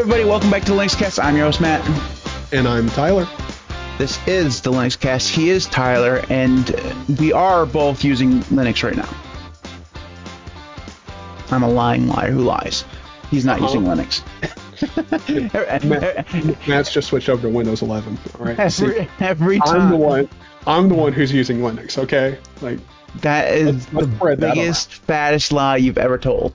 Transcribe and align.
Everybody, 0.00 0.24
welcome 0.24 0.50
back 0.50 0.64
to 0.64 0.72
Linux 0.72 0.96
Cast. 0.96 1.20
I'm 1.20 1.36
your 1.36 1.44
host 1.44 1.60
Matt. 1.60 1.86
And 2.54 2.66
I'm 2.66 2.88
Tyler. 2.88 3.28
This 3.98 4.18
is 4.26 4.62
the 4.62 4.72
Linux 4.72 4.98
Cast. 4.98 5.28
He 5.28 5.50
is 5.50 5.66
Tyler, 5.66 6.24
and 6.30 6.70
we 7.18 7.34
are 7.34 7.66
both 7.66 8.02
using 8.02 8.40
Linux 8.44 8.82
right 8.82 8.96
now. 8.96 9.08
I'm 11.50 11.62
a 11.62 11.68
lying 11.68 12.08
liar 12.08 12.30
who 12.30 12.40
lies. 12.40 12.86
He's 13.30 13.44
not 13.44 13.60
oh. 13.60 13.64
using 13.64 13.82
Linux. 13.82 14.24
Matt, 15.84 16.66
Matt's 16.66 16.90
just 16.90 17.08
switched 17.08 17.28
over 17.28 17.42
to 17.42 17.50
Windows 17.50 17.82
11. 17.82 18.18
All 18.38 18.46
right. 18.46 18.58
Every, 18.58 19.06
every 19.20 19.58
time. 19.58 19.82
I'm 19.82 19.90
the 19.90 19.96
one. 19.98 20.28
I'm 20.66 20.88
the 20.88 20.94
one 20.94 21.12
who's 21.12 21.30
using 21.30 21.58
Linux. 21.58 21.98
Okay. 21.98 22.38
Like 22.62 22.78
That 23.16 23.52
is 23.52 23.92
Let's- 23.92 24.08
let's 24.22 24.40
the 24.40 24.46
biggest, 24.48 24.94
fattest 24.94 25.52
lie 25.52 25.76
you've 25.76 25.98
ever 25.98 26.16
told. 26.16 26.54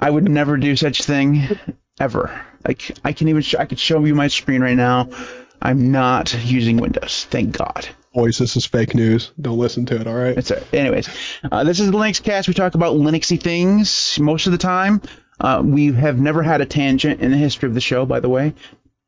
I 0.00 0.10
would 0.10 0.28
never 0.28 0.56
do 0.56 0.74
such 0.74 1.04
thing, 1.04 1.56
ever. 2.00 2.46
Like 2.66 2.96
I 3.04 3.12
can 3.12 3.28
even 3.28 3.42
sh- 3.42 3.54
I 3.58 3.64
could 3.66 3.78
show 3.78 4.04
you 4.04 4.14
my 4.14 4.28
screen 4.28 4.60
right 4.62 4.76
now. 4.76 5.08
I'm 5.62 5.92
not 5.92 6.34
using 6.44 6.78
Windows. 6.78 7.26
Thank 7.30 7.56
God. 7.56 7.88
boys, 8.14 8.38
this 8.38 8.56
is 8.56 8.64
fake 8.66 8.94
news. 8.94 9.30
Don't 9.40 9.58
listen 9.58 9.86
to 9.86 10.00
it. 10.00 10.06
All 10.06 10.14
right. 10.14 10.36
It's 10.36 10.50
a, 10.50 10.62
anyways, 10.74 11.08
uh, 11.52 11.64
this 11.64 11.78
is 11.80 11.90
the 11.90 11.96
Linux 11.96 12.22
Cast. 12.22 12.48
We 12.48 12.54
talk 12.54 12.74
about 12.74 12.96
Linuxy 12.96 13.40
things 13.40 14.18
most 14.18 14.46
of 14.46 14.52
the 14.52 14.58
time. 14.58 15.00
Uh, 15.38 15.62
we 15.64 15.92
have 15.92 16.18
never 16.18 16.42
had 16.42 16.60
a 16.60 16.66
tangent 16.66 17.20
in 17.20 17.30
the 17.30 17.36
history 17.36 17.68
of 17.68 17.74
the 17.74 17.80
show, 17.80 18.04
by 18.06 18.20
the 18.20 18.28
way. 18.28 18.54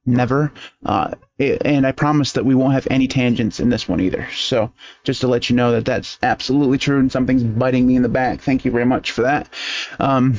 Never. 0.05 0.53
Uh, 0.85 1.13
it- 1.39 1.63
and 1.65 1.87
I 1.87 1.93
promise 1.93 2.33
that 2.33 2.45
we 2.45 2.55
won't 2.55 2.75
have 2.75 2.87
any 2.91 3.09
tangents 3.09 3.59
in 3.61 3.69
this 3.71 3.89
one 3.89 4.01
either. 4.01 4.29
So 4.35 4.73
just 5.05 5.21
to 5.23 5.29
let 5.29 5.49
you 5.51 5.57
know 5.57 5.73
that 5.73 5.85
that's 5.85 6.19
absolutely 6.23 6.79
true 6.79 6.99
and 6.99 7.11
something's 7.11 7.43
biting 7.45 7.87
me 7.87 7.97
in 7.97 8.03
the 8.03 8.09
back. 8.09 8.41
Thank 8.41 8.65
you 8.65 8.71
very 8.71 8.87
much 8.87 9.11
for 9.13 9.23
that. 9.23 9.49
Um, 9.99 10.35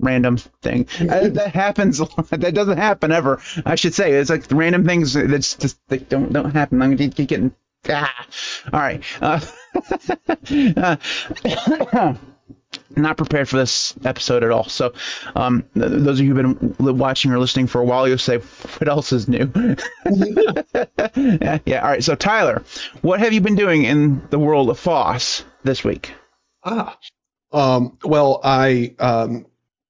random 0.00 0.36
thing 0.62 0.86
Uh, 1.00 1.28
that 1.28 1.52
happens. 1.54 1.98
that 2.30 2.54
doesn't 2.54 2.78
happen 2.78 3.12
ever. 3.12 3.40
I 3.64 3.74
should 3.76 3.94
say 3.94 4.12
it's 4.12 4.30
like 4.30 4.44
random 4.50 4.84
things 4.84 5.12
that 5.14 5.28
just 5.28 5.78
they 5.88 5.98
don't 5.98 6.32
don't 6.32 6.50
happen. 6.50 6.82
I'm 6.82 6.96
gonna 6.96 7.10
keep 7.10 7.28
getting. 7.28 7.54
Ah. 7.88 8.26
All 8.72 8.80
right. 8.80 9.02
Uh, 9.22 9.40
uh, 11.92 12.14
not 12.96 13.16
prepared 13.16 13.48
for 13.48 13.56
this 13.56 13.94
episode 14.04 14.42
at 14.44 14.50
all. 14.50 14.64
So, 14.68 14.92
um, 15.34 15.64
th- 15.74 15.90
those 15.90 16.20
of 16.20 16.26
you 16.26 16.34
who've 16.34 16.76
been 16.78 16.98
watching 16.98 17.32
or 17.32 17.38
listening 17.38 17.66
for 17.66 17.80
a 17.80 17.84
while, 17.84 18.06
you'll 18.08 18.18
say, 18.18 18.38
"What 18.38 18.88
else 18.88 19.12
is 19.12 19.28
new?" 19.28 19.50
yeah, 20.04 21.58
yeah. 21.64 21.80
All 21.82 21.88
right. 21.88 22.04
So, 22.04 22.14
Tyler, 22.14 22.62
what 23.02 23.20
have 23.20 23.32
you 23.32 23.40
been 23.40 23.56
doing 23.56 23.84
in 23.84 24.22
the 24.30 24.38
world 24.38 24.70
of 24.70 24.78
FOSS 24.78 25.44
this 25.64 25.84
week? 25.84 26.12
Ah. 26.64 26.98
Um, 27.52 27.98
well, 28.04 28.40
I 28.44 28.94
um, 28.98 29.46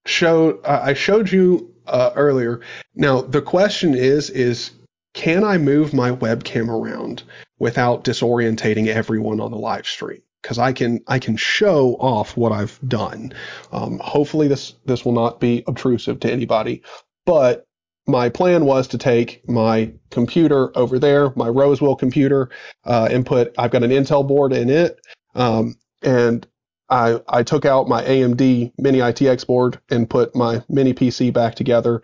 showed 0.06 0.64
I 0.64 0.90
I 0.90 0.94
showed 0.94 1.30
you 1.30 1.74
uh, 1.86 2.10
earlier. 2.14 2.60
Now 2.94 3.20
the 3.20 3.42
question 3.42 3.94
is 3.94 4.30
is 4.30 4.72
can 5.12 5.42
I 5.42 5.58
move 5.58 5.92
my 5.92 6.12
webcam 6.12 6.68
around 6.68 7.24
without 7.58 8.04
disorientating 8.04 8.86
everyone 8.86 9.40
on 9.40 9.50
the 9.50 9.58
live 9.58 9.86
stream? 9.86 10.22
Because 10.42 10.58
I 10.58 10.72
can 10.72 11.00
I 11.06 11.18
can 11.18 11.36
show 11.36 11.96
off 11.96 12.36
what 12.36 12.52
I've 12.52 12.78
done. 12.86 13.32
Um, 13.72 13.98
hopefully 13.98 14.48
this 14.48 14.74
this 14.86 15.04
will 15.04 15.12
not 15.12 15.40
be 15.40 15.64
obtrusive 15.66 16.20
to 16.20 16.32
anybody, 16.32 16.82
but 17.26 17.66
my 18.06 18.28
plan 18.28 18.64
was 18.64 18.88
to 18.88 18.98
take 18.98 19.46
my 19.48 19.92
computer 20.10 20.76
over 20.76 20.98
there, 20.98 21.32
my 21.36 21.48
Rosewill 21.48 21.98
computer, 21.98 22.50
uh, 22.84 23.08
and 23.10 23.26
put 23.26 23.54
I've 23.58 23.70
got 23.70 23.82
an 23.82 23.90
Intel 23.90 24.26
board 24.26 24.52
in 24.52 24.70
it, 24.70 25.00
um, 25.34 25.76
and 26.02 26.46
I, 26.90 27.20
I 27.28 27.42
took 27.44 27.64
out 27.64 27.88
my 27.88 28.02
AMD 28.02 28.72
mini 28.76 28.98
ITX 28.98 29.46
board 29.46 29.80
and 29.90 30.10
put 30.10 30.34
my 30.34 30.62
mini 30.68 30.92
PC 30.92 31.32
back 31.32 31.54
together. 31.54 32.02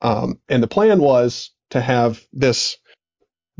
Um, 0.00 0.38
and 0.48 0.62
the 0.62 0.68
plan 0.68 1.00
was 1.00 1.50
to 1.70 1.80
have 1.80 2.24
this 2.32 2.76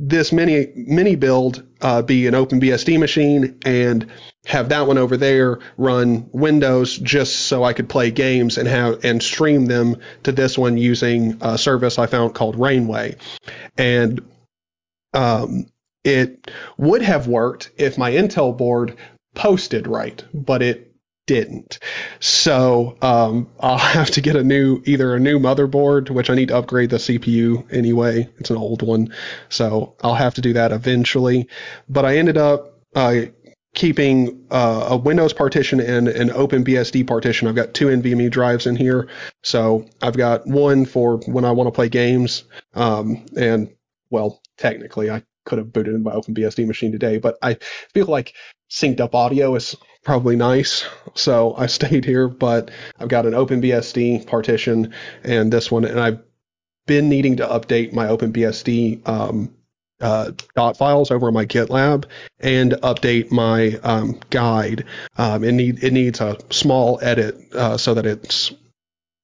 this 0.01 0.33
mini 0.33 0.69
mini 0.77 1.17
build 1.17 1.67
uh, 1.81 2.03
be 2.03 2.29
an 2.29 2.35
OpenBSD 2.35 3.01
machine 3.01 3.59
and 3.67 4.07
have 4.47 4.69
that 4.69 4.87
one 4.87 4.97
over 4.97 5.17
there 5.17 5.59
run 5.77 6.31
Windows 6.33 6.99
just 6.99 7.47
so 7.47 7.65
I 7.65 7.73
could 7.73 7.89
play 7.89 8.13
games 8.13 8.59
and 8.59 8.69
have 8.69 9.05
and 9.05 9.21
stream 9.21 9.67
them 9.67 9.97
to 10.23 10.31
this 10.31 10.57
one 10.57 10.79
using 10.79 11.37
a 11.41 11.59
service 11.59 11.99
I 11.99 12.07
found 12.07 12.35
called 12.35 12.59
Rainway. 12.59 13.17
And 13.77 14.21
um, 15.15 15.67
it 16.05 16.49
would 16.77 17.03
have 17.03 17.27
worked 17.27 17.73
if 17.77 17.99
my 17.99 18.13
Intel 18.13 18.57
board 18.57 18.97
posted 19.39 19.87
right, 19.87 20.23
but 20.35 20.61
it 20.63 20.93
didn't. 21.27 21.79
So 22.19 22.99
um, 23.01 23.49
I'll 23.61 23.79
have 23.79 24.11
to 24.11 24.21
get 24.21 24.37
a 24.37 24.43
new, 24.43 24.83
either 24.85 25.15
a 25.15 25.21
new 25.21 25.39
motherboard, 25.39 26.11
which 26.11 26.29
I 26.29 26.35
need 26.35 26.49
to 26.49 26.57
upgrade 26.59 26.91
the 26.91 26.97
CPU 26.97 27.73
anyway. 27.73 28.29
It's 28.39 28.51
an 28.51 28.57
old 28.57 28.83
one, 28.83 29.15
so 29.49 29.95
I'll 30.03 30.17
have 30.17 30.35
to 30.35 30.41
do 30.41 30.53
that 30.55 30.73
eventually. 30.73 31.49
But 31.89 32.05
I 32.05 32.19
ended 32.19 32.37
up 32.37 32.81
uh, 32.97 33.27
keeping 33.75 34.47
uh, 34.51 34.89
a 34.91 34.97
Windows 34.97 35.33
partition 35.33 35.79
and 35.79 36.09
an 36.09 36.31
OpenBSD 36.31 37.07
partition. 37.07 37.47
I've 37.47 37.55
got 37.55 37.75
two 37.75 37.87
NVMe 37.87 38.31
drives 38.31 38.67
in 38.67 38.75
here, 38.75 39.09
so 39.45 39.87
I've 40.03 40.17
got 40.17 40.47
one 40.47 40.85
for 40.85 41.19
when 41.27 41.45
I 41.45 41.53
want 41.53 41.69
to 41.69 41.73
play 41.73 41.89
games, 41.89 42.43
um, 42.75 43.25
and 43.37 43.73
well, 44.11 44.41
technically 44.57 45.11
I 45.11 45.23
could 45.45 45.59
have 45.59 45.73
booted 45.73 45.95
in 45.95 46.03
my 46.03 46.13
OpenBSD 46.13 46.67
machine 46.67 46.93
today, 46.93 47.19
but 47.19 47.39
I 47.43 47.55
feel 47.95 48.07
like 48.07 48.35
synced 48.71 49.01
up 49.01 49.15
audio 49.15 49.55
is 49.55 49.77
probably 50.05 50.37
nice. 50.37 50.87
So 51.15 51.55
I 51.57 51.67
stayed 51.67 52.05
here, 52.05 52.29
but 52.29 52.71
I've 52.99 53.09
got 53.09 53.27
an 53.27 53.33
OpenBSD 53.33 54.27
partition 54.27 54.95
and 55.23 55.53
this 55.53 55.71
one, 55.71 55.85
and 55.85 56.01
I've 56.01 56.21
been 56.87 57.09
needing 57.09 57.37
to 57.37 57.47
update 57.47 57.93
my 57.93 58.07
OpenBSD 58.07 59.07
um, 59.09 59.55
uh, 60.01 60.33
dot 60.55 60.77
files 60.77 61.11
over 61.11 61.27
on 61.27 61.35
my 61.35 61.45
GitLab 61.45 62.05
and 62.39 62.73
update 62.73 63.31
my 63.31 63.79
um, 63.83 64.21
guide. 64.31 64.85
Um, 65.17 65.45
it 65.45 65.53
need 65.53 65.83
it 65.83 65.93
needs 65.93 66.21
a 66.21 66.39
small 66.51 66.99
edit 67.03 67.37
uh, 67.53 67.77
so 67.77 67.95
that 67.95 68.07
it's 68.07 68.53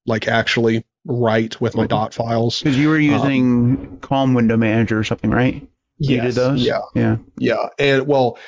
like 0.06 0.28
actually 0.28 0.84
right 1.06 1.58
with 1.60 1.76
my 1.76 1.86
dot 1.86 2.12
files. 2.12 2.60
Because 2.60 2.78
you 2.78 2.88
were 2.88 2.98
using 2.98 3.98
Calm 4.00 4.34
Window 4.34 4.56
Manager 4.56 4.98
or 4.98 5.04
something, 5.04 5.30
right? 5.30 5.66
You 5.98 6.16
did 6.16 6.24
Yes, 6.24 6.34
those? 6.34 6.66
Yeah. 6.66 6.80
Yeah. 6.94 7.16
Yeah, 7.38 7.68
and 7.78 8.06
well, 8.06 8.38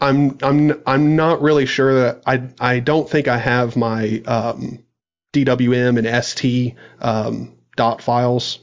I'm 0.00 0.38
I'm 0.42 0.82
I'm 0.86 1.16
not 1.16 1.40
really 1.40 1.66
sure 1.66 1.94
that 2.00 2.22
I 2.26 2.48
I 2.58 2.80
don't 2.80 3.08
think 3.08 3.28
I 3.28 3.38
have 3.38 3.76
my 3.76 4.22
um, 4.26 4.84
DWM 5.32 5.98
and 5.98 6.24
ST 6.24 6.74
um, 7.00 7.56
dot 7.76 8.02
files 8.02 8.58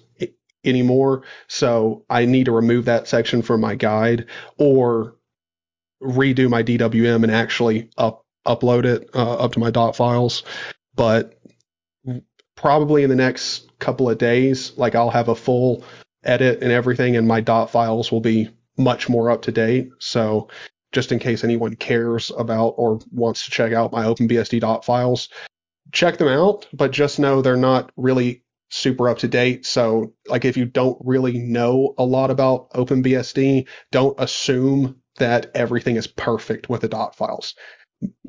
anymore, 0.65 1.23
so 1.47 2.05
I 2.09 2.25
need 2.25 2.45
to 2.45 2.51
remove 2.51 2.85
that 2.85 3.07
section 3.07 3.41
from 3.41 3.61
my 3.61 3.75
guide 3.75 4.25
or 4.57 5.15
redo 6.01 6.49
my 6.49 6.63
DWM 6.63 7.23
and 7.23 7.31
actually 7.31 7.89
up 7.97 8.25
upload 8.45 8.83
it 8.83 9.09
uh, 9.13 9.35
up 9.35 9.53
to 9.53 9.59
my 9.59 9.71
dot 9.71 9.95
files. 9.95 10.43
But 10.95 11.39
probably 12.57 13.03
in 13.03 13.09
the 13.09 13.15
next 13.15 13.69
couple 13.79 14.09
of 14.09 14.17
days, 14.17 14.73
like 14.75 14.95
I'll 14.95 15.09
have 15.09 15.29
a 15.29 15.35
full 15.35 15.85
edit 16.25 16.61
and 16.61 16.73
everything, 16.73 17.15
and 17.15 17.25
my 17.25 17.39
dot 17.39 17.69
files 17.71 18.11
will 18.11 18.21
be 18.21 18.49
much 18.77 19.07
more 19.07 19.29
up 19.29 19.43
to 19.43 19.51
date. 19.51 19.91
So 19.99 20.49
just 20.93 21.11
in 21.11 21.19
case 21.19 21.43
anyone 21.43 21.75
cares 21.75 22.31
about 22.37 22.75
or 22.77 22.99
wants 23.11 23.43
to 23.45 23.51
check 23.51 23.73
out 23.73 23.91
my 23.91 24.05
OpenBSD 24.05 24.61
dot 24.61 24.85
files, 24.85 25.27
check 25.91 26.17
them 26.17 26.27
out, 26.29 26.67
but 26.71 26.91
just 26.91 27.19
know 27.19 27.41
they're 27.41 27.57
not 27.57 27.91
really 27.97 28.43
super 28.69 29.09
up 29.09 29.19
to 29.19 29.27
date. 29.27 29.65
So 29.65 30.13
like 30.27 30.45
if 30.45 30.55
you 30.55 30.65
don't 30.65 30.97
really 31.03 31.37
know 31.37 31.93
a 31.97 32.05
lot 32.05 32.31
about 32.31 32.69
OpenBSD, 32.71 33.67
don't 33.91 34.19
assume 34.19 35.01
that 35.17 35.51
everything 35.53 35.95
is 35.95 36.07
perfect 36.07 36.69
with 36.69 36.81
the 36.81 36.87
dot 36.87 37.15
files. 37.15 37.55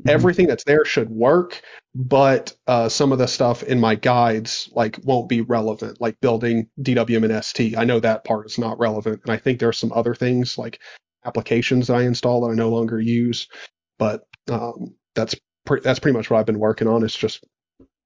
Everything 0.06 0.46
that's 0.46 0.64
there 0.64 0.84
should 0.84 1.10
work, 1.10 1.62
but 1.94 2.54
uh, 2.66 2.88
some 2.88 3.10
of 3.10 3.18
the 3.18 3.26
stuff 3.26 3.62
in 3.62 3.80
my 3.80 3.94
guides 3.94 4.68
like 4.72 4.98
won't 5.02 5.28
be 5.28 5.40
relevant, 5.40 6.00
like 6.00 6.20
building 6.20 6.68
DWM 6.80 7.24
and 7.24 7.44
ST. 7.44 7.76
I 7.76 7.84
know 7.84 7.98
that 8.00 8.24
part 8.24 8.46
is 8.46 8.58
not 8.58 8.78
relevant, 8.78 9.22
and 9.24 9.32
I 9.32 9.38
think 9.38 9.58
there's 9.58 9.78
some 9.78 9.92
other 9.92 10.14
things 10.14 10.58
like 10.58 10.78
applications 11.24 11.86
that 11.88 11.96
I 11.96 12.02
install 12.02 12.42
that 12.42 12.52
I 12.52 12.54
no 12.54 12.70
longer 12.70 13.00
use. 13.00 13.48
But 13.98 14.26
um, 14.50 14.94
that's 15.14 15.34
pre- 15.64 15.80
that's 15.80 15.98
pretty 15.98 16.16
much 16.16 16.30
what 16.30 16.38
I've 16.38 16.46
been 16.46 16.58
working 16.58 16.88
on. 16.88 17.04
It's 17.04 17.16
just 17.16 17.44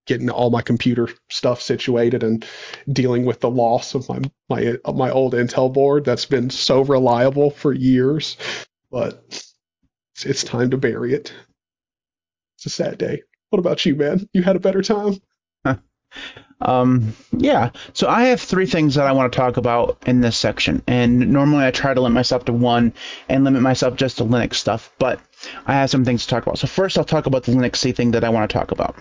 getting 0.06 0.31
all 0.31 0.50
my 0.50 0.62
computer 0.62 1.09
stuff 1.31 1.61
situated 1.61 2.23
and 2.23 2.44
dealing 2.93 3.25
with 3.25 3.41
the 3.41 3.50
loss 3.50 3.94
of 3.94 4.09
my 4.09 4.20
my 4.49 4.76
my 4.94 5.11
old 5.11 5.35
Intel 5.35 5.73
board 5.73 6.05
that's 6.05 6.26
been 6.26 6.50
so 6.50 6.82
reliable 6.82 7.50
for 7.50 7.73
years. 7.73 8.37
But 8.91 9.23
it's, 9.29 9.55
it's 10.25 10.44
time 10.44 10.70
to 10.70 10.79
bury 10.79 11.15
it. 11.15 11.32
It's 12.56 12.67
a 12.67 12.70
sad 12.70 12.99
day. 12.99 13.23
What 13.50 13.59
about 13.61 13.87
you, 13.87 13.94
man? 13.94 14.29
You 14.32 14.43
had 14.43 14.56
a 14.56 14.61
better 14.61 14.82
time? 14.82 15.19
Um, 16.60 17.14
yeah. 17.32 17.70
So 17.93 18.08
I 18.08 18.25
have 18.25 18.40
three 18.40 18.66
things 18.66 18.96
that 18.96 19.06
I 19.06 19.12
want 19.12 19.32
to 19.32 19.37
talk 19.37 19.56
about 19.56 20.02
in 20.06 20.20
this 20.20 20.37
section, 20.37 20.82
and 20.87 21.32
normally 21.32 21.64
I 21.64 21.70
try 21.70 21.94
to 21.94 22.00
limit 22.00 22.14
myself 22.14 22.44
to 22.46 22.52
one 22.52 22.93
and 23.28 23.44
limit 23.44 23.62
myself 23.62 23.96
just 23.96 24.19
to 24.19 24.25
Linux 24.25 24.55
stuff, 24.55 24.93
but 24.99 25.20
I 25.66 25.75
have 25.75 25.90
some 25.90 26.05
things 26.05 26.25
to 26.25 26.28
talk 26.28 26.44
about. 26.44 26.58
So 26.58 26.66
first, 26.66 26.99
I'll 26.99 27.05
talk 27.05 27.26
about 27.26 27.44
the 27.44 27.52
Linuxy 27.52 27.94
thing 27.94 28.12
that 28.12 28.25
I 28.25 28.31
want 28.31 28.50
to 28.50 28.58
talk 28.58 28.72
about. 28.72 28.96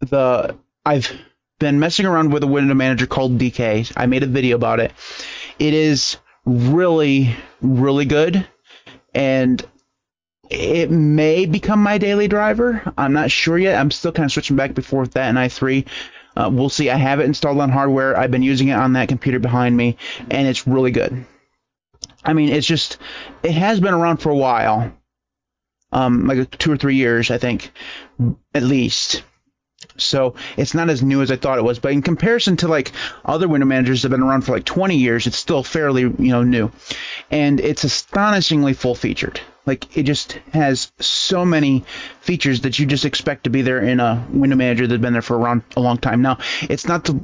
The 0.00 0.56
I've 0.86 1.12
been 1.58 1.78
messing 1.78 2.06
around 2.06 2.32
with 2.32 2.42
a 2.42 2.48
window 2.48 2.74
manager 2.74 3.06
called 3.06 3.38
DK. 3.38 3.92
I 3.96 4.06
made 4.06 4.22
a 4.22 4.26
video 4.26 4.56
about 4.56 4.80
it. 4.80 4.92
It 5.58 5.74
is 5.74 6.16
really, 6.46 7.34
really 7.60 8.06
good, 8.06 8.46
and 9.14 9.64
it 10.50 10.90
may 10.90 11.46
become 11.46 11.82
my 11.82 11.98
daily 11.98 12.28
driver. 12.28 12.82
I'm 12.98 13.12
not 13.12 13.30
sure 13.30 13.58
yet. 13.58 13.80
I'm 13.80 13.90
still 13.90 14.12
kind 14.12 14.26
of 14.26 14.32
switching 14.32 14.56
back 14.56 14.70
and 14.70 14.84
forth 14.84 15.12
that 15.12 15.28
and 15.28 15.38
i3. 15.38 15.86
Uh, 16.36 16.50
we'll 16.52 16.68
see. 16.68 16.90
I 16.90 16.96
have 16.96 17.20
it 17.20 17.24
installed 17.24 17.60
on 17.60 17.70
hardware. 17.70 18.16
I've 18.16 18.30
been 18.30 18.42
using 18.42 18.68
it 18.68 18.74
on 18.74 18.94
that 18.94 19.08
computer 19.08 19.38
behind 19.38 19.76
me, 19.76 19.96
and 20.30 20.48
it's 20.48 20.66
really 20.66 20.90
good. 20.90 21.24
I 22.24 22.32
mean, 22.32 22.48
it's 22.48 22.66
just 22.66 22.98
it 23.42 23.52
has 23.52 23.80
been 23.80 23.94
around 23.94 24.16
for 24.18 24.30
a 24.30 24.36
while, 24.36 24.92
um, 25.92 26.26
like 26.26 26.50
two 26.58 26.72
or 26.72 26.76
three 26.76 26.96
years, 26.96 27.30
I 27.30 27.38
think, 27.38 27.70
at 28.52 28.62
least. 28.62 29.22
So 29.96 30.34
it's 30.56 30.74
not 30.74 30.90
as 30.90 31.02
new 31.02 31.22
as 31.22 31.30
I 31.30 31.36
thought 31.36 31.58
it 31.58 31.64
was, 31.64 31.78
but 31.78 31.92
in 31.92 32.02
comparison 32.02 32.56
to 32.58 32.68
like 32.68 32.90
other 33.24 33.46
window 33.46 33.66
managers 33.66 34.02
that 34.02 34.10
have 34.10 34.18
been 34.18 34.26
around 34.26 34.42
for 34.42 34.52
like 34.52 34.64
20 34.64 34.96
years, 34.96 35.26
it's 35.26 35.36
still 35.36 35.62
fairly 35.62 36.02
you 36.02 36.14
know 36.18 36.42
new, 36.42 36.72
and 37.30 37.60
it's 37.60 37.84
astonishingly 37.84 38.72
full 38.72 38.96
featured. 38.96 39.40
Like 39.66 39.96
it 39.96 40.02
just 40.02 40.32
has 40.52 40.92
so 41.00 41.44
many 41.44 41.84
features 42.20 42.62
that 42.62 42.78
you 42.78 42.86
just 42.86 43.04
expect 43.04 43.44
to 43.44 43.50
be 43.50 43.62
there 43.62 43.80
in 43.80 44.00
a 44.00 44.26
window 44.30 44.56
manager 44.56 44.86
that's 44.86 45.00
been 45.00 45.12
there 45.12 45.22
for 45.22 45.38
around 45.38 45.62
a 45.76 45.80
long 45.80 45.98
time. 45.98 46.22
Now, 46.22 46.38
it's 46.62 46.86
not 46.86 47.04
the 47.04 47.14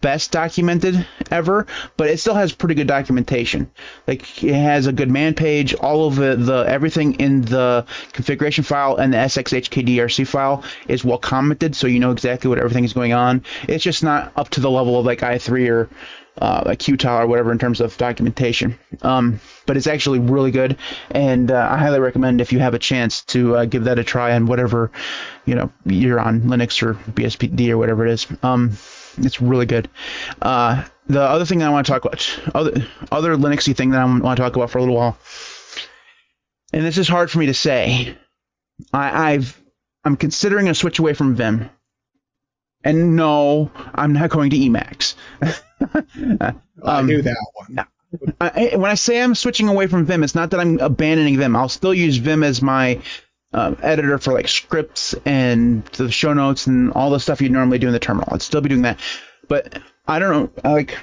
best 0.00 0.32
documented 0.32 1.06
ever, 1.30 1.66
but 1.96 2.08
it 2.08 2.18
still 2.18 2.34
has 2.34 2.52
pretty 2.52 2.74
good 2.74 2.86
documentation. 2.86 3.70
Like 4.06 4.42
it 4.42 4.54
has 4.54 4.86
a 4.86 4.92
good 4.92 5.10
man 5.10 5.34
page, 5.34 5.74
all 5.74 6.06
of 6.06 6.16
the, 6.16 6.36
the 6.36 6.64
everything 6.68 7.14
in 7.14 7.42
the 7.42 7.86
configuration 8.12 8.64
file 8.64 8.96
and 8.96 9.12
the 9.12 9.18
SXHKDRC 9.18 10.26
file 10.26 10.64
is 10.88 11.04
well 11.04 11.18
commented, 11.18 11.76
so 11.76 11.86
you 11.86 11.98
know 11.98 12.10
exactly 12.10 12.48
what 12.48 12.58
everything 12.58 12.84
is 12.84 12.92
going 12.92 13.12
on. 13.12 13.42
It's 13.68 13.84
just 13.84 14.02
not 14.02 14.32
up 14.36 14.50
to 14.50 14.60
the 14.60 14.70
level 14.70 14.98
of 14.98 15.06
like 15.06 15.20
i3 15.20 15.70
or 15.70 15.88
uh, 16.38 16.64
a 16.66 16.76
Qtile 16.76 17.22
or 17.22 17.26
whatever 17.26 17.52
in 17.52 17.58
terms 17.58 17.80
of 17.80 17.96
documentation. 17.96 18.78
Um, 19.02 19.40
but 19.66 19.76
it's 19.76 19.86
actually 19.86 20.18
really 20.18 20.50
good, 20.50 20.76
and 21.10 21.50
uh, 21.50 21.68
I 21.70 21.78
highly 21.78 22.00
recommend 22.00 22.40
if 22.40 22.52
you 22.52 22.58
have 22.58 22.74
a 22.74 22.78
chance 22.78 23.22
to 23.26 23.56
uh, 23.56 23.64
give 23.64 23.84
that 23.84 23.98
a 23.98 24.04
try 24.04 24.34
on 24.34 24.46
whatever 24.46 24.90
you 25.44 25.54
know 25.54 25.72
you're 25.84 26.20
on 26.20 26.42
Linux 26.42 26.82
or 26.82 26.94
BSPD 26.94 27.70
or 27.70 27.78
whatever 27.78 28.06
it 28.06 28.12
is. 28.12 28.26
Um, 28.42 28.72
it's 29.18 29.40
really 29.40 29.66
good. 29.66 29.88
Uh, 30.42 30.84
the 31.08 31.22
other 31.22 31.44
thing 31.44 31.62
I 31.62 31.70
want 31.70 31.86
to 31.86 31.92
talk 31.92 32.04
about, 32.04 32.40
other 32.54 32.86
other 33.10 33.36
Linuxy 33.36 33.76
thing 33.76 33.90
that 33.90 34.00
I 34.00 34.04
want 34.04 34.36
to 34.36 34.42
talk 34.42 34.56
about 34.56 34.70
for 34.70 34.78
a 34.78 34.82
little 34.82 34.96
while, 34.96 35.18
and 36.72 36.84
this 36.84 36.98
is 36.98 37.08
hard 37.08 37.30
for 37.30 37.38
me 37.38 37.46
to 37.46 37.54
say. 37.54 38.16
I, 38.92 39.32
I've 39.32 39.60
I'm 40.04 40.16
considering 40.16 40.68
a 40.68 40.74
switch 40.74 40.98
away 40.98 41.14
from 41.14 41.34
Vim. 41.34 41.68
And 42.84 43.16
no, 43.16 43.72
I'm 43.92 44.12
not 44.12 44.30
going 44.30 44.50
to 44.50 44.56
Emacs. 44.56 45.14
um, 45.80 46.62
I 46.84 47.02
knew 47.02 47.22
that 47.22 47.46
one. 47.54 47.86
I, 48.40 48.72
when 48.76 48.90
I 48.90 48.94
say 48.94 49.20
I'm 49.20 49.34
switching 49.34 49.68
away 49.68 49.88
from 49.88 50.06
Vim, 50.06 50.22
it's 50.22 50.34
not 50.34 50.50
that 50.50 50.60
I'm 50.60 50.78
abandoning 50.78 51.36
Vim. 51.36 51.56
I'll 51.56 51.68
still 51.68 51.94
use 51.94 52.16
Vim 52.16 52.42
as 52.42 52.62
my 52.62 53.00
uh, 53.52 53.74
editor 53.82 54.18
for 54.18 54.32
like 54.32 54.48
scripts 54.48 55.14
and 55.24 55.84
the 55.86 56.10
show 56.10 56.32
notes 56.32 56.66
and 56.66 56.92
all 56.92 57.10
the 57.10 57.20
stuff 57.20 57.40
you'd 57.40 57.52
normally 57.52 57.78
do 57.78 57.88
in 57.88 57.92
the 57.92 57.98
terminal. 57.98 58.28
I'd 58.32 58.42
still 58.42 58.60
be 58.60 58.68
doing 58.68 58.82
that. 58.82 59.00
But 59.48 59.80
I 60.06 60.18
don't 60.18 60.54
know, 60.64 60.70
like 60.70 60.98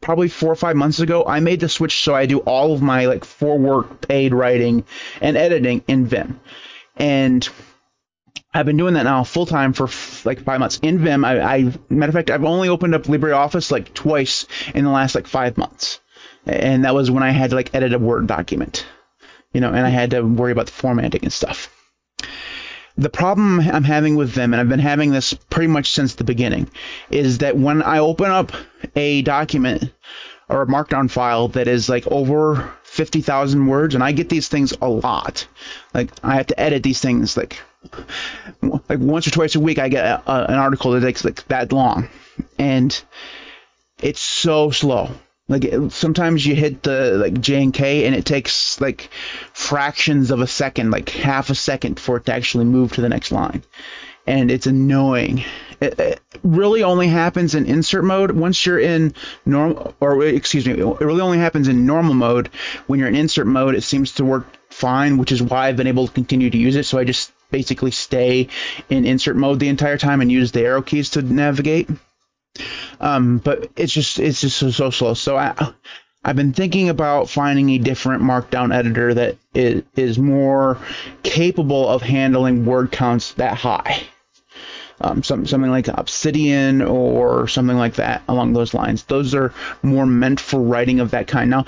probably 0.00 0.28
four 0.28 0.52
or 0.52 0.56
five 0.56 0.76
months 0.76 1.00
ago, 1.00 1.24
I 1.26 1.40
made 1.40 1.60
the 1.60 1.68
switch 1.68 2.02
so 2.02 2.14
I 2.14 2.26
do 2.26 2.38
all 2.40 2.72
of 2.72 2.82
my 2.82 3.06
like 3.06 3.24
for 3.24 3.58
work 3.58 4.06
paid 4.06 4.34
writing 4.34 4.84
and 5.20 5.36
editing 5.36 5.82
in 5.88 6.06
Vim. 6.06 6.40
And 6.96 7.48
I've 8.56 8.64
been 8.64 8.78
doing 8.78 8.94
that 8.94 9.02
now 9.02 9.22
full 9.22 9.44
time 9.44 9.74
for 9.74 9.86
like 10.26 10.40
five 10.40 10.60
months 10.60 10.78
in 10.82 10.98
Vim. 10.98 11.26
I, 11.26 11.40
I, 11.40 11.72
matter 11.90 12.08
of 12.08 12.14
fact, 12.14 12.30
I've 12.30 12.42
only 12.42 12.70
opened 12.70 12.94
up 12.94 13.02
LibreOffice 13.02 13.70
like 13.70 13.92
twice 13.92 14.46
in 14.74 14.84
the 14.84 14.90
last 14.90 15.14
like 15.14 15.26
five 15.26 15.58
months, 15.58 16.00
and 16.46 16.84
that 16.84 16.94
was 16.94 17.10
when 17.10 17.22
I 17.22 17.32
had 17.32 17.50
to 17.50 17.56
like 17.56 17.74
edit 17.74 17.92
a 17.92 17.98
Word 17.98 18.26
document, 18.26 18.86
you 19.52 19.60
know, 19.60 19.68
and 19.68 19.86
I 19.86 19.90
had 19.90 20.12
to 20.12 20.22
worry 20.22 20.52
about 20.52 20.66
the 20.66 20.72
formatting 20.72 21.24
and 21.24 21.32
stuff. 21.32 21.70
The 22.96 23.10
problem 23.10 23.60
I'm 23.60 23.84
having 23.84 24.16
with 24.16 24.30
Vim, 24.30 24.54
and 24.54 24.60
I've 24.60 24.70
been 24.70 24.78
having 24.78 25.12
this 25.12 25.34
pretty 25.34 25.68
much 25.68 25.90
since 25.90 26.14
the 26.14 26.24
beginning, 26.24 26.70
is 27.10 27.38
that 27.38 27.58
when 27.58 27.82
I 27.82 27.98
open 27.98 28.30
up 28.30 28.52
a 28.94 29.20
document 29.20 29.92
or 30.48 30.62
a 30.62 30.66
markdown 30.66 31.10
file 31.10 31.48
that 31.48 31.68
is 31.68 31.90
like 31.90 32.06
over 32.06 32.72
50,000 32.84 33.66
words, 33.66 33.94
and 33.94 34.02
I 34.02 34.12
get 34.12 34.30
these 34.30 34.48
things 34.48 34.72
a 34.80 34.88
lot. 34.88 35.46
Like 35.92 36.10
I 36.22 36.36
have 36.36 36.46
to 36.46 36.58
edit 36.58 36.82
these 36.82 37.02
things 37.02 37.36
like 37.36 37.60
like 38.62 38.98
once 38.98 39.26
or 39.26 39.30
twice 39.30 39.54
a 39.54 39.60
week. 39.60 39.78
I 39.78 39.88
get 39.88 40.04
a, 40.04 40.30
a, 40.30 40.44
an 40.46 40.54
article 40.54 40.92
that 40.92 41.00
takes 41.00 41.24
like 41.24 41.46
that 41.48 41.72
long, 41.72 42.08
and 42.58 43.00
it's 44.00 44.20
so 44.20 44.70
slow. 44.70 45.10
Like 45.48 45.64
sometimes 45.90 46.44
you 46.44 46.56
hit 46.56 46.82
the 46.82 47.12
like 47.12 47.40
J 47.40 47.62
and 47.62 47.72
K, 47.72 48.06
and 48.06 48.14
it 48.14 48.24
takes 48.24 48.80
like 48.80 49.10
fractions 49.52 50.30
of 50.30 50.40
a 50.40 50.46
second, 50.46 50.90
like 50.90 51.08
half 51.08 51.50
a 51.50 51.54
second, 51.54 52.00
for 52.00 52.16
it 52.16 52.26
to 52.26 52.34
actually 52.34 52.64
move 52.64 52.92
to 52.94 53.00
the 53.00 53.08
next 53.08 53.30
line, 53.30 53.62
and 54.26 54.50
it's 54.50 54.66
annoying. 54.66 55.44
It, 55.80 55.98
it, 56.00 56.20
really 56.42 56.82
only 56.82 57.08
happens 57.08 57.54
in 57.54 57.66
insert 57.66 58.04
mode 58.04 58.30
once 58.30 58.64
you're 58.64 58.78
in 58.78 59.14
normal 59.44 59.94
or 60.00 60.22
excuse 60.22 60.66
me 60.66 60.74
it 60.74 61.00
really 61.00 61.20
only 61.20 61.38
happens 61.38 61.66
in 61.66 61.86
normal 61.86 62.14
mode 62.14 62.48
when 62.86 62.98
you're 63.00 63.08
in 63.08 63.16
insert 63.16 63.46
mode 63.46 63.74
it 63.74 63.82
seems 63.82 64.12
to 64.12 64.24
work 64.24 64.46
fine 64.70 65.16
which 65.16 65.32
is 65.32 65.42
why 65.42 65.66
i've 65.66 65.76
been 65.76 65.88
able 65.88 66.06
to 66.06 66.12
continue 66.12 66.48
to 66.48 66.58
use 66.58 66.76
it 66.76 66.84
so 66.84 66.98
i 66.98 67.04
just 67.04 67.32
basically 67.50 67.90
stay 67.90 68.48
in 68.88 69.04
insert 69.04 69.36
mode 69.36 69.60
the 69.60 69.68
entire 69.68 69.98
time 69.98 70.20
and 70.20 70.30
use 70.30 70.52
the 70.52 70.62
arrow 70.62 70.82
keys 70.82 71.10
to 71.10 71.22
navigate. 71.22 71.88
Um, 73.00 73.38
but 73.38 73.70
it's 73.76 73.92
just 73.92 74.18
it's 74.18 74.40
just 74.40 74.56
so, 74.56 74.70
so 74.70 74.90
slow. 74.90 75.14
So 75.14 75.36
i 75.36 75.72
I've 76.24 76.36
been 76.36 76.52
thinking 76.52 76.88
about 76.88 77.30
finding 77.30 77.70
a 77.70 77.78
different 77.78 78.20
markdown 78.20 78.74
editor 78.74 79.14
that 79.14 79.36
is, 79.54 79.84
is 79.94 80.18
more 80.18 80.76
capable 81.22 81.88
of 81.88 82.02
handling 82.02 82.64
word 82.64 82.90
counts 82.90 83.34
that 83.34 83.56
high 83.56 84.02
um, 85.00 85.22
some, 85.22 85.46
something 85.46 85.70
like 85.70 85.88
Obsidian 85.88 86.82
or 86.82 87.48
something 87.48 87.76
like 87.76 87.94
that 87.94 88.22
along 88.28 88.52
those 88.52 88.74
lines. 88.74 89.04
Those 89.04 89.34
are 89.34 89.52
more 89.82 90.06
meant 90.06 90.40
for 90.40 90.60
writing 90.60 91.00
of 91.00 91.10
that 91.10 91.26
kind. 91.26 91.50
Now, 91.50 91.66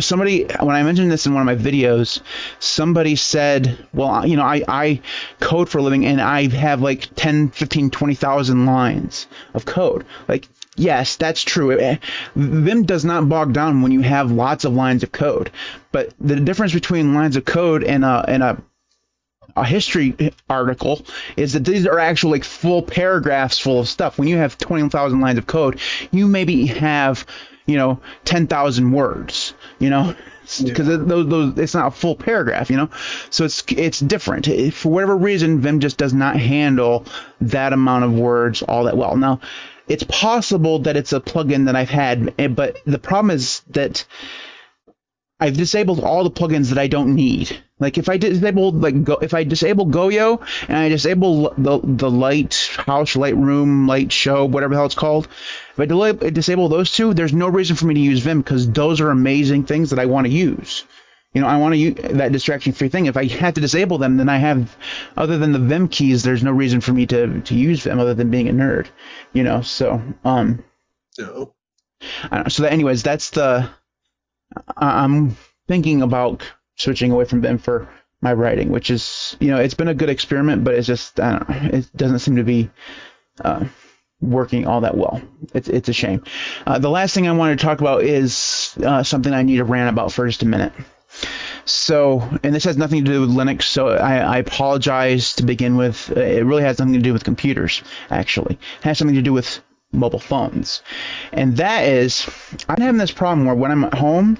somebody, 0.00 0.44
when 0.60 0.76
I 0.76 0.82
mentioned 0.82 1.10
this 1.10 1.26
in 1.26 1.34
one 1.34 1.46
of 1.48 1.58
my 1.58 1.70
videos, 1.70 2.20
somebody 2.58 3.16
said, 3.16 3.86
well, 3.92 4.26
you 4.26 4.36
know, 4.36 4.44
I, 4.44 4.62
I 4.68 5.00
code 5.40 5.68
for 5.68 5.78
a 5.78 5.82
living 5.82 6.06
and 6.06 6.20
I 6.20 6.48
have 6.48 6.80
like 6.80 7.08
10, 7.16 7.50
15, 7.50 7.90
20,000 7.90 8.66
lines 8.66 9.26
of 9.54 9.64
code. 9.64 10.04
Like, 10.28 10.48
yes, 10.76 11.16
that's 11.16 11.42
true. 11.42 11.96
Vim 12.36 12.84
does 12.84 13.04
not 13.04 13.28
bog 13.28 13.52
down 13.52 13.82
when 13.82 13.92
you 13.92 14.00
have 14.02 14.30
lots 14.30 14.64
of 14.64 14.72
lines 14.72 15.02
of 15.02 15.12
code. 15.12 15.50
But 15.92 16.14
the 16.20 16.36
difference 16.36 16.72
between 16.72 17.14
lines 17.14 17.36
of 17.36 17.44
code 17.44 17.82
and 17.82 18.04
a, 18.04 18.24
and 18.28 18.42
a 18.42 18.62
a 19.60 19.64
history 19.64 20.32
article 20.48 21.04
is 21.36 21.52
that 21.52 21.64
these 21.64 21.86
are 21.86 21.98
actual 21.98 22.30
like 22.30 22.44
full 22.44 22.82
paragraphs 22.82 23.58
full 23.58 23.80
of 23.80 23.88
stuff. 23.88 24.18
When 24.18 24.28
you 24.28 24.36
have 24.36 24.58
20,000 24.58 25.20
lines 25.20 25.38
of 25.38 25.46
code, 25.46 25.80
you 26.10 26.26
maybe 26.26 26.66
have, 26.66 27.26
you 27.66 27.76
know, 27.76 28.00
10,000 28.24 28.92
words, 28.92 29.54
you 29.78 29.90
know, 29.90 30.14
because 30.58 30.88
yeah. 30.88 30.96
those, 30.96 31.28
those 31.28 31.58
it's 31.58 31.74
not 31.74 31.88
a 31.88 31.90
full 31.90 32.16
paragraph, 32.16 32.70
you 32.70 32.76
know. 32.76 32.90
So 33.30 33.44
it's 33.44 33.62
it's 33.68 34.00
different. 34.00 34.46
For 34.74 34.88
whatever 34.88 35.16
reason, 35.16 35.60
Vim 35.60 35.78
just 35.80 35.96
does 35.96 36.12
not 36.12 36.36
handle 36.36 37.06
that 37.40 37.72
amount 37.72 38.04
of 38.04 38.14
words 38.14 38.62
all 38.62 38.84
that 38.84 38.96
well. 38.96 39.16
Now, 39.16 39.40
it's 39.86 40.04
possible 40.04 40.80
that 40.80 40.96
it's 40.96 41.12
a 41.12 41.20
plugin 41.20 41.66
that 41.66 41.76
I've 41.76 41.90
had, 41.90 42.34
eh, 42.38 42.48
but 42.48 42.80
the 42.84 42.98
problem 42.98 43.30
is 43.30 43.62
that 43.70 44.04
I've 45.40 45.56
disabled 45.56 46.00
all 46.00 46.22
the 46.22 46.30
plugins 46.30 46.68
that 46.68 46.78
I 46.78 46.86
don't 46.86 47.14
need. 47.14 47.58
Like 47.78 47.96
if 47.96 48.10
I 48.10 48.18
disable 48.18 48.72
like 48.72 49.02
go 49.04 49.14
if 49.14 49.32
I 49.32 49.44
disable 49.44 49.86
Goyo 49.86 50.46
and 50.68 50.76
I 50.76 50.88
disable 50.90 51.54
the 51.56 51.80
the 51.82 52.10
light 52.10 52.70
house, 52.76 53.16
light 53.16 53.36
room, 53.36 53.86
light 53.86 54.12
show, 54.12 54.44
whatever 54.44 54.74
the 54.74 54.78
hell 54.78 54.86
it's 54.86 54.94
called, 54.94 55.28
if 55.72 55.80
I 55.80 55.86
delay, 55.86 56.12
disable 56.12 56.68
those 56.68 56.92
two, 56.92 57.14
there's 57.14 57.32
no 57.32 57.48
reason 57.48 57.76
for 57.76 57.86
me 57.86 57.94
to 57.94 58.00
use 58.00 58.20
Vim 58.20 58.42
because 58.42 58.70
those 58.70 59.00
are 59.00 59.10
amazing 59.10 59.64
things 59.64 59.90
that 59.90 59.98
I 59.98 60.06
want 60.06 60.26
to 60.26 60.32
use. 60.32 60.84
You 61.32 61.40
know, 61.40 61.46
I 61.46 61.58
want 61.58 61.74
to 61.74 61.78
use 61.78 61.94
that 61.94 62.32
distraction-free 62.32 62.88
thing. 62.88 63.06
If 63.06 63.16
I 63.16 63.26
had 63.26 63.54
to 63.54 63.60
disable 63.60 63.98
them, 63.98 64.16
then 64.16 64.28
I 64.28 64.38
have, 64.38 64.76
other 65.16 65.38
than 65.38 65.52
the 65.52 65.60
Vim 65.60 65.86
keys, 65.86 66.24
there's 66.24 66.42
no 66.42 66.50
reason 66.50 66.80
for 66.80 66.92
me 66.92 67.06
to 67.06 67.40
to 67.42 67.54
use 67.54 67.84
Vim 67.84 68.00
other 68.00 68.14
than 68.14 68.30
being 68.30 68.48
a 68.48 68.52
nerd. 68.52 68.88
You 69.32 69.44
know, 69.44 69.62
so 69.62 70.02
um. 70.24 70.64
No. 71.18 71.54
so 72.48 72.62
that, 72.62 72.72
anyways, 72.72 73.02
that's 73.02 73.30
the. 73.30 73.70
I'm 74.76 75.36
thinking 75.68 76.02
about 76.02 76.42
switching 76.76 77.12
away 77.12 77.24
from 77.24 77.40
them 77.40 77.58
for 77.58 77.88
my 78.22 78.32
writing, 78.32 78.70
which 78.70 78.90
is, 78.90 79.36
you 79.40 79.50
know, 79.50 79.58
it's 79.58 79.74
been 79.74 79.88
a 79.88 79.94
good 79.94 80.10
experiment, 80.10 80.64
but 80.64 80.74
it's 80.74 80.86
just, 80.86 81.18
know, 81.18 81.44
it 81.48 81.90
doesn't 81.96 82.18
seem 82.18 82.36
to 82.36 82.44
be 82.44 82.70
uh, 83.44 83.64
working 84.20 84.66
all 84.66 84.82
that 84.82 84.96
well. 84.96 85.22
It's, 85.54 85.68
it's 85.68 85.88
a 85.88 85.92
shame. 85.92 86.24
Uh, 86.66 86.78
the 86.78 86.90
last 86.90 87.14
thing 87.14 87.26
I 87.26 87.32
wanted 87.32 87.58
to 87.58 87.64
talk 87.64 87.80
about 87.80 88.02
is 88.02 88.74
uh, 88.84 89.02
something 89.02 89.32
I 89.32 89.42
need 89.42 89.56
to 89.56 89.64
rant 89.64 89.88
about 89.88 90.12
for 90.12 90.26
just 90.26 90.42
a 90.42 90.46
minute. 90.46 90.72
So, 91.64 92.20
and 92.42 92.54
this 92.54 92.64
has 92.64 92.76
nothing 92.76 93.04
to 93.04 93.10
do 93.10 93.20
with 93.20 93.30
Linux. 93.30 93.62
So 93.62 93.88
I, 93.88 94.16
I 94.18 94.38
apologize 94.38 95.34
to 95.34 95.44
begin 95.44 95.76
with. 95.76 96.10
It 96.10 96.44
really 96.44 96.62
has 96.62 96.78
nothing 96.78 96.94
to 96.94 97.00
do 97.00 97.12
with 97.12 97.24
computers. 97.24 97.82
Actually, 98.10 98.54
it 98.54 98.84
has 98.84 98.98
something 98.98 99.16
to 99.16 99.22
do 99.22 99.32
with 99.32 99.60
mobile 99.92 100.18
phones, 100.18 100.82
and 101.32 101.56
that 101.56 101.84
is 101.84 102.28
I'm 102.68 102.80
having 102.80 102.98
this 102.98 103.10
problem 103.10 103.46
where 103.46 103.54
when 103.54 103.70
I'm 103.70 103.84
at 103.84 103.94
home, 103.94 104.38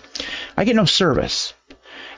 I 0.57 0.65
get 0.65 0.77
no 0.77 0.85
service. 0.85 1.55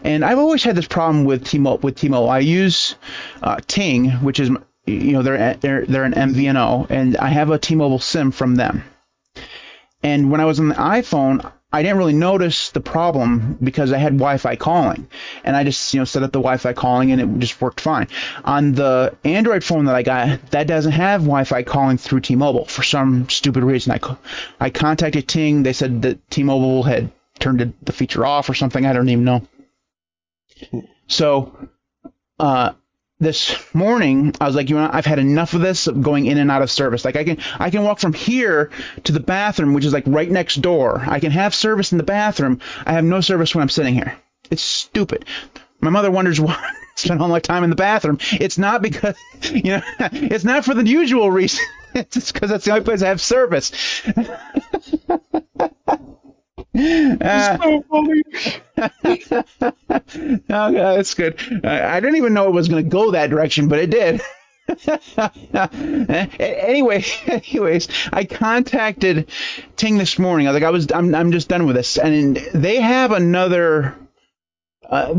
And 0.05 0.25
I've 0.25 0.39
always 0.39 0.65
had 0.65 0.75
this 0.75 0.89
problem 0.89 1.25
with 1.25 1.47
T-Mobile. 1.47 1.79
With 1.79 1.97
T-Mobile, 1.97 2.29
I 2.29 2.41
use 2.41 2.97
uh, 3.41 3.61
Ting, 3.69 4.11
which 4.11 4.41
is 4.41 4.51
you 4.87 5.13
know 5.13 5.23
they're 5.23 5.55
they're 5.55 5.87
they're 5.87 6.05
an 6.05 6.15
MVNO, 6.15 6.91
and 6.91 7.17
I 7.17 7.29
have 7.29 7.51
a 7.51 7.59
T-Mobile 7.59 8.01
SIM 8.01 8.33
from 8.33 8.57
them. 8.57 8.83
And 10.03 10.31
when 10.31 10.41
I 10.41 10.45
was 10.45 10.59
on 10.59 10.69
the 10.69 10.75
iPhone, 10.75 11.49
I 11.73 11.83
didn't 11.83 11.99
really 11.99 12.13
notice 12.13 12.71
the 12.71 12.81
problem 12.81 13.57
because 13.63 13.93
I 13.93 13.99
had 13.99 14.13
Wi-Fi 14.13 14.57
calling, 14.57 15.09
and 15.45 15.57
I 15.57 15.65
just 15.65 15.95
you 15.95 16.01
know 16.01 16.05
set 16.05 16.23
up 16.23 16.33
the 16.33 16.39
Wi-Fi 16.39 16.73
calling 16.75 17.13
and 17.13 17.21
it 17.21 17.39
just 17.39 17.61
worked 17.61 17.81
fine. 17.81 18.09
On 18.45 18.73
the 18.73 19.15
Android 19.25 19.65
phone 19.65 19.87
that 19.87 19.95
I 19.95 20.03
got, 20.03 20.51
that 20.51 20.67
doesn't 20.67 20.93
have 20.93 21.23
Wi-Fi 21.23 21.63
calling 21.63 21.97
through 21.97 22.21
T-Mobile 22.21 22.67
for 22.67 22.83
some 22.83 23.29
stupid 23.29 23.65
reason. 23.65 23.93
I 23.93 24.17
I 24.61 24.71
contacted 24.71 25.29
Ting, 25.29 25.63
they 25.63 25.73
said 25.73 26.03
that 26.03 26.31
T-Mobile 26.31 26.83
had 26.83 27.11
turned 27.39 27.73
the 27.83 27.93
feature 27.93 28.27
off 28.27 28.49
or 28.49 28.55
something. 28.55 28.85
I 28.85 28.93
don't 28.93 29.09
even 29.09 29.25
know. 29.25 29.47
So, 31.09 31.69
uh, 32.39 32.73
this 33.23 33.57
morning 33.73 34.35
I 34.41 34.47
was 34.47 34.57
like, 34.57 34.69
you 34.69 34.77
know, 34.77 34.91
I've 34.93 35.07
had 35.07 35.21
enough 35.21 35.55
of 35.55 35.61
this 35.61 35.87
going 35.87 36.27
in 36.27 36.39
and 36.39 36.51
out 36.51 36.61
of 36.61 36.71
service. 36.71 37.05
Like 37.05 37.17
I 37.17 37.23
can 37.25 37.39
I 37.59 37.71
can 37.71 37.85
walk 37.85 38.01
from 38.01 38.13
here 38.13 38.71
to 39.05 39.13
the 39.13 39.21
bathroom, 39.21 39.75
which 39.75 39.85
is 39.85 39.93
like 39.93 40.05
right 40.07 40.31
next 40.31 40.57
door. 40.57 41.01
I 41.07 41.21
can 41.21 41.31
have 41.31 41.55
service 41.55 41.93
in 41.93 41.99
the 41.99 42.05
bathroom. 42.05 42.61
I 42.85 42.93
have 42.93 43.05
no 43.05 43.21
service 43.21 43.55
when 43.55 43.63
I'm 43.63 43.69
sitting 43.69 43.95
here. 43.95 44.17
It's 44.51 44.63
stupid. 44.63 45.25
My 45.81 45.91
mother 45.91 46.11
wonders 46.11 46.41
why 46.41 46.55
I 46.55 46.75
spend 46.97 47.23
all 47.23 47.29
my 47.29 47.41
time 47.41 47.63
in 47.63 47.71
the 47.71 47.77
bathroom. 47.77 48.19
It's 48.33 48.59
not 48.59 48.83
because 48.83 49.17
you 49.53 49.63
know, 49.63 49.83
it's 50.01 50.45
not 50.45 50.65
for 50.65 50.75
the 50.75 50.85
usual 50.85 51.31
reason. 51.31 51.65
It's 51.95 52.33
because 52.33 52.51
that's 52.51 52.65
the 52.65 52.73
only 52.73 52.85
place 52.85 53.03
I 53.03 53.09
have 53.09 53.21
service. 53.21 53.71
Uh, 56.75 57.59
so 57.59 57.85
funny. 57.91 58.23
oh, 60.51 60.73
that's 60.73 61.15
good. 61.15 61.65
I, 61.65 61.97
I 61.97 62.01
didn't 62.01 62.17
even 62.17 62.33
know 62.35 62.49
it 62.49 62.53
was 62.53 62.69
going 62.69 62.83
to 62.85 62.91
go 62.91 63.11
that 63.11 63.31
direction, 63.31 63.69
but 63.69 63.79
it 63.79 63.91
did. 63.91 64.23
anyway, 66.41 67.05
anyways, 67.27 67.89
I 68.13 68.25
contacted 68.25 69.29
Ting 69.77 69.99
this 69.99 70.19
morning. 70.19 70.47
I 70.47 70.51
was 70.51 70.61
like, 70.61 70.67
I 70.67 70.71
was, 70.71 70.93
I'm, 70.93 71.15
I'm 71.15 71.33
just 71.33 71.49
done 71.49 71.67
with 71.67 71.77
this, 71.77 71.99
and 71.99 72.37
they 72.55 72.81
have 72.81 73.13
another 73.13 73.95
uh, 74.89 75.15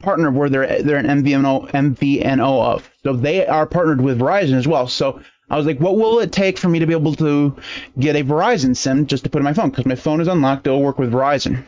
partner 0.00 0.30
where 0.30 0.48
they're 0.48 0.82
they're 0.82 0.96
an 0.96 1.06
MVNO 1.22 1.70
MVNO 1.70 2.74
of, 2.74 2.90
so 3.02 3.12
they 3.14 3.46
are 3.46 3.66
partnered 3.66 4.00
with 4.00 4.18
Verizon 4.18 4.54
as 4.54 4.66
well. 4.66 4.88
So 4.88 5.22
I 5.50 5.56
was 5.56 5.66
like, 5.66 5.80
what 5.80 5.96
will 5.96 6.20
it 6.20 6.30
take 6.32 6.58
for 6.58 6.68
me 6.68 6.78
to 6.78 6.86
be 6.86 6.94
able 6.94 7.14
to 7.16 7.56
get 7.98 8.16
a 8.16 8.22
Verizon 8.22 8.76
SIM 8.76 9.06
just 9.06 9.24
to 9.24 9.30
put 9.30 9.38
in 9.40 9.44
my 9.44 9.52
phone? 9.52 9.70
Because 9.70 9.86
my 9.86 9.96
phone 9.96 10.20
is 10.20 10.28
unlocked. 10.28 10.66
It'll 10.66 10.82
work 10.82 10.98
with 10.98 11.12
Verizon. 11.12 11.64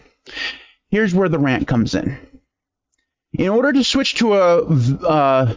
Here's 0.89 1.15
where 1.15 1.29
the 1.29 1.39
rant 1.39 1.67
comes 1.67 1.95
in. 1.95 2.17
In 3.33 3.49
order 3.49 3.73
to 3.73 3.83
switch 3.83 4.15
to 4.17 4.35
a 4.35 4.59
uh, 4.59 5.55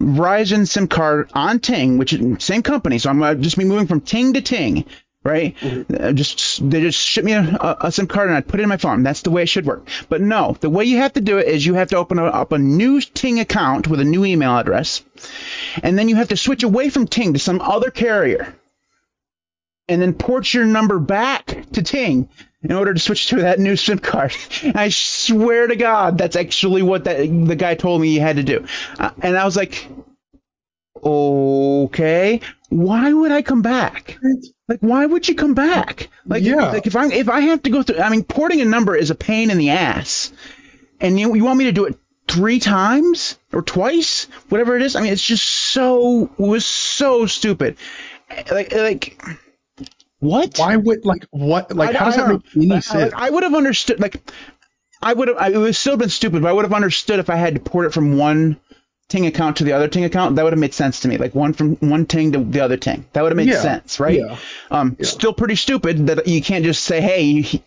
Verizon 0.00 0.68
SIM 0.68 0.88
card 0.88 1.30
on 1.32 1.60
Ting, 1.60 1.96
which 1.96 2.12
is 2.12 2.44
same 2.44 2.62
company, 2.62 2.98
so 2.98 3.08
I'm 3.08 3.20
gonna 3.20 3.36
just 3.36 3.56
be 3.56 3.64
moving 3.64 3.86
from 3.86 4.00
Ting 4.02 4.34
to 4.34 4.42
Ting, 4.42 4.84
right? 5.26 5.56
Uh, 5.62 6.12
just 6.12 6.68
they 6.70 6.80
just 6.80 6.98
ship 6.98 7.24
me 7.24 7.32
a, 7.32 7.76
a 7.80 7.92
SIM 7.92 8.06
card 8.06 8.28
and 8.28 8.36
I 8.36 8.40
put 8.40 8.60
it 8.60 8.62
in 8.62 8.68
my 8.68 8.76
phone. 8.76 9.02
That's 9.02 9.22
the 9.22 9.30
way 9.30 9.42
it 9.42 9.48
should 9.48 9.66
work. 9.66 9.88
But 10.08 10.20
no, 10.20 10.56
the 10.60 10.70
way 10.70 10.84
you 10.84 10.98
have 10.98 11.14
to 11.14 11.20
do 11.20 11.38
it 11.38 11.48
is 11.48 11.66
you 11.66 11.74
have 11.74 11.88
to 11.88 11.96
open 11.96 12.18
up 12.18 12.52
a 12.52 12.58
new 12.58 13.00
Ting 13.00 13.40
account 13.40 13.88
with 13.88 14.00
a 14.00 14.04
new 14.04 14.24
email 14.24 14.56
address, 14.56 15.02
and 15.82 15.98
then 15.98 16.08
you 16.08 16.16
have 16.16 16.28
to 16.28 16.36
switch 16.36 16.62
away 16.62 16.88
from 16.88 17.06
Ting 17.06 17.32
to 17.32 17.38
some 17.38 17.60
other 17.60 17.90
carrier, 17.90 18.54
and 19.88 20.00
then 20.00 20.14
port 20.14 20.54
your 20.54 20.64
number 20.64 20.98
back 20.98 21.66
to 21.72 21.82
Ting 21.82 22.28
in 22.62 22.72
order 22.72 22.94
to 22.94 23.00
switch 23.00 23.28
to 23.28 23.36
that 23.42 23.58
new 23.58 23.76
SIM 23.86 23.98
card. 23.98 24.34
I 24.74 24.88
swear 24.90 25.66
to 25.66 25.76
God, 25.76 26.18
that's 26.18 26.36
actually 26.36 26.82
what 26.82 27.04
that 27.04 27.18
the 27.18 27.56
guy 27.56 27.74
told 27.74 28.00
me 28.00 28.08
he 28.08 28.18
had 28.18 28.36
to 28.36 28.42
do. 28.42 28.66
Uh, 28.98 29.10
and 29.22 29.36
I 29.36 29.44
was 29.44 29.56
like, 29.56 29.88
okay, 31.06 32.40
why 32.68 33.12
would 33.12 33.30
I 33.32 33.42
come 33.42 33.62
back? 33.62 34.18
Like, 34.68 34.80
why 34.80 35.06
would 35.06 35.28
you 35.28 35.34
come 35.34 35.54
back? 35.54 36.08
Like, 36.26 36.42
Yeah. 36.42 36.70
like 36.72 36.86
if 36.86 36.96
I 36.96 37.06
if 37.12 37.28
I 37.28 37.40
have 37.40 37.62
to 37.62 37.70
go 37.70 37.82
through, 37.82 38.00
I 38.00 38.08
mean, 38.10 38.24
porting 38.24 38.60
a 38.60 38.64
number 38.64 38.96
is 38.96 39.10
a 39.10 39.14
pain 39.14 39.50
in 39.50 39.58
the 39.58 39.70
ass, 39.70 40.32
and 41.00 41.18
you 41.18 41.34
you 41.34 41.44
want 41.44 41.58
me 41.58 41.64
to 41.66 41.72
do 41.72 41.84
it 41.86 41.96
three 42.28 42.58
times 42.58 43.38
or 43.52 43.62
twice, 43.62 44.26
whatever 44.48 44.76
it 44.76 44.82
is. 44.82 44.96
I 44.96 45.00
mean, 45.02 45.12
it's 45.12 45.24
just 45.24 45.46
so 45.46 46.24
it 46.24 46.42
was 46.42 46.66
so 46.66 47.26
stupid. 47.26 47.76
Like 48.50 48.72
like 48.72 49.22
what? 50.18 50.58
Why 50.58 50.76
would 50.76 51.04
like 51.04 51.26
what 51.30 51.74
like 51.74 51.94
I- 51.94 51.98
how 51.98 52.04
does 52.06 52.18
I 52.18 52.22
that 52.22 52.28
make 52.32 52.56
any 52.56 52.66
know. 52.66 52.80
sense? 52.80 53.12
Like, 53.12 53.22
I 53.22 53.30
would 53.30 53.44
have 53.44 53.54
understood. 53.54 54.00
Like, 54.00 54.20
I 55.02 55.12
would 55.12 55.28
have. 55.28 55.52
It 55.54 55.58
would 55.58 55.76
still 55.76 55.96
been 55.96 56.08
stupid, 56.08 56.42
but 56.42 56.48
I 56.48 56.52
would 56.52 56.64
have 56.64 56.72
understood 56.72 57.20
if 57.20 57.30
I 57.30 57.36
had 57.36 57.54
to 57.54 57.60
port 57.60 57.86
it 57.86 57.92
from 57.92 58.16
one 58.16 58.56
Ting 59.08 59.26
account 59.26 59.58
to 59.58 59.64
the 59.64 59.72
other 59.72 59.86
Ting 59.88 60.04
account. 60.04 60.34
That 60.36 60.42
would 60.42 60.52
have 60.52 60.58
made 60.60 60.74
sense 60.74 61.00
to 61.00 61.08
me. 61.08 61.16
Like 61.16 61.34
one 61.34 61.52
from 61.52 61.76
one 61.76 62.06
Ting 62.06 62.32
to 62.32 62.38
the 62.38 62.60
other 62.60 62.76
Ting. 62.76 63.04
That 63.12 63.22
would 63.22 63.32
have 63.32 63.36
made 63.36 63.48
Yeah. 63.48 63.60
sense, 63.62 64.00
right? 64.00 64.18
Yeah. 64.18 64.36
Um, 64.70 64.96
still 65.02 65.32
pretty 65.32 65.54
stupid 65.54 66.08
that 66.08 66.26
you 66.26 66.42
can't 66.42 66.64
just 66.64 66.82
say, 66.84 67.00
"Hey, 67.00 67.40
he- 67.42 67.62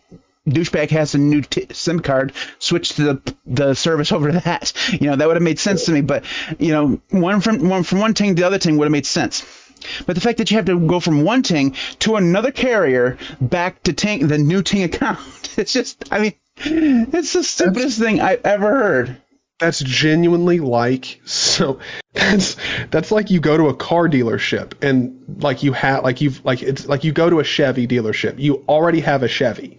douchebag 0.48 0.90
has 0.90 1.14
a 1.14 1.18
new 1.18 1.42
t- 1.42 1.66
SIM 1.72 2.00
card. 2.00 2.32
Switch 2.58 2.90
to 2.90 3.02
the 3.04 3.34
the 3.46 3.74
service 3.74 4.12
over 4.16 4.32
to 4.32 4.40
that." 4.40 4.72
You 4.92 5.08
know, 5.08 5.16
that 5.16 5.26
would 5.26 5.36
have 5.36 5.42
made 5.42 5.58
sense 5.58 5.86
to 5.86 5.92
me. 5.92 6.02
But 6.02 6.24
you 6.58 6.72
know, 6.72 7.00
one 7.10 7.40
from 7.40 7.68
one 7.68 7.84
from 7.84 8.00
one 8.00 8.12
Ting 8.14 8.34
to 8.36 8.40
the 8.42 8.46
other 8.46 8.58
Ting 8.58 8.76
would 8.76 8.84
have 8.86 8.92
made 8.92 9.06
sense. 9.06 9.42
But 10.06 10.14
the 10.14 10.20
fact 10.20 10.36
that 10.38 10.50
you 10.50 10.58
have 10.58 10.66
to 10.66 10.78
go 10.78 11.00
from 11.00 11.22
one 11.24 11.42
Ting 11.42 11.74
to 12.00 12.16
another 12.16 12.50
carrier 12.50 13.16
back 13.40 13.82
to 13.84 13.94
Ting, 13.94 14.28
the 14.28 14.36
new 14.36 14.62
Ting 14.62 14.82
account, 14.90 15.18
it's 15.56 15.72
just, 15.72 16.04
I 16.12 16.18
mean, 16.18 16.34
it's 16.58 17.32
the 17.32 17.42
stupidest 17.42 17.98
thing 17.98 18.20
I've 18.20 18.44
ever 18.44 18.68
heard. 18.68 19.16
That's 19.60 19.80
genuinely 19.80 20.58
like 20.58 21.20
so 21.24 21.78
that's 22.14 22.56
that's 22.90 23.12
like 23.12 23.30
you 23.30 23.40
go 23.40 23.56
to 23.56 23.68
a 23.68 23.74
car 23.74 24.08
dealership 24.08 24.72
and 24.82 25.42
like 25.42 25.62
you 25.62 25.72
have 25.72 26.02
like 26.02 26.20
you've 26.20 26.44
like 26.44 26.62
it's 26.62 26.86
like 26.86 27.04
you 27.04 27.12
go 27.12 27.30
to 27.30 27.40
a 27.40 27.44
Chevy 27.44 27.86
dealership 27.86 28.38
you 28.38 28.64
already 28.68 29.00
have 29.00 29.22
a 29.22 29.28
Chevy 29.28 29.78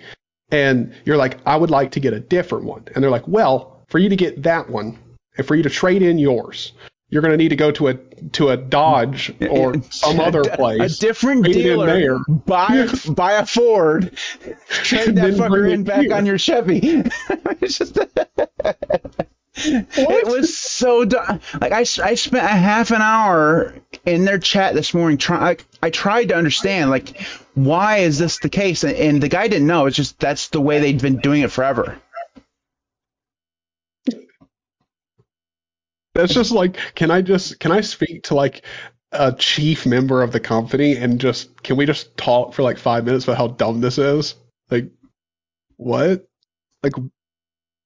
and 0.51 0.93
you're 1.03 1.17
like 1.17 1.39
I 1.45 1.55
would 1.55 1.71
like 1.71 1.91
to 1.91 1.99
get 1.99 2.13
a 2.13 2.19
different 2.19 2.65
one 2.65 2.85
and 2.93 3.03
they're 3.03 3.11
like 3.11 3.27
well 3.27 3.83
for 3.89 3.99
you 3.99 4.09
to 4.09 4.15
get 4.15 4.43
that 4.43 4.69
one 4.69 4.97
and 5.37 5.45
for 5.45 5.55
you 5.55 5.63
to 5.63 5.69
trade 5.69 6.01
in 6.01 6.17
yours 6.19 6.73
you're 7.11 7.21
going 7.21 7.33
to 7.33 7.37
need 7.37 7.49
to 7.49 7.57
go 7.57 7.71
to 7.71 7.89
a 7.89 7.93
to 8.31 8.49
a 8.49 8.57
Dodge 8.57 9.33
or 9.49 9.75
some 9.91 10.19
other 10.21 10.43
place. 10.43 10.97
A 10.97 10.99
different 10.99 11.43
dealer, 11.43 11.85
there. 11.85 12.19
buy 12.29 12.87
buy 13.09 13.33
a 13.33 13.45
Ford, 13.45 14.17
trade 14.69 15.15
that 15.17 15.33
fucker 15.33 15.69
in 15.69 15.83
back 15.83 16.03
here. 16.03 16.13
on 16.13 16.25
your 16.25 16.37
Chevy. 16.37 16.79
it's 17.59 17.77
just, 17.77 17.99
it 19.55 20.27
was 20.27 20.57
so 20.57 21.03
dumb. 21.05 21.41
Like 21.59 21.71
I, 21.73 21.79
I 21.81 22.15
spent 22.15 22.45
a 22.45 22.47
half 22.47 22.91
an 22.91 23.01
hour 23.01 23.75
in 24.05 24.25
their 24.25 24.39
chat 24.39 24.73
this 24.73 24.93
morning 24.93 25.17
trying. 25.17 25.57
I, 25.81 25.87
I 25.87 25.89
tried 25.89 26.29
to 26.29 26.35
understand 26.35 26.89
like 26.89 27.21
why 27.53 27.97
is 27.97 28.17
this 28.17 28.39
the 28.39 28.49
case, 28.49 28.83
and, 28.83 28.95
and 28.95 29.23
the 29.23 29.29
guy 29.29 29.47
didn't 29.47 29.67
know. 29.67 29.85
It's 29.85 29.97
just 29.97 30.19
that's 30.19 30.49
the 30.49 30.61
way 30.61 30.79
they'd 30.79 31.01
been 31.01 31.17
doing 31.17 31.41
it 31.41 31.51
forever. 31.51 31.97
That's 36.13 36.33
just 36.33 36.51
like, 36.51 36.77
can 36.95 37.11
I 37.11 37.21
just 37.21 37.59
can 37.59 37.71
I 37.71 37.81
speak 37.81 38.23
to 38.23 38.35
like 38.35 38.65
a 39.11 39.33
chief 39.33 39.85
member 39.85 40.21
of 40.23 40.31
the 40.31 40.39
company 40.39 40.95
and 40.95 41.19
just 41.19 41.61
can 41.63 41.75
we 41.75 41.85
just 41.85 42.15
talk 42.15 42.53
for 42.53 42.63
like 42.63 42.77
five 42.77 43.05
minutes 43.05 43.25
about 43.25 43.37
how 43.37 43.47
dumb 43.47 43.81
this 43.81 43.97
is? 43.97 44.35
Like, 44.69 44.89
what? 45.77 46.27
Like, 46.83 46.93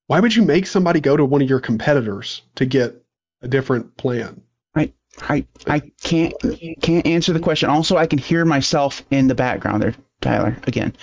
why 0.07 0.19
would 0.19 0.35
you 0.35 0.43
make 0.43 0.67
somebody 0.67 0.99
go 0.99 1.17
to 1.17 1.25
one 1.25 1.41
of 1.41 1.49
your 1.49 1.59
competitors 1.59 2.41
to 2.55 2.65
get 2.65 3.03
a 3.41 3.47
different 3.47 3.97
plan? 3.97 4.41
I 4.75 4.93
I 5.21 5.45
I 5.67 5.79
can't 6.01 6.33
can't 6.81 7.07
answer 7.07 7.33
the 7.33 7.39
question. 7.39 7.69
Also, 7.69 7.97
I 7.97 8.05
can 8.07 8.19
hear 8.19 8.45
myself 8.45 9.03
in 9.11 9.27
the 9.27 9.35
background 9.35 9.81
there, 9.83 9.95
Tyler. 10.21 10.57
Again, 10.67 10.93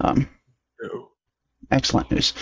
um, 0.00 0.28
excellent 1.70 2.10
news. 2.10 2.34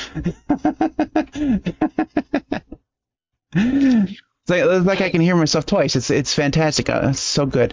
It's 4.45 4.51
like, 4.51 4.63
it's 4.63 4.87
like 4.87 5.01
I 5.01 5.09
can 5.09 5.23
hear 5.23 5.37
myself 5.37 5.65
twice. 5.65 5.97
It's 5.97 6.11
it's 6.11 6.35
fantastic. 6.35 6.91
Uh, 6.91 7.09
it's 7.11 7.21
so 7.21 7.47
good. 7.47 7.73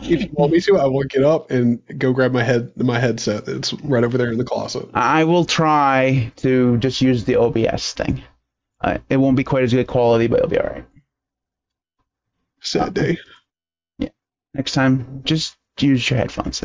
If 0.00 0.20
you 0.20 0.28
want 0.32 0.52
me 0.52 0.60
to, 0.60 0.76
I 0.76 0.84
will 0.84 1.04
get 1.04 1.24
up 1.24 1.50
and 1.50 1.80
go 1.98 2.12
grab 2.12 2.32
my 2.32 2.42
head 2.42 2.76
my 2.76 2.98
headset. 2.98 3.48
It's 3.48 3.72
right 3.72 4.04
over 4.04 4.18
there 4.18 4.30
in 4.30 4.36
the 4.36 4.44
closet. 4.44 4.86
I 4.92 5.24
will 5.24 5.46
try 5.46 6.30
to 6.36 6.76
just 6.76 7.00
use 7.00 7.24
the 7.24 7.36
OBS 7.36 7.94
thing. 7.94 8.22
Uh, 8.82 8.98
it 9.08 9.16
won't 9.16 9.38
be 9.38 9.44
quite 9.44 9.64
as 9.64 9.72
good 9.72 9.86
quality, 9.86 10.26
but 10.26 10.40
it'll 10.40 10.50
be 10.50 10.58
all 10.58 10.68
right. 10.68 10.84
Sad 12.60 12.92
day. 12.92 13.16
Yeah. 13.98 14.10
Next 14.52 14.72
time, 14.72 15.22
just 15.24 15.56
use 15.80 16.10
your 16.10 16.18
headphones. 16.18 16.62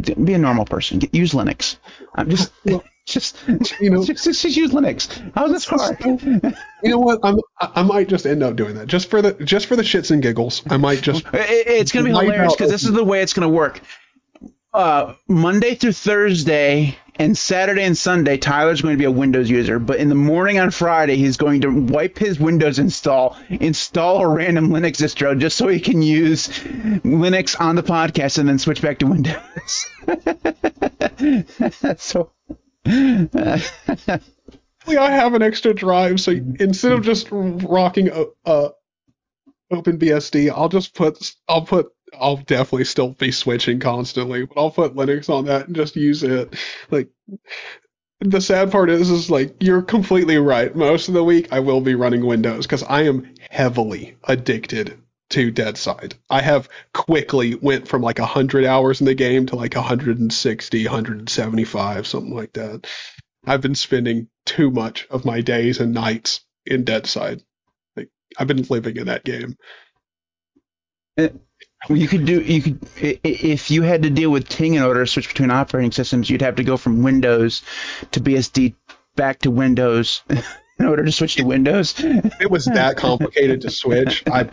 Be 0.00 0.34
a 0.34 0.38
normal 0.38 0.64
person. 0.64 1.00
Get, 1.00 1.12
use 1.12 1.32
Linux. 1.32 1.76
I'm 2.14 2.30
just 2.30 2.52
Just 3.08 3.36
you 3.80 3.90
know, 3.90 4.04
just, 4.04 4.24
just, 4.24 4.42
just 4.42 4.56
use 4.56 4.72
Linux. 4.72 5.32
How's 5.34 5.50
this 5.50 5.64
hard? 5.64 5.98
You 6.82 6.90
know 6.90 6.98
what? 6.98 7.20
I'm, 7.22 7.38
I 7.58 7.82
might 7.82 8.08
just 8.08 8.26
end 8.26 8.42
up 8.42 8.54
doing 8.54 8.74
that 8.74 8.86
just 8.86 9.08
for 9.08 9.22
the 9.22 9.32
just 9.32 9.66
for 9.66 9.76
the 9.76 9.82
shits 9.82 10.10
and 10.10 10.22
giggles. 10.22 10.62
I 10.68 10.76
might 10.76 11.00
just. 11.00 11.24
It, 11.32 11.66
it's 11.66 11.92
gonna 11.92 12.04
be 12.04 12.10
hilarious 12.10 12.54
because 12.54 12.70
this 12.70 12.84
is 12.84 12.92
the 12.92 13.04
way 13.04 13.22
it's 13.22 13.32
gonna 13.32 13.48
work. 13.48 13.80
Uh, 14.74 15.14
Monday 15.26 15.74
through 15.74 15.92
Thursday 15.92 16.96
and 17.18 17.36
Saturday 17.36 17.82
and 17.82 17.96
Sunday, 17.96 18.36
Tyler's 18.36 18.80
going 18.80 18.94
to 18.94 18.98
be 18.98 19.04
a 19.04 19.10
Windows 19.10 19.50
user. 19.50 19.78
But 19.78 19.98
in 19.98 20.08
the 20.08 20.14
morning 20.14 20.58
on 20.58 20.70
Friday, 20.70 21.16
he's 21.16 21.36
going 21.36 21.62
to 21.62 21.68
wipe 21.68 22.18
his 22.18 22.38
Windows 22.38 22.78
install, 22.78 23.36
install 23.48 24.20
a 24.20 24.28
random 24.28 24.68
Linux 24.68 24.98
distro 25.02 25.36
just 25.38 25.56
so 25.56 25.68
he 25.68 25.80
can 25.80 26.02
use 26.02 26.48
Linux 26.48 27.60
on 27.60 27.76
the 27.76 27.82
podcast 27.82 28.38
and 28.38 28.48
then 28.48 28.58
switch 28.58 28.82
back 28.82 28.98
to 29.00 29.06
Windows. 29.06 29.86
so. 32.02 32.30
I 34.88 35.10
have 35.10 35.34
an 35.34 35.42
extra 35.42 35.74
drive, 35.74 36.20
so 36.20 36.32
instead 36.32 36.92
of 36.92 37.02
just 37.02 37.28
rocking 37.30 38.10
uh, 38.10 38.68
OpenBSD, 39.72 40.50
I'll 40.50 40.68
just 40.68 40.94
put 40.94 41.34
I'll 41.48 41.62
put 41.62 41.92
I'll 42.18 42.38
definitely 42.38 42.84
still 42.84 43.10
be 43.10 43.30
switching 43.30 43.80
constantly, 43.80 44.46
but 44.46 44.58
I'll 44.58 44.70
put 44.70 44.94
Linux 44.94 45.28
on 45.28 45.44
that 45.46 45.66
and 45.66 45.76
just 45.76 45.96
use 45.96 46.22
it. 46.22 46.54
Like 46.90 47.08
the 48.20 48.40
sad 48.40 48.72
part 48.72 48.90
is 48.90 49.10
is 49.10 49.30
like 49.30 49.54
you're 49.60 49.82
completely 49.82 50.38
right. 50.38 50.74
Most 50.74 51.08
of 51.08 51.14
the 51.14 51.24
week 51.24 51.48
I 51.52 51.60
will 51.60 51.80
be 51.80 51.94
running 51.94 52.24
Windows 52.24 52.66
because 52.66 52.82
I 52.82 53.02
am 53.02 53.34
heavily 53.50 54.16
addicted 54.24 54.98
to 55.30 55.52
Deadside. 55.52 56.14
I 56.30 56.40
have 56.40 56.68
quickly 56.94 57.54
went 57.56 57.88
from 57.88 58.02
like 58.02 58.18
100 58.18 58.64
hours 58.64 59.00
in 59.00 59.06
the 59.06 59.14
game 59.14 59.46
to 59.46 59.56
like 59.56 59.74
160, 59.74 60.84
175, 60.84 62.06
something 62.06 62.34
like 62.34 62.52
that. 62.54 62.86
I've 63.46 63.60
been 63.60 63.74
spending 63.74 64.28
too 64.46 64.70
much 64.70 65.06
of 65.10 65.24
my 65.24 65.40
days 65.40 65.80
and 65.80 65.92
nights 65.92 66.40
in 66.66 66.84
Deadside. 66.84 67.42
Like 67.96 68.08
I've 68.38 68.48
been 68.48 68.66
living 68.68 68.96
in 68.96 69.06
that 69.06 69.24
game. 69.24 69.56
Eh, 71.18 71.28
you 71.88 72.08
could 72.08 72.24
do 72.24 72.40
you 72.40 72.62
could 72.62 72.88
if 73.00 73.70
you 73.70 73.82
had 73.82 74.02
to 74.02 74.10
deal 74.10 74.30
with 74.30 74.48
Ting 74.48 74.74
in 74.74 74.82
order 74.82 75.04
to 75.04 75.10
switch 75.10 75.28
between 75.28 75.50
operating 75.50 75.92
systems, 75.92 76.28
you'd 76.28 76.42
have 76.42 76.56
to 76.56 76.64
go 76.64 76.76
from 76.76 77.02
Windows 77.02 77.62
to 78.12 78.20
BSD 78.20 78.74
back 79.16 79.40
to 79.40 79.50
Windows 79.50 80.22
in 80.78 80.86
order 80.86 81.04
to 81.04 81.12
switch 81.12 81.36
to 81.36 81.44
Windows. 81.44 81.94
If 81.98 82.40
it 82.40 82.50
was 82.50 82.66
that 82.66 82.96
complicated 82.96 83.60
to 83.62 83.70
switch, 83.70 84.22
I 84.26 84.48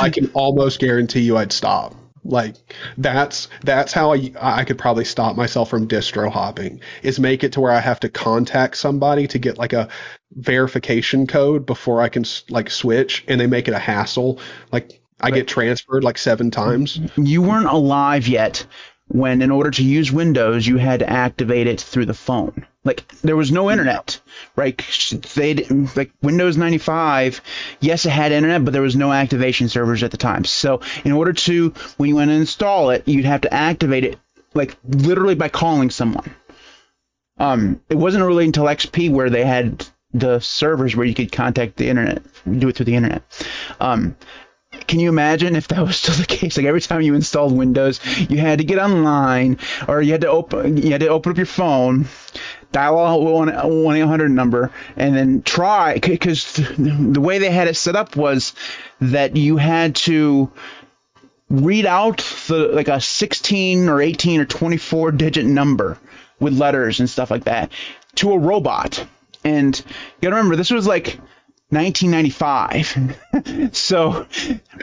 I 0.00 0.10
can 0.10 0.30
almost 0.34 0.80
guarantee 0.80 1.20
you 1.20 1.36
I'd 1.36 1.52
stop. 1.52 1.94
Like 2.24 2.56
that's 2.98 3.48
that's 3.62 3.92
how 3.92 4.12
I 4.12 4.32
I 4.40 4.64
could 4.64 4.78
probably 4.78 5.04
stop 5.04 5.36
myself 5.36 5.70
from 5.70 5.88
distro 5.88 6.30
hopping. 6.30 6.80
Is 7.02 7.18
make 7.18 7.44
it 7.44 7.52
to 7.52 7.60
where 7.60 7.72
I 7.72 7.80
have 7.80 8.00
to 8.00 8.08
contact 8.08 8.76
somebody 8.76 9.26
to 9.28 9.38
get 9.38 9.56
like 9.58 9.72
a 9.72 9.88
verification 10.32 11.26
code 11.26 11.64
before 11.64 12.02
I 12.02 12.08
can 12.08 12.24
like 12.50 12.70
switch, 12.70 13.24
and 13.28 13.40
they 13.40 13.46
make 13.46 13.68
it 13.68 13.74
a 13.74 13.78
hassle. 13.78 14.40
Like 14.72 15.00
I 15.20 15.30
get 15.30 15.48
transferred 15.48 16.04
like 16.04 16.18
seven 16.18 16.50
times. 16.50 17.00
You 17.16 17.42
weren't 17.42 17.66
alive 17.66 18.28
yet 18.28 18.66
when, 19.08 19.42
in 19.42 19.50
order 19.50 19.70
to 19.70 19.82
use 19.82 20.12
Windows, 20.12 20.66
you 20.66 20.76
had 20.76 21.00
to 21.00 21.10
activate 21.10 21.66
it 21.66 21.80
through 21.80 22.06
the 22.06 22.14
phone. 22.14 22.66
Like 22.84 23.06
there 23.22 23.36
was 23.36 23.50
no 23.50 23.70
internet, 23.70 24.20
right? 24.54 24.80
They 25.34 25.54
like 25.96 26.12
Windows 26.22 26.56
95. 26.56 27.40
Yes, 27.80 28.06
it 28.06 28.10
had 28.10 28.32
internet, 28.32 28.64
but 28.64 28.72
there 28.72 28.82
was 28.82 28.96
no 28.96 29.12
activation 29.12 29.68
servers 29.68 30.02
at 30.02 30.10
the 30.10 30.16
time. 30.16 30.44
So 30.44 30.80
in 31.04 31.12
order 31.12 31.32
to, 31.32 31.70
when 31.96 32.08
you 32.08 32.16
went 32.16 32.30
to 32.30 32.34
install 32.34 32.90
it, 32.90 33.06
you'd 33.06 33.24
have 33.24 33.42
to 33.42 33.52
activate 33.52 34.04
it 34.04 34.18
like 34.54 34.76
literally 34.86 35.34
by 35.34 35.48
calling 35.48 35.90
someone. 35.90 36.34
Um, 37.38 37.80
it 37.88 37.96
wasn't 37.96 38.24
really 38.24 38.44
until 38.44 38.64
XP 38.64 39.10
where 39.10 39.30
they 39.30 39.44
had 39.44 39.86
the 40.12 40.40
servers 40.40 40.96
where 40.96 41.06
you 41.06 41.14
could 41.14 41.30
contact 41.30 41.76
the 41.76 41.88
internet, 41.88 42.22
do 42.58 42.68
it 42.68 42.76
through 42.76 42.86
the 42.86 42.96
internet. 42.96 43.22
Um, 43.80 44.16
can 44.86 45.00
you 45.00 45.08
imagine 45.08 45.56
if 45.56 45.68
that 45.68 45.80
was 45.80 45.96
still 45.96 46.14
the 46.14 46.26
case? 46.26 46.56
Like 46.56 46.66
every 46.66 46.80
time 46.80 47.02
you 47.02 47.14
installed 47.14 47.56
Windows, 47.56 48.00
you 48.28 48.38
had 48.38 48.58
to 48.58 48.64
get 48.64 48.78
online, 48.78 49.58
or 49.86 50.00
you 50.00 50.12
had 50.12 50.22
to 50.22 50.28
open 50.28 50.76
you 50.76 50.92
had 50.92 51.00
to 51.00 51.08
open 51.08 51.32
up 51.32 51.36
your 51.36 51.46
phone, 51.46 52.06
dial 52.72 52.98
a 52.98 53.18
one 53.18 53.96
eight 53.96 54.00
hundred 54.00 54.30
number, 54.30 54.70
and 54.96 55.16
then 55.16 55.42
try 55.42 55.98
because 55.98 56.52
the 56.54 57.20
way 57.20 57.38
they 57.38 57.50
had 57.50 57.68
it 57.68 57.76
set 57.76 57.96
up 57.96 58.16
was 58.16 58.54
that 59.00 59.36
you 59.36 59.56
had 59.56 59.96
to 59.96 60.50
read 61.50 61.86
out 61.86 62.18
the 62.48 62.68
like 62.72 62.88
a 62.88 63.00
16 63.00 63.88
or 63.88 64.02
18 64.02 64.40
or 64.40 64.44
24 64.44 65.12
digit 65.12 65.46
number 65.46 65.98
with 66.40 66.58
letters 66.58 67.00
and 67.00 67.08
stuff 67.08 67.30
like 67.30 67.44
that 67.44 67.72
to 68.16 68.32
a 68.32 68.38
robot. 68.38 69.04
And 69.44 69.76
you 69.78 69.84
gotta 70.20 70.36
remember, 70.36 70.56
this 70.56 70.70
was 70.70 70.86
like 70.86 71.18
1995. 71.70 73.72
so 73.76 74.26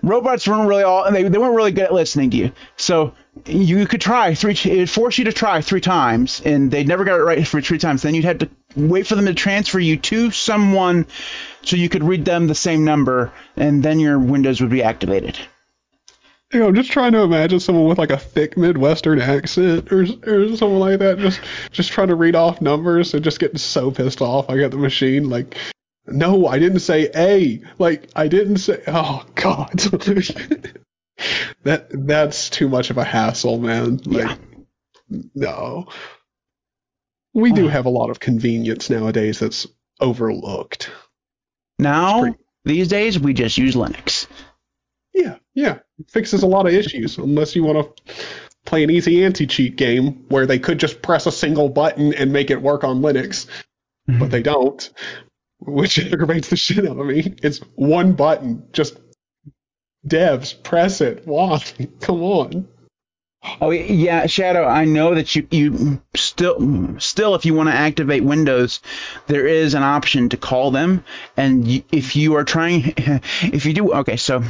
robots 0.04 0.48
weren't 0.48 0.70
really 0.70 0.84
all 0.84 1.12
they, 1.12 1.24
they 1.24 1.38
weren't 1.38 1.56
really 1.56 1.72
good 1.72 1.86
at 1.86 1.94
listening 1.94 2.30
to 2.30 2.38
you. 2.38 2.52
So 2.78 3.16
you 3.46 3.88
could 3.88 4.02
try 4.02 4.36
three 4.36 4.54
it 4.54 4.90
forced 4.90 5.18
you 5.18 5.26
to 5.26 5.34
try 5.34 5.62
three 5.62 5.82
times 5.82 6.42
and 6.46 6.70
they 6.70 6.84
never 6.84 7.04
got 7.04 7.20
it 7.20 7.24
right 7.24 7.48
for 7.48 7.60
three 7.60 7.80
times. 7.80 8.04
Then 8.04 8.14
you'd 8.14 8.26
have 8.26 8.38
to 8.40 8.50
wait 8.76 9.08
for 9.08 9.16
them 9.16 9.26
to 9.26 9.34
transfer 9.34 9.80
you 9.80 9.98
to 9.98 10.30
someone 10.30 11.08
so 11.64 11.76
you 11.76 11.90
could 11.90 12.04
read 12.04 12.24
them 12.24 12.46
the 12.46 12.56
same 12.56 12.86
number 12.86 13.34
and 13.58 13.82
then 13.82 14.00
your 14.00 14.20
windows 14.20 14.62
would 14.62 14.70
be 14.70 14.84
activated. 14.84 15.40
You 16.54 16.60
know, 16.60 16.68
I'm 16.68 16.76
just 16.76 16.92
trying 16.92 17.14
to 17.14 17.22
imagine 17.22 17.60
someone 17.60 17.88
with 17.88 17.98
like 17.98 18.12
a 18.12 18.18
thick 18.18 18.58
Midwestern 18.58 19.20
accent 19.20 19.92
or 19.92 20.02
or 20.02 20.56
something 20.56 20.80
like 20.80 21.00
that, 21.00 21.18
just 21.18 21.42
just 21.72 21.92
trying 21.92 22.10
to 22.10 22.16
read 22.16 22.36
off 22.36 22.62
numbers 22.62 23.16
and 23.16 23.24
just 23.24 23.40
getting 23.40 23.58
so 23.58 23.90
pissed 23.90 24.22
off. 24.22 24.52
I 24.52 24.60
got 24.60 24.70
the 24.70 24.78
machine 24.78 25.32
like 25.32 25.58
no, 26.08 26.48
I 26.48 26.60
didn't 26.60 26.80
say 26.80 27.10
A. 27.16 27.62
Like 27.80 28.10
I 28.16 28.28
didn't 28.28 28.58
say. 28.58 28.82
Oh 28.88 29.26
God. 29.36 29.72
that 31.64 31.88
that's 31.90 32.50
too 32.50 32.70
much 32.70 32.90
of 32.90 32.98
a 32.98 33.04
hassle, 33.04 33.60
man. 33.60 33.98
Like, 34.06 34.28
yeah. 34.28 34.36
No. 35.34 35.88
We 37.34 37.52
do 37.52 37.68
have 37.68 37.86
a 37.86 37.90
lot 37.90 38.10
of 38.10 38.22
convenience 38.22 38.90
nowadays 38.90 39.40
that's 39.40 39.68
overlooked. 40.00 40.90
Now, 41.78 42.22
pretty... 42.22 42.38
these 42.64 42.88
days, 42.88 43.20
we 43.20 43.34
just 43.34 43.58
use 43.58 43.76
Linux. 43.76 44.28
Yeah, 45.14 45.38
yeah. 45.54 45.80
It 46.00 46.10
fixes 46.10 46.44
a 46.44 46.48
lot 46.48 46.66
of 46.66 46.74
issues, 46.74 47.18
unless 47.18 47.54
you 47.54 47.64
want 47.64 47.98
to 48.06 48.14
play 48.66 48.84
an 48.84 48.90
easy 48.90 49.24
anti-cheat 49.24 49.76
game 49.76 50.26
where 50.30 50.46
they 50.46 50.60
could 50.60 50.80
just 50.80 51.02
press 51.02 51.26
a 51.26 51.32
single 51.32 51.68
button 51.68 52.14
and 52.14 52.32
make 52.32 52.52
it 52.52 52.62
work 52.62 52.86
on 52.86 53.02
Linux, 53.02 53.48
mm-hmm. 54.10 54.20
but 54.20 54.32
they 54.32 54.42
don't 54.42 54.90
which 55.66 56.00
aggravates 56.14 56.50
the 56.50 56.56
shit 56.56 56.88
out 56.88 57.00
of 57.00 57.06
me. 57.06 57.36
It's 57.44 57.60
one 57.76 58.14
button. 58.14 58.68
Just 58.72 58.98
devs, 60.08 60.62
press 60.64 61.02
it. 61.02 61.26
Why? 61.26 61.64
Come 62.02 62.24
on. 62.24 62.68
Oh 63.62 63.70
yeah, 63.70 64.26
Shadow. 64.26 64.66
I 64.66 64.86
know 64.86 65.14
that 65.16 65.36
you 65.36 65.48
you 65.52 66.02
still 66.16 67.00
still 67.00 67.36
if 67.36 67.46
you 67.46 67.54
want 67.54 67.70
to 67.70 67.76
activate 67.76 68.24
Windows, 68.24 68.82
there 69.28 69.46
is 69.46 69.76
an 69.76 69.84
option 69.84 70.30
to 70.30 70.38
call 70.38 70.72
them, 70.72 71.04
and 71.38 71.68
you, 71.68 71.84
if 71.92 72.16
you 72.16 72.36
are 72.38 72.44
trying, 72.44 72.94
if 72.98 73.66
you 73.66 73.74
do 73.74 73.94
okay, 73.94 74.18
so 74.18 74.44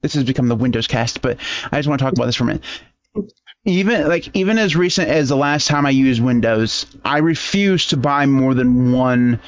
this 0.00 0.14
has 0.14 0.24
become 0.24 0.48
the 0.48 0.56
Windows 0.56 0.88
cast, 0.88 1.22
but 1.22 1.38
I 1.70 1.78
just 1.78 1.88
want 1.88 2.00
to 2.00 2.04
talk 2.04 2.14
about 2.14 2.26
this 2.26 2.36
for 2.36 2.44
a 2.44 2.46
minute. 2.48 2.64
Even 3.64 4.08
like 4.08 4.34
even 4.34 4.58
as 4.58 4.74
recent 4.74 5.08
as 5.08 5.28
the 5.28 5.36
last 5.36 5.68
time 5.68 5.86
I 5.86 5.90
used 5.90 6.20
Windows, 6.20 6.86
I 7.04 7.18
refuse 7.18 7.86
to 7.88 7.96
buy 7.96 8.26
more 8.26 8.54
than 8.54 8.90
one 8.90 9.38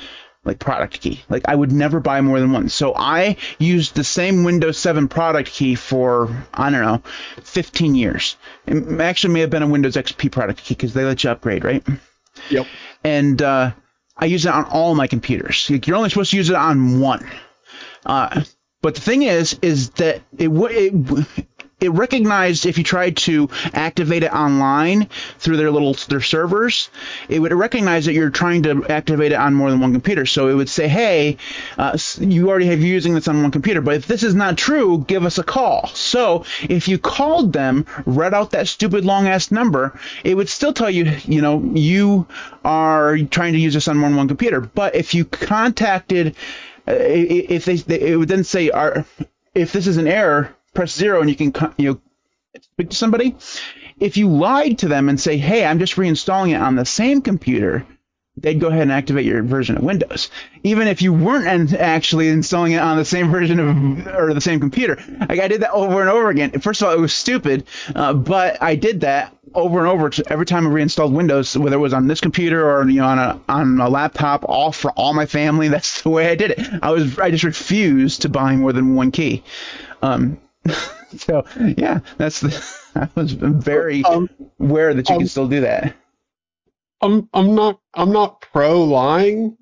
like 0.44 0.58
product 0.58 1.00
key. 1.00 1.22
Like 1.28 1.42
I 1.46 1.54
would 1.54 1.72
never 1.72 2.00
buy 2.00 2.20
more 2.20 2.40
than 2.40 2.52
one. 2.52 2.68
So 2.68 2.94
I 2.94 3.36
used 3.58 3.94
the 3.94 4.04
same 4.04 4.44
Windows 4.44 4.78
7 4.78 5.08
product 5.08 5.50
key 5.50 5.74
for 5.74 6.44
I 6.52 6.70
don't 6.70 6.82
know, 6.82 7.02
15 7.42 7.94
years. 7.94 8.36
It 8.66 9.00
actually 9.00 9.34
may 9.34 9.40
have 9.40 9.50
been 9.50 9.62
a 9.62 9.68
Windows 9.68 9.96
XP 9.96 10.30
product 10.30 10.62
key 10.62 10.74
because 10.74 10.94
they 10.94 11.04
let 11.04 11.24
you 11.24 11.30
upgrade, 11.30 11.64
right? 11.64 11.84
Yep. 12.50 12.66
And 13.02 13.40
uh, 13.40 13.72
I 14.16 14.26
use 14.26 14.46
it 14.46 14.52
on 14.52 14.64
all 14.64 14.94
my 14.94 15.06
computers. 15.06 15.68
Like 15.70 15.86
you're 15.86 15.96
only 15.96 16.10
supposed 16.10 16.30
to 16.32 16.36
use 16.36 16.50
it 16.50 16.56
on 16.56 17.00
one. 17.00 17.26
Uh, 18.04 18.44
but 18.82 18.94
the 18.94 19.00
thing 19.00 19.22
is, 19.22 19.58
is 19.62 19.90
that 19.90 20.20
it, 20.36 20.48
it 20.48 21.46
it 21.80 21.90
recognized 21.90 22.66
if 22.66 22.78
you 22.78 22.84
tried 22.84 23.16
to 23.16 23.48
activate 23.72 24.22
it 24.22 24.32
online 24.32 25.08
through 25.38 25.56
their 25.56 25.70
little 25.70 25.94
their 26.08 26.20
servers, 26.20 26.90
it 27.28 27.40
would 27.40 27.52
recognize 27.52 28.06
that 28.06 28.14
you're 28.14 28.30
trying 28.30 28.62
to 28.62 28.84
activate 28.86 29.32
it 29.32 29.36
on 29.36 29.54
more 29.54 29.70
than 29.70 29.80
one 29.80 29.92
computer. 29.92 30.26
So 30.26 30.48
it 30.48 30.54
would 30.54 30.68
say, 30.68 30.88
"Hey, 30.88 31.36
uh, 31.76 31.96
you 32.20 32.48
already 32.48 32.66
have 32.66 32.80
using 32.80 33.14
this 33.14 33.28
on 33.28 33.42
one 33.42 33.50
computer, 33.50 33.80
but 33.80 33.94
if 33.94 34.06
this 34.06 34.22
is 34.22 34.34
not 34.34 34.56
true, 34.56 35.04
give 35.06 35.24
us 35.24 35.38
a 35.38 35.42
call." 35.42 35.90
So 35.94 36.44
if 36.68 36.88
you 36.88 36.98
called 36.98 37.52
them, 37.52 37.86
read 38.06 38.34
out 38.34 38.52
that 38.52 38.68
stupid 38.68 39.04
long 39.04 39.26
ass 39.26 39.50
number, 39.50 39.98
it 40.22 40.36
would 40.36 40.48
still 40.48 40.72
tell 40.72 40.90
you, 40.90 41.16
you 41.26 41.42
know, 41.42 41.62
you 41.74 42.26
are 42.64 43.18
trying 43.18 43.52
to 43.52 43.58
use 43.58 43.74
this 43.74 43.88
on 43.88 43.98
more 43.98 44.08
than 44.08 44.16
one 44.16 44.28
computer. 44.28 44.60
But 44.60 44.94
if 44.94 45.14
you 45.14 45.24
contacted, 45.24 46.34
uh, 46.88 46.94
if 46.98 47.64
they, 47.64 47.82
it 47.94 48.16
would 48.16 48.28
then 48.28 48.44
say, 48.44 48.70
"Are 48.70 49.04
if 49.54 49.72
this 49.72 49.86
is 49.86 49.96
an 49.96 50.06
error." 50.08 50.54
Press 50.74 50.94
zero 50.94 51.20
and 51.20 51.30
you 51.30 51.36
can 51.36 51.52
you 51.78 51.92
know 51.92 52.00
speak 52.60 52.90
to 52.90 52.96
somebody. 52.96 53.36
if 54.00 54.16
you 54.16 54.28
lied 54.28 54.78
to 54.78 54.88
them 54.88 55.08
and 55.08 55.20
say, 55.20 55.36
"Hey, 55.36 55.64
I'm 55.64 55.78
just 55.78 55.96
reinstalling 55.96 56.50
it 56.50 56.60
on 56.60 56.74
the 56.74 56.84
same 56.84 57.22
computer," 57.22 57.86
they'd 58.36 58.60
go 58.60 58.68
ahead 58.68 58.82
and 58.82 58.92
activate 58.92 59.24
your 59.24 59.42
version 59.42 59.76
of 59.76 59.82
Windows, 59.82 60.30
even 60.64 60.88
if 60.88 61.00
you 61.02 61.12
weren't 61.12 61.72
actually 61.72 62.28
installing 62.28 62.72
it 62.72 62.78
on 62.78 62.96
the 62.96 63.04
same 63.04 63.30
version 63.30 63.60
of 63.60 64.06
or 64.14 64.34
the 64.34 64.40
same 64.40 64.60
computer. 64.60 64.98
Like 65.28 65.40
I 65.40 65.48
did 65.48 65.60
that 65.62 65.70
over 65.72 66.00
and 66.00 66.10
over 66.10 66.30
again. 66.30 66.50
First 66.60 66.82
of 66.82 66.88
all, 66.88 66.94
it 66.94 67.00
was 67.00 67.14
stupid, 67.14 67.64
uh, 67.94 68.12
but 68.12 68.60
I 68.62 68.74
did 68.74 69.02
that 69.02 69.36
over 69.54 69.78
and 69.78 69.86
over 69.86 70.10
every 70.28 70.46
time 70.46 70.66
I 70.66 70.70
reinstalled 70.70 71.12
Windows, 71.12 71.56
whether 71.56 71.76
it 71.76 71.80
was 71.80 71.92
on 71.92 72.08
this 72.08 72.20
computer 72.20 72.68
or 72.68 72.88
you 72.88 73.00
know 73.00 73.06
on 73.06 73.18
a 73.18 73.40
on 73.48 73.80
a 73.80 73.88
laptop, 73.88 74.44
all 74.48 74.72
for 74.72 74.90
all 74.92 75.14
my 75.14 75.26
family. 75.26 75.68
That's 75.74 76.02
the 76.02 76.10
way 76.10 76.28
I 76.28 76.34
did 76.34 76.52
it. 76.52 76.60
I 76.82 76.90
was 76.90 77.18
I 77.18 77.30
just 77.30 77.44
refused 77.44 78.22
to 78.22 78.28
buy 78.28 78.56
more 78.56 78.72
than 78.72 78.94
one 78.94 79.12
key. 79.12 79.44
Um, 80.02 80.38
so 81.16 81.44
yeah, 81.76 82.00
that's 82.16 82.40
the. 82.40 82.80
I 82.96 83.08
was 83.14 83.32
very 83.32 84.04
um, 84.04 84.30
aware 84.60 84.94
that 84.94 85.08
you 85.08 85.14
um, 85.14 85.20
can 85.20 85.28
still 85.28 85.48
do 85.48 85.60
that. 85.62 85.94
I'm 87.00 87.28
I'm 87.34 87.54
not 87.54 87.80
I'm 87.92 88.12
not 88.12 88.40
pro 88.40 88.84
lying, 88.84 89.56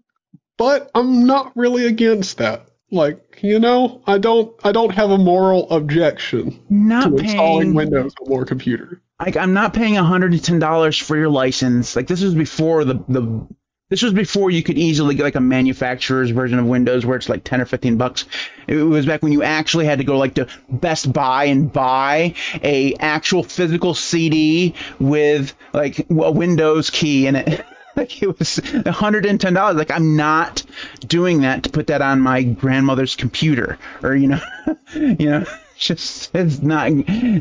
but 0.58 0.90
I'm 0.94 1.26
not 1.26 1.56
really 1.56 1.86
against 1.86 2.38
that. 2.38 2.68
Like, 2.90 3.40
you 3.42 3.58
know, 3.58 4.02
I 4.06 4.18
don't 4.18 4.54
I 4.62 4.70
don't 4.70 4.94
have 4.94 5.10
a 5.10 5.18
moral 5.18 5.70
objection 5.70 6.60
not 6.68 7.04
to 7.04 7.10
paying, 7.10 7.24
installing 7.24 7.74
Windows 7.74 8.12
on 8.20 8.32
your 8.32 8.44
computer. 8.44 9.00
Like 9.18 9.36
I'm 9.36 9.54
not 9.54 9.72
paying 9.72 9.94
$110 9.94 11.02
for 11.02 11.16
your 11.16 11.30
license. 11.30 11.96
Like 11.96 12.06
this 12.06 12.22
was 12.22 12.34
before 12.34 12.84
the 12.84 13.02
the 13.08 13.48
this 13.92 14.00
was 14.00 14.14
before 14.14 14.50
you 14.50 14.62
could 14.62 14.78
easily 14.78 15.14
get 15.14 15.22
like 15.22 15.34
a 15.34 15.40
manufacturer's 15.40 16.30
version 16.30 16.58
of 16.58 16.64
Windows 16.64 17.04
where 17.04 17.14
it's 17.14 17.28
like 17.28 17.44
10 17.44 17.60
or 17.60 17.66
15 17.66 17.98
bucks. 17.98 18.24
It 18.66 18.76
was 18.76 19.04
back 19.04 19.22
when 19.22 19.32
you 19.32 19.42
actually 19.42 19.84
had 19.84 19.98
to 19.98 20.04
go 20.04 20.16
like 20.16 20.32
to 20.36 20.48
Best 20.70 21.12
Buy 21.12 21.44
and 21.44 21.70
buy 21.70 22.34
a 22.62 22.94
actual 22.94 23.42
physical 23.42 23.92
CD 23.92 24.74
with 24.98 25.52
like 25.74 26.06
a 26.08 26.30
Windows 26.30 26.88
key 26.88 27.26
in 27.26 27.36
it. 27.36 27.66
like 27.96 28.22
it 28.22 28.38
was 28.38 28.60
$110. 28.60 29.76
Like 29.76 29.90
I'm 29.90 30.16
not 30.16 30.62
doing 31.00 31.42
that 31.42 31.64
to 31.64 31.68
put 31.68 31.88
that 31.88 32.00
on 32.00 32.22
my 32.22 32.44
grandmother's 32.44 33.14
computer 33.14 33.78
or 34.02 34.16
you 34.16 34.28
know, 34.28 34.40
you 34.94 35.28
know, 35.28 35.44
just 35.76 36.34
it's 36.34 36.62
not 36.62 36.90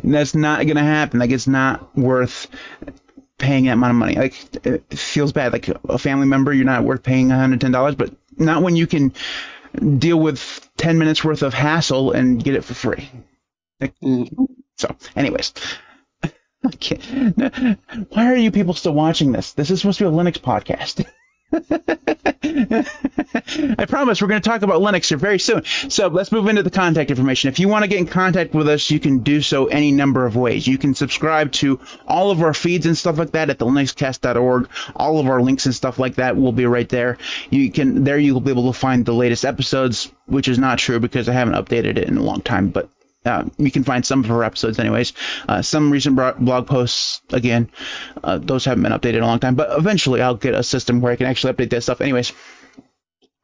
that's 0.03 0.35
not 0.35 0.65
to 0.67 0.83
happen. 0.83 1.21
Like 1.21 1.31
it's 1.31 1.47
not 1.47 1.95
worth 1.97 2.47
paying 3.41 3.65
that 3.65 3.73
amount 3.73 3.91
of 3.91 3.97
money. 3.97 4.15
Like 4.15 4.65
it 4.65 4.83
feels 4.93 5.33
bad. 5.33 5.51
Like 5.51 5.67
a 5.67 5.97
family 5.97 6.27
member, 6.27 6.53
you're 6.53 6.65
not 6.65 6.83
worth 6.83 7.03
paying 7.03 7.27
$110, 7.27 7.97
but 7.97 8.13
not 8.37 8.63
when 8.63 8.75
you 8.75 8.87
can 8.87 9.13
deal 9.97 10.19
with 10.19 10.69
10 10.77 10.97
minutes 10.97 11.23
worth 11.23 11.41
of 11.41 11.53
hassle 11.53 12.11
and 12.11 12.43
get 12.43 12.55
it 12.55 12.63
for 12.63 12.73
free. 12.73 13.09
Like, 13.79 13.93
mm. 14.01 14.47
So, 14.77 14.95
anyways. 15.15 15.53
Why 18.09 18.31
are 18.31 18.35
you 18.35 18.51
people 18.51 18.73
still 18.73 18.93
watching 18.93 19.31
this? 19.31 19.53
This 19.53 19.71
is 19.71 19.81
supposed 19.81 19.97
to 19.99 20.05
be 20.05 20.09
a 20.09 20.11
Linux 20.11 20.37
podcast. 20.39 21.05
I 22.43 23.85
promise 23.87 24.21
we're 24.21 24.27
going 24.27 24.41
to 24.41 24.49
talk 24.49 24.61
about 24.61 24.81
Linux 24.81 25.09
here 25.09 25.17
very 25.17 25.39
soon. 25.39 25.63
So 25.89 26.07
let's 26.07 26.31
move 26.31 26.47
into 26.47 26.63
the 26.63 26.69
contact 26.69 27.09
information. 27.09 27.49
If 27.49 27.59
you 27.59 27.67
want 27.67 27.83
to 27.83 27.89
get 27.89 27.99
in 27.99 28.07
contact 28.07 28.53
with 28.53 28.67
us, 28.67 28.89
you 28.89 28.99
can 28.99 29.19
do 29.19 29.41
so 29.41 29.67
any 29.67 29.91
number 29.91 30.25
of 30.25 30.35
ways. 30.35 30.65
You 30.67 30.77
can 30.77 30.95
subscribe 30.95 31.51
to 31.53 31.79
all 32.07 32.31
of 32.31 32.41
our 32.41 32.53
feeds 32.53 32.85
and 32.85 32.97
stuff 32.97 33.17
like 33.17 33.31
that 33.31 33.49
at 33.49 33.59
the 33.59 33.65
linuxcast.org. 33.65 34.69
All 34.95 35.19
of 35.19 35.27
our 35.27 35.41
links 35.41 35.65
and 35.65 35.75
stuff 35.75 35.99
like 35.99 36.15
that 36.15 36.37
will 36.37 36.51
be 36.51 36.65
right 36.65 36.89
there. 36.89 37.17
You 37.49 37.71
can 37.71 38.03
there 38.03 38.17
you'll 38.17 38.41
be 38.41 38.51
able 38.51 38.71
to 38.71 38.77
find 38.77 39.05
the 39.05 39.13
latest 39.13 39.45
episodes, 39.45 40.11
which 40.25 40.47
is 40.47 40.57
not 40.57 40.79
true 40.79 40.99
because 40.99 41.29
I 41.29 41.33
haven't 41.33 41.55
updated 41.55 41.97
it 41.97 42.07
in 42.07 42.17
a 42.17 42.23
long 42.23 42.41
time, 42.41 42.69
but 42.69 42.89
uh, 43.25 43.45
you 43.57 43.71
can 43.71 43.83
find 43.83 44.05
some 44.05 44.21
of 44.21 44.25
her 44.27 44.43
episodes, 44.43 44.79
anyways. 44.79 45.13
Uh, 45.47 45.61
some 45.61 45.91
recent 45.91 46.15
blog 46.15 46.67
posts, 46.67 47.21
again, 47.31 47.69
uh, 48.23 48.37
those 48.37 48.65
haven't 48.65 48.83
been 48.83 48.91
updated 48.91 49.17
in 49.17 49.23
a 49.23 49.27
long 49.27 49.39
time, 49.39 49.55
but 49.55 49.77
eventually 49.77 50.21
I'll 50.21 50.35
get 50.35 50.55
a 50.55 50.63
system 50.63 51.01
where 51.01 51.13
I 51.13 51.15
can 51.15 51.27
actually 51.27 51.53
update 51.53 51.69
that 51.69 51.83
stuff. 51.83 52.01
Anyways, 52.01 52.33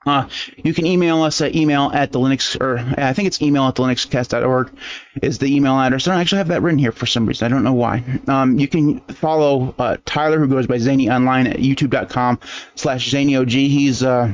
uh, 0.07 0.27
you 0.63 0.73
can 0.73 0.85
email 0.85 1.21
us 1.21 1.41
at 1.41 1.53
email 1.53 1.91
at 1.93 2.11
the 2.11 2.19
Linux, 2.19 2.59
or 2.59 2.79
I 2.97 3.13
think 3.13 3.27
it's 3.27 3.41
email 3.41 3.63
at 3.65 3.75
the 3.75 3.83
linuxcast.org 3.83 4.71
is 5.21 5.37
the 5.37 5.53
email 5.53 5.73
address. 5.73 6.07
I 6.07 6.11
don't 6.11 6.21
actually 6.21 6.37
have 6.39 6.47
that 6.47 6.61
written 6.61 6.79
here 6.79 6.93
for 6.93 7.05
some 7.05 7.25
reason. 7.25 7.45
I 7.45 7.49
don't 7.49 7.63
know 7.63 7.73
why. 7.73 8.03
Um, 8.27 8.57
you 8.57 8.67
can 8.67 9.01
follow 9.01 9.75
uh, 9.77 9.97
Tyler, 10.05 10.39
who 10.39 10.47
goes 10.47 10.65
by 10.65 10.77
Zaney 10.77 11.13
Online 11.13 11.47
at 11.47 11.57
youtube.com 11.57 12.39
slash 12.75 13.11
ZaneyOG. 13.11 13.51
He's 13.51 14.01
uh, 14.01 14.31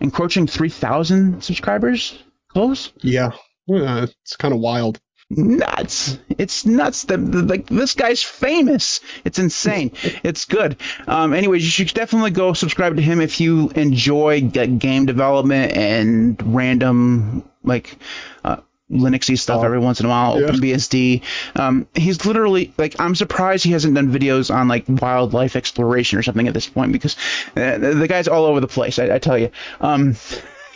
encroaching 0.00 0.46
3,000 0.46 1.42
subscribers. 1.42 2.16
Close? 2.48 2.92
Yeah. 3.02 3.32
Yeah, 3.68 4.06
it's 4.22 4.36
kind 4.36 4.54
of 4.54 4.60
wild. 4.60 5.00
Nuts! 5.30 6.18
It's 6.30 6.64
nuts. 6.64 7.04
The, 7.04 7.18
the, 7.18 7.42
like 7.42 7.66
this 7.66 7.94
guy's 7.94 8.22
famous. 8.22 9.00
It's 9.26 9.38
insane. 9.38 9.92
it's 10.22 10.46
good. 10.46 10.78
Um, 11.06 11.34
anyways, 11.34 11.62
you 11.62 11.70
should 11.70 11.94
definitely 11.94 12.30
go 12.30 12.54
subscribe 12.54 12.96
to 12.96 13.02
him 13.02 13.20
if 13.20 13.38
you 13.38 13.68
enjoy 13.70 14.40
game 14.40 15.04
development 15.04 15.72
and 15.72 16.54
random 16.54 17.44
like 17.62 17.98
uh, 18.42 18.56
Linuxy 18.90 19.38
stuff 19.38 19.60
oh, 19.60 19.64
every 19.64 19.78
once 19.78 20.00
in 20.00 20.06
a 20.06 20.08
while. 20.08 20.40
Yeah. 20.40 20.46
OpenBSD. 20.46 21.22
Um, 21.56 21.86
he's 21.94 22.24
literally 22.24 22.72
like 22.78 22.98
I'm 22.98 23.14
surprised 23.14 23.64
he 23.64 23.72
hasn't 23.72 23.94
done 23.94 24.10
videos 24.10 24.54
on 24.54 24.66
like 24.66 24.84
wildlife 24.88 25.56
exploration 25.56 26.18
or 26.18 26.22
something 26.22 26.48
at 26.48 26.54
this 26.54 26.68
point 26.68 26.92
because 26.92 27.16
uh, 27.54 27.76
the 27.76 28.06
guy's 28.08 28.28
all 28.28 28.46
over 28.46 28.60
the 28.60 28.66
place. 28.66 28.98
I, 28.98 29.16
I 29.16 29.18
tell 29.18 29.36
you. 29.36 29.50
Um, 29.82 30.16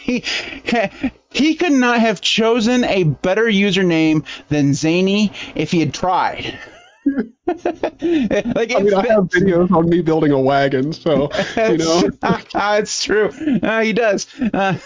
he 0.03 0.21
he 1.31 1.55
could 1.55 1.73
not 1.73 2.01
have 2.01 2.21
chosen 2.21 2.85
a 2.85 3.05
better 3.05 3.45
username 3.45 4.25
than 4.49 4.71
Zaney 4.71 5.33
if 5.55 5.71
he 5.71 5.81
had 5.81 5.95
tried. 5.95 6.59
like 7.07 7.57
I 7.57 8.79
mean, 8.81 8.95
I 8.95 9.07
have 9.09 9.25
videos 9.25 9.73
on 9.73 9.89
me 9.89 10.03
building 10.03 10.31
a 10.31 10.41
wagon, 10.41 10.93
so 10.93 11.31
you 11.57 11.77
know. 11.79 12.11
it's 12.23 13.05
true. 13.05 13.29
Uh, 13.63 13.81
he 13.81 13.93
does. 13.93 14.27
Uh, 14.55 14.79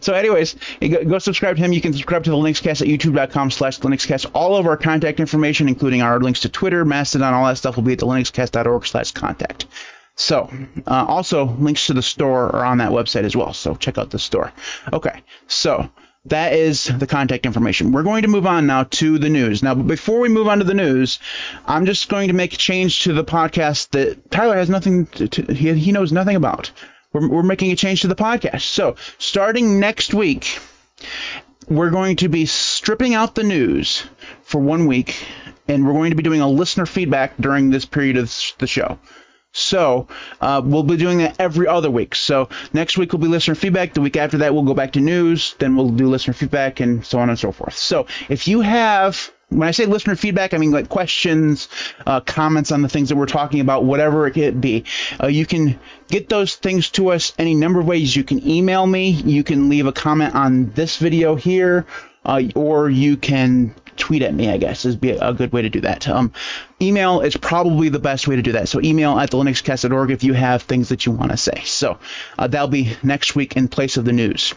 so, 0.00 0.14
anyways, 0.14 0.56
go, 0.80 1.04
go, 1.04 1.18
subscribe 1.18 1.56
to 1.56 1.62
him. 1.62 1.72
You 1.72 1.80
can 1.80 1.92
subscribe 1.92 2.24
to 2.24 2.30
the 2.30 2.36
Linuxcast 2.36 2.80
at 2.80 2.88
youtube.com 2.88 3.50
slash 3.50 3.80
linuxcast. 3.80 4.30
All 4.34 4.56
of 4.56 4.66
our 4.66 4.76
contact 4.76 5.20
information, 5.20 5.68
including 5.68 6.00
our 6.00 6.20
links 6.20 6.40
to 6.40 6.48
Twitter, 6.48 6.84
Mastodon, 6.84 7.34
all 7.34 7.46
that 7.46 7.58
stuff 7.58 7.76
will 7.76 7.82
be 7.82 7.92
at 7.92 7.98
the 7.98 8.06
linuxcast.org 8.06 8.86
slash 8.86 9.12
contact. 9.12 9.66
So, 10.20 10.50
uh, 10.86 11.06
also 11.08 11.46
links 11.46 11.86
to 11.86 11.94
the 11.94 12.02
store 12.02 12.54
are 12.54 12.66
on 12.66 12.76
that 12.76 12.92
website 12.92 13.24
as 13.24 13.34
well. 13.34 13.54
So 13.54 13.74
check 13.74 13.96
out 13.96 14.10
the 14.10 14.18
store. 14.18 14.52
Okay, 14.92 15.22
so 15.46 15.88
that 16.26 16.52
is 16.52 16.84
the 16.84 17.06
contact 17.06 17.46
information. 17.46 17.90
We're 17.90 18.02
going 18.02 18.20
to 18.22 18.28
move 18.28 18.46
on 18.46 18.66
now 18.66 18.84
to 18.84 19.18
the 19.18 19.30
news. 19.30 19.62
Now, 19.62 19.74
before 19.74 20.20
we 20.20 20.28
move 20.28 20.46
on 20.46 20.58
to 20.58 20.64
the 20.64 20.74
news, 20.74 21.20
I'm 21.64 21.86
just 21.86 22.10
going 22.10 22.28
to 22.28 22.34
make 22.34 22.52
a 22.52 22.58
change 22.58 23.04
to 23.04 23.14
the 23.14 23.24
podcast 23.24 23.92
that 23.92 24.30
Tyler 24.30 24.56
has 24.56 24.68
nothing 24.68 25.06
to, 25.06 25.26
to 25.26 25.54
he, 25.54 25.72
he 25.72 25.90
knows 25.90 26.12
nothing 26.12 26.36
about. 26.36 26.70
We're, 27.14 27.26
we're 27.26 27.42
making 27.42 27.72
a 27.72 27.76
change 27.76 28.02
to 28.02 28.08
the 28.08 28.14
podcast. 28.14 28.62
So, 28.62 28.96
starting 29.16 29.80
next 29.80 30.12
week, 30.12 30.58
we're 31.66 31.90
going 31.90 32.16
to 32.16 32.28
be 32.28 32.44
stripping 32.44 33.14
out 33.14 33.34
the 33.34 33.42
news 33.42 34.04
for 34.42 34.60
one 34.60 34.84
week, 34.84 35.16
and 35.66 35.86
we're 35.86 35.94
going 35.94 36.10
to 36.10 36.16
be 36.16 36.22
doing 36.22 36.42
a 36.42 36.48
listener 36.48 36.84
feedback 36.84 37.38
during 37.38 37.70
this 37.70 37.86
period 37.86 38.18
of 38.18 38.30
the 38.58 38.66
show. 38.66 38.98
So 39.52 40.06
uh, 40.40 40.62
we'll 40.64 40.84
be 40.84 40.96
doing 40.96 41.18
that 41.18 41.36
every 41.40 41.66
other 41.66 41.90
week. 41.90 42.14
So 42.14 42.48
next 42.72 42.96
week 42.96 43.12
will 43.12 43.18
be 43.18 43.28
listener 43.28 43.54
feedback. 43.54 43.94
The 43.94 44.00
week 44.00 44.16
after 44.16 44.38
that 44.38 44.54
we'll 44.54 44.62
go 44.62 44.74
back 44.74 44.92
to 44.92 45.00
news. 45.00 45.54
Then 45.58 45.76
we'll 45.76 45.90
do 45.90 46.08
listener 46.08 46.34
feedback 46.34 46.80
and 46.80 47.04
so 47.04 47.18
on 47.18 47.28
and 47.30 47.38
so 47.38 47.50
forth. 47.50 47.76
So 47.76 48.06
if 48.28 48.46
you 48.46 48.60
have 48.60 49.32
when 49.50 49.66
I 49.66 49.72
say 49.72 49.86
listener 49.86 50.14
feedback, 50.14 50.54
I 50.54 50.58
mean 50.58 50.70
like 50.70 50.88
questions, 50.88 51.68
uh, 52.06 52.20
comments 52.20 52.70
on 52.70 52.82
the 52.82 52.88
things 52.88 53.08
that 53.08 53.16
we're 53.16 53.26
talking 53.26 53.60
about, 53.60 53.84
whatever 53.84 54.26
it 54.26 54.32
could 54.32 54.60
be. 54.60 54.84
Uh, 55.20 55.26
you 55.26 55.44
can 55.44 55.78
get 56.08 56.28
those 56.28 56.54
things 56.54 56.90
to 56.90 57.10
us 57.10 57.32
any 57.38 57.54
number 57.54 57.80
of 57.80 57.86
ways. 57.86 58.14
You 58.14 58.22
can 58.24 58.46
email 58.48 58.86
me. 58.86 59.10
You 59.10 59.42
can 59.42 59.68
leave 59.68 59.86
a 59.86 59.92
comment 59.92 60.36
on 60.36 60.70
this 60.70 60.98
video 60.98 61.34
here, 61.34 61.84
uh, 62.24 62.42
or 62.54 62.88
you 62.88 63.16
can 63.16 63.74
tweet 63.96 64.22
at 64.22 64.34
me, 64.34 64.50
I 64.50 64.56
guess, 64.56 64.84
is 64.84 64.96
be 64.96 65.10
a 65.10 65.32
good 65.32 65.52
way 65.52 65.62
to 65.62 65.70
do 65.70 65.80
that. 65.82 66.08
Um, 66.08 66.32
email 66.80 67.20
is 67.20 67.36
probably 67.36 67.88
the 67.88 67.98
best 67.98 68.28
way 68.28 68.36
to 68.36 68.42
do 68.42 68.52
that. 68.52 68.68
So 68.68 68.80
email 68.82 69.18
at 69.18 69.30
the 69.30 69.38
linuxcast.org 69.38 70.10
if 70.10 70.24
you 70.24 70.32
have 70.32 70.62
things 70.62 70.88
that 70.90 71.06
you 71.06 71.12
want 71.12 71.30
to 71.30 71.36
say. 71.36 71.62
So 71.64 71.98
uh, 72.38 72.46
that'll 72.46 72.68
be 72.68 72.96
next 73.02 73.34
week 73.34 73.56
in 73.56 73.68
place 73.68 73.96
of 73.96 74.04
the 74.04 74.12
news. 74.12 74.54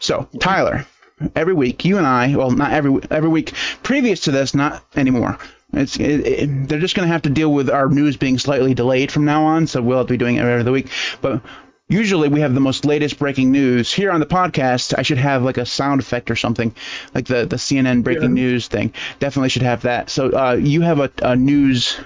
So 0.00 0.28
Tyler, 0.40 0.86
every 1.34 1.54
week 1.54 1.84
you 1.84 1.98
and 1.98 2.06
I, 2.06 2.34
well, 2.36 2.50
not 2.50 2.72
every 2.72 3.00
every 3.10 3.28
week 3.28 3.52
previous 3.82 4.20
to 4.20 4.30
this, 4.30 4.54
not 4.54 4.84
anymore. 4.96 5.38
It's 5.72 5.96
it, 5.96 6.26
it, 6.26 6.68
they're 6.68 6.80
just 6.80 6.94
going 6.94 7.06
to 7.06 7.12
have 7.12 7.22
to 7.22 7.30
deal 7.30 7.52
with 7.52 7.68
our 7.68 7.88
news 7.88 8.16
being 8.16 8.38
slightly 8.38 8.74
delayed 8.74 9.10
from 9.10 9.24
now 9.24 9.44
on, 9.44 9.66
so 9.66 9.82
we'll 9.82 9.98
have 9.98 10.06
to 10.06 10.14
be 10.14 10.18
doing 10.18 10.36
it 10.36 10.40
every 10.40 10.60
other 10.60 10.72
week. 10.72 10.88
But 11.20 11.42
usually 11.88 12.28
we 12.28 12.40
have 12.40 12.54
the 12.54 12.60
most 12.60 12.84
latest 12.84 13.18
breaking 13.18 13.52
news 13.52 13.92
here 13.92 14.10
on 14.10 14.20
the 14.20 14.26
podcast 14.26 14.94
i 14.98 15.02
should 15.02 15.18
have 15.18 15.42
like 15.42 15.58
a 15.58 15.66
sound 15.66 16.00
effect 16.00 16.30
or 16.30 16.36
something 16.36 16.74
like 17.14 17.26
the, 17.26 17.46
the 17.46 17.56
cnn 17.56 18.02
breaking 18.02 18.36
yeah. 18.36 18.42
news 18.42 18.68
thing 18.68 18.92
definitely 19.18 19.48
should 19.48 19.62
have 19.62 19.82
that 19.82 20.10
so 20.10 20.30
uh, 20.30 20.52
you 20.52 20.80
have 20.80 21.00
a, 21.00 21.10
a 21.22 21.36
news 21.36 21.98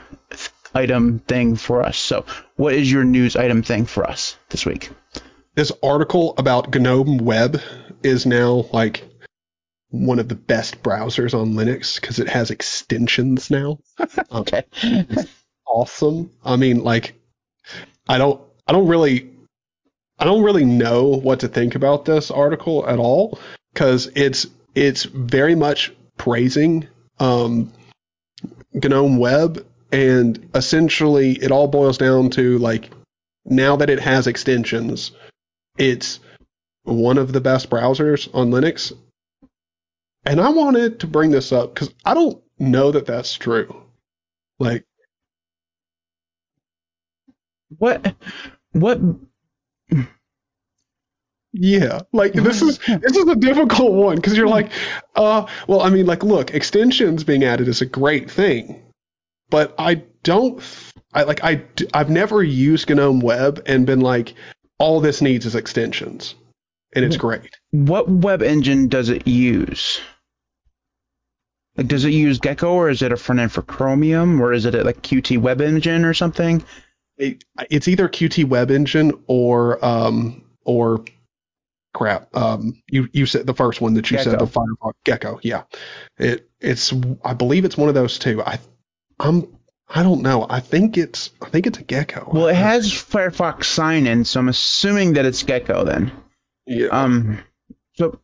item 0.75 1.19
thing 1.21 1.57
for 1.57 1.83
us 1.83 1.97
so 1.97 2.25
what 2.57 2.75
is 2.75 2.91
your 2.91 3.05
news 3.05 3.37
item 3.37 3.63
thing 3.63 3.87
for 3.87 4.09
us 4.09 4.37
this 4.51 4.65
week 4.65 4.91
this 5.55 5.73
article 5.83 6.35
about 6.39 6.75
gnome 6.75 7.19
web 7.19 7.61
is 8.03 8.25
now 8.27 8.65
like 8.73 9.05
one 9.91 10.19
of 10.19 10.29
the 10.29 10.35
best 10.35 10.83
browsers 10.83 11.35
on 11.35 11.55
Linux 11.55 12.01
because 12.01 12.19
it 12.19 12.29
has 12.29 12.51
extensions 12.51 13.51
now. 13.51 13.79
Um, 14.31 14.41
Okay. 14.43 14.63
awesome. 15.67 16.31
I 16.45 16.57
mean, 16.57 16.83
like, 16.83 17.15
I 18.09 18.19
don't, 18.19 18.41
I 18.67 18.73
don't 18.73 18.87
really, 18.87 19.31
I 20.21 20.25
don't 20.27 20.45
really 20.45 20.65
know 20.67 21.07
what 21.07 21.41
to 21.41 21.49
think 21.49 21.75
about 21.75 22.05
this 22.05 22.31
article 22.31 22.87
at 22.89 22.99
all 22.99 23.39
because 23.73 24.11
it's, 24.15 24.47
it's 24.75 25.05
very 25.05 25.55
much 25.55 25.93
praising 26.19 26.87
um, 27.19 27.73
GNOME 28.75 29.19
Web, 29.19 29.67
and 29.93 30.49
essentially 30.55 31.33
it 31.33 31.51
all 31.51 31.69
boils 31.69 31.99
down 31.99 32.31
to 32.31 32.59
like, 32.59 32.91
now 33.45 33.77
that 33.77 33.91
it 33.91 34.01
has 34.01 34.27
extensions, 34.27 35.13
it's 35.79 36.21
one 36.85 37.19
of 37.19 37.33
the 37.33 37.41
best 37.41 37.71
browsers 37.71 38.29
on 38.35 38.51
Linux. 38.51 38.93
And 40.25 40.41
I 40.41 40.51
wanted 40.51 41.01
to 41.01 41.07
bring 41.07 41.31
this 41.31 41.53
up 41.53 41.75
because 41.75 41.93
I 42.05 42.15
don't 42.15 42.43
know 42.59 42.93
that 42.93 43.07
that's 43.07 43.35
true. 43.35 43.75
Like, 44.59 44.85
What? 47.79 48.15
What? 48.73 49.01
Yeah, 51.53 52.03
like 52.13 52.33
this 52.33 52.63
is 52.63 52.79
this 52.79 53.17
is 53.17 53.29
a 53.29 53.35
difficult 53.35 53.93
one 53.93 54.17
because 54.17 54.37
you're 54.37 54.47
like, 54.47 54.71
uh, 55.17 55.47
well, 55.67 55.81
I 55.81 55.91
mean, 55.91 56.07
like, 56.07 56.23
look, 56.23 56.55
extensions 56.55 57.25
being 57.25 57.43
added 57.43 57.67
is 57.67 57.83
a 57.83 57.87
great 57.87 58.31
thing, 58.31 58.81
but 59.49 59.75
I 59.77 60.03
don't, 60.23 60.63
I 61.13 61.25
like, 61.25 61.43
I 61.43 61.65
I've 61.93 62.09
never 62.11 62.43
used 62.45 62.89
GNOME 62.89 63.19
Web 63.21 63.63
and 63.67 63.85
been 63.85 64.01
like, 64.01 64.35
all 64.79 65.01
this 65.01 65.21
needs 65.21 65.45
is 65.45 65.57
extensions, 65.57 66.37
and 66.95 67.05
it's 67.05 67.17
great. 67.17 67.51
What 67.73 68.09
web 68.09 68.43
engine 68.43 68.87
does 68.87 69.09
it 69.09 69.27
use? 69.27 70.01
Like, 71.77 71.89
does 71.89 72.05
it 72.05 72.13
use 72.13 72.39
Gecko 72.39 72.73
or 72.75 72.91
is 72.91 73.03
it 73.03 73.11
a 73.11 73.17
front 73.17 73.41
end 73.41 73.53
for 73.53 73.63
Chromium 73.63 74.41
or 74.41 74.53
is 74.53 74.67
it 74.67 74.75
like 74.85 75.03
Qt 75.03 75.39
Web 75.39 75.61
Engine 75.61 76.05
or 76.05 76.15
something? 76.15 76.63
It, 77.17 77.45
it's 77.71 77.89
either 77.89 78.09
Qt 78.09 78.45
Web 78.45 78.71
Engine 78.71 79.13
or 79.27 79.85
um 79.85 80.45
or 80.65 81.05
crap. 81.93 82.35
Um, 82.37 82.83
you 82.89 83.09
you 83.13 83.27
said 83.27 83.47
the 83.47 83.55
first 83.55 83.81
one 83.81 83.95
that 83.95 84.11
you 84.11 84.19
said 84.19 84.39
the 84.39 84.47
Firefox 84.47 84.93
Gecko. 85.05 85.41
Yeah, 85.43 85.65
it 86.19 86.49
it's 86.61 86.93
I 87.25 87.35
believe 87.35 87.65
it's 87.65 87.77
one 87.77 87.89
of 87.89 87.95
those 87.95 88.19
two. 88.19 88.43
I 88.43 88.59
I'm 89.19 89.47
I 89.89 90.03
don't 90.03 90.23
know. 90.23 90.47
I 90.49 90.61
think 90.61 90.97
it's 90.97 91.31
I 91.43 91.49
think 91.49 91.67
it's 91.67 91.79
a 91.79 91.83
Gecko. 91.83 92.31
Well, 92.33 92.49
it 92.49 92.57
has 92.57 92.91
Firefox 92.91 93.65
sign 93.65 94.07
in, 94.07 94.25
so 94.25 94.41
I'm 94.41 94.49
assuming 94.49 95.15
that 95.15 95.27
it's 95.27 95.43
Gecko 95.43 95.85
then. 95.85 96.13
yeah. 96.67 96.89
Um, 96.89 97.41
so 97.95 98.21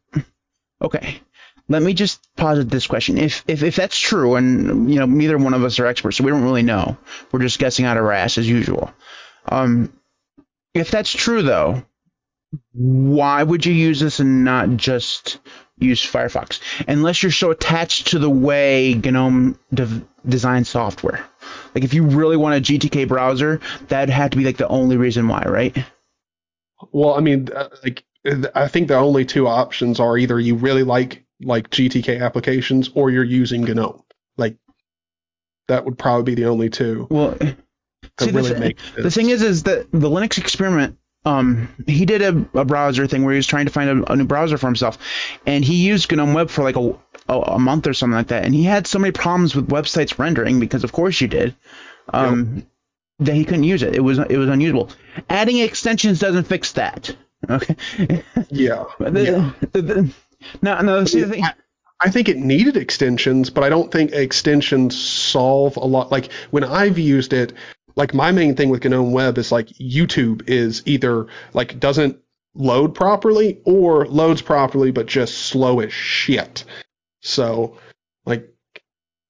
okay, 0.80 1.20
let 1.68 1.82
me 1.82 1.92
just 1.92 2.34
posit 2.36 2.70
this 2.70 2.86
question: 2.86 3.18
if 3.18 3.44
if 3.48 3.62
if 3.62 3.76
that's 3.76 3.98
true, 3.98 4.36
and 4.36 4.90
you 4.90 4.98
know 5.00 5.06
neither 5.06 5.38
one 5.38 5.54
of 5.54 5.64
us 5.64 5.78
are 5.80 5.86
experts, 5.86 6.18
so 6.18 6.24
we 6.24 6.30
don't 6.30 6.44
really 6.44 6.62
know, 6.62 6.96
we're 7.32 7.40
just 7.40 7.58
guessing 7.58 7.84
out 7.84 7.96
of 7.96 8.04
our 8.04 8.12
ass 8.12 8.38
as 8.38 8.48
usual. 8.48 8.92
Um, 9.48 9.92
if 10.72 10.90
that's 10.90 11.10
true 11.10 11.42
though, 11.42 11.84
why 12.72 13.42
would 13.42 13.64
you 13.66 13.72
use 13.72 14.00
this 14.00 14.20
and 14.20 14.44
not 14.44 14.76
just 14.76 15.38
use 15.78 16.04
Firefox? 16.04 16.60
Unless 16.88 17.22
you're 17.22 17.32
so 17.32 17.50
attached 17.50 18.08
to 18.08 18.18
the 18.18 18.30
way 18.30 18.94
GNOME 18.94 19.58
dev- 19.72 20.04
designs 20.26 20.68
software. 20.68 21.24
Like 21.74 21.84
if 21.84 21.94
you 21.94 22.04
really 22.04 22.36
want 22.36 22.56
a 22.56 22.72
GTK 22.72 23.06
browser, 23.08 23.60
that'd 23.88 24.10
have 24.10 24.30
to 24.30 24.36
be 24.36 24.44
like 24.44 24.56
the 24.56 24.68
only 24.68 24.96
reason 24.96 25.28
why, 25.28 25.42
right? 25.46 25.76
Well, 26.92 27.14
I 27.14 27.20
mean, 27.20 27.48
uh, 27.54 27.68
like 27.82 28.04
I 28.54 28.68
think 28.68 28.88
the 28.88 28.96
only 28.96 29.24
two 29.24 29.46
options 29.46 30.00
are 30.00 30.18
either 30.18 30.38
you 30.40 30.56
really 30.56 30.82
like 30.82 31.24
like 31.42 31.70
GTK 31.70 32.20
applications 32.22 32.90
or 32.94 33.10
you're 33.10 33.24
using 33.24 33.62
GNOME. 33.62 34.02
Like 34.36 34.56
that 35.68 35.84
would 35.84 35.98
probably 35.98 36.34
be 36.34 36.42
the 36.42 36.48
only 36.48 36.70
two 36.70 37.06
Well, 37.10 37.36
See, 38.20 38.30
the 38.30 38.32
really 38.32 38.58
make 38.58 38.78
the 38.96 39.10
thing 39.10 39.30
is, 39.30 39.42
is 39.42 39.64
that 39.64 39.90
the 39.92 40.08
Linux 40.08 40.38
experiment, 40.38 40.98
um, 41.26 41.68
he 41.86 42.06
did 42.06 42.22
a, 42.22 42.60
a 42.60 42.64
browser 42.64 43.06
thing 43.06 43.24
where 43.24 43.32
he 43.34 43.38
was 43.38 43.46
trying 43.46 43.66
to 43.66 43.72
find 43.72 43.90
a, 44.04 44.12
a 44.12 44.16
new 44.16 44.24
browser 44.24 44.56
for 44.56 44.66
himself, 44.66 44.96
and 45.44 45.64
he 45.64 45.86
used 45.86 46.10
GNOME 46.10 46.32
Web 46.34 46.48
for 46.50 46.62
like 46.62 46.76
a, 46.76 46.96
a, 47.28 47.38
a 47.38 47.58
month 47.58 47.86
or 47.86 47.92
something 47.94 48.16
like 48.16 48.28
that, 48.28 48.44
and 48.44 48.54
he 48.54 48.62
had 48.62 48.86
so 48.86 48.98
many 48.98 49.12
problems 49.12 49.54
with 49.54 49.68
websites 49.68 50.18
rendering 50.18 50.60
because, 50.60 50.84
of 50.84 50.92
course, 50.92 51.20
you 51.20 51.28
did, 51.28 51.54
um, 52.14 52.66
that 53.18 53.34
he 53.34 53.44
couldn't 53.44 53.64
use 53.64 53.82
it. 53.82 53.94
It 53.94 54.00
was 54.00 54.18
it 54.18 54.36
was 54.38 54.48
unusable. 54.48 54.90
Adding 55.28 55.58
extensions 55.58 56.18
doesn't 56.20 56.44
fix 56.44 56.72
that. 56.72 57.14
Okay. 57.50 57.76
yeah. 58.50 58.84
The- 58.98 59.24
yeah. 59.24 59.52
the- 59.72 59.82
the- 59.82 60.14
now, 60.62 60.80
now, 60.80 61.04
see 61.04 61.22
the 61.22 61.28
thing. 61.30 61.44
I 62.00 62.10
think 62.10 62.28
it 62.28 62.36
needed 62.36 62.76
extensions, 62.76 63.48
but 63.50 63.64
I 63.64 63.68
don't 63.70 63.90
think 63.90 64.12
extensions 64.12 64.96
solve 64.96 65.76
a 65.76 65.84
lot. 65.84 66.12
Like 66.12 66.30
when 66.50 66.62
I've 66.62 66.98
used 66.98 67.32
it, 67.32 67.54
like 67.96 68.14
my 68.14 68.30
main 68.30 68.54
thing 68.54 68.68
with 68.68 68.84
GNOME 68.84 69.12
Web 69.12 69.38
is 69.38 69.50
like 69.50 69.68
YouTube 69.68 70.48
is 70.48 70.82
either 70.86 71.26
like 71.54 71.80
doesn't 71.80 72.18
load 72.54 72.94
properly 72.94 73.60
or 73.64 74.06
loads 74.06 74.42
properly 74.42 74.90
but 74.90 75.06
just 75.06 75.36
slow 75.38 75.80
as 75.80 75.92
shit. 75.92 76.64
So 77.22 77.78
like 78.24 78.48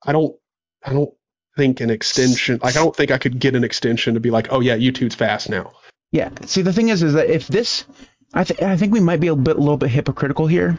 I 0.05 0.13
don't 0.13 0.37
I 0.85 0.93
don't 0.93 1.13
think 1.57 1.81
an 1.81 1.91
extension 1.91 2.61
like 2.63 2.77
I 2.77 2.81
don't 2.81 2.95
think 2.95 3.11
I 3.11 3.19
could 3.19 3.39
get 3.39 3.57
an 3.57 3.65
extension 3.65 4.15
to 4.15 4.21
be 4.21 4.31
like, 4.31 4.49
oh 4.51 4.61
yeah, 4.61 4.77
YouTube's 4.77 5.15
fast 5.15 5.49
now. 5.49 5.73
Yeah. 6.13 6.31
See, 6.45 6.63
the 6.63 6.73
thing 6.73 6.89
is, 6.89 7.03
is 7.03 7.15
that 7.15 7.29
if 7.29 7.49
this, 7.49 7.85
I 8.33 8.45
think 8.45 8.63
I 8.63 8.77
think 8.77 8.93
we 8.93 9.01
might 9.01 9.21
be 9.21 9.29
a 9.29 9.37
bit, 9.37 9.57
a 9.57 9.61
little 9.61 9.77
bit 9.77 9.91
hypocritical 9.91 10.47
here. 10.47 10.79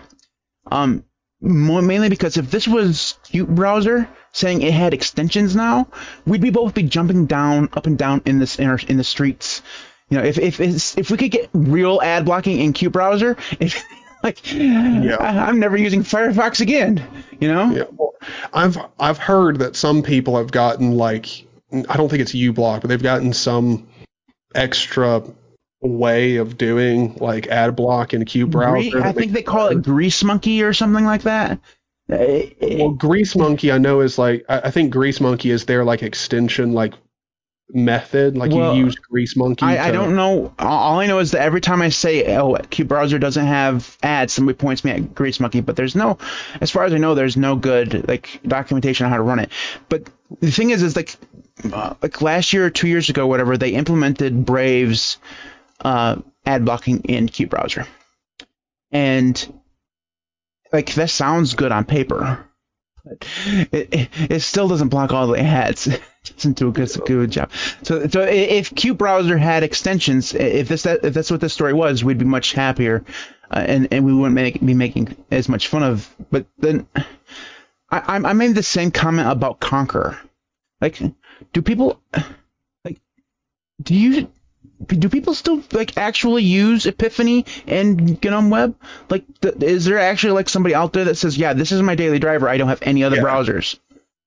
Um, 0.71 1.03
more, 1.41 1.81
mainly 1.81 2.09
because 2.09 2.37
if 2.37 2.49
this 2.49 2.67
was 2.67 3.17
qutebrowser 3.25 4.07
saying 4.31 4.61
it 4.61 4.73
had 4.73 4.93
extensions 4.93 5.55
now, 5.55 5.87
we'd 6.25 6.41
be 6.41 6.49
both 6.49 6.73
be 6.73 6.83
jumping 6.83 7.25
down, 7.25 7.69
up 7.73 7.85
and 7.85 7.97
down 7.97 8.21
in 8.25 8.39
this 8.39 8.59
in, 8.59 8.67
our, 8.67 8.79
in 8.87 8.97
the 8.97 9.03
streets. 9.03 9.61
You 10.09 10.17
know, 10.17 10.23
if 10.23 10.37
if 10.37 10.59
if 10.59 11.11
we 11.11 11.17
could 11.17 11.31
get 11.31 11.49
real 11.53 12.01
ad 12.01 12.25
blocking 12.25 12.59
in 12.59 12.73
qutebrowser, 12.73 13.37
if, 13.59 13.83
like, 14.23 14.39
I, 14.53 15.47
I'm 15.47 15.59
never 15.59 15.77
using 15.77 16.01
Firefox 16.01 16.61
again. 16.61 17.03
You 17.39 17.53
know. 17.53 17.71
Yeah, 17.71 17.83
well, 17.91 18.13
I've 18.53 18.77
I've 18.99 19.17
heard 19.17 19.59
that 19.59 19.75
some 19.75 20.03
people 20.03 20.37
have 20.37 20.51
gotten 20.51 20.97
like 20.97 21.45
I 21.71 21.97
don't 21.97 22.09
think 22.09 22.21
it's 22.21 22.33
uBlock, 22.33 22.81
but 22.81 22.87
they've 22.87 23.01
gotten 23.01 23.33
some 23.33 23.87
extra 24.55 25.23
way 25.81 26.37
of 26.37 26.57
doing 26.57 27.15
like 27.15 27.47
ad 27.47 27.75
block 27.75 28.13
in 28.13 28.25
qutebrowser. 28.25 28.91
Gre- 28.91 29.03
I 29.03 29.11
think 29.11 29.31
they 29.31 29.43
call 29.43 29.67
it 29.67 29.83
Grease 29.83 30.23
Monkey 30.23 30.63
or 30.63 30.73
something 30.73 31.05
like 31.05 31.23
that. 31.23 31.59
Uh, 32.11 32.17
Well, 32.61 32.91
Grease 32.91 33.35
Monkey, 33.35 33.71
I 33.71 33.77
know 33.77 34.01
is 34.01 34.17
like 34.17 34.45
I, 34.49 34.61
I 34.61 34.71
think 34.71 34.91
Grease 34.91 35.19
Monkey 35.19 35.51
is 35.51 35.65
their 35.65 35.83
like 35.83 36.03
extension 36.03 36.73
like 36.73 36.93
method. 37.69 38.37
Like 38.37 38.51
Well, 38.51 38.75
you 38.75 38.85
use 38.85 38.95
Grease 38.95 39.35
Monkey. 39.35 39.65
I, 39.65 39.89
I 39.89 39.91
don't 39.91 40.15
know. 40.15 40.53
All 40.57 40.99
I 40.99 41.07
know 41.07 41.19
is 41.19 41.31
that 41.31 41.41
every 41.41 41.61
time 41.61 41.81
I 41.81 41.89
say, 41.89 42.35
"Oh, 42.37 42.53
qutebrowser 42.53 43.19
doesn't 43.19 43.45
have 43.45 43.97
ads," 44.01 44.33
somebody 44.33 44.57
points 44.57 44.83
me 44.83 44.91
at 44.91 45.13
Grease 45.13 45.39
Monkey. 45.39 45.61
But 45.61 45.75
there's 45.75 45.95
no, 45.95 46.17
as 46.61 46.71
far 46.71 46.85
as 46.85 46.93
I 46.93 46.97
know, 46.97 47.13
there's 47.13 47.37
no 47.37 47.55
good 47.55 48.07
like 48.07 48.39
documentation 48.47 49.05
on 49.05 49.11
how 49.11 49.17
to 49.17 49.23
run 49.23 49.39
it. 49.39 49.51
But 49.89 50.09
the 50.39 50.51
thing 50.51 50.69
is, 50.69 50.81
is 50.81 50.95
like, 50.95 51.17
uh, 51.71 51.93
like 52.01 52.21
last 52.21 52.53
year 52.53 52.65
or 52.65 52.69
two 52.69 52.87
years 52.87 53.09
ago, 53.09 53.27
whatever, 53.27 53.57
they 53.57 53.71
implemented 53.71 54.45
Brave's 54.45 55.17
uh, 55.81 56.17
ad 56.45 56.65
blocking 56.65 57.01
in 57.01 57.27
qutebrowser, 57.27 57.87
and 58.91 59.53
like 60.71 60.93
that 60.95 61.09
sounds 61.09 61.55
good 61.55 61.71
on 61.71 61.85
paper. 61.85 62.43
But 63.03 63.25
it, 63.71 63.93
it, 63.93 64.09
it 64.29 64.39
still 64.41 64.67
doesn't 64.67 64.89
block 64.89 65.11
all 65.11 65.27
the 65.27 65.39
ads. 65.39 65.87
It 66.27 66.35
doesn't 66.35 66.57
do 66.57 66.67
a 66.67 66.71
good, 66.73 66.91
good 67.05 67.31
job. 67.31 67.51
So, 67.83 68.05
so 68.09 68.21
if 68.23 68.71
qutebrowser 68.71 69.39
had 69.39 69.63
extensions, 69.63 70.33
if 70.33 70.67
this 70.67 70.83
that, 70.83 71.05
if 71.05 71.13
that's 71.13 71.31
what 71.31 71.39
this 71.39 71.53
story 71.53 71.71
was, 71.71 72.03
we'd 72.03 72.17
be 72.17 72.25
much 72.25 72.51
happier, 72.51 73.05
uh, 73.49 73.63
and 73.65 73.87
and 73.91 74.03
we 74.03 74.13
wouldn't 74.13 74.35
make, 74.35 74.59
be 74.59 74.73
making 74.73 75.15
as 75.31 75.47
much 75.47 75.69
fun 75.69 75.83
of. 75.83 76.13
But 76.29 76.47
then, 76.57 76.85
I 77.89 78.17
I 78.17 78.33
made 78.33 78.55
the 78.55 78.61
same 78.61 78.91
comment 78.91 79.29
about 79.29 79.61
Konqueror. 79.61 80.17
Like, 80.81 80.99
do 81.53 81.61
people 81.61 82.01
like 82.83 82.99
do 83.81 83.95
you 83.95 84.29
do 84.85 85.09
people 85.09 85.33
still 85.33 85.63
like 85.71 85.97
actually 85.97 86.43
use 86.43 86.85
Epiphany 86.85 87.45
and 87.65 88.21
GNOME 88.23 88.49
Web? 88.49 88.75
Like, 89.09 89.23
th- 89.41 89.55
is 89.61 89.85
there 89.85 89.99
actually 89.99 90.33
like 90.33 90.49
somebody 90.49 90.75
out 90.75 90.93
there 90.93 91.05
that 91.05 91.15
says, 91.15 91.37
yeah, 91.37 91.53
this 91.53 91.71
is 91.71 91.81
my 91.81 91.95
daily 91.95 92.19
driver. 92.19 92.47
I 92.47 92.57
don't 92.57 92.69
have 92.69 92.81
any 92.83 93.03
other 93.03 93.15
Yeah. 93.17 93.23
browsers. 93.23 93.79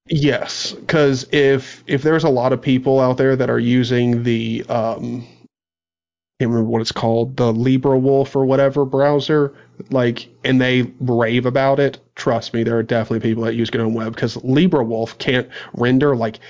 Yes, 0.07 0.73
because 0.73 1.27
if 1.31 1.85
if 1.87 2.03
there's 2.03 2.25
a 2.25 2.29
lot 2.29 2.53
of 2.53 2.61
people 2.61 2.99
out 2.99 3.17
there 3.17 3.37
that 3.37 3.49
are 3.49 3.61
using 3.61 4.25
the 4.25 4.65
um, 4.69 5.25
I 5.25 6.45
can't 6.45 6.51
remember 6.51 6.71
what 6.71 6.81
it's 6.81 6.91
called, 6.91 7.37
the 7.37 7.53
LibreWolf 7.53 8.35
or 8.35 8.45
whatever 8.45 8.85
browser, 8.85 9.53
like, 9.91 10.29
and 10.43 10.61
they 10.61 10.91
rave 11.01 11.47
about 11.47 11.79
it. 11.79 11.99
Trust 12.17 12.55
me, 12.55 12.65
there 12.65 12.77
are 12.79 12.83
definitely 12.83 13.21
people 13.29 13.45
that 13.45 13.55
use 13.55 13.73
GNOME 13.73 13.95
Web 13.95 14.15
because 14.15 14.37
LibreWolf 14.39 15.19
can't 15.19 15.49
render 15.75 16.17
like 16.17 16.41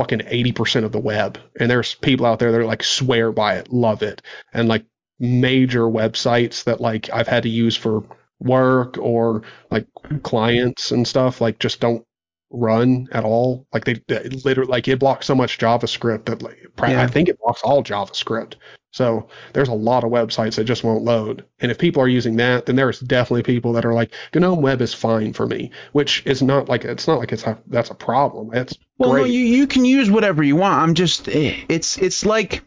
fucking 0.00 0.22
eighty 0.28 0.50
percent 0.50 0.86
of 0.86 0.92
the 0.92 0.98
web, 0.98 1.38
and 1.60 1.70
there's 1.70 1.94
people 1.94 2.24
out 2.24 2.38
there 2.38 2.52
that 2.52 2.64
like 2.64 2.82
swear 2.82 3.32
by 3.32 3.56
it, 3.56 3.70
love 3.70 4.02
it, 4.02 4.22
and 4.54 4.66
like 4.66 4.86
major 5.18 5.82
websites 5.82 6.64
that 6.64 6.80
like 6.80 7.10
I've 7.12 7.28
had 7.28 7.42
to 7.42 7.50
use 7.50 7.76
for 7.76 8.02
work 8.38 8.96
or 8.96 9.42
like 9.70 9.86
clients 10.22 10.90
and 10.90 11.06
stuff 11.06 11.42
like 11.42 11.58
just 11.58 11.80
don't 11.80 12.02
run 12.50 13.08
at 13.12 13.24
all. 13.24 13.66
Like 13.72 13.84
they, 13.84 14.02
they 14.08 14.28
literally 14.44 14.70
like 14.70 14.88
it 14.88 14.98
blocks 14.98 15.26
so 15.26 15.34
much 15.34 15.58
JavaScript 15.58 16.26
that 16.26 16.42
like 16.42 16.58
Yeah. 16.82 17.02
I 17.02 17.06
think 17.06 17.28
it 17.28 17.38
blocks 17.40 17.62
all 17.62 17.82
JavaScript. 17.82 18.54
So 18.92 19.28
there's 19.52 19.68
a 19.68 19.72
lot 19.74 20.02
of 20.02 20.10
websites 20.10 20.56
that 20.56 20.64
just 20.64 20.82
won't 20.82 21.04
load. 21.04 21.44
And 21.60 21.70
if 21.70 21.78
people 21.78 22.02
are 22.02 22.08
using 22.08 22.36
that, 22.36 22.66
then 22.66 22.74
there's 22.74 22.98
definitely 22.98 23.44
people 23.44 23.72
that 23.74 23.84
are 23.84 23.94
like 23.94 24.12
GNOME 24.34 24.62
Web 24.62 24.82
is 24.82 24.92
fine 24.92 25.32
for 25.32 25.46
me, 25.46 25.70
which 25.92 26.24
is 26.26 26.42
not 26.42 26.68
like 26.68 26.84
it's 26.84 27.06
not 27.06 27.20
like 27.20 27.30
it's 27.32 27.44
a, 27.44 27.56
that's 27.68 27.90
a 27.90 27.94
problem. 27.94 28.52
It's 28.52 28.76
Well, 28.98 29.12
great. 29.12 29.20
no, 29.22 29.26
you 29.26 29.40
you 29.40 29.66
can 29.68 29.84
use 29.84 30.10
whatever 30.10 30.42
you 30.42 30.56
want. 30.56 30.82
I'm 30.82 30.94
just 30.94 31.28
eh, 31.28 31.56
it's 31.68 31.98
it's 31.98 32.26
like 32.26 32.64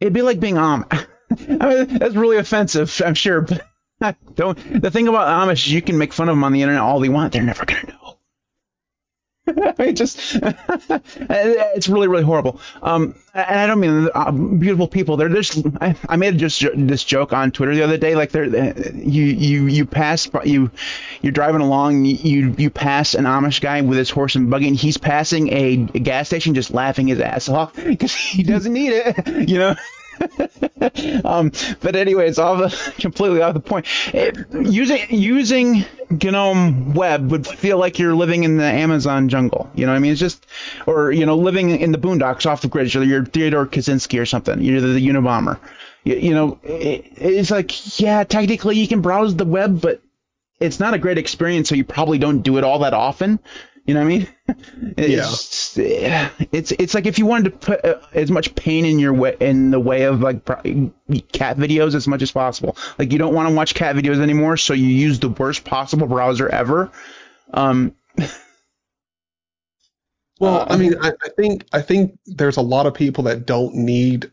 it'd 0.00 0.14
be 0.14 0.22
like 0.22 0.40
being 0.40 0.54
Amish. 0.56 1.06
I 1.60 1.84
mean, 1.84 1.98
that's 1.98 2.14
really 2.14 2.38
offensive, 2.38 3.00
I'm 3.04 3.14
sure, 3.14 3.42
but 3.42 3.66
don't. 4.34 4.82
The 4.82 4.90
thing 4.90 5.06
about 5.08 5.28
Amish 5.28 5.66
is 5.66 5.72
you 5.72 5.82
can 5.82 5.98
make 5.98 6.14
fun 6.14 6.30
of 6.30 6.34
them 6.34 6.44
on 6.44 6.52
the 6.52 6.62
internet 6.62 6.82
all 6.82 7.00
they 7.00 7.10
want. 7.10 7.32
They're 7.34 7.42
never 7.42 7.66
gonna 7.66 7.88
know. 7.88 8.18
it 9.46 9.94
just 9.94 10.38
it's 10.40 11.88
really 11.88 12.06
really 12.06 12.22
horrible. 12.22 12.60
Um, 12.80 13.16
and 13.34 13.58
I 13.58 13.66
don't 13.66 13.80
mean 13.80 14.08
uh, 14.14 14.30
beautiful 14.30 14.86
people. 14.86 15.16
They're 15.16 15.28
just. 15.28 15.58
I, 15.80 15.96
I 16.08 16.14
made 16.14 16.38
just 16.38 16.64
this 16.76 17.02
joke 17.02 17.32
on 17.32 17.50
Twitter 17.50 17.74
the 17.74 17.82
other 17.82 17.96
day. 17.96 18.14
Like 18.14 18.30
they're 18.30 18.46
you 18.94 19.24
you 19.24 19.66
you 19.66 19.84
pass 19.84 20.28
you 20.44 20.70
you're 21.22 21.32
driving 21.32 21.60
along. 21.60 22.04
You 22.04 22.54
you 22.56 22.70
pass 22.70 23.14
an 23.14 23.24
Amish 23.24 23.60
guy 23.60 23.80
with 23.80 23.98
his 23.98 24.10
horse 24.10 24.36
and 24.36 24.48
buggy, 24.48 24.68
and 24.68 24.76
he's 24.76 24.96
passing 24.96 25.48
a, 25.48 25.72
a 25.94 25.98
gas 25.98 26.28
station, 26.28 26.54
just 26.54 26.70
laughing 26.70 27.08
his 27.08 27.18
ass 27.18 27.48
off 27.48 27.74
because 27.84 28.14
he 28.14 28.44
doesn't 28.44 28.72
need 28.72 28.92
it. 28.92 29.48
You 29.48 29.58
know. 29.58 29.74
um, 31.24 31.52
but 31.80 31.96
anyway, 31.96 32.28
it's 32.28 32.38
off 32.38 32.58
the, 32.58 32.92
completely 33.00 33.42
off 33.42 33.54
the 33.54 33.60
point. 33.60 33.86
It, 34.12 34.36
using 34.52 35.06
using 35.10 35.84
GNOME 36.10 36.94
Web 36.94 37.30
would 37.30 37.46
feel 37.46 37.78
like 37.78 37.98
you're 37.98 38.14
living 38.14 38.44
in 38.44 38.56
the 38.56 38.64
Amazon 38.64 39.28
jungle. 39.28 39.70
You 39.74 39.86
know 39.86 39.92
what 39.92 39.96
I 39.96 40.00
mean? 40.00 40.12
It's 40.12 40.20
just, 40.20 40.46
or 40.86 41.12
you 41.12 41.26
know, 41.26 41.36
living 41.36 41.70
in 41.70 41.92
the 41.92 41.98
boondocks 41.98 42.46
off 42.46 42.62
the 42.62 42.68
grid. 42.68 42.92
You're, 42.92 43.04
you're 43.04 43.24
Theodore 43.24 43.66
Kaczynski 43.66 44.20
or 44.20 44.26
something. 44.26 44.60
You're 44.60 44.80
the, 44.80 44.88
the 44.88 45.06
Unabomber. 45.06 45.58
You, 46.04 46.16
you 46.16 46.34
know, 46.34 46.58
it, 46.62 47.06
it's 47.16 47.50
like, 47.50 48.00
yeah, 48.00 48.24
technically 48.24 48.76
you 48.76 48.88
can 48.88 49.00
browse 49.00 49.34
the 49.36 49.44
web, 49.44 49.80
but 49.80 50.02
it's 50.60 50.78
not 50.80 50.94
a 50.94 50.98
great 50.98 51.18
experience, 51.18 51.68
so 51.68 51.74
you 51.74 51.84
probably 51.84 52.18
don't 52.18 52.42
do 52.42 52.58
it 52.58 52.64
all 52.64 52.80
that 52.80 52.94
often. 52.94 53.40
You 53.84 53.94
know 53.94 54.00
what 54.00 54.06
I 54.06 54.08
mean? 54.08 54.28
It's, 54.96 55.76
yeah. 55.76 56.30
It's 56.52 56.72
it's 56.72 56.94
like 56.94 57.06
if 57.06 57.18
you 57.18 57.26
wanted 57.26 57.44
to 57.44 57.50
put 57.58 57.84
uh, 57.84 58.00
as 58.12 58.30
much 58.30 58.54
pain 58.54 58.84
in 58.84 58.98
your 58.98 59.14
way 59.14 59.36
in 59.40 59.70
the 59.70 59.80
way 59.80 60.02
of 60.02 60.20
like 60.20 60.44
pro- 60.44 60.60
cat 61.32 61.56
videos 61.56 61.94
as 61.94 62.06
much 62.06 62.22
as 62.22 62.30
possible. 62.30 62.76
Like 62.98 63.12
you 63.12 63.18
don't 63.18 63.34
want 63.34 63.48
to 63.48 63.54
watch 63.54 63.74
cat 63.74 63.96
videos 63.96 64.20
anymore, 64.20 64.56
so 64.56 64.74
you 64.74 64.86
use 64.86 65.18
the 65.18 65.30
worst 65.30 65.64
possible 65.64 66.06
browser 66.06 66.48
ever. 66.48 66.92
Um, 67.54 67.94
Well, 70.40 70.66
I 70.68 70.76
mean, 70.76 70.94
I, 71.00 71.12
I 71.22 71.28
think 71.36 71.66
I 71.72 71.80
think 71.82 72.18
there's 72.26 72.56
a 72.56 72.62
lot 72.62 72.86
of 72.86 72.94
people 72.94 73.24
that 73.24 73.46
don't 73.46 73.74
need 73.74 74.30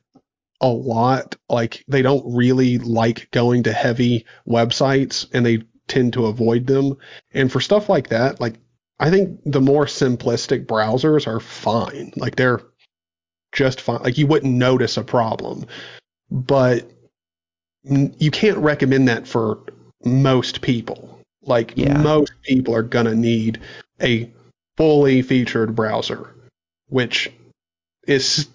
a 0.61 0.67
lot. 0.67 1.35
Like 1.49 1.83
they 1.87 2.01
don't 2.01 2.35
really 2.35 2.79
like 2.79 3.29
going 3.31 3.63
to 3.63 3.73
heavy 3.73 4.25
websites, 4.47 5.27
and 5.33 5.45
they 5.45 5.63
tend 5.87 6.13
to 6.13 6.25
avoid 6.25 6.65
them. 6.67 6.97
And 7.33 7.51
for 7.51 7.59
stuff 7.59 7.89
like 7.89 8.09
that, 8.09 8.39
like 8.41 8.55
I 8.99 9.09
think 9.09 9.39
the 9.45 9.61
more 9.61 9.85
simplistic 9.85 10.65
browsers 10.65 11.25
are 11.27 11.39
fine. 11.39 12.11
Like 12.17 12.35
they're 12.35 12.61
just 13.51 13.81
fine. 13.81 14.01
Like 14.03 14.17
you 14.17 14.27
wouldn't 14.27 14.53
notice 14.53 14.97
a 14.97 15.03
problem, 15.03 15.65
but 16.29 16.89
you 17.83 18.31
can't 18.31 18.57
recommend 18.57 19.07
that 19.07 19.27
for 19.27 19.59
most 20.03 20.61
people. 20.61 21.19
Like 21.43 21.73
Yeah. 21.75 21.97
most 21.97 22.33
people 22.43 22.75
are 22.75 22.83
gonna 22.83 23.15
need 23.15 23.59
a 24.01 24.29
fully 24.77 25.21
featured 25.21 25.75
browser, 25.75 26.35
which 26.87 27.31
is 28.07 28.47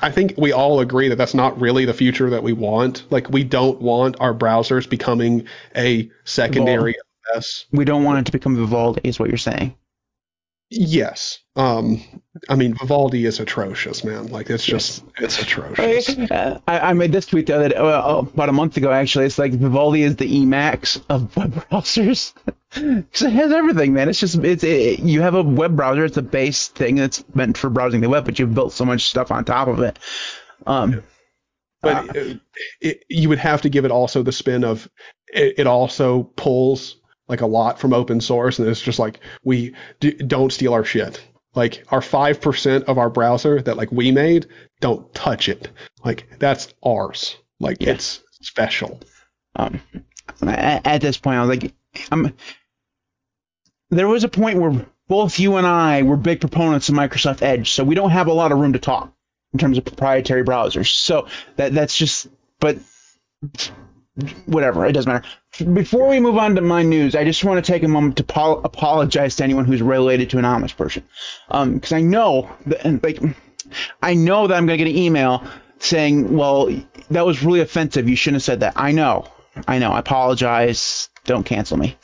I 0.00 0.10
think 0.10 0.34
we 0.38 0.52
all 0.52 0.80
agree 0.80 1.08
that 1.08 1.16
that's 1.16 1.34
not 1.34 1.60
really 1.60 1.84
the 1.84 1.92
future 1.92 2.30
that 2.30 2.42
we 2.42 2.52
want. 2.52 3.04
Like 3.10 3.28
we 3.28 3.44
don't 3.44 3.80
want 3.80 4.16
our 4.20 4.32
browsers 4.32 4.88
becoming 4.88 5.46
a 5.76 6.10
secondary 6.24 6.94
OS. 7.34 7.66
we 7.72 7.84
don't 7.84 8.04
want 8.04 8.18
it 8.20 8.26
to 8.26 8.32
become 8.32 8.56
Vivaldi, 8.56 9.00
is 9.04 9.18
what 9.18 9.28
you're 9.28 9.38
saying. 9.38 9.74
Yes. 10.70 11.38
Um 11.56 12.02
I 12.48 12.56
mean 12.56 12.74
Vivaldi 12.74 13.26
is 13.26 13.38
atrocious, 13.38 14.02
man. 14.02 14.28
Like 14.28 14.50
it's 14.50 14.64
just 14.64 15.04
it's 15.18 15.40
atrocious. 15.40 16.08
Uh, 16.30 16.58
I, 16.66 16.78
I 16.80 16.92
made 16.94 17.12
this 17.12 17.26
tweet 17.26 17.46
the 17.46 17.54
other 17.56 17.68
day, 17.68 17.76
well, 17.78 18.20
about 18.20 18.48
a 18.48 18.52
month 18.52 18.76
ago 18.76 18.90
actually. 18.90 19.26
It's 19.26 19.38
like 19.38 19.52
Vivaldi 19.52 20.02
is 20.02 20.16
the 20.16 20.24
Emacs 20.26 21.00
of 21.08 21.36
web 21.36 21.52
browsers 21.70 22.32
because 22.70 23.22
it 23.22 23.32
has 23.32 23.52
everything, 23.52 23.92
man. 23.92 24.08
It's 24.08 24.18
just 24.18 24.36
it's 24.36 24.64
it, 24.64 25.00
you 25.00 25.20
have 25.20 25.34
a 25.34 25.42
web 25.42 25.76
browser. 25.76 26.04
It's 26.06 26.16
a 26.16 26.22
base 26.22 26.68
thing 26.68 26.96
that's 26.96 27.22
meant 27.34 27.56
for 27.58 27.70
browsing 27.70 28.00
the 28.00 28.08
web, 28.08 28.24
but 28.24 28.38
you've 28.38 28.54
built 28.54 28.72
so 28.72 28.84
much 28.84 29.04
stuff 29.04 29.30
on 29.30 29.44
top 29.44 29.68
of 29.68 29.80
it. 29.80 29.98
Um, 30.66 31.02
But 31.82 32.16
it, 32.16 32.40
it, 32.80 33.04
you 33.10 33.28
would 33.28 33.38
have 33.38 33.62
to 33.62 33.68
give 33.68 33.84
it 33.84 33.90
also 33.90 34.22
the 34.22 34.32
spin 34.32 34.64
of 34.64 34.88
it 35.28 35.66
also 35.66 36.22
pulls 36.36 36.96
like 37.28 37.40
a 37.40 37.46
lot 37.46 37.78
from 37.78 37.92
open 37.92 38.20
source, 38.20 38.58
and 38.58 38.68
it's 38.68 38.80
just 38.82 38.98
like 38.98 39.20
we 39.42 39.74
do, 40.00 40.12
don't 40.12 40.52
steal 40.52 40.72
our 40.74 40.84
shit. 40.84 41.22
Like 41.54 41.84
our 41.88 42.02
five 42.02 42.40
percent 42.40 42.84
of 42.84 42.98
our 42.98 43.08
browser 43.10 43.62
that 43.62 43.76
like 43.76 43.92
we 43.92 44.10
made, 44.10 44.46
don't 44.80 45.12
touch 45.14 45.48
it. 45.48 45.70
Like 46.04 46.28
that's 46.38 46.72
ours. 46.84 47.36
Like 47.60 47.78
Yeah. 47.80 47.90
it's 47.92 48.22
special. 48.42 49.00
um, 49.56 49.80
at, 50.42 50.86
at 50.86 51.00
this 51.00 51.16
point, 51.16 51.36
I 51.38 51.44
was 51.44 51.50
like, 51.50 51.72
I'm. 52.10 52.34
There 53.90 54.08
was 54.08 54.24
a 54.24 54.28
point 54.28 54.58
where 54.58 54.84
both 55.06 55.38
you 55.38 55.56
and 55.56 55.66
I 55.66 56.02
were 56.02 56.16
big 56.16 56.40
proponents 56.40 56.88
of 56.88 56.94
Microsoft 56.96 57.42
Edge, 57.42 57.70
so 57.70 57.84
we 57.84 57.94
don't 57.94 58.10
have 58.10 58.26
a 58.26 58.32
lot 58.32 58.50
of 58.50 58.58
room 58.58 58.72
to 58.72 58.78
talk 58.80 59.12
in 59.52 59.58
terms 59.58 59.78
of 59.78 59.84
proprietary 59.84 60.42
browsers. 60.42 60.88
So 60.92 61.28
that 61.56 61.72
that's 61.72 61.96
just, 61.96 62.26
but 62.58 62.78
whatever, 64.46 64.86
it 64.86 64.92
doesn't 64.92 65.12
matter. 65.12 65.26
Before 65.72 66.08
we 66.08 66.20
move 66.20 66.36
on 66.36 66.54
to 66.54 66.60
my 66.60 66.82
news, 66.82 67.14
I 67.14 67.24
just 67.24 67.44
want 67.44 67.64
to 67.64 67.72
take 67.72 67.82
a 67.82 67.88
moment 67.88 68.16
to 68.18 68.24
pol- 68.24 68.60
apologize 68.64 69.36
to 69.36 69.44
anyone 69.44 69.64
who's 69.64 69.82
related 69.82 70.30
to 70.30 70.38
an 70.38 70.44
Amish 70.44 70.76
person, 70.76 71.04
because 71.48 71.92
I 71.92 72.00
know 72.00 72.50
that, 72.66 73.02
like, 73.02 73.20
I 74.02 74.14
know 74.14 74.46
that 74.46 74.54
I'm 74.54 74.66
going 74.66 74.78
to 74.78 74.84
get 74.84 74.90
an 74.90 74.96
email 74.96 75.44
saying, 75.78 76.36
"Well, 76.36 76.70
that 77.10 77.26
was 77.26 77.42
really 77.42 77.60
offensive. 77.60 78.08
You 78.08 78.16
shouldn't 78.16 78.36
have 78.36 78.44
said 78.44 78.60
that." 78.60 78.74
I 78.76 78.92
know, 78.92 79.28
I 79.66 79.78
know. 79.78 79.92
I 79.92 79.98
apologize. 80.00 81.08
Don't 81.24 81.44
cancel 81.44 81.76
me. 81.76 81.96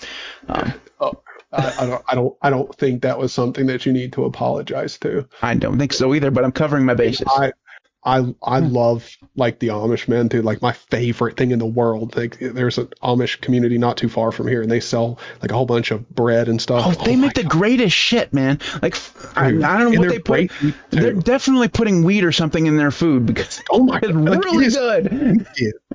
Um, 0.48 0.72
Oh, 1.00 1.22
I, 1.52 1.74
I 1.78 1.86
don't. 1.86 2.04
I 2.08 2.14
don't. 2.14 2.36
I 2.42 2.50
don't 2.50 2.74
think 2.76 3.02
that 3.02 3.18
was 3.18 3.32
something 3.32 3.66
that 3.66 3.86
you 3.86 3.92
need 3.92 4.12
to 4.12 4.24
apologize 4.24 4.98
to. 4.98 5.26
I 5.42 5.54
don't 5.54 5.78
think 5.78 5.92
so 5.92 6.14
either, 6.14 6.30
but 6.30 6.44
I'm 6.44 6.52
covering 6.52 6.84
my 6.84 6.94
bases. 6.94 7.26
I 7.28 7.52
I 8.02 8.34
I 8.42 8.60
Hmm. 8.60 8.72
love 8.72 9.08
like 9.36 9.58
the 9.58 9.68
Amish 9.68 10.08
man, 10.08 10.28
dude. 10.28 10.44
Like 10.44 10.62
my 10.62 10.72
favorite 10.72 11.36
thing 11.36 11.50
in 11.50 11.58
the 11.58 11.66
world. 11.66 12.16
Like 12.16 12.38
there's 12.40 12.78
an 12.78 12.88
Amish 13.02 13.40
community 13.42 13.76
not 13.76 13.96
too 13.98 14.08
far 14.08 14.32
from 14.32 14.48
here, 14.48 14.62
and 14.62 14.70
they 14.70 14.80
sell 14.80 15.18
like 15.42 15.50
a 15.50 15.54
whole 15.54 15.66
bunch 15.66 15.90
of 15.90 16.08
bread 16.08 16.48
and 16.48 16.60
stuff. 16.62 16.96
Oh, 16.98 17.04
they 17.04 17.14
my 17.16 17.26
make 17.26 17.34
the 17.34 17.44
greatest 17.44 17.94
shit, 17.94 18.32
man. 18.32 18.58
Like, 18.80 18.96
I, 19.36 19.50
Dude, 19.50 19.62
I 19.62 19.78
don't 19.78 19.92
know 19.92 20.00
what 20.00 20.08
they're 20.08 20.18
they 20.18 20.48
put. 20.48 20.74
They're 20.90 21.12
definitely 21.12 21.68
putting 21.68 22.02
wheat 22.04 22.24
or 22.24 22.32
something 22.32 22.64
in 22.66 22.76
their 22.78 22.90
food 22.90 23.26
because 23.26 23.62
Oh 23.70 23.84
my 23.84 23.98
it's 23.98 24.06
god, 24.08 24.14
like, 24.24 24.44
really 24.44 24.64
it 24.64 24.68
is, 24.68 24.76
good. 24.76 25.46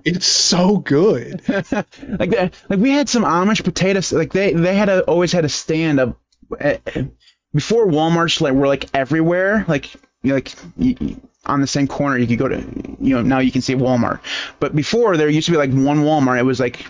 It's 0.05 0.27
so 0.27 0.77
good. 0.77 1.41
like, 1.49 2.29
that- 2.29 2.53
like 2.69 2.79
we 2.79 2.91
had 2.91 3.09
some 3.09 3.23
Amish 3.23 3.63
potatoes. 3.63 4.13
Like 4.13 4.31
they, 4.31 4.53
they 4.53 4.75
had 4.75 4.89
a, 4.89 5.01
always 5.05 5.31
had 5.31 5.43
a 5.45 5.49
stand 5.49 5.99
of 5.99 6.15
uh, 6.62 6.75
before 7.53 7.87
Walmart's 7.87 8.41
like 8.41 8.53
were 8.53 8.67
like 8.67 8.85
everywhere. 8.93 9.65
Like, 9.67 9.91
you 10.21 10.33
like 10.35 10.53
you- 10.77 11.19
on 11.46 11.62
the 11.62 11.67
same 11.67 11.87
corner, 11.87 12.17
you 12.17 12.27
could 12.27 12.39
go 12.39 12.48
to. 12.48 12.58
You 13.00 13.15
know, 13.15 13.21
now 13.21 13.39
you 13.39 13.52
can 13.52 13.62
see 13.62 13.75
Walmart. 13.75 14.19
But 14.60 14.75
before 14.75 15.17
there 15.17 15.29
used 15.29 15.46
to 15.48 15.52
be 15.52 15.58
like 15.58 15.71
one 15.71 16.04
Walmart. 16.04 16.39
It 16.39 16.43
was 16.43 16.60
like 16.60 16.85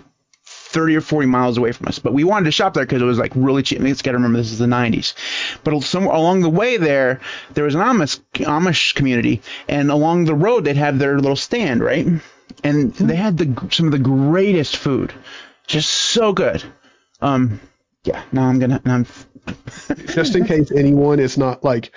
30 0.46 0.98
or 0.98 1.02
40 1.02 1.28
miles 1.28 1.58
away 1.58 1.72
from 1.72 1.88
us. 1.88 2.00
But 2.00 2.14
we 2.14 2.24
wanted 2.24 2.46
to 2.46 2.52
shop 2.52 2.74
there 2.74 2.86
because 2.86 3.02
it 3.02 3.06
was 3.06 3.18
like 3.18 3.32
really 3.36 3.64
cheap. 3.64 3.80
Let's 3.80 4.02
got 4.02 4.12
to 4.12 4.18
remember 4.18 4.38
this 4.40 4.52
is 4.52 4.60
the 4.60 4.66
90s. 4.66 5.14
But 5.64 5.82
somewhere 5.84 6.16
along 6.16 6.42
the 6.42 6.50
way 6.50 6.78
there, 6.78 7.22
there 7.54 7.64
was 7.64 7.76
an 7.76 7.82
Amish 7.82 8.20
Amish 8.34 8.94
community, 8.94 9.42
and 9.68 9.90
along 9.90 10.26
the 10.26 10.36
road 10.36 10.66
they'd 10.66 10.78
have 10.78 11.00
their 11.00 11.18
little 11.18 11.38
stand, 11.38 11.82
right? 11.82 12.08
And 12.64 12.94
they 12.96 13.16
had 13.16 13.38
the 13.38 13.70
some 13.72 13.86
of 13.86 13.92
the 13.92 14.00
greatest 14.00 14.76
food, 14.78 15.14
just 15.66 15.90
so 15.90 16.34
good. 16.34 16.64
Um, 17.22 17.60
yeah. 18.04 18.22
Now 18.32 18.44
I'm 18.44 18.60
gonna. 18.60 18.82
Now 18.86 18.96
I'm, 18.96 19.06
Just 20.08 20.36
in 20.36 20.46
case 20.46 20.72
anyone 20.72 21.20
is 21.20 21.38
not 21.38 21.64
like 21.64 21.92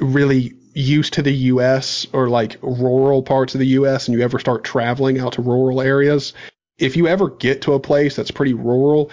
really 0.00 0.54
used 0.74 1.12
to 1.14 1.22
the 1.22 1.32
U.S. 1.32 2.06
or 2.12 2.28
like 2.28 2.56
rural 2.62 3.22
parts 3.22 3.54
of 3.54 3.60
the 3.60 3.66
U.S. 3.68 4.08
and 4.08 4.16
you 4.16 4.22
ever 4.24 4.38
start 4.38 4.64
traveling 4.64 5.18
out 5.20 5.34
to 5.34 5.42
rural 5.42 5.80
areas, 5.80 6.32
if 6.78 6.96
you 6.96 7.06
ever 7.08 7.30
get 7.30 7.62
to 7.62 7.74
a 7.74 7.80
place 7.80 8.16
that's 8.16 8.30
pretty 8.30 8.54
rural, 8.54 9.10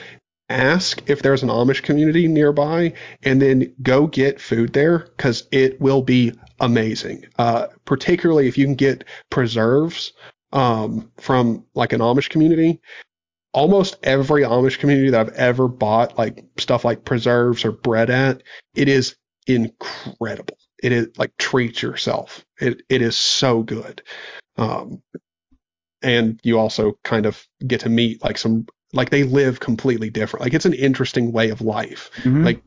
ask 0.49 1.01
if 1.10 1.22
there's 1.22 1.43
an 1.43 1.49
Amish 1.49 1.84
community 1.84 2.28
nearby 2.28 2.93
and 3.24 3.41
then 3.41 3.74
go 3.84 4.07
get 4.07 4.41
food 4.41 4.74
there 4.74 4.99
because 5.18 5.47
it 5.51 5.80
will 5.82 6.01
be 6.01 6.34
amazing. 6.60 7.26
Uh, 7.38 7.68
particularly 7.86 8.47
if 8.47 8.57
you 8.57 8.66
can 8.66 8.76
get 8.76 9.03
preserves 9.30 10.14
um, 10.53 11.12
from 11.18 11.66
like 11.76 11.93
an 11.93 12.01
Amish 12.01 12.30
community. 12.30 12.80
almost 13.53 13.97
every 14.03 14.43
Amish 14.43 14.80
community 14.80 15.10
that 15.10 15.20
I've 15.20 15.34
ever 15.36 15.68
bought 15.68 16.18
like 16.18 16.43
stuff 16.57 16.86
like 16.86 17.05
preserves 17.05 17.66
or 17.66 17.72
bread 17.72 18.10
at, 18.10 18.43
it 18.76 18.88
is 18.88 19.16
incredible. 19.47 20.57
It 20.82 20.91
is 20.91 21.07
like 21.17 21.36
treat 21.38 21.82
yourself. 21.82 22.45
It 22.59 22.82
it 22.89 23.01
is 23.01 23.17
so 23.17 23.63
good. 23.63 24.01
Um, 24.57 25.01
and 26.01 26.39
you 26.43 26.57
also 26.59 26.97
kind 27.03 27.25
of 27.25 27.45
get 27.65 27.82
to 27.82 27.89
meet 27.89 28.23
like 28.23 28.38
some 28.38 28.65
like 28.93 29.09
they 29.09 29.23
live 29.23 29.59
completely 29.59 30.09
different. 30.09 30.43
Like 30.45 30.53
it's 30.53 30.65
an 30.65 30.73
interesting 30.73 31.32
way 31.32 31.49
of 31.49 31.61
life. 31.61 32.09
Mhm. 32.23 32.45
Like 32.45 32.61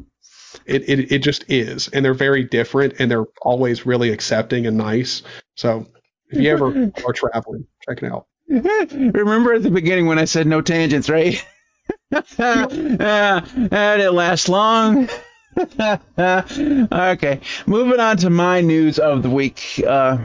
it, 0.67 0.89
it 0.89 1.13
it 1.13 1.19
just 1.21 1.45
is, 1.51 1.89
and 1.89 2.05
they're 2.05 2.15
very 2.15 2.45
different, 2.45 2.95
and 2.99 3.11
they're 3.11 3.27
always 3.43 3.87
really 3.87 4.11
accepting 4.11 4.67
and 4.67 4.77
nice. 4.77 5.23
So 5.57 5.87
if 6.29 6.41
you 6.41 6.51
ever 6.51 6.93
are 7.07 7.13
traveling, 7.13 7.67
check 7.89 8.03
it 8.03 8.13
out. 8.13 8.27
Remember 8.49 9.55
at 9.55 9.63
the 9.63 9.71
beginning 9.71 10.07
when 10.07 10.19
I 10.19 10.27
said 10.27 10.47
no 10.47 10.61
tangents, 10.61 11.09
right? 11.09 11.43
uh, 12.13 12.23
that 12.39 13.97
didn't 13.97 14.15
last 14.15 14.49
long. 14.49 15.09
okay, 16.19 17.41
moving 17.67 18.01
on 18.01 18.17
to 18.17 18.31
my 18.31 18.63
news 18.63 18.99
of 18.99 19.23
the 19.23 19.29
week. 19.29 19.83
Uh, 19.87 20.19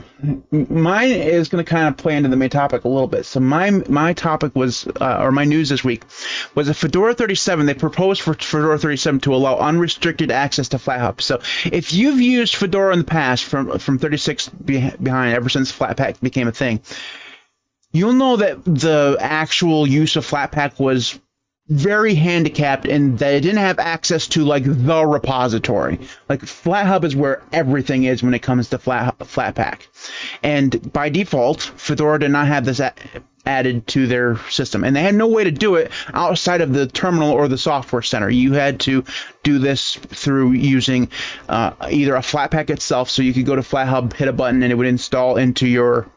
mine 0.52 1.12
is 1.12 1.50
going 1.50 1.64
to 1.64 1.70
kind 1.70 1.88
of 1.90 1.98
play 1.98 2.16
into 2.16 2.30
the 2.30 2.38
main 2.38 2.50
topic 2.50 2.86
a 2.86 2.88
little 2.88 3.08
bit. 3.08 3.26
So 3.26 3.42
my 3.42 3.72
my 3.90 4.14
topic 4.14 4.56
was, 4.56 4.88
uh, 5.02 5.18
or 5.20 5.32
my 5.32 5.44
news 5.44 5.68
this 5.70 5.84
week, 5.84 6.04
was 6.56 6.70
a 6.70 6.74
Fedora 6.74 7.14
37. 7.14 7.66
They 7.66 7.74
proposed 7.74 8.22
for 8.22 8.36
Fedora 8.36 8.80
37 8.80 9.20
to 9.22 9.36
allow 9.36 9.58
unrestricted 9.58 10.32
access 10.32 10.70
to 10.70 10.78
FlatHub. 10.78 11.20
So 11.20 11.42
if 11.66 11.92
you've 11.92 12.22
used 12.22 12.56
Fedora 12.56 12.94
in 12.94 13.00
the 13.00 13.06
past, 13.06 13.44
from 13.44 13.80
from 13.80 14.00
36 14.00 14.48
be- 14.50 14.92
behind, 15.02 15.36
ever 15.36 15.50
since 15.50 15.72
Flatpak 15.72 16.22
became 16.22 16.48
a 16.48 16.54
thing, 16.54 16.80
you'll 17.92 18.14
know 18.14 18.38
that 18.38 18.64
the 18.64 19.18
actual 19.20 19.86
use 19.86 20.16
of 20.16 20.26
Flatpak 20.26 20.80
was 20.80 21.20
very 21.70 22.16
handicapped 22.16 22.86
in 22.86 23.18
that 23.18 23.34
it 23.34 23.42
didn't 23.42 23.58
have 23.58 23.80
access 23.80 24.28
to 24.28 24.46
like 24.46 24.64
the 24.66 25.06
repository. 25.06 26.00
Like 26.30 26.42
FlatHub 26.42 27.04
is 27.04 27.16
where 27.16 27.42
everything 27.52 28.06
is 28.06 28.24
when 28.24 28.34
it 28.34 28.42
comes 28.42 28.70
to 28.70 28.78
Flat 28.78 29.18
Flatpak, 29.20 29.88
and 30.44 30.92
by 30.94 31.10
default, 31.10 31.62
Fedora 31.62 32.20
did 32.20 32.32
not 32.32 32.48
have 32.48 32.66
this 32.66 32.82
added 33.46 33.88
to 33.88 34.08
their 34.08 34.38
system, 34.50 34.84
and 34.84 34.96
they 34.96 35.02
had 35.02 35.16
no 35.16 35.28
way 35.28 35.44
to 35.44 35.52
do 35.52 35.76
it 35.76 35.92
outside 36.14 36.62
of 36.62 36.74
the 36.74 36.88
terminal 36.88 37.32
or 37.32 37.48
the 37.48 37.58
software 37.58 38.02
center. 38.02 38.30
You 38.30 38.54
had 38.54 38.80
to 38.82 39.04
do 39.44 39.60
this 39.60 39.96
through 39.96 40.52
using 40.54 41.10
uh, 41.48 41.72
either 41.90 42.16
a 42.16 42.20
Flatpak 42.20 42.70
itself, 42.70 43.10
so 43.10 43.22
you 43.22 43.34
could 43.34 43.46
go 43.46 43.56
to 43.56 43.62
FlatHub, 43.62 44.14
hit 44.14 44.28
a 44.28 44.34
button, 44.34 44.64
and 44.64 44.72
it 44.72 44.76
would 44.76 44.88
install 44.88 45.38
into 45.38 45.68
your 45.68 46.10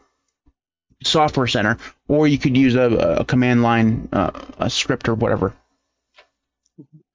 software 1.03 1.47
center, 1.47 1.77
or 2.07 2.27
you 2.27 2.37
could 2.37 2.55
use 2.55 2.75
a, 2.75 3.17
a 3.19 3.25
command 3.25 3.63
line, 3.63 4.09
uh, 4.13 4.31
a 4.59 4.69
script 4.69 5.09
or 5.09 5.15
whatever. 5.15 5.53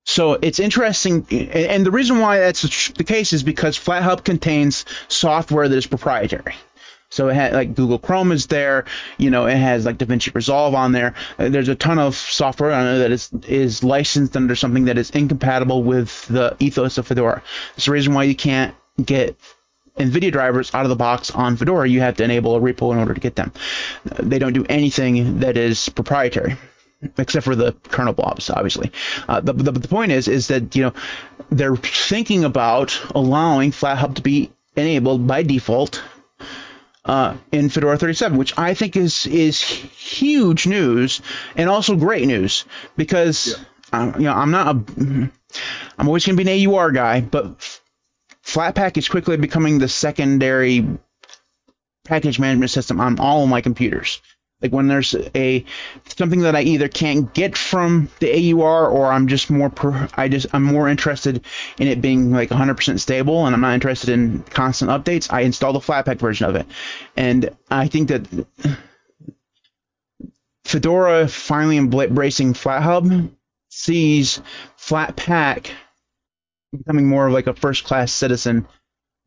So 0.05 0.35
it's 0.35 0.61
interesting, 0.61 1.27
and- 1.31 1.85
the 1.85 1.91
reason 1.91 2.21
why 2.21 2.39
that's 2.39 2.89
the 2.91 3.05
case 3.05 3.33
is 3.33 3.43
because 3.43 3.79
FlatHub 3.79 4.25
contains 4.25 4.85
software 5.09 5.69
that 5.69 5.77
is 5.77 5.87
proprietary. 5.87 6.55
So 7.09 7.29
it 7.29 7.35
had 7.35 7.53
like 7.53 7.75
Google 7.75 7.99
Chrome 8.01 8.33
is 8.33 8.47
there, 8.47 8.85
you 9.17 9.31
know, 9.31 9.47
it 9.47 9.57
has 9.57 9.85
like 9.85 9.99
DaVinci 9.99 10.35
Resolve 10.35 10.75
on 10.75 10.91
there. 10.93 11.15
Uh, 11.39 11.49
There's 11.49 11.69
a 11.69 11.77
ton 11.77 11.99
of 12.01 12.17
software 12.17 12.73
on 12.73 12.85
there 12.85 12.99
that 12.99 13.13
is 13.13 13.31
is 13.47 13.85
licensed 13.85 14.37
under 14.37 14.57
something 14.57 14.87
that 14.87 14.99
is 14.99 15.11
incompatible 15.11 15.85
with 15.85 16.27
the 16.27 16.57
ethos 16.59 16.99
of 16.99 17.07
Fedora. 17.07 17.43
That's 17.75 17.87
the 17.87 17.93
reason 17.93 18.13
why 18.13 18.25
you 18.25 18.35
can't 18.35 18.75
get 19.03 19.37
NVIDIA 19.97 20.33
drivers 20.33 20.75
out 20.75 20.85
of 20.85 20.91
the 20.91 20.97
box 20.97 21.31
on 21.31 21.57
Fedora. 21.57 21.89
You 21.89 22.01
have 22.01 22.17
to 22.17 22.25
enable 22.25 22.57
a 22.57 22.61
repo 22.61 22.93
in 22.93 22.99
order 22.99 23.15
to 23.15 23.21
get 23.21 23.37
them. 23.37 23.53
They 24.05 24.39
don't 24.39 24.53
do 24.53 24.67
anything 24.69 25.41
that 25.41 25.57
is 25.57 25.89
proprietary 25.89 26.57
except 27.19 27.45
for 27.45 27.55
the 27.55 27.73
kernel 27.89 28.13
blobs, 28.13 28.51
obviously. 28.51 28.91
Uh, 29.29 29.41
the, 29.41 29.53
the, 29.53 29.73
the 29.73 29.89
point 29.89 30.13
is, 30.13 30.29
is 30.29 30.49
that 30.49 30.75
you 30.75 30.83
know 30.83 30.93
they're 31.51 31.77
thinking 31.77 32.45
about 32.45 33.01
allowing 33.15 33.71
FlatHub 33.71 34.17
to 34.17 34.23
be 34.23 34.51
enabled 34.77 35.27
by 35.27 35.43
default 35.43 36.03
uh, 37.05 37.37
in 37.53 37.69
Fedora 37.69 37.97
37, 37.99 38.37
which 38.37 38.59
I 38.59 38.75
think 38.75 38.97
is 38.97 39.27
is 39.27 39.63
huge 39.63 40.67
news 40.67 41.21
and 41.57 41.69
also 41.71 41.97
great 41.97 42.27
news 42.27 42.65
because 42.97 43.57
uh, 43.93 44.13
you 44.17 44.25
know 44.25 44.33
I'm 44.33 44.51
not 44.51 44.75
a 44.77 45.31
I'm 45.99 46.09
always 46.09 46.27
going 46.27 46.37
to 46.37 46.45
be 46.45 46.65
an 46.65 46.69
AUR 46.69 46.91
guy, 46.93 47.21
but 47.21 47.76
Flatpak 48.47 48.97
is 48.97 49.09
quickly 49.09 49.37
becoming 49.37 49.79
the 49.79 49.89
secondary 49.89 50.87
package 52.05 52.39
management 52.39 52.71
system 52.71 53.01
on 53.01 53.19
all 53.19 53.43
of 53.43 53.51
my 53.51 53.61
computers. 53.61 54.21
Like 54.63 54.73
when 54.73 54.87
there's 54.87 55.15
a 55.35 55.65
something 56.17 56.41
that 56.41 56.57
I 56.57 56.63
either 56.63 56.89
can't 56.89 57.35
get 57.35 57.59
from 57.59 58.09
the 58.21 58.55
AUR 58.55 58.89
or 58.89 59.13
I'm 59.13 59.27
just 59.27 59.51
more 59.51 59.69
per, 59.69 60.09
I 60.15 60.29
just 60.29 60.47
I'm 60.55 60.63
more 60.63 60.89
interested 60.89 61.45
in 61.79 61.89
it 61.89 62.01
being 62.01 62.31
like 62.31 62.49
100% 62.49 63.01
stable 63.01 63.45
and 63.45 63.55
I'm 63.55 63.61
not 63.61 63.75
interested 63.75 64.11
in 64.11 64.43
constant 64.45 64.91
updates. 64.91 65.31
I 65.31 65.41
install 65.41 65.75
the 65.75 65.81
Flatpak 65.81 66.19
version 66.19 66.49
of 66.49 66.57
it, 66.57 66.67
and 67.17 67.51
I 67.71 67.89
think 67.89 68.09
that 68.09 68.47
Fedora 70.65 71.29
finally 71.29 71.77
embracing 71.77 72.55
FlatHub 72.55 73.31
sees 73.69 74.41
Flatpak 74.79 75.71
becoming 76.73 77.07
more 77.07 77.27
of 77.27 77.33
like 77.33 77.47
a 77.47 77.55
first 77.55 77.85
class 77.85 78.13
citizen, 78.13 78.67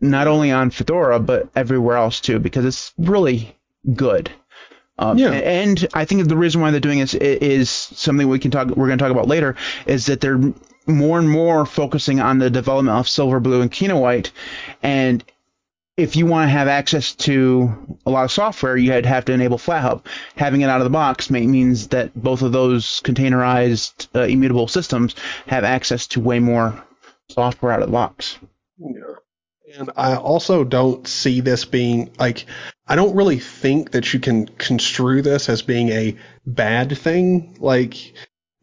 not 0.02 0.28
only 0.28 0.52
on 0.52 0.70
Fedora 0.70 1.20
but 1.20 1.50
everywhere 1.56 1.98
else 1.98 2.20
too, 2.20 2.40
because 2.40 2.66
it's 2.66 2.94
really 2.98 3.56
good. 3.94 4.32
Um, 4.98 5.18
Yeah. 5.18 5.32
And 5.32 5.88
I 5.94 6.06
think 6.06 6.28
the 6.28 6.38
reason 6.38 6.62
why 6.62 6.72
they're 6.72 6.80
doing 6.80 7.00
this 7.00 7.14
is 7.14 7.70
something 7.70 8.28
we 8.28 8.40
can 8.40 8.52
talk. 8.52 8.68
We're 8.68 8.88
going 8.88 8.98
to 8.98 9.04
talk 9.04 9.12
about 9.12 9.28
later. 9.28 9.56
Is 9.86 10.08
that 10.08 10.22
they're 10.22 10.42
more 10.88 11.20
and 11.20 11.30
more 11.30 11.66
focusing 11.66 12.20
on 12.20 12.40
the 12.40 12.50
development 12.50 12.98
of 12.98 13.06
Silverblue 13.08 13.62
and 13.62 13.72
Kinoite, 13.72 14.32
and 14.84 15.24
if 15.98 16.16
you 16.16 16.26
want 16.26 16.48
to 16.48 16.52
have 16.52 16.70
access 16.70 17.14
to 17.14 17.98
a 18.06 18.10
lot 18.10 18.24
of 18.24 18.32
software, 18.32 18.78
you'd 18.78 19.06
have 19.06 19.26
to 19.26 19.34
enable 19.34 19.58
FlatHub. 19.58 20.06
Having 20.38 20.62
it 20.62 20.70
out 20.70 20.80
of 20.80 20.86
the 20.86 20.90
box 20.90 21.30
may, 21.30 21.46
means 21.46 21.90
that 21.90 22.16
both 22.16 22.42
of 22.42 22.54
those 22.54 23.02
containerized 23.02 24.08
uh, 24.16 24.22
immutable 24.22 24.70
systems 24.70 25.14
have 25.48 25.66
access 25.66 26.08
to 26.08 26.22
way 26.22 26.40
more 26.40 26.82
software 27.30 27.72
out 27.72 27.82
of 27.82 27.88
the 27.88 27.94
box. 27.94 28.38
Yeah. 28.78 29.16
And 29.78 29.92
I 29.96 30.16
also 30.16 30.64
don't 30.64 31.08
see 31.08 31.42
this 31.42 31.66
being 31.66 32.12
like 32.18 32.46
I 32.88 32.96
don't 32.96 33.16
really 33.16 33.40
think 33.40 33.92
that 33.92 34.14
you 34.14 34.20
can 34.20 34.48
construe 34.48 35.22
this 35.22 35.48
as 35.48 35.62
being 35.62 35.90
a 35.90 36.16
bad 36.46 36.98
thing. 36.98 37.56
Like 37.60 38.14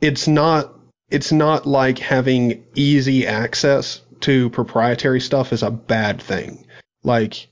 it's 0.00 0.26
not 0.26 0.74
it's 1.08 1.30
not 1.30 1.66
like 1.66 1.98
having 1.98 2.64
easy 2.74 3.26
access 3.26 4.00
to 4.20 4.50
proprietary 4.50 5.20
stuff 5.20 5.52
is 5.52 5.62
a 5.62 5.70
bad 5.70 6.20
thing. 6.20 6.66
Like 7.04 7.48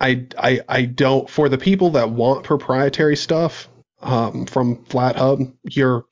I 0.00 0.26
I 0.36 0.60
I 0.68 0.84
don't 0.86 1.30
for 1.30 1.48
the 1.48 1.58
people 1.58 1.90
that 1.90 2.10
want 2.10 2.44
proprietary 2.44 3.16
stuff 3.16 3.68
um, 4.02 4.46
from 4.46 4.84
FlatHub, 4.86 5.52
you're 5.62 6.06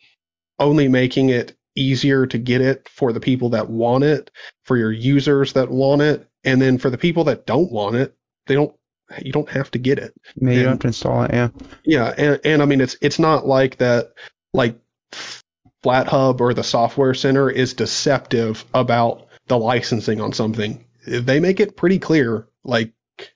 only 0.59 0.89
making 0.89 1.31
it 1.31 1.57
easier 1.79 2.27
to 2.27 2.39
get 2.39 2.61
it 2.61 2.89
for 2.89 3.13
the 3.13 3.21
people 3.21 3.51
that 3.51 3.71
want 3.71 4.05
it, 4.05 4.31
for 4.65 4.77
your 4.77 4.93
users 4.93 5.53
that 5.55 5.71
want 5.71 6.03
it, 6.03 6.27
and 6.45 6.61
then 6.61 6.79
for 6.79 6.91
the 6.91 6.99
people 6.99 7.25
that 7.25 7.47
don't 7.47 7.71
want 7.73 7.97
it, 7.97 8.15
they 8.47 8.55
don't 8.55 8.75
you 9.23 9.33
don't 9.33 9.49
have 9.49 9.71
to 9.71 9.79
get 9.79 9.99
it. 9.99 10.13
Maybe 10.37 10.57
you 10.57 10.61
And- 10.63 10.71
have 10.71 10.79
to 10.81 10.87
install 10.89 11.23
it. 11.23 11.31
Yeah. 11.33 11.49
Yeah, 11.85 12.15
and 12.19 12.41
and 12.45 12.63
I 12.63 12.67
mean 12.67 12.81
it's 12.81 12.97
it's 13.01 13.19
not 13.19 13.47
like 13.47 13.79
that 13.79 14.13
like 14.53 14.79
FlatHub 15.85 16.41
or 16.41 16.55
the 16.55 16.65
software 16.65 17.15
center 17.15 17.51
is 17.51 17.75
deceptive 17.75 18.65
about 18.75 19.27
the 19.47 19.59
licensing 19.59 20.21
on 20.21 20.33
something. 20.33 20.85
They 21.07 21.41
make 21.41 21.61
it 21.61 21.77
pretty 21.77 21.99
clear. 21.99 22.49
Like 22.65 22.93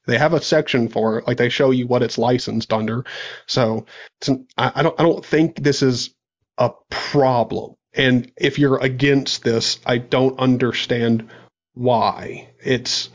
they 0.07 0.19
have 0.19 0.35
a 0.35 0.43
section 0.43 0.89
for 0.89 1.19
it. 1.19 1.27
Like 1.27 1.39
they 1.39 1.49
show 1.49 1.71
you 1.71 1.87
what 1.87 2.03
it's 2.03 2.19
licensed 2.19 2.73
under. 2.73 3.05
So 3.47 3.87
it's, 4.21 4.29
I, 4.59 4.73
I 4.77 4.83
don't 4.83 4.99
I 5.01 5.05
don't 5.05 5.25
think 5.25 5.57
this 5.63 5.83
is 5.83 6.15
a 6.59 6.71
problem. 6.91 7.75
And 7.95 8.33
if 8.37 8.59
you're 8.59 8.79
against 8.79 9.43
this, 9.43 9.79
I 9.85 9.99
don't 9.99 10.39
understand 10.39 11.29
why. 11.75 12.49
It's 12.63 13.11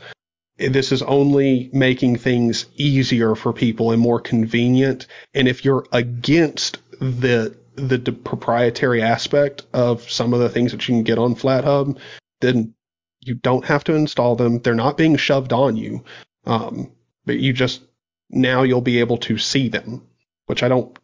this 0.58 0.90
is 0.90 1.02
only 1.02 1.70
making 1.72 2.16
things 2.16 2.66
easier 2.76 3.34
for 3.34 3.52
people 3.52 3.92
and 3.92 4.00
more 4.00 4.20
convenient. 4.20 5.06
And 5.34 5.46
if 5.46 5.64
you're 5.64 5.86
against 5.92 6.78
the 7.00 7.56
the 7.74 7.98
d- 7.98 8.12
proprietary 8.12 9.02
aspect 9.02 9.62
of 9.72 10.10
some 10.10 10.34
of 10.34 10.40
the 10.40 10.48
things 10.48 10.72
that 10.72 10.88
you 10.88 10.94
can 10.96 11.04
get 11.04 11.18
on 11.18 11.36
FlatHub, 11.36 11.96
then 12.40 12.74
you 13.20 13.34
don't 13.34 13.64
have 13.64 13.84
to 13.84 13.94
install 13.94 14.34
them. 14.34 14.60
They're 14.60 14.74
not 14.74 14.96
being 14.96 15.16
shoved 15.16 15.52
on 15.52 15.76
you, 15.76 16.04
um, 16.44 16.90
but 17.24 17.38
you 17.38 17.52
just 17.52 17.82
now 18.30 18.62
you'll 18.62 18.80
be 18.80 19.00
able 19.00 19.18
to 19.18 19.38
see 19.38 19.68
them, 19.68 20.06
which 20.46 20.62
I 20.62 20.68
don't. 20.68 20.98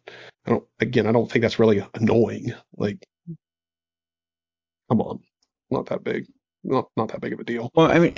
I 0.45 0.51
don't. 0.51 0.63
Again, 0.79 1.07
I 1.07 1.11
don't 1.11 1.31
think 1.31 1.43
that's 1.43 1.59
really 1.59 1.85
annoying. 1.93 2.53
Like, 2.77 3.05
come 4.89 5.01
on, 5.01 5.19
not 5.69 5.87
that 5.87 6.03
big. 6.03 6.25
Not 6.63 6.89
not 6.97 7.09
that 7.09 7.21
big 7.21 7.33
of 7.33 7.39
a 7.39 7.43
deal. 7.43 7.69
Well, 7.75 7.91
I 7.91 7.99
mean, 7.99 8.15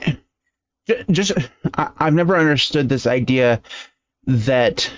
just 1.11 1.33
I, 1.73 1.89
I've 1.97 2.13
never 2.13 2.37
understood 2.37 2.89
this 2.89 3.05
idea 3.05 3.61
that 4.25 4.89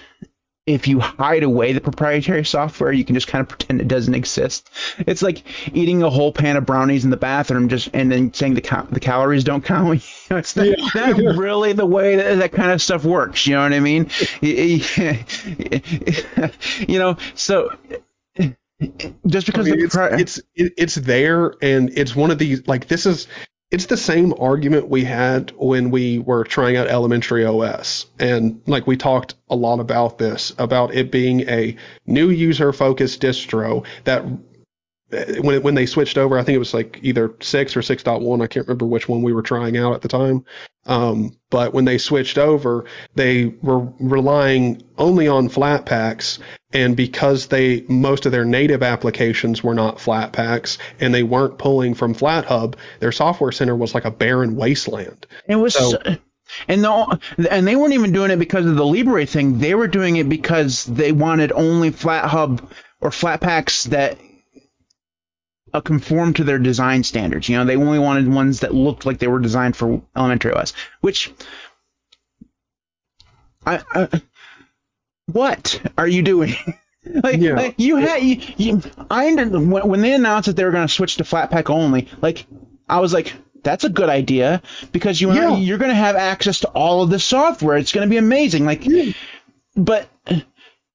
if 0.69 0.87
you 0.87 0.99
hide 0.99 1.41
away 1.41 1.73
the 1.73 1.81
proprietary 1.81 2.45
software, 2.45 2.91
you 2.91 3.03
can 3.03 3.15
just 3.15 3.27
kind 3.27 3.41
of 3.41 3.49
pretend 3.49 3.81
it 3.81 3.87
doesn't 3.87 4.13
exist. 4.13 4.69
It's 4.99 5.23
like 5.23 5.41
eating 5.73 6.03
a 6.03 6.11
whole 6.11 6.31
pan 6.31 6.57
of 6.57 6.67
brownies 6.67 7.05
in 7.05 7.09
the 7.09 7.17
bathroom, 7.17 7.69
just 7.69 7.89
and 7.91 8.11
then 8.11 8.31
saying 8.35 8.53
the 8.53 8.61
cal- 8.61 8.85
the 8.85 8.99
calories 8.99 9.43
don't 9.43 9.65
count. 9.65 9.89
You 10.29 10.35
know, 10.35 10.37
it's 10.37 10.55
not, 10.55 10.67
yeah. 10.67 10.75
not 10.93 11.17
really 11.37 11.73
the 11.73 11.87
way 11.87 12.17
that, 12.17 12.35
that 12.35 12.51
kind 12.51 12.69
of 12.69 12.83
stuff 12.83 13.03
works. 13.03 13.47
You 13.47 13.55
know 13.55 13.63
what 13.63 13.73
I 13.73 13.79
mean? 13.79 14.11
you 16.87 16.99
know, 16.99 17.17
so 17.33 17.75
just 19.27 19.45
because 19.45 19.67
I 19.67 19.71
mean, 19.71 19.81
it's, 19.81 19.95
pri- 19.95 20.19
it's 20.19 20.41
it's 20.55 20.95
there 20.95 21.53
and 21.61 21.91
it's 21.97 22.15
one 22.15 22.31
of 22.31 22.37
these 22.37 22.65
like 22.67 22.87
this 22.87 23.05
is 23.05 23.27
it's 23.71 23.85
the 23.85 23.97
same 23.97 24.33
argument 24.39 24.89
we 24.89 25.03
had 25.03 25.51
when 25.57 25.91
we 25.91 26.19
were 26.19 26.43
trying 26.43 26.75
out 26.75 26.87
elementary 26.87 27.45
OS. 27.45 28.07
And 28.17 28.61
like 28.65 28.87
we 28.87 28.97
talked 28.97 29.35
a 29.49 29.55
lot 29.55 29.79
about 29.79 30.17
this, 30.17 30.53
about 30.57 30.93
it 30.93 31.11
being 31.11 31.41
a 31.41 31.75
new 32.07 32.29
user 32.29 32.73
focused 32.73 33.21
distro 33.21 33.85
that 34.05 34.25
eh, 35.11 35.39
when 35.39 35.55
it, 35.55 35.63
when 35.63 35.75
they 35.75 35.85
switched 35.85 36.17
over, 36.17 36.39
I 36.39 36.43
think 36.43 36.55
it 36.55 36.59
was 36.59 36.73
like 36.73 36.99
either 37.03 37.31
six 37.41 37.77
or 37.77 37.83
six 37.83 38.01
point 38.01 38.23
one. 38.23 38.41
I 38.41 38.47
can't 38.47 38.67
remember 38.67 38.87
which 38.87 39.07
one 39.07 39.21
we 39.21 39.33
were 39.33 39.43
trying 39.43 39.77
out 39.77 39.93
at 39.93 40.01
the 40.01 40.07
time. 40.07 40.45
Um, 40.89 41.37
but 41.51 41.71
when 41.71 41.85
they 41.85 41.99
switched 41.99 42.39
over, 42.39 42.85
they 43.13 43.45
were 43.61 43.87
relying 43.99 44.81
only 44.97 45.27
on 45.27 45.47
Flatpaks, 45.47 46.39
and 46.73 46.97
because 46.97 47.47
they 47.47 47.85
most 47.87 48.25
of 48.25 48.31
their 48.31 48.43
native 48.43 48.81
applications 48.81 49.63
were 49.63 49.75
not 49.75 49.99
Flatpaks, 49.99 50.79
and 50.99 51.13
they 51.13 51.21
weren't 51.21 51.59
pulling 51.59 51.93
from 51.93 52.15
FlatHub, 52.15 52.73
their 52.99 53.11
software 53.11 53.51
center 53.51 53.75
was 53.75 53.93
like 53.93 54.05
a 54.05 54.11
barren 54.11 54.55
wasteland. 54.55 55.27
It 55.47 55.57
was. 55.57 55.75
So, 55.75 55.95
and 56.67 56.83
the, 56.83 57.19
and 57.51 57.67
they 57.67 57.75
weren't 57.75 57.93
even 57.93 58.11
doing 58.11 58.31
it 58.31 58.39
because 58.39 58.65
of 58.65 58.75
the 58.75 58.85
Libre 58.85 59.27
thing. 59.27 59.59
They 59.59 59.75
were 59.75 59.87
doing 59.87 60.15
it 60.15 60.27
because 60.27 60.85
they 60.85 61.11
wanted 61.11 61.51
only 61.51 61.91
FlatHub 61.91 62.67
or 62.99 63.11
Flatpaks 63.11 63.83
that 63.89 64.17
uh, 65.73 65.81
conform 65.81 66.33
to 66.35 66.43
their 66.43 66.59
design 66.59 67.03
standards. 67.03 67.49
You 67.49 67.57
know, 67.57 67.65
they 67.65 67.75
only 67.75 67.99
wanted 67.99 68.27
ones 68.27 68.61
that 68.61 68.73
looked 68.73 69.05
like 69.05 69.19
they 69.19 69.27
were 69.27 69.39
designed 69.39 69.75
for 69.75 70.01
elementary 70.15 70.53
OS. 70.53 70.73
Which, 71.01 71.31
I, 73.65 73.81
I 73.91 74.21
what 75.31 75.81
are 75.97 76.07
you 76.07 76.21
doing? 76.21 76.53
like, 77.05 77.39
yeah. 77.39 77.55
like, 77.55 77.75
you 77.77 77.97
had 77.97 78.23
you, 78.23 78.41
you 78.57 78.81
I 79.09 79.33
when, 79.33 79.69
when 79.69 80.01
they 80.01 80.13
announced 80.13 80.47
that 80.47 80.55
they 80.55 80.63
were 80.63 80.71
going 80.71 80.87
to 80.87 80.93
switch 80.93 81.17
to 81.17 81.23
Flatpak 81.23 81.69
only. 81.69 82.07
Like 82.21 82.45
I 82.87 82.99
was 82.99 83.13
like, 83.13 83.33
that's 83.63 83.83
a 83.83 83.89
good 83.89 84.09
idea 84.09 84.61
because 84.91 85.19
you 85.19 85.33
yeah. 85.33 85.55
you're 85.55 85.77
going 85.77 85.91
to 85.91 85.95
have 85.95 86.15
access 86.15 86.61
to 86.61 86.69
all 86.69 87.03
of 87.03 87.09
the 87.09 87.19
software. 87.19 87.77
It's 87.77 87.91
going 87.91 88.07
to 88.07 88.09
be 88.09 88.17
amazing. 88.17 88.65
Like, 88.65 88.85
yeah. 88.85 89.13
but 89.75 90.07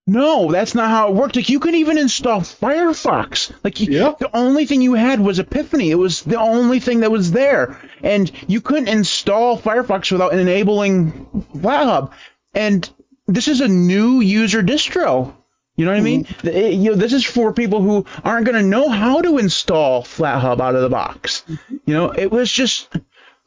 no, 0.07 0.53
that's 0.53 0.75
not 0.75 0.91
how 0.91 1.09
it 1.09 1.15
worked. 1.15 1.37
Like 1.37 1.49
you 1.49 1.61
couldn't 1.61 1.81
even 1.81 1.97
install 1.97 2.41
Firefox. 2.41 3.53
Like 3.65 3.81
yep. 3.81 4.19
the 4.19 4.35
only 4.37 4.67
thing 4.67 4.83
you 4.83 4.95
had 4.95 5.19
was 5.19 5.39
Epiphany. 5.39 5.91
It 5.91 5.95
was 5.95 6.23
the 6.23 6.39
only 6.39 6.79
thing 6.79 7.01
that 7.01 7.11
was 7.11 7.33
there, 7.33 7.81
and 8.03 8.31
you 8.47 8.61
couldn't 8.61 8.89
install 8.89 9.59
Firefox 9.59 10.13
without 10.13 10.35
enabling 10.35 11.47
FlatHub. 11.55 12.13
And 12.53 12.89
this 13.27 13.49
is 13.49 13.63
a 13.63 13.69
new 13.69 14.21
user 14.21 14.63
distro. 14.63 15.35
You 15.77 15.87
know 15.87 15.93
what 15.93 16.03
mm-hmm. 16.03 16.45
I 16.45 16.51
mean? 16.51 16.55
It, 16.55 16.75
you 16.75 16.91
know, 16.91 16.97
this 16.97 17.15
is 17.15 17.25
for 17.25 17.53
people 17.53 17.81
who 17.81 18.05
aren't 18.23 18.47
going 18.47 18.63
to 18.63 18.69
know 18.69 18.91
how 18.91 19.23
to 19.23 19.39
install 19.39 20.03
FlatHub 20.03 20.61
out 20.61 20.77
of 20.77 20.83
the 20.83 20.91
box. 20.91 21.45
Mm-hmm. 21.49 21.77
You 21.87 21.95
know, 21.95 22.11
it 22.11 22.31
was 22.31 22.53
just 22.53 22.95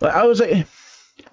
I 0.02 0.26
was 0.26 0.40
like 0.40 0.66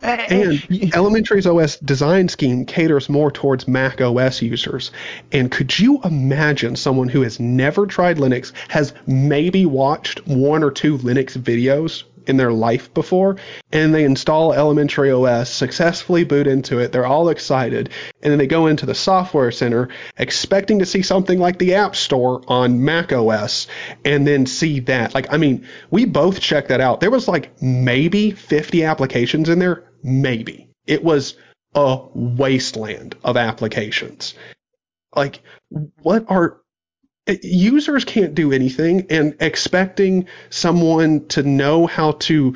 and 0.05 0.67
Elementary's 0.95 1.47
OS 1.47 1.77
design 1.79 2.29
scheme 2.29 2.65
caters 2.65 3.09
more 3.09 3.31
towards 3.31 3.67
Mac 3.67 4.01
OS 4.01 4.43
users. 4.43 4.91
And 5.33 5.51
could 5.51 5.79
you 5.79 6.01
imagine 6.05 6.77
someone 6.77 7.09
who 7.09 7.23
has 7.23 7.41
never 7.41 7.87
tried 7.87 8.19
Linux, 8.19 8.53
has 8.69 8.93
maybe 9.07 9.67
watched 9.67 10.27
one 10.27 10.63
or 10.63 10.71
two 10.71 10.99
Linux 10.99 11.37
videos 11.37 12.05
in 12.27 12.37
their 12.37 12.53
life 12.53 12.93
before, 12.95 13.37
and 13.73 13.95
they 13.95 14.05
install 14.05 14.53
Elementary 14.53 15.11
OS, 15.11 15.51
successfully 15.51 16.25
boot 16.25 16.47
into 16.47 16.79
it, 16.79 16.93
they're 16.93 17.07
all 17.07 17.29
excited, 17.29 17.91
and 18.23 18.31
then 18.31 18.39
they 18.39 18.47
go 18.47 18.67
into 18.67 18.87
the 18.87 18.95
Software 18.95 19.51
Center 19.51 19.89
expecting 20.17 20.79
to 20.79 20.87
see 20.87 21.03
something 21.03 21.39
like 21.39 21.59
the 21.59 21.75
App 21.75 21.97
Store 21.97 22.43
on 22.49 22.85
Mac 22.85 23.13
OS, 23.13 23.67
and 24.05 24.27
then 24.27 24.47
see 24.47 24.81
that. 24.81 25.15
Like, 25.15 25.33
I 25.33 25.37
mean, 25.37 25.67
we 25.91 26.05
both 26.05 26.41
checked 26.41 26.69
that 26.69 26.81
out. 26.81 27.01
There 27.01 27.11
was 27.11 27.29
like 27.29 27.61
maybe 27.63 28.31
50 28.31 28.85
applications 28.85 29.49
in 29.49 29.59
there, 29.59 29.85
maybe. 30.03 30.69
It 30.87 31.03
was 31.03 31.37
a 31.75 32.01
wasteland 32.15 33.17
of 33.25 33.37
applications. 33.37 34.35
Like, 35.15 35.41
what 36.03 36.25
are 36.29 36.61
users 37.43 38.05
can't 38.05 38.35
do 38.35 38.53
anything 38.53 39.07
and 39.11 39.35
expecting 39.41 40.27
someone 40.51 41.27
to 41.29 41.43
know 41.43 41.87
how 41.87 42.13
to 42.13 42.55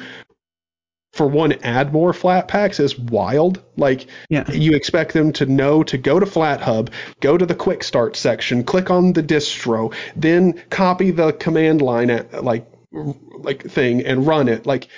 for 1.13 1.27
one 1.27 1.53
add 1.65 1.93
more 1.93 2.13
flat 2.13 2.49
packs 2.49 2.79
is 2.79 2.99
wild 2.99 3.63
like 3.77 4.07
yeah. 4.29 4.49
you 4.51 4.75
expect 4.75 5.15
them 5.15 5.33
to 5.33 5.47
know 5.47 5.83
to 5.83 5.97
go 5.97 6.21
to 6.21 6.27
flathub 6.27 6.91
go 7.21 7.39
to 7.39 7.47
the 7.47 7.55
quick 7.55 7.83
start 7.83 8.15
section 8.15 8.63
click 8.63 8.91
on 8.91 9.15
the 9.15 9.23
distro 9.23 9.93
then 10.15 10.53
copy 10.71 11.11
the 11.11 11.33
command 11.33 11.81
line 11.81 12.11
at, 12.11 12.45
like 12.45 12.71
like 12.93 13.63
thing 13.65 14.05
and 14.05 14.27
run 14.27 14.49
it 14.49 14.67
like 14.67 14.89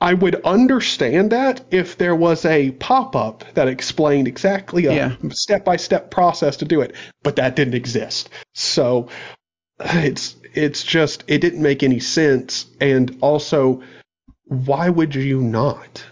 I 0.00 0.14
would 0.14 0.36
understand 0.44 1.32
that 1.32 1.60
if 1.70 1.98
there 1.98 2.14
was 2.14 2.44
a 2.44 2.70
pop 2.72 3.16
up 3.16 3.44
that 3.54 3.66
explained 3.66 4.28
exactly 4.28 4.86
a 4.86 5.16
step 5.30 5.64
by 5.64 5.76
step 5.76 6.10
process 6.10 6.56
to 6.58 6.64
do 6.64 6.80
it, 6.80 6.94
but 7.22 7.36
that 7.36 7.56
didn't 7.56 7.74
exist. 7.74 8.30
So 8.54 9.08
it's 9.80 10.36
it's 10.54 10.84
just 10.84 11.24
it 11.26 11.38
didn't 11.38 11.62
make 11.62 11.82
any 11.82 12.00
sense 12.00 12.66
and 12.80 13.16
also 13.20 13.82
why 14.44 14.88
would 14.88 15.14
you 15.14 15.40
not? 15.40 16.04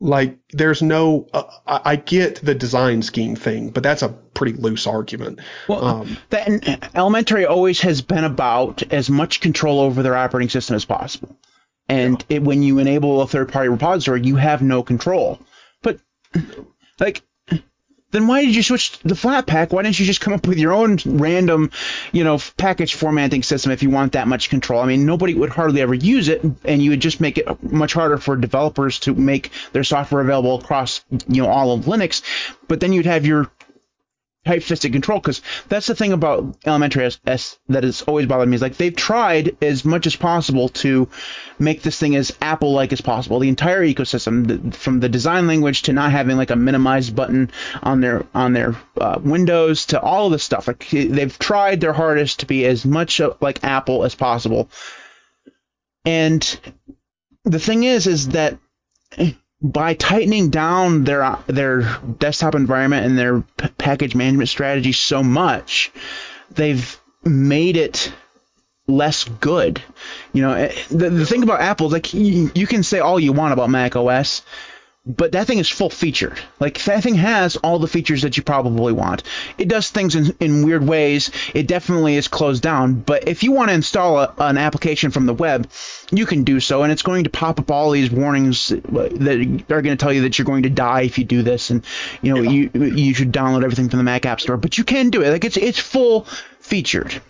Like 0.00 0.36
there's 0.52 0.82
no 0.82 1.26
uh, 1.32 1.44
I 1.66 1.96
get 1.96 2.36
the 2.36 2.54
design 2.54 3.02
scheme 3.02 3.36
thing, 3.36 3.70
but 3.70 3.82
that's 3.82 4.02
a 4.02 4.08
pretty 4.08 4.54
loose 4.54 4.86
argument. 4.86 5.40
Well, 5.68 5.84
um, 5.84 6.16
that 6.30 6.90
elementary 6.94 7.46
always 7.46 7.80
has 7.82 8.02
been 8.02 8.24
about 8.24 8.82
as 8.92 9.08
much 9.08 9.40
control 9.40 9.80
over 9.80 10.02
their 10.02 10.16
operating 10.16 10.50
system 10.50 10.76
as 10.76 10.84
possible. 10.84 11.36
And 11.88 12.24
it, 12.28 12.42
when 12.42 12.62
you 12.62 12.78
enable 12.78 13.20
a 13.20 13.26
third 13.26 13.52
party 13.52 13.68
repository, 13.68 14.22
you 14.22 14.36
have 14.36 14.62
no 14.62 14.82
control. 14.82 15.38
But, 15.82 16.00
like, 16.98 17.22
then 18.14 18.28
why 18.28 18.44
did 18.44 18.54
you 18.54 18.62
switch 18.62 18.92
to 18.92 19.08
the 19.08 19.14
Flatpak? 19.14 19.72
Why 19.72 19.82
didn't 19.82 19.98
you 19.98 20.06
just 20.06 20.20
come 20.20 20.34
up 20.34 20.46
with 20.46 20.56
your 20.56 20.72
own 20.72 20.98
random, 21.04 21.72
you 22.12 22.22
know, 22.22 22.38
package 22.56 22.94
formatting 22.94 23.42
system 23.42 23.72
if 23.72 23.82
you 23.82 23.90
want 23.90 24.12
that 24.12 24.28
much 24.28 24.50
control? 24.50 24.80
I 24.80 24.86
mean, 24.86 25.04
nobody 25.04 25.34
would 25.34 25.50
hardly 25.50 25.80
ever 25.80 25.94
use 25.94 26.28
it, 26.28 26.42
and 26.64 26.80
you 26.80 26.90
would 26.90 27.00
just 27.00 27.20
make 27.20 27.38
it 27.38 27.62
much 27.62 27.92
harder 27.92 28.16
for 28.16 28.36
developers 28.36 29.00
to 29.00 29.14
make 29.14 29.50
their 29.72 29.82
software 29.82 30.22
available 30.22 30.60
across, 30.60 31.04
you 31.26 31.42
know, 31.42 31.48
all 31.48 31.72
of 31.72 31.86
Linux. 31.86 32.22
But 32.68 32.78
then 32.78 32.92
you'd 32.92 33.06
have 33.06 33.26
your 33.26 33.50
tight-fisted 34.44 34.92
control 34.92 35.18
because 35.18 35.42
that's 35.68 35.86
the 35.86 35.94
thing 35.94 36.12
about 36.12 36.56
elementary 36.66 37.04
OS 37.04 37.58
that 37.68 37.84
has 37.84 38.02
always 38.02 38.26
bothered 38.26 38.48
me 38.48 38.54
is 38.54 38.62
like 38.62 38.76
they've 38.76 38.94
tried 38.94 39.56
as 39.62 39.84
much 39.84 40.06
as 40.06 40.16
possible 40.16 40.68
to 40.68 41.08
make 41.58 41.82
this 41.82 41.98
thing 41.98 42.16
as 42.16 42.36
Apple-like 42.40 42.92
as 42.92 43.00
possible. 43.00 43.38
The 43.38 43.48
entire 43.48 43.82
ecosystem, 43.82 44.46
the, 44.46 44.76
from 44.76 45.00
the 45.00 45.08
design 45.08 45.46
language 45.46 45.82
to 45.82 45.92
not 45.92 46.12
having 46.12 46.36
like 46.36 46.50
a 46.50 46.56
minimized 46.56 47.16
button 47.16 47.50
on 47.82 48.00
their 48.00 48.24
on 48.34 48.52
their 48.52 48.76
uh, 49.00 49.18
Windows 49.22 49.86
to 49.86 50.00
all 50.00 50.26
of 50.26 50.32
this 50.32 50.44
stuff. 50.44 50.68
Like 50.68 50.88
they've 50.90 51.38
tried 51.38 51.80
their 51.80 51.92
hardest 51.92 52.40
to 52.40 52.46
be 52.46 52.64
as 52.66 52.84
much 52.84 53.20
like 53.40 53.64
Apple 53.64 54.04
as 54.04 54.14
possible. 54.14 54.68
And 56.04 56.60
the 57.44 57.58
thing 57.58 57.84
is, 57.84 58.06
is 58.06 58.28
that 58.28 58.58
by 59.64 59.94
tightening 59.94 60.50
down 60.50 61.04
their 61.04 61.38
their 61.46 61.98
desktop 62.18 62.54
environment 62.54 63.06
and 63.06 63.18
their 63.18 63.40
p- 63.40 63.68
package 63.78 64.14
management 64.14 64.50
strategy 64.50 64.92
so 64.92 65.22
much, 65.22 65.90
they've 66.50 67.00
made 67.24 67.78
it 67.78 68.12
less 68.86 69.24
good. 69.24 69.82
You 70.34 70.42
know, 70.42 70.52
eh, 70.52 70.74
the, 70.90 71.08
the 71.08 71.24
thing 71.24 71.42
about 71.42 71.62
Apple 71.62 71.88
like 71.88 72.12
you, 72.12 72.50
you 72.54 72.66
can 72.66 72.82
say 72.82 72.98
all 72.98 73.18
you 73.18 73.32
want 73.32 73.54
about 73.54 73.70
Mac 73.70 73.96
OS, 73.96 74.42
but 75.06 75.32
that 75.32 75.46
thing 75.46 75.58
is 75.58 75.68
full 75.68 75.90
featured. 75.90 76.38
Like 76.60 76.82
that 76.84 77.02
thing 77.02 77.14
has 77.16 77.56
all 77.56 77.78
the 77.78 77.86
features 77.86 78.22
that 78.22 78.38
you 78.38 78.42
probably 78.42 78.92
want. 78.92 79.22
It 79.58 79.68
does 79.68 79.90
things 79.90 80.14
in, 80.14 80.34
in 80.40 80.64
weird 80.64 80.86
ways. 80.86 81.30
It 81.52 81.66
definitely 81.66 82.16
is 82.16 82.26
closed 82.26 82.62
down. 82.62 82.94
But 82.94 83.28
if 83.28 83.42
you 83.42 83.52
want 83.52 83.68
to 83.68 83.74
install 83.74 84.18
a, 84.18 84.34
an 84.38 84.56
application 84.56 85.10
from 85.10 85.26
the 85.26 85.34
web, 85.34 85.70
you 86.10 86.24
can 86.24 86.44
do 86.44 86.58
so, 86.58 86.82
and 86.82 86.92
it's 86.92 87.02
going 87.02 87.24
to 87.24 87.30
pop 87.30 87.60
up 87.60 87.70
all 87.70 87.90
these 87.90 88.10
warnings 88.10 88.68
that 88.68 89.64
are 89.70 89.82
going 89.82 89.96
to 89.96 90.02
tell 90.02 90.12
you 90.12 90.22
that 90.22 90.38
you're 90.38 90.46
going 90.46 90.62
to 90.62 90.70
die 90.70 91.02
if 91.02 91.18
you 91.18 91.24
do 91.24 91.42
this, 91.42 91.68
and 91.68 91.84
you 92.22 92.34
know 92.34 92.40
yeah. 92.40 92.50
you 92.50 92.70
you 92.84 93.14
should 93.14 93.32
download 93.32 93.62
everything 93.62 93.90
from 93.90 93.98
the 93.98 94.04
Mac 94.04 94.24
App 94.24 94.40
Store. 94.40 94.56
But 94.56 94.78
you 94.78 94.84
can 94.84 95.10
do 95.10 95.22
it. 95.22 95.30
Like 95.30 95.44
it's 95.44 95.58
it's 95.58 95.78
full 95.78 96.26
featured. 96.60 97.20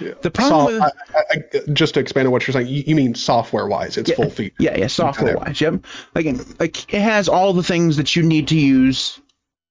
Yeah. 0.00 0.14
The 0.20 0.30
problem 0.30 0.66
so, 0.66 0.72
with, 0.74 0.82
I, 0.82 1.22
I, 1.32 1.72
just 1.72 1.94
to 1.94 2.00
expand 2.00 2.26
on 2.26 2.32
what 2.32 2.46
you're 2.46 2.52
saying, 2.52 2.68
you, 2.68 2.84
you 2.86 2.94
mean 2.94 3.14
software 3.14 3.66
wise, 3.66 3.96
it's 3.96 4.10
yeah, 4.10 4.16
full 4.16 4.30
feature. 4.30 4.54
Yeah, 4.58 4.76
yeah, 4.76 4.86
software 4.86 5.36
wise. 5.36 5.60
Yep. 5.60 5.84
Like, 6.14 6.26
like 6.60 6.92
it 6.92 7.00
has 7.00 7.28
all 7.28 7.52
the 7.52 7.62
things 7.62 7.96
that 7.96 8.14
you 8.16 8.22
need 8.22 8.48
to 8.48 8.58
use, 8.58 9.20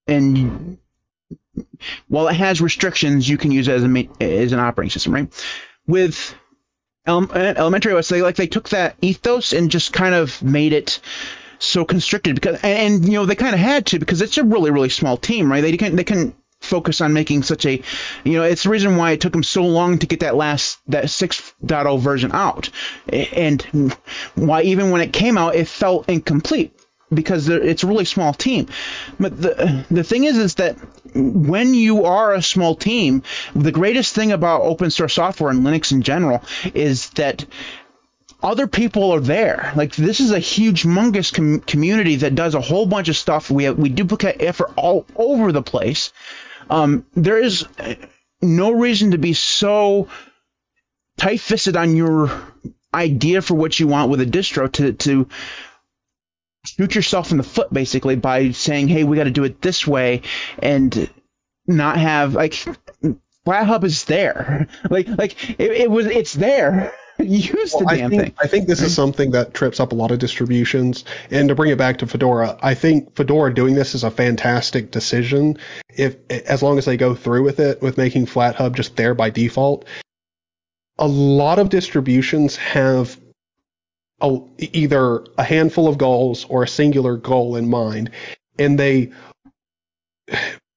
and 0.08 0.78
while 2.08 2.28
it 2.28 2.36
has 2.36 2.62
restrictions, 2.62 3.28
you 3.28 3.38
can 3.38 3.52
use 3.52 3.68
it 3.68 3.74
as, 3.74 3.84
a, 3.84 4.10
as 4.24 4.52
an 4.52 4.60
operating 4.60 4.91
system, 4.91 5.14
right? 5.14 5.45
With 5.88 6.36
uh, 7.08 7.54
elementary 7.58 7.93
OS, 7.93 8.10
they 8.10 8.22
like 8.22 8.36
they 8.36 8.48
took 8.48 8.70
that 8.70 8.95
ethos 9.02 9.54
and 9.54 9.72
just 9.72 9.93
kind 9.93 10.14
of 10.14 10.41
made 10.43 10.74
it 10.74 11.00
so 11.60 11.86
constricted 11.86 12.36
because 12.36 12.60
and, 12.62 12.95
and 12.95 13.06
you 13.06 13.14
know 13.14 13.26
they 13.26 13.36
kind 13.36 13.54
of 13.54 13.60
had 13.60 13.86
to 13.88 14.00
because 14.00 14.22
it's 14.22 14.38
a 14.38 14.43
really 14.43 14.72
really 14.72 14.89
small 14.89 15.18
team, 15.18 15.52
right? 15.52 15.62
They 15.62 15.76
can 15.78 15.95
they 15.95 16.04
can 16.04 16.36
focus 16.68 17.01
on 17.01 17.13
making 17.13 17.43
such 17.43 17.65
a 17.65 17.82
you 18.24 18.34
know 18.34 18.43
it's 18.43 18.63
the 18.63 18.70
reason 18.70 18.97
why 18.97 19.11
it 19.11 19.22
took 19.22 19.32
them 19.32 19.43
so 19.43 19.63
long 19.63 19.97
to 19.97 20.07
get 20.07 20.20
that 20.20 20.36
last 20.36 20.80
that 20.88 21.05
6.0 21.05 21.99
version 21.99 22.32
out 22.34 22.70
and 23.09 23.61
why 24.36 24.61
even 24.61 24.91
when 24.91 25.01
it 25.01 25.13
came 25.13 25.38
out 25.38 25.55
it 25.55 25.68
felt 25.68 26.09
incomplete 26.09 26.74
because 27.13 27.47
it's 27.47 27.84
a 27.84 27.88
really 27.88 28.05
small 28.05 28.34
team 28.34 28.68
but 29.20 29.41
the 29.41 29.86
the 29.89 30.03
thing 30.03 30.26
is 30.26 30.38
is 30.38 30.55
that 30.55 30.76
when 31.15 31.74
you 31.74 32.03
are 32.03 32.34
a 32.34 32.41
small 32.41 32.76
team 32.76 33.24
the 33.55 33.72
greatest 33.72 34.13
thing 34.13 34.32
about 34.32 34.61
open 34.61 34.91
source 34.91 35.13
software 35.13 35.49
and 35.49 35.65
linux 35.65 35.91
in 35.91 36.01
general 36.01 36.43
is 36.74 37.09
that 37.11 37.45
other 38.43 38.68
people 38.68 39.11
are 39.11 39.20
there. 39.20 39.72
Like 39.76 39.95
this 39.95 40.20
is 40.20 40.32
a 40.32 40.39
huge, 40.39 40.84
humongous 40.84 41.34
com- 41.34 41.59
community 41.61 42.18
that 42.18 42.36
does 42.36 42.53
a 42.53 42.61
whole 42.61 42.86
bunch 42.86 43.09
of 43.09 43.18
stuff. 43.18 43.49
We 43.49 43.63
have, 43.63 43.78
we 43.78 43.89
duplicate 43.89 44.41
effort 44.41 44.72
all 44.76 45.05
over 45.15 45.51
the 45.51 45.63
place, 45.63 46.13
um, 46.70 47.05
there 47.13 47.39
is 47.39 47.65
no 48.41 48.72
reason 48.72 49.11
to 49.11 49.18
be 49.18 49.34
so 49.34 50.07
tight-fisted 51.18 51.76
on 51.76 51.95
your 51.95 52.32
idea 52.93 53.41
for 53.41 53.55
what 53.55 53.80
you 53.80 53.88
want 53.88 54.09
with 54.09 54.22
a 54.22 54.26
distro 54.26 54.72
to 54.72 54.93
to 54.93 55.28
shoot 56.65 56.95
yourself 56.95 57.32
in 57.32 57.38
the 57.38 57.43
foot 57.43 57.72
basically 57.72 58.15
by 58.15 58.51
saying, 58.51 58.88
"Hey, 58.88 59.03
we 59.03 59.18
got 59.18 59.26
to 59.26 59.32
do 59.32 59.43
it 59.43 59.61
this 59.61 59.86
way," 59.86 60.22
and 60.59 61.09
not 61.65 61.97
have 61.97 62.34
like 62.34 62.53
FlatHub 63.45 63.84
is 63.84 64.05
there. 64.05 64.68
Like 64.89 65.07
like 65.07 65.49
it, 65.59 65.72
it 65.72 65.91
was 65.91 66.05
it's 66.05 66.34
there. 66.34 66.93
Use 67.24 67.74
well, 67.74 67.86
the 67.86 67.95
damn 67.95 68.05
I 68.05 68.09
think, 68.09 68.22
thing. 68.22 68.34
I 68.39 68.47
think 68.47 68.68
this 68.68 68.80
is 68.80 68.89
mm-hmm. 68.89 68.95
something 68.95 69.32
that 69.32 69.53
trips 69.53 69.80
up 69.80 69.91
a 69.91 69.95
lot 69.95 70.11
of 70.11 70.20
distributions. 70.20 71.03
And 71.32 71.49
to 71.49 71.55
bring 71.55 71.72
it 71.72 71.78
back 71.78 71.97
to 71.99 72.07
Fedora, 72.07 72.57
I 72.61 72.76
think 72.76 73.15
Fedora 73.15 73.53
doing 73.53 73.74
this 73.74 73.95
is 73.95 74.03
a 74.03 74.11
fantastic 74.11 74.91
decision. 74.91 75.57
If 75.89 76.18
as 76.30 76.61
long 76.61 76.78
as 76.78 76.86
they 76.86 76.97
go 76.97 77.15
through 77.15 77.43
with 77.43 77.59
it, 77.59 77.82
with 77.82 77.97
making 77.97 78.28
FlatHub 78.28 78.76
just 78.76 78.95
there 78.95 79.15
by 79.15 79.30
default. 79.30 79.86
A 80.99 81.07
lot 81.07 81.59
of 81.59 81.70
distributions 81.70 82.55
have 82.55 83.20
a, 84.22 84.39
either 84.57 85.24
a 85.38 85.43
handful 85.43 85.88
of 85.88 85.97
goals 85.97 86.45
or 86.49 86.63
a 86.63 86.68
singular 86.68 87.18
goal 87.18 87.55
in 87.55 87.70
mind, 87.70 88.11
and 88.57 88.80
they 88.80 89.11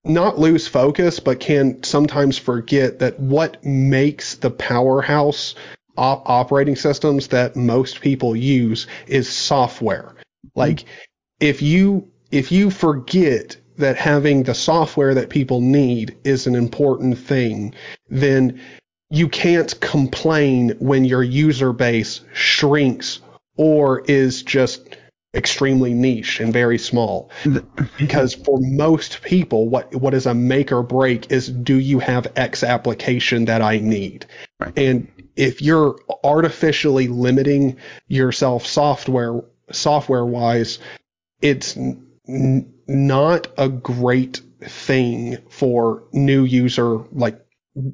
not 0.05 0.39
lose 0.39 0.67
focus, 0.67 1.21
but 1.21 1.41
can 1.41 1.83
sometimes 1.83 2.39
forget 2.39 3.01
that 3.01 3.19
what 3.19 3.65
makes 3.65 4.37
the 4.37 4.51
powerhouse 4.51 5.55
op- 6.01 6.29
operating 6.29 6.75
systems 6.75 7.29
that 7.29 7.55
most 7.55 8.01
people 8.01 8.35
use 8.35 8.87
is 9.07 9.29
software. 9.29 10.15
Mm-hmm. 10.15 10.59
Like 10.59 10.85
if 11.39 11.63
you 11.63 12.11
if 12.33 12.51
you 12.51 12.71
forget 12.71 13.57
that 13.77 13.97
having 13.97 14.43
the 14.43 14.55
software 14.55 15.15
that 15.15 15.31
people 15.31 15.61
need 15.61 16.17
is 16.25 16.47
an 16.47 16.55
important 16.55 17.19
thing, 17.19 17.75
then 18.09 18.61
you 19.11 19.29
can't 19.29 19.79
complain 19.81 20.71
when 20.79 21.05
your 21.05 21.23
user 21.23 21.73
base 21.73 22.21
shrinks 22.33 23.21
or 23.57 24.01
is 24.03 24.43
just 24.43 24.97
extremely 25.35 25.95
niche 25.95 26.41
and 26.41 26.53
very 26.53 26.79
small. 26.79 27.31
because 27.99 28.35
for 28.35 28.59
most 28.61 29.23
people, 29.23 29.69
what 29.69 29.95
what 29.95 30.15
is 30.15 30.27
a 30.27 30.35
make 30.35 30.73
or 30.73 30.83
break 30.83 31.31
is 31.31 31.49
do 31.49 31.79
you 31.79 31.99
have 31.99 32.33
X 32.37 32.63
application 32.63 33.45
that 33.47 33.63
I 33.63 33.79
need? 33.79 34.27
Right. 34.59 34.79
And 34.79 35.09
if 35.37 35.63
you're 35.63 35.97
artificially 36.25 37.09
limiting 37.09 37.77
yourself 38.09 38.67
software 38.67 39.41
software 39.71 40.27
wise, 40.27 40.79
it's 41.41 41.77
n- 41.77 42.73
not 42.87 43.47
a 43.57 43.69
great 43.69 44.41
thing 44.63 45.39
for 45.49 46.03
new 46.13 46.45
user 46.45 46.99
like 47.13 47.41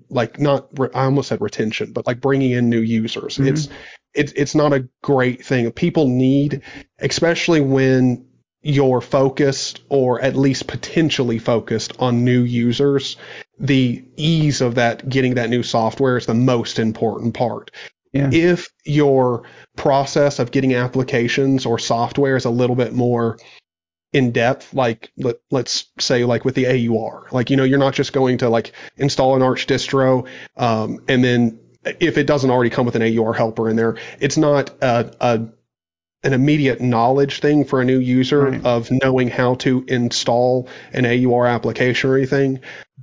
like 0.08 0.38
not 0.38 0.68
I 0.94 1.04
almost 1.04 1.28
said 1.28 1.40
retention, 1.40 1.92
but 1.92 2.06
like 2.06 2.20
bringing 2.20 2.52
in 2.52 2.70
new 2.70 2.80
users. 2.80 3.36
Mm-hmm. 3.36 3.48
It's 3.48 3.68
it's 4.14 4.32
it's 4.32 4.54
not 4.54 4.72
a 4.72 4.88
great 5.02 5.44
thing. 5.44 5.70
People 5.72 6.08
need, 6.08 6.62
especially 6.98 7.60
when 7.60 8.26
you're 8.62 9.00
focused 9.00 9.80
or 9.88 10.20
at 10.20 10.34
least 10.34 10.66
potentially 10.66 11.38
focused 11.38 11.92
on 12.00 12.24
new 12.24 12.42
users, 12.42 13.16
the 13.60 14.04
ease 14.16 14.60
of 14.60 14.74
that 14.74 15.08
getting 15.08 15.34
that 15.34 15.50
new 15.50 15.62
software 15.62 16.16
is 16.16 16.26
the 16.26 16.34
most 16.34 16.80
important 16.80 17.34
part. 17.34 17.70
Yeah. 18.12 18.30
If 18.32 18.68
your 18.84 19.44
process 19.76 20.38
of 20.38 20.50
getting 20.50 20.74
applications 20.74 21.64
or 21.66 21.78
software 21.78 22.36
is 22.36 22.44
a 22.44 22.50
little 22.50 22.76
bit 22.76 22.92
more 22.92 23.38
in 24.12 24.32
depth, 24.32 24.72
like 24.72 25.10
let, 25.16 25.36
us 25.52 25.86
say 25.98 26.24
like 26.24 26.44
with 26.44 26.54
the 26.54 26.66
AUR, 26.66 27.26
like 27.32 27.50
you 27.50 27.56
know 27.56 27.64
you're 27.64 27.78
not 27.78 27.94
just 27.94 28.12
going 28.12 28.38
to 28.38 28.48
like 28.48 28.72
install 28.96 29.36
an 29.36 29.42
Arch 29.42 29.66
distro 29.66 30.26
um, 30.56 31.00
and 31.08 31.22
then 31.22 31.58
if 32.00 32.18
it 32.18 32.26
doesn't 32.26 32.50
already 32.50 32.70
come 32.70 32.86
with 32.86 32.96
an 32.96 33.18
AUR 33.18 33.32
helper 33.32 33.68
in 33.68 33.76
there, 33.76 33.96
it's 34.20 34.36
not 34.36 34.70
a, 34.82 35.14
a 35.20 35.48
an 36.22 36.32
immediate 36.32 36.80
knowledge 36.80 37.40
thing 37.40 37.64
for 37.64 37.80
a 37.80 37.84
new 37.84 37.98
user 37.98 38.40
right. 38.46 38.64
of 38.64 38.90
knowing 38.90 39.28
how 39.28 39.54
to 39.54 39.84
install 39.86 40.68
an 40.92 41.06
AUR 41.06 41.46
application 41.46 42.10
or 42.10 42.16
anything. 42.16 42.60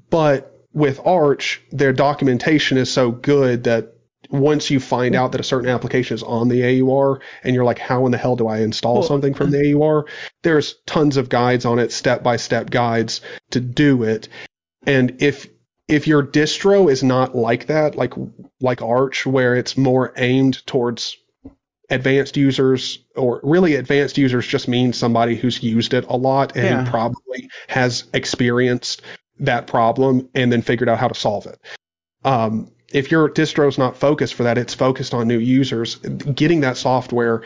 But 0.09 0.49
with 0.73 0.99
Arch, 1.05 1.61
their 1.71 1.93
documentation 1.93 2.77
is 2.77 2.91
so 2.91 3.11
good 3.11 3.63
that 3.63 3.92
once 4.29 4.69
you 4.69 4.79
find 4.79 5.15
out 5.15 5.31
that 5.31 5.41
a 5.41 5.43
certain 5.43 5.69
application 5.69 6.15
is 6.15 6.23
on 6.23 6.47
the 6.49 6.81
AUR 6.81 7.19
and 7.43 7.55
you're 7.55 7.65
like, 7.65 7.79
how 7.79 8.05
in 8.05 8.11
the 8.11 8.17
hell 8.17 8.35
do 8.35 8.47
I 8.47 8.59
install 8.59 8.95
well, 8.95 9.03
something 9.03 9.33
from 9.33 9.51
the 9.51 9.73
AUR? 9.73 10.05
There's 10.41 10.75
tons 10.85 11.17
of 11.17 11.29
guides 11.29 11.65
on 11.65 11.79
it, 11.79 11.91
step 11.91 12.23
by 12.23 12.37
step 12.37 12.69
guides 12.69 13.21
to 13.51 13.59
do 13.59 14.03
it. 14.03 14.27
And 14.85 15.21
if 15.21 15.47
if 15.87 16.07
your 16.07 16.23
distro 16.23 16.91
is 16.91 17.03
not 17.03 17.35
like 17.35 17.67
that, 17.67 17.95
like 17.95 18.13
like 18.61 18.81
Arch, 18.81 19.25
where 19.25 19.55
it's 19.55 19.77
more 19.77 20.13
aimed 20.17 20.65
towards 20.65 21.17
advanced 21.89 22.37
users, 22.37 22.99
or 23.15 23.39
really 23.43 23.75
advanced 23.75 24.17
users 24.17 24.47
just 24.47 24.67
means 24.67 24.97
somebody 24.97 25.35
who's 25.35 25.61
used 25.61 25.93
it 25.93 26.05
a 26.07 26.17
lot 26.17 26.55
and 26.55 26.85
yeah. 26.85 26.89
probably 26.89 27.49
has 27.67 28.05
experienced 28.13 29.01
that 29.39 29.67
problem 29.67 30.29
and 30.33 30.51
then 30.51 30.61
figured 30.61 30.89
out 30.89 30.97
how 30.97 31.07
to 31.07 31.15
solve 31.15 31.45
it. 31.45 31.59
Um, 32.23 32.71
if 32.93 33.11
your 33.11 33.29
distro 33.29 33.67
is 33.67 33.77
not 33.77 33.97
focused 33.97 34.35
for 34.35 34.43
that, 34.43 34.57
it's 34.57 34.73
focused 34.73 35.13
on 35.13 35.27
new 35.27 35.39
users. 35.39 35.95
Getting 35.95 36.61
that 36.61 36.77
software 36.77 37.43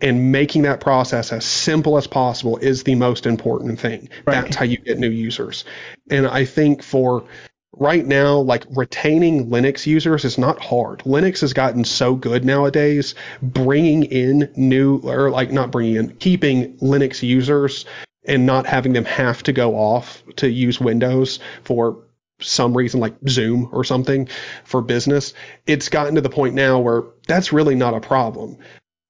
and 0.00 0.32
making 0.32 0.62
that 0.62 0.80
process 0.80 1.32
as 1.32 1.44
simple 1.44 1.96
as 1.96 2.06
possible 2.06 2.56
is 2.58 2.84
the 2.84 2.94
most 2.94 3.26
important 3.26 3.80
thing. 3.80 4.08
Right. 4.26 4.42
That's 4.42 4.56
how 4.56 4.64
you 4.64 4.78
get 4.78 4.98
new 4.98 5.10
users. 5.10 5.64
And 6.10 6.26
I 6.26 6.44
think 6.44 6.82
for 6.82 7.24
right 7.72 8.04
now, 8.04 8.38
like 8.38 8.64
retaining 8.70 9.48
Linux 9.48 9.86
users 9.86 10.24
is 10.24 10.38
not 10.38 10.60
hard. 10.60 11.00
Linux 11.00 11.40
has 11.40 11.52
gotten 11.52 11.84
so 11.84 12.14
good 12.14 12.44
nowadays, 12.44 13.14
bringing 13.42 14.04
in 14.04 14.52
new, 14.56 14.98
or 14.98 15.30
like 15.30 15.52
not 15.52 15.70
bringing 15.70 15.96
in, 15.96 16.16
keeping 16.16 16.76
Linux 16.78 17.22
users 17.22 17.84
and 18.26 18.44
not 18.44 18.66
having 18.66 18.92
them 18.92 19.04
have 19.06 19.42
to 19.44 19.52
go 19.52 19.74
off 19.74 20.22
to 20.36 20.48
use 20.48 20.80
Windows 20.80 21.40
for 21.64 22.02
some 22.40 22.76
reason 22.76 23.00
like 23.00 23.14
Zoom 23.28 23.68
or 23.72 23.84
something 23.84 24.28
for 24.64 24.82
business. 24.82 25.34
It's 25.66 25.88
gotten 25.88 26.14
to 26.16 26.20
the 26.20 26.30
point 26.30 26.54
now 26.54 26.78
where 26.78 27.04
that's 27.26 27.52
really 27.52 27.74
not 27.74 27.94
a 27.94 28.00
problem 28.00 28.58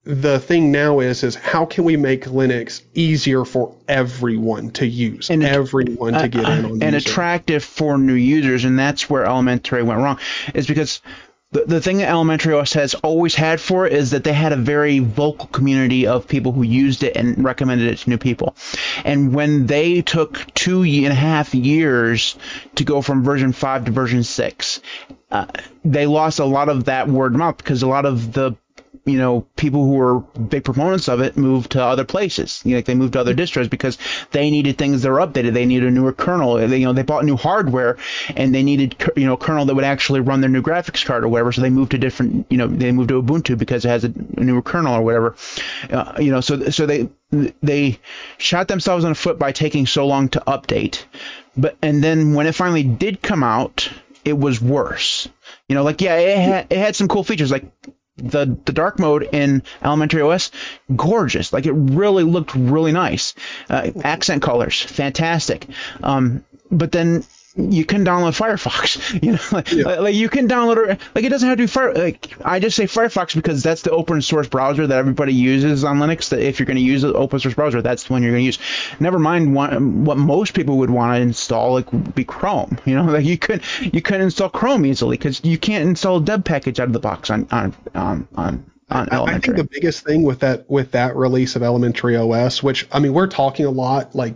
the 0.05 0.39
thing 0.41 0.73
now 0.73 1.01
is 1.01 1.23
is 1.23 1.35
how 1.35 1.67
can 1.67 1.85
we 1.85 1.97
make 1.97 2.25
Linux 2.25 2.83
easier 2.95 3.45
for 3.45 3.77
everyone 3.87 4.71
to 4.71 4.87
use 4.87 5.29
and 5.29 5.45
everyone 5.45 6.15
uh, 6.15 6.23
to 6.23 6.29
get 6.29 6.49
in 6.49 6.65
on 6.65 6.83
and 6.83 6.97
attractive 6.97 7.63
for 7.63 7.99
new 7.99 8.15
users 8.15 8.65
and 8.65 8.79
that's 8.79 9.11
where 9.11 9.27
elementary 9.27 9.83
went 9.83 10.01
wrong 10.01 10.19
is 10.55 10.67
because 10.67 11.03
the, 11.53 11.65
the 11.65 11.81
thing 11.81 11.99
that 11.99 12.09
elementary 12.09 12.55
os 12.55 12.73
has 12.75 12.95
always 12.95 13.35
had 13.35 13.61
for 13.61 13.87
it 13.87 13.93
is 13.93 14.13
that 14.13 14.23
they 14.23 14.33
had 14.33 14.53
a 14.53 14.57
very 14.57 15.01
vocal 15.01 15.47
community 15.47 16.07
of 16.07 16.29
people 16.29 16.53
who 16.53 16.63
used 16.63 17.03
it 17.03 17.17
and 17.17 17.43
recommended 17.43 17.89
it 17.89 17.99
to 17.99 18.11
new 18.11 18.19
people. 18.19 18.55
And 19.05 19.35
when 19.35 19.67
they 19.67 20.03
took 20.03 20.47
two 20.55 20.83
and 20.85 21.07
a 21.07 21.15
half 21.15 21.55
years 21.55 22.37
to 22.77 22.85
go 22.85 23.03
from 23.03 23.25
version 23.25 23.53
5 23.53 23.87
to 23.87 23.91
version 23.91 24.23
6 24.23 24.81
uh, 25.31 25.47
they 25.85 26.07
lost 26.07 26.41
a 26.41 26.45
lot 26.45 26.69
of 26.69 26.85
that 26.85 27.09
word 27.09 27.33
of 27.33 27.39
mouth 27.39 27.57
because 27.57 27.83
a 27.83 27.87
lot 27.87 28.05
of 28.05 28.33
the 28.33 28.57
you 29.05 29.19
know, 29.19 29.47
people 29.57 29.85
who 29.85 29.95
were 29.95 30.21
big 30.21 30.65
proponents 30.65 31.09
of 31.09 31.21
it 31.21 31.37
moved 31.37 31.73
to 31.73 31.83
other 31.83 32.05
places. 32.05 32.61
You 32.65 32.73
know, 32.73 32.79
like 32.79 32.85
they 32.85 32.95
moved 32.95 33.15
to 33.15 33.21
other 33.21 33.35
distros 33.35 33.71
because 33.71 33.99
they 34.31 34.51
needed 34.51 34.77
things 34.77 35.03
that 35.03 35.11
were 35.11 35.19
updated. 35.19 35.55
They 35.55 35.67
needed 35.67 35.89
a 35.89 35.91
newer 35.91 36.13
kernel. 36.13 36.55
They, 36.55 36.79
you 36.79 36.87
know, 36.87 36.93
they 36.93 37.03
bought 37.03 37.25
new 37.25 37.37
hardware 37.37 37.97
and 38.37 38.55
they 38.55 38.63
needed, 38.63 38.97
you 39.17 39.27
know, 39.27 39.35
a 39.35 39.39
kernel 39.39 39.65
that 39.65 39.75
would 39.75 39.85
actually 39.85 40.21
run 40.21 40.41
their 40.41 40.51
new 40.51 40.63
graphics 40.63 41.05
card 41.05 41.25
or 41.25 41.29
whatever. 41.29 41.53
So 41.53 41.63
they 41.63 41.71
moved 41.71 41.93
to 41.93 41.99
different, 41.99 42.47
you 42.51 42.59
know, 42.59 42.67
they 42.67 42.93
moved 42.93 43.09
to 43.09 43.23
Ubuntu 43.23 43.57
because 43.57 43.85
it 43.85 43.89
has 43.89 44.05
a, 44.05 44.13
a 44.37 44.45
newer 44.45 44.63
kernel 44.63 44.95
or 44.95 45.03
whatever. 45.03 45.37
Uh, 45.91 46.15
you 46.19 46.31
know, 46.31 46.41
so 46.41 46.71
so 46.71 46.87
they 46.87 47.09
they 47.63 47.99
shot 48.39 48.69
themselves 48.69 49.05
in 49.05 49.11
the 49.11 49.15
foot 49.15 49.39
by 49.39 49.53
taking 49.53 49.87
so 49.87 50.07
long 50.07 50.29
to 50.31 50.43
update. 50.47 51.05
But 51.57 51.77
and 51.83 52.03
then 52.03 52.35
when 52.35 52.47
it 52.47 52.55
finally 52.55 52.83
did 52.83 53.23
come 53.23 53.43
out, 53.43 53.91
it 54.25 54.39
was 54.39 54.61
worse. 54.61 55.29
You 55.69 55.75
know, 55.75 55.83
like 55.83 56.01
yeah, 56.01 56.17
it 56.17 56.39
had 56.39 56.67
it 56.71 56.79
had 56.79 56.97
some 56.97 57.09
cool 57.09 57.25
features 57.25 57.51
like 57.51 57.65
the 58.23 58.57
the 58.65 58.73
dark 58.73 58.99
mode 58.99 59.29
in 59.33 59.63
Elementary 59.83 60.23
OS, 60.23 60.51
gorgeous. 60.95 61.53
Like 61.53 61.67
it 61.67 61.73
really 61.73 62.25
looked 62.25 62.55
really 62.55 62.93
nice. 62.93 63.35
Uh, 63.69 63.91
accent 64.05 64.43
colors, 64.43 64.81
fantastic. 64.81 65.67
Um, 66.03 66.45
but 66.71 66.93
then 66.93 67.25
you 67.57 67.85
can 67.85 68.05
download 68.05 68.37
Firefox. 68.39 69.01
You 69.21 69.33
know, 69.33 69.39
like, 69.53 69.73
yeah. 69.73 70.01
like, 70.01 70.15
you 70.15 70.29
can 70.29 70.49
download 70.49 70.89
it. 70.89 71.01
Like 71.15 71.25
it 71.25 71.29
doesn't 71.29 71.49
have 71.49 71.59
to 71.59 71.63
be 71.63 71.67
Fire. 71.67 71.93
Like 71.93 72.33
I 72.45 72.59
just 72.59 72.77
say 72.77 72.85
Firefox 72.85 73.35
because 73.35 73.63
that's 73.63 73.83
the 73.83 73.91
open 73.91 74.23
source 74.23 74.49
browser 74.49 74.87
that 74.87 74.99
everybody 74.99 75.35
uses 75.35 75.85
on 75.85 75.99
Linux. 75.99 76.31
That 76.31 76.41
if 76.41 76.59
you're 76.59 76.67
going 76.67 76.77
to 76.77 76.83
use 76.83 77.05
an 77.05 77.15
open 77.15 77.41
source 77.41 77.55
browser, 77.55 77.83
that's 77.83 78.05
the 78.05 78.13
one 78.13 78.23
you're 78.23 78.33
going 78.33 78.43
to 78.43 78.47
use. 78.47 78.59
Never 79.01 79.19
mind 79.19 79.55
what, 79.55 79.73
what 79.83 80.17
most 80.17 80.55
people 80.55 80.79
would 80.79 80.91
want 80.91 81.17
to 81.17 81.21
install, 81.21 81.75
like 81.75 82.15
be 82.15 82.25
Chrome. 82.25 82.79
You 82.85 82.95
know, 82.95 83.05
like 83.13 83.25
you 83.25 83.37
could 83.37 83.63
you 83.81 84.01
could 84.01 84.21
install 84.21 84.49
Chrome 84.49 84.87
easily 84.87 85.17
because 85.17 85.45
you 85.45 85.59
can't 85.59 85.87
install 85.87 86.19
a 86.19 86.23
deb 86.23 86.45
package 86.45 86.81
out 86.81 86.87
of 86.87 86.93
the 86.93 87.01
box 87.01 87.31
on 87.31 87.47
on 87.51 87.75
on, 87.95 88.29
on 88.37 88.71
I 88.91 89.39
think 89.39 89.57
the 89.57 89.69
biggest 89.71 90.05
thing 90.05 90.23
with 90.23 90.41
that 90.41 90.69
with 90.69 90.93
that 90.93 91.17
release 91.17 91.55
of 91.57 91.63
Elementary 91.63 92.17
OS, 92.17 92.63
which 92.63 92.89
I 92.91 92.99
mean, 92.99 93.13
we're 93.13 93.29
talking 93.29 93.67
a 93.67 93.71
lot 93.71 94.15
like 94.15 94.35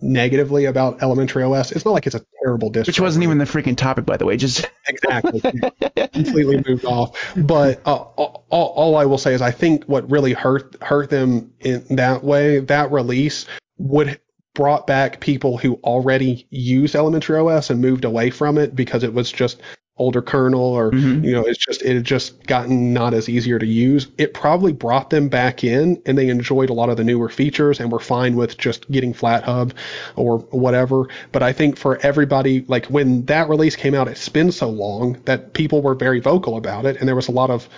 negatively 0.00 0.66
about 0.66 1.02
Elementary 1.02 1.42
OS. 1.42 1.72
It's 1.72 1.84
not 1.84 1.92
like 1.92 2.06
it's 2.06 2.14
a 2.14 2.24
terrible 2.42 2.70
distro. 2.70 2.86
Which 2.86 3.00
wasn't 3.00 3.24
even 3.24 3.38
the 3.38 3.44
freaking 3.44 3.76
topic, 3.76 4.06
by 4.06 4.16
the 4.16 4.26
way. 4.26 4.36
Just 4.36 4.68
exactly, 4.86 5.40
completely 6.12 6.62
moved 6.66 6.84
off. 6.84 7.34
But 7.36 7.80
uh, 7.86 7.94
all, 7.94 8.44
all, 8.50 8.96
I 8.96 9.04
will 9.04 9.18
say 9.18 9.34
is, 9.34 9.42
I 9.42 9.50
think 9.50 9.84
what 9.84 10.10
really 10.10 10.32
hurt 10.32 10.76
hurt 10.82 11.10
them 11.10 11.52
in 11.60 11.84
that 11.96 12.24
way, 12.24 12.60
that 12.60 12.90
release 12.92 13.46
would 13.78 14.20
brought 14.54 14.88
back 14.88 15.20
people 15.20 15.56
who 15.56 15.74
already 15.84 16.46
use 16.50 16.96
Elementary 16.96 17.38
OS 17.38 17.70
and 17.70 17.80
moved 17.80 18.04
away 18.04 18.28
from 18.28 18.58
it 18.58 18.74
because 18.74 19.04
it 19.04 19.14
was 19.14 19.30
just 19.30 19.60
older 19.98 20.22
kernel 20.22 20.60
or 20.60 20.90
mm-hmm. 20.90 21.24
you 21.24 21.32
know 21.32 21.42
it's 21.42 21.58
just 21.58 21.82
it 21.82 21.94
had 21.94 22.04
just 22.04 22.42
gotten 22.46 22.92
not 22.92 23.12
as 23.12 23.28
easier 23.28 23.58
to 23.58 23.66
use 23.66 24.08
it 24.16 24.32
probably 24.32 24.72
brought 24.72 25.10
them 25.10 25.28
back 25.28 25.64
in 25.64 26.00
and 26.06 26.16
they 26.16 26.28
enjoyed 26.28 26.70
a 26.70 26.72
lot 26.72 26.88
of 26.88 26.96
the 26.96 27.04
newer 27.04 27.28
features 27.28 27.80
and 27.80 27.90
were 27.90 27.98
fine 27.98 28.36
with 28.36 28.56
just 28.58 28.88
getting 28.90 29.12
FlatHub 29.12 29.72
or 30.16 30.38
whatever 30.50 31.08
but 31.32 31.42
i 31.42 31.52
think 31.52 31.76
for 31.76 31.98
everybody 31.98 32.64
like 32.68 32.86
when 32.86 33.24
that 33.26 33.48
release 33.48 33.76
came 33.76 33.94
out 33.94 34.08
it's 34.08 34.28
been 34.28 34.52
so 34.52 34.68
long 34.68 35.20
that 35.24 35.52
people 35.52 35.82
were 35.82 35.94
very 35.94 36.20
vocal 36.20 36.56
about 36.56 36.86
it 36.86 36.96
and 36.98 37.08
there 37.08 37.16
was 37.16 37.28
a 37.28 37.32
lot 37.32 37.50
of 37.50 37.68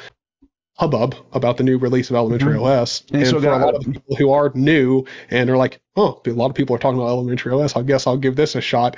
hubbub 0.80 1.14
about 1.32 1.58
the 1.58 1.62
new 1.62 1.76
release 1.76 2.08
of 2.08 2.16
Elementary 2.16 2.54
mm-hmm. 2.54 2.64
OS. 2.64 3.04
And, 3.12 3.20
and 3.20 3.26
so 3.30 3.38
for 3.38 3.48
a 3.48 3.58
lot 3.58 3.74
of 3.74 3.82
people 3.82 4.16
who 4.16 4.30
are 4.32 4.50
new 4.54 5.04
and 5.28 5.50
are 5.50 5.58
like, 5.58 5.78
oh, 5.96 6.22
a 6.26 6.30
lot 6.30 6.48
of 6.48 6.56
people 6.56 6.74
are 6.74 6.78
talking 6.78 6.98
about 6.98 7.08
Elementary 7.08 7.52
OS. 7.52 7.76
I 7.76 7.82
guess 7.82 8.06
I'll 8.06 8.16
give 8.16 8.34
this 8.34 8.54
a 8.54 8.62
shot 8.62 8.96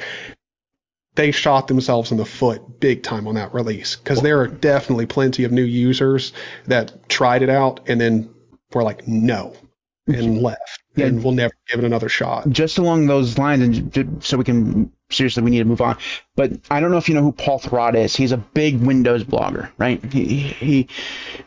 they 1.14 1.30
shot 1.30 1.68
themselves 1.68 2.10
in 2.10 2.16
the 2.16 2.24
foot 2.24 2.80
big 2.80 3.02
time 3.02 3.26
on 3.26 3.34
that 3.34 3.52
release 3.52 3.96
because 3.96 4.22
there 4.22 4.40
are 4.40 4.48
definitely 4.48 5.06
plenty 5.06 5.44
of 5.44 5.52
new 5.52 5.64
users 5.64 6.32
that 6.66 7.08
tried 7.08 7.42
it 7.42 7.50
out 7.50 7.80
and 7.88 8.00
then 8.00 8.30
were 8.72 8.82
like, 8.82 9.06
no, 9.06 9.54
and 10.06 10.16
mm-hmm. 10.16 10.44
left. 10.44 10.80
Yeah. 10.94 11.06
And 11.06 11.24
we'll 11.24 11.32
never 11.32 11.54
give 11.68 11.78
it 11.78 11.86
another 11.86 12.08
shot. 12.08 12.48
Just 12.50 12.76
along 12.76 13.06
those 13.06 13.38
lines, 13.38 13.96
and 13.96 14.22
so 14.22 14.36
we 14.36 14.44
can 14.44 14.92
seriously, 15.10 15.42
we 15.42 15.50
need 15.50 15.60
to 15.60 15.64
move 15.64 15.80
on. 15.80 15.96
But 16.36 16.52
I 16.70 16.80
don't 16.80 16.90
know 16.90 16.98
if 16.98 17.08
you 17.08 17.14
know 17.14 17.22
who 17.22 17.32
Paul 17.32 17.60
Thurrott 17.60 17.94
is. 17.94 18.14
He's 18.14 18.32
a 18.32 18.36
big 18.36 18.80
Windows 18.80 19.24
blogger, 19.24 19.70
right? 19.78 20.02
He, 20.04 20.36
he 20.36 20.88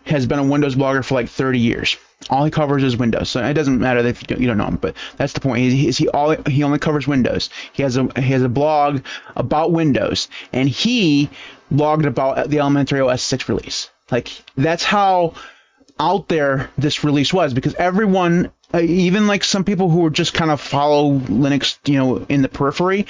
has 0.06 0.26
been 0.26 0.40
a 0.40 0.44
Windows 0.44 0.76
blogger 0.76 1.04
for 1.04 1.16
like 1.16 1.30
30 1.30 1.60
years. 1.60 1.98
All 2.30 2.44
he 2.44 2.52
covers 2.52 2.84
is 2.84 2.98
Windows, 2.98 3.30
so 3.30 3.44
it 3.44 3.54
doesn't 3.54 3.80
matter 3.80 4.00
if 4.00 4.22
you 4.22 4.28
don't, 4.28 4.42
you 4.42 4.48
don't 4.48 4.58
know 4.58 4.66
him. 4.66 4.78
But 4.78 4.96
that's 5.18 5.34
the 5.34 5.40
point. 5.40 5.60
He, 5.60 5.92
he 5.92 6.10
all 6.10 6.36
he 6.48 6.64
only 6.64 6.80
covers 6.80 7.08
Windows. 7.08 7.50
He 7.74 7.84
has 7.84 7.98
a 7.98 8.10
he 8.16 8.32
has 8.34 8.42
a 8.42 8.50
blog 8.50 9.04
about 9.36 9.72
Windows, 9.72 10.28
and 10.52 10.68
he 10.68 11.30
blogged 11.72 12.06
about 12.06 12.50
the 12.50 12.60
Elementary 12.60 13.00
OS 13.00 13.22
6 13.22 13.48
release. 13.50 13.90
Like 14.12 14.30
that's 14.56 14.84
how 14.84 15.36
out 16.00 16.28
there 16.28 16.70
this 16.78 17.04
release 17.04 17.34
was 17.34 17.54
because 17.54 17.76
everyone 17.76 18.52
Uh, 18.74 18.80
even 18.80 19.28
like 19.28 19.44
some 19.44 19.64
people 19.64 19.90
who 19.90 20.00
were 20.00 20.10
just 20.10 20.34
kind 20.34 20.52
of 20.52 20.60
follow 20.60 21.20
Linux, 21.20 21.78
you 21.86 21.98
know, 21.98 22.26
in 22.28 22.42
the 22.42 22.50
periphery, 22.50 23.06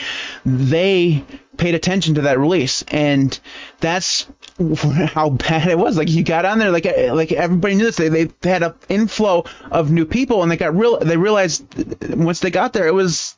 they 0.46 1.24
paid 1.58 1.76
attention 1.76 2.16
to 2.16 2.22
that 2.22 2.38
release, 2.40 2.84
and 2.90 3.40
that's 3.80 4.28
how 5.08 5.30
bad 5.30 5.68
it 5.68 5.78
was. 5.78 5.98
Like 5.98 6.10
you 6.10 6.24
got 6.24 6.46
on 6.46 6.60
there, 6.60 6.72
like 6.72 6.86
eh, 6.86 7.12
like 7.14 7.32
everybody 7.32 7.76
knew 7.76 7.86
this. 7.86 7.96
They 7.96 8.26
they 8.26 8.50
had 8.50 8.64
an 8.64 8.74
inflow 8.90 9.46
of 9.72 9.92
new 9.92 10.06
people, 10.06 10.44
and 10.44 10.52
they 10.52 10.58
got 10.58 10.76
real. 10.76 11.00
They 11.00 11.18
realized 11.18 11.66
once 12.14 12.42
they 12.42 12.52
got 12.52 12.74
there, 12.74 12.88
it 12.88 12.94
was 12.94 13.36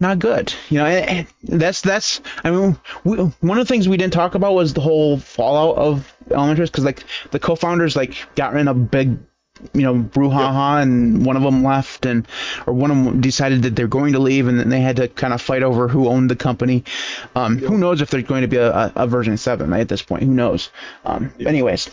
not 0.00 0.18
good. 0.18 0.52
You 0.70 0.78
know, 0.78 0.86
and 0.86 1.26
that's 1.42 1.82
that's. 1.82 2.20
I 2.42 2.50
mean, 2.50 2.78
we, 3.04 3.18
one 3.18 3.58
of 3.58 3.66
the 3.66 3.72
things 3.72 3.88
we 3.88 3.96
didn't 3.96 4.14
talk 4.14 4.34
about 4.34 4.54
was 4.54 4.74
the 4.74 4.80
whole 4.80 5.18
fallout 5.18 5.76
of 5.76 6.14
Elementary, 6.30 6.66
because 6.66 6.84
like 6.84 7.04
the 7.30 7.38
co-founders 7.38 7.96
like 7.96 8.14
got 8.34 8.56
in 8.56 8.66
a 8.68 8.74
big 8.74 9.18
you 9.72 9.82
know 9.82 9.94
brouhaha 9.94 10.78
yep. 10.78 10.82
and 10.82 11.24
one 11.24 11.36
of 11.36 11.42
them 11.42 11.62
left 11.62 12.06
and 12.06 12.26
or 12.66 12.72
one 12.72 12.90
of 12.90 13.04
them 13.04 13.20
decided 13.20 13.62
that 13.62 13.76
they're 13.76 13.88
going 13.88 14.12
to 14.12 14.18
leave 14.18 14.48
and 14.48 14.58
then 14.58 14.68
they 14.68 14.80
had 14.80 14.96
to 14.96 15.08
kind 15.08 15.32
of 15.32 15.40
fight 15.40 15.62
over 15.62 15.88
who 15.88 16.08
owned 16.08 16.30
the 16.30 16.36
company 16.36 16.84
um, 17.34 17.58
yep. 17.58 17.68
who 17.68 17.78
knows 17.78 18.00
if 18.00 18.10
there's 18.10 18.24
going 18.24 18.42
to 18.42 18.48
be 18.48 18.56
a, 18.56 18.92
a 18.96 19.06
version 19.06 19.36
7 19.36 19.70
right, 19.70 19.80
at 19.80 19.88
this 19.88 20.02
point 20.02 20.22
who 20.22 20.30
knows 20.30 20.70
um, 21.04 21.32
yep. 21.38 21.48
anyways 21.48 21.90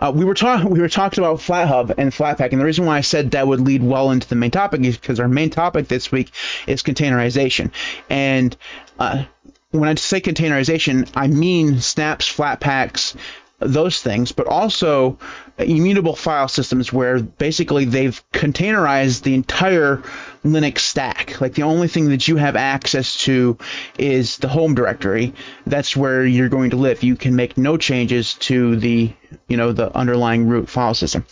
uh, 0.00 0.12
we 0.14 0.24
were 0.24 0.34
talking 0.34 0.68
we 0.70 0.80
were 0.80 0.88
talking 0.88 1.24
about 1.24 1.38
FlatHub 1.38 1.94
and 1.96 2.12
Flatpak, 2.12 2.52
and 2.52 2.60
the 2.60 2.64
reason 2.64 2.84
why 2.84 2.98
I 2.98 3.00
said 3.00 3.30
that 3.30 3.46
would 3.46 3.60
lead 3.60 3.82
well 3.82 4.10
into 4.10 4.28
the 4.28 4.36
main 4.36 4.50
topic 4.50 4.82
is 4.82 4.98
because 4.98 5.20
our 5.20 5.28
main 5.28 5.50
topic 5.50 5.88
this 5.88 6.12
week 6.12 6.32
is 6.66 6.82
containerization. 6.82 7.70
And 8.10 8.54
uh, 8.98 9.24
when 9.70 9.88
I 9.88 9.94
say 9.94 10.20
containerization, 10.20 11.10
I 11.14 11.28
mean 11.28 11.80
snaps, 11.80 12.30
Flatpaks, 12.30 13.16
those 13.58 14.02
things, 14.02 14.32
but 14.32 14.46
also 14.46 15.18
immutable 15.58 16.14
file 16.14 16.48
systems 16.48 16.92
where 16.92 17.20
basically 17.20 17.86
they've 17.86 18.22
containerized 18.32 19.22
the 19.22 19.34
entire 19.34 20.02
Linux 20.44 20.80
stack. 20.80 21.40
Like 21.40 21.54
the 21.54 21.62
only 21.62 21.88
thing 21.88 22.10
that 22.10 22.28
you 22.28 22.36
have 22.36 22.54
access 22.54 23.16
to 23.24 23.56
is 23.98 24.36
the 24.38 24.48
home 24.48 24.74
directory. 24.74 25.32
That's 25.66 25.96
where 25.96 26.24
you're 26.24 26.50
going 26.50 26.70
to 26.70 26.76
live. 26.76 27.02
You 27.02 27.16
can 27.16 27.34
make 27.34 27.56
no 27.56 27.76
changes 27.76 28.34
to 28.34 28.76
the 28.76 29.12
you 29.48 29.56
know 29.56 29.72
the 29.72 29.94
underlying 29.96 30.46
root 30.46 30.68
file 30.68 30.94
system. 30.94 31.26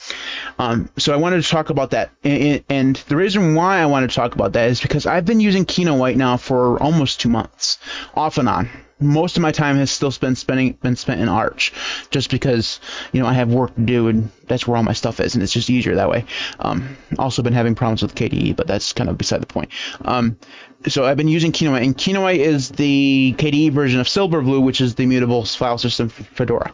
Um, 0.59 0.89
so 0.97 1.13
I 1.13 1.17
wanted 1.17 1.43
to 1.43 1.49
talk 1.49 1.71
about 1.71 1.91
that, 1.91 2.11
and, 2.25 2.97
the 2.97 3.17
reason 3.17 3.55
why 3.55 3.79
I 3.79 3.87
wanted 3.87 4.11
to 4.11 4.17
talk 4.17 4.35
about 4.35 4.55
that 4.55 4.71
is 4.71 4.81
because 4.81 5.07
I've 5.07 5.25
been 5.25 5.41
using 5.41 5.65
Kinoite 5.65 6.17
now 6.17 6.37
for 6.37 6.83
almost 6.83 7.21
two 7.21 7.29
months, 7.29 7.79
off 8.15 8.39
and 8.39 8.49
on 8.49 8.69
most 9.01 9.37
of 9.37 9.43
my 9.43 9.53
time 9.53 9.77
has 9.77 9.91
still 9.91 10.13
been 10.21 10.37
spending 10.37 10.73
been 10.83 10.97
spent 10.97 11.21
in 11.21 11.29
Arch, 11.29 11.73
just 12.11 12.31
because 12.31 12.81
you 13.13 13.21
know 13.21 13.27
I 13.27 13.33
have 13.33 13.53
work 13.53 13.75
to 13.75 13.81
do 13.81 14.09
and 14.09 14.31
that's 14.47 14.67
where 14.67 14.77
all 14.77 14.83
my 14.83 14.93
stuff 14.93 15.21
is, 15.21 15.35
and 15.35 15.43
it's 15.43 15.53
just 15.53 15.71
easier 15.71 15.97
that 15.97 16.09
way. 16.09 16.25
Um, 16.61 16.97
also 17.19 17.43
been 17.43 17.53
having 17.53 17.75
problems 17.75 18.03
with 18.03 18.15
KDE, 18.15 18.57
but 18.57 18.67
that's 18.67 18.93
kind 18.93 19.11
of 19.11 19.19
beside 19.19 19.43
the 19.43 19.47
point. 19.47 19.71
Um, 20.05 20.39
so 20.87 21.05
I've 21.05 21.17
been 21.17 21.29
using 21.29 21.53
Kinoite, 21.53 21.83
and 21.83 21.97
Kinoite 21.97 22.39
is 22.39 22.71
the 22.71 23.35
KDE 23.39 23.73
version 23.73 24.01
of 24.01 24.07
Silverblue, 24.07 24.63
which 24.63 24.81
is 24.81 24.95
the 24.95 25.07
mutable 25.07 25.45
file 25.45 25.79
system 25.79 26.09
for 26.09 26.25
Fedora. 26.25 26.73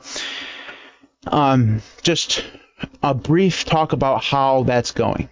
Um, 1.26 1.82
just 2.02 2.44
a 3.02 3.14
brief 3.14 3.64
talk 3.64 3.92
about 3.92 4.24
how 4.24 4.64
that's 4.64 4.90
going. 4.90 5.28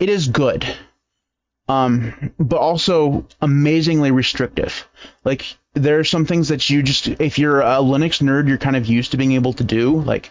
It 0.00 0.08
is 0.08 0.28
good 0.28 0.66
um, 1.68 2.32
but 2.38 2.58
also 2.58 3.26
amazingly 3.40 4.10
restrictive. 4.10 4.88
Like 5.24 5.56
there 5.74 5.98
are 5.98 6.04
some 6.04 6.26
things 6.26 6.48
that 6.48 6.68
you 6.70 6.82
just, 6.82 7.08
if 7.08 7.38
you're 7.38 7.60
a 7.60 7.76
Linux 7.76 8.22
nerd, 8.22 8.48
you're 8.48 8.58
kind 8.58 8.76
of 8.76 8.86
used 8.86 9.10
to 9.12 9.16
being 9.16 9.32
able 9.32 9.52
to 9.54 9.64
do, 9.64 10.00
like 10.00 10.30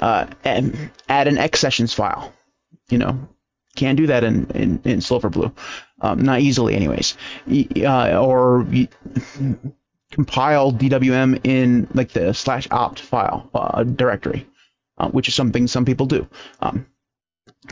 uh, 0.00 0.26
add 0.44 1.28
an 1.28 1.38
X 1.38 1.60
sessions 1.60 1.92
file. 1.94 2.32
You 2.88 2.98
know, 2.98 3.28
can't 3.76 3.96
do 3.96 4.06
that 4.06 4.24
in 4.24 4.46
in, 4.50 4.80
in 4.84 4.98
Silverblue, 5.00 5.52
um, 6.00 6.20
not 6.20 6.40
easily, 6.40 6.74
anyways. 6.74 7.16
Uh, 7.48 8.18
or 8.18 8.66
compile 10.10 10.72
DWM 10.72 11.40
in 11.44 11.88
like 11.94 12.10
the 12.12 12.32
slash 12.32 12.66
opt 12.70 13.00
file 13.00 13.50
uh, 13.54 13.82
directory, 13.84 14.46
uh, 14.98 15.08
which 15.08 15.28
is 15.28 15.34
something 15.34 15.66
some 15.66 15.84
people 15.84 16.06
do. 16.06 16.26
Um, 16.60 16.86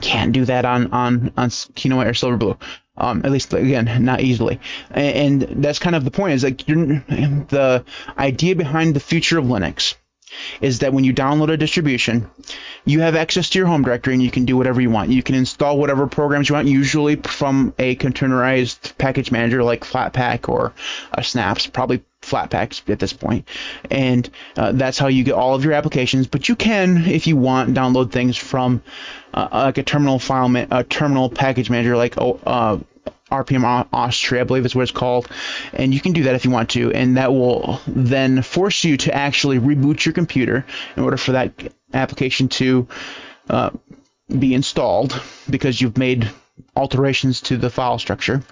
can't 0.01 0.33
do 0.33 0.45
that 0.45 0.65
on 0.65 0.93
on 0.93 1.33
on 1.37 1.51
Kinoite 1.51 2.07
or 2.07 2.13
Silverblue. 2.13 2.59
Um, 2.99 3.23
at 3.25 3.31
least 3.31 3.53
again, 3.53 4.05
not 4.05 4.23
easily, 4.23 4.59
and, 4.91 5.43
and 5.43 5.65
that's 5.65 5.79
kind 5.79 5.95
of 5.95 6.05
the 6.05 6.11
point. 6.11 6.35
Is 6.35 6.45
like 6.45 6.65
the 6.65 7.85
idea 8.17 8.57
behind 8.57 8.95
the 8.95 9.01
future 9.01 9.39
of 9.39 9.45
Linux 9.45 9.95
is 10.61 10.81
that 10.81 10.93
when 10.93 11.05
you 11.05 11.13
download 11.15 11.51
a 11.51 11.57
distribution, 11.57 12.29
you 12.85 13.01
have 13.01 13.15
access 13.17 13.51
to 13.51 13.59
your 13.59 13.69
home 13.69 13.83
directory 13.83 14.15
and 14.15 14.23
you 14.23 14.31
can 14.31 14.45
do 14.45 14.57
whatever 14.57 14.81
you 14.81 14.91
want. 14.91 15.11
You 15.11 15.23
can 15.23 15.35
install 15.35 15.79
whatever 15.79 16.07
programs 16.07 16.49
you 16.49 16.55
want, 16.55 16.69
usually 16.69 17.17
from 17.17 17.75
a 17.79 17.97
containerized 17.97 18.97
package 18.99 19.31
manager 19.31 19.63
like 19.63 19.85
Flatpak 19.85 20.49
or 20.49 20.73
uh, 21.13 21.23
Snaps, 21.23 21.67
probably 21.67 22.03
Flatpaks 22.29 22.89
at 22.91 22.99
this. 22.99 23.15
And 23.91 24.29
uh, 24.57 24.73
that's 24.73 24.99
how 24.99 25.07
you 25.09 25.25
get 25.25 25.35
all 25.35 25.55
of 25.55 25.65
your 25.65 25.73
applications. 25.73 26.27
But 26.27 26.49
you 26.49 26.57
can, 26.57 27.07
if 27.07 27.27
you 27.27 27.37
want, 27.37 27.75
download 27.75 28.11
things 28.11 28.37
from 28.37 28.83
uh, 29.33 29.49
like 29.53 29.79
a 29.79 29.83
terminal 29.83 30.19
file, 30.19 30.49
ma- 30.49 30.67
a 30.71 30.85
terminal 30.85 31.31
package 31.31 31.71
manager 31.71 31.97
like 31.97 32.19
oh, 32.19 32.41
uh, 32.47 32.79
rpm-ostree, 33.31 34.41
I 34.41 34.45
believe 34.45 34.65
is 34.65 34.75
what 34.75 34.83
it's 34.83 34.93
called, 34.93 35.29
and 35.73 35.93
you 35.93 36.01
can 36.01 36.13
do 36.13 36.25
that 36.25 36.35
if 36.35 36.45
you 36.45 36.51
want 36.51 36.71
to, 36.71 36.93
and 36.93 37.17
that 37.17 37.33
will 37.33 37.81
then 37.87 38.43
force 38.43 38.85
you 38.85 38.97
to 38.99 39.15
actually 39.15 39.59
reboot 39.59 40.05
your 40.05 40.13
computer 40.13 40.65
in 40.97 41.03
order 41.03 41.17
for 41.17 41.33
that 41.33 41.53
application 41.93 42.49
to 42.49 42.87
uh, 43.51 43.71
be 44.29 44.55
installed 44.55 45.21
because 45.51 45.81
you've 45.81 45.99
made 45.99 46.31
alterations 46.75 47.41
to 47.43 47.57
the 47.57 47.71
file 47.71 47.99
structure 47.99 48.43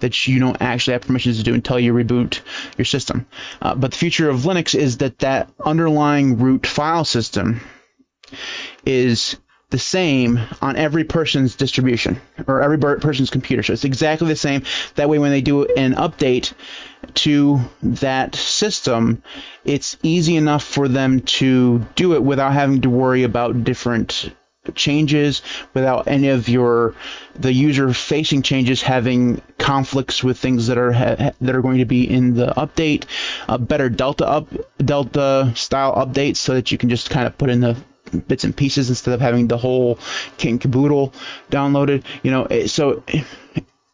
that 0.00 0.26
you 0.26 0.38
don't 0.38 0.60
actually 0.60 0.92
have 0.92 1.02
permissions 1.02 1.38
to 1.38 1.42
do 1.42 1.54
until 1.54 1.78
you 1.78 1.92
reboot 1.92 2.40
your 2.76 2.84
system. 2.84 3.26
Uh, 3.60 3.74
but 3.74 3.90
the 3.90 3.96
future 3.96 4.28
of 4.28 4.40
Linux 4.40 4.74
is 4.74 4.98
that 4.98 5.18
that 5.20 5.50
underlying 5.64 6.38
root 6.38 6.66
file 6.66 7.04
system 7.04 7.60
is 8.84 9.36
the 9.70 9.78
same 9.78 10.40
on 10.60 10.76
every 10.76 11.04
person's 11.04 11.54
distribution 11.54 12.20
or 12.46 12.60
every 12.60 12.78
person's 12.78 13.30
computer. 13.30 13.62
So 13.62 13.72
it's 13.72 13.84
exactly 13.84 14.28
the 14.28 14.36
same. 14.36 14.64
That 14.96 15.08
way, 15.08 15.18
when 15.18 15.30
they 15.30 15.40
do 15.40 15.64
an 15.64 15.94
update 15.94 16.52
to 17.14 17.60
that 17.82 18.34
system, 18.34 19.22
it's 19.64 19.96
easy 20.02 20.36
enough 20.36 20.64
for 20.64 20.88
them 20.88 21.20
to 21.20 21.78
do 21.94 22.14
it 22.14 22.22
without 22.22 22.52
having 22.52 22.80
to 22.82 22.90
worry 22.90 23.22
about 23.22 23.64
different 23.64 24.32
changes 24.74 25.42
without 25.72 26.06
any 26.06 26.28
of 26.28 26.48
your 26.48 26.94
the 27.34 27.52
user 27.52 27.94
facing 27.94 28.42
changes 28.42 28.82
having 28.82 29.40
conflicts 29.58 30.22
with 30.22 30.38
things 30.38 30.66
that 30.66 30.76
are 30.76 30.92
ha, 30.92 31.32
that 31.40 31.54
are 31.54 31.62
going 31.62 31.78
to 31.78 31.86
be 31.86 32.08
in 32.08 32.34
the 32.34 32.48
update 32.58 33.04
a 33.48 33.58
better 33.58 33.88
delta 33.88 34.26
up 34.28 34.48
delta 34.84 35.50
style 35.54 35.94
update 35.94 36.36
so 36.36 36.54
that 36.54 36.70
you 36.70 36.76
can 36.76 36.90
just 36.90 37.08
kind 37.08 37.26
of 37.26 37.36
put 37.38 37.48
in 37.48 37.60
the 37.60 37.76
bits 38.28 38.44
and 38.44 38.56
pieces 38.56 38.88
instead 38.88 39.14
of 39.14 39.20
having 39.20 39.48
the 39.48 39.56
whole 39.56 39.98
kit 40.36 40.50
and 40.50 40.60
caboodle 40.60 41.12
downloaded. 41.50 42.04
You 42.22 42.30
know, 42.30 42.66
so 42.66 43.02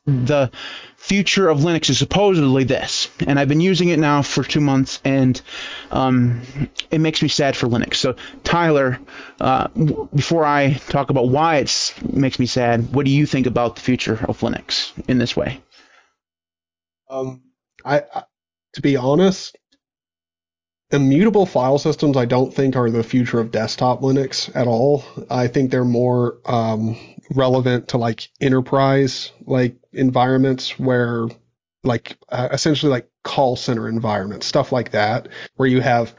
the 0.06 0.50
future 1.06 1.48
of 1.48 1.60
Linux 1.60 1.88
is 1.88 1.98
supposedly 1.98 2.64
this, 2.64 3.08
and 3.24 3.38
I've 3.38 3.48
been 3.48 3.60
using 3.60 3.90
it 3.90 3.98
now 4.00 4.22
for 4.22 4.42
two 4.42 4.60
months, 4.60 5.00
and 5.04 5.40
um, 5.92 6.42
it 6.90 7.00
makes 7.00 7.22
me 7.22 7.28
sad 7.28 7.56
for 7.56 7.68
Linux. 7.68 7.94
So, 7.94 8.16
Tyler, 8.42 8.98
uh, 9.40 9.68
before 9.68 10.44
I 10.44 10.72
talk 10.72 11.10
about 11.10 11.28
why 11.28 11.58
it 11.58 11.94
makes 12.12 12.40
me 12.40 12.46
sad, 12.46 12.92
what 12.92 13.06
do 13.06 13.12
you 13.12 13.24
think 13.24 13.46
about 13.46 13.76
the 13.76 13.82
future 13.82 14.18
of 14.28 14.40
Linux 14.40 14.92
in 15.06 15.18
this 15.18 15.36
way? 15.36 15.60
Um, 17.08 17.42
I, 17.84 18.02
I 18.12 18.24
to 18.74 18.82
be 18.82 18.96
honest, 18.96 19.56
immutable 20.90 21.46
file 21.46 21.78
systems 21.78 22.16
I 22.16 22.24
don't 22.24 22.52
think 22.52 22.74
are 22.74 22.90
the 22.90 23.04
future 23.04 23.38
of 23.38 23.52
desktop 23.52 24.00
Linux 24.00 24.54
at 24.56 24.66
all. 24.66 25.04
I 25.30 25.46
think 25.46 25.70
they're 25.70 25.84
more 25.84 26.38
um, 26.44 26.96
relevant 27.34 27.88
to 27.88 27.98
like 27.98 28.28
enterprise 28.40 29.32
like 29.46 29.76
environments 29.92 30.78
where 30.78 31.28
like 31.84 32.18
uh, 32.28 32.48
essentially 32.52 32.90
like 32.90 33.08
call 33.22 33.56
center 33.56 33.88
environments, 33.88 34.46
stuff 34.46 34.72
like 34.72 34.90
that, 34.90 35.28
where 35.56 35.68
you 35.68 35.80
have 35.80 36.14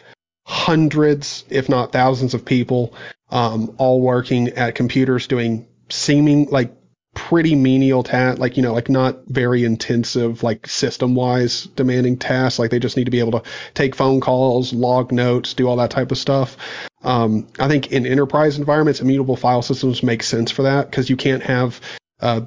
hundreds, 0.45 1.43
if 1.49 1.69
not 1.69 1.91
thousands 1.91 2.33
of 2.33 2.45
people 2.45 2.93
um, 3.29 3.75
all 3.77 4.01
working 4.01 4.49
at 4.49 4.75
computers 4.75 5.27
doing 5.27 5.67
seeming 5.89 6.45
like 6.49 6.73
pretty 7.17 7.55
menial 7.55 8.03
tasks, 8.03 8.39
like, 8.39 8.57
you 8.57 8.63
know, 8.63 8.73
like 8.73 8.89
not 8.89 9.25
very 9.25 9.63
intensive, 9.63 10.43
like 10.43 10.67
system 10.67 11.15
wise 11.15 11.63
demanding 11.63 12.15
tasks. 12.15 12.59
Like 12.59 12.69
they 12.69 12.77
just 12.77 12.95
need 12.95 13.05
to 13.05 13.11
be 13.11 13.19
able 13.19 13.39
to 13.39 13.49
take 13.73 13.95
phone 13.95 14.21
calls, 14.21 14.71
log 14.71 15.11
notes, 15.11 15.55
do 15.55 15.67
all 15.67 15.77
that 15.77 15.89
type 15.89 16.11
of 16.11 16.19
stuff. 16.19 16.57
Um, 17.01 17.47
I 17.57 17.67
think 17.67 17.91
in 17.91 18.05
enterprise 18.05 18.59
environments, 18.59 19.01
immutable 19.01 19.35
file 19.35 19.63
systems 19.63 20.03
make 20.03 20.21
sense 20.21 20.51
for 20.51 20.61
that 20.63 20.91
because 20.91 21.09
you 21.09 21.17
can't 21.17 21.41
have, 21.41 21.81
uh, 22.19 22.41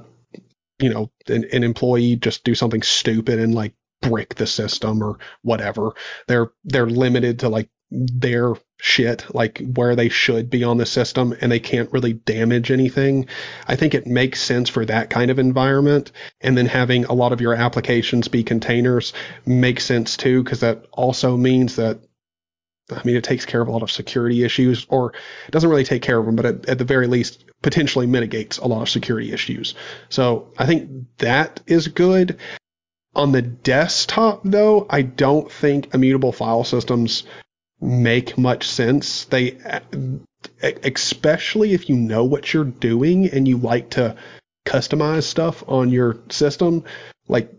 you 0.79 0.89
know, 0.89 1.11
an, 1.27 1.47
an 1.53 1.64
employee 1.64 2.14
just 2.14 2.45
do 2.45 2.55
something 2.55 2.83
stupid 2.83 3.41
and 3.41 3.53
like 3.53 3.75
brick 4.01 4.37
the 4.37 4.47
system 4.47 5.03
or 5.03 5.18
whatever. 5.43 5.95
They're 6.29 6.53
they're 6.62 6.87
limited 6.87 7.41
to 7.41 7.49
like 7.49 7.68
their 7.91 8.55
shit, 8.78 9.26
like 9.34 9.61
where 9.74 9.97
they 9.97 10.09
should 10.09 10.49
be 10.49 10.64
on 10.64 10.78
the 10.78 10.86
system, 10.86 11.34
and 11.41 11.51
they 11.51 11.61
can't 11.61 11.93
really 11.93 12.12
damage 12.12 12.70
anything. 12.70 13.26
I 13.66 13.76
think 13.76 13.95
it 13.95 14.07
makes 14.07 14.41
sense 14.41 14.68
for 14.68 14.84
that 14.86 15.11
kind 15.11 15.30
of 15.30 15.38
environment. 15.38 16.12
And 16.41 16.57
then 16.57 16.66
having 16.66 17.05
a 17.05 17.12
lot 17.12 17.32
of 17.32 17.41
your 17.41 17.55
applications 17.55 18.28
be 18.28 18.45
containers 18.45 19.12
makes 19.45 19.84
sense 19.84 20.16
too, 20.16 20.43
because 20.43 20.61
that 20.61 20.86
also 20.93 21.36
means 21.36 21.76
that 21.76 22.01
I 22.93 23.03
mean, 23.05 23.16
it 23.16 23.24
takes 23.24 23.47
care 23.47 23.61
of 23.61 23.68
a 23.68 23.70
lot 23.70 23.84
of 23.84 23.91
security 23.91 24.43
issues, 24.43 24.84
or 24.88 25.12
doesn't 25.51 25.70
really 25.70 25.84
take 25.84 26.03
care 26.03 26.18
of 26.18 26.26
them, 26.26 26.34
but 26.34 26.47
at, 26.47 26.68
at, 26.68 26.78
the 26.78 26.84
very 26.84 27.07
least, 27.07 27.45
potentially 27.62 28.07
mitigates 28.07 28.59
a 28.59 28.66
lot 28.66 28.82
of 28.82 28.88
security 28.88 29.32
issues. 29.32 29.74
So 30.09 30.53
I 30.59 30.66
think 30.66 31.07
that 31.18 31.61
is 31.68 31.86
good. 31.86 32.38
On 33.14 33.32
the 33.32 33.43
desktop, 33.43 34.41
though, 34.45 34.86
I 34.88 35.03
don't 35.03 35.51
think 35.51 35.95
immutable 35.95 36.32
file 36.32 36.64
systems 36.64 37.24
make 37.81 38.37
much 38.37 38.68
sense. 38.68 39.24
They, 39.24 39.59
especially 40.62 41.72
if 41.72 41.89
you 41.89 41.97
know 41.97 42.24
what 42.24 42.53
you're 42.53 42.64
doing 42.64 43.28
and 43.28 43.47
you 43.49 43.57
like 43.57 43.91
to 43.91 44.16
customize 44.66 45.24
stuff 45.24 45.64
on 45.66 45.91
your 45.91 46.18
system, 46.28 46.85
like, 47.28 47.53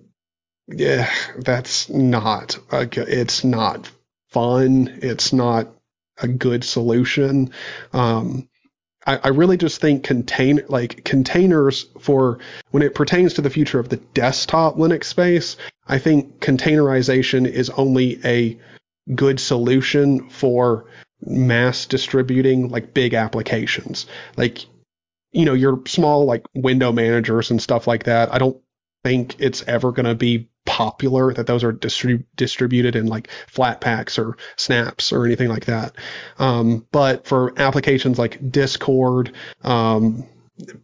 yeah, 0.68 1.10
that's 1.38 1.90
not, 1.90 2.58
a, 2.72 2.88
it's 2.96 3.44
not 3.44 3.90
fun. 4.30 5.00
It's 5.02 5.34
not 5.34 5.68
a 6.22 6.28
good 6.28 6.64
solution. 6.64 7.52
Um, 7.94 8.48
I, 9.06 9.30
really 9.30 9.58
just 9.58 9.82
think 9.82 10.04
contain 10.04 10.62
like 10.70 11.04
containers 11.04 11.88
for 12.00 12.38
when 12.70 12.84
it 12.84 12.94
pertains 12.94 13.34
to 13.34 13.42
the 13.42 13.50
future 13.50 13.80
of 13.80 13.90
the 13.90 13.98
desktop 13.98 14.76
Linux 14.78 15.06
space. 15.06 15.58
I 15.88 15.98
think 15.98 16.40
containerization 16.40 17.48
is 17.48 17.72
only 17.72 18.20
a 18.24 18.60
good 19.14 19.40
solution 19.40 20.30
for 20.30 20.86
mass 21.22 21.86
distributing 21.86 22.70
like 22.70 22.94
big 22.94 23.14
applications. 23.14 24.06
Like, 24.38 24.66
you 25.32 25.46
know, 25.46 25.54
your 25.54 25.82
small 25.86 26.26
like 26.26 26.46
window 26.54 26.92
managers 26.92 27.52
and 27.52 27.62
stuff 27.62 27.88
like 27.88 28.04
that. 28.04 28.34
I 28.34 28.38
don't 28.38 28.58
think 29.04 29.40
it's 29.40 29.64
ever 29.68 29.92
going 29.92 30.06
to 30.06 30.16
be 30.16 30.50
popular 30.66 31.34
that 31.34 31.48
those 31.48 31.64
are 31.64 31.74
distrib- 31.74 32.26
distributed 32.36 32.96
in 32.96 33.08
like 33.08 33.30
flat 33.48 33.82
packs 33.82 34.20
or 34.20 34.38
snaps 34.58 35.12
or 35.12 35.26
anything 35.26 35.50
like 35.50 35.66
that. 35.66 35.96
Um, 36.38 36.86
but 36.92 37.26
for 37.26 37.54
applications 37.60 38.20
like 38.20 38.52
Discord, 38.52 39.34
um, 39.64 40.28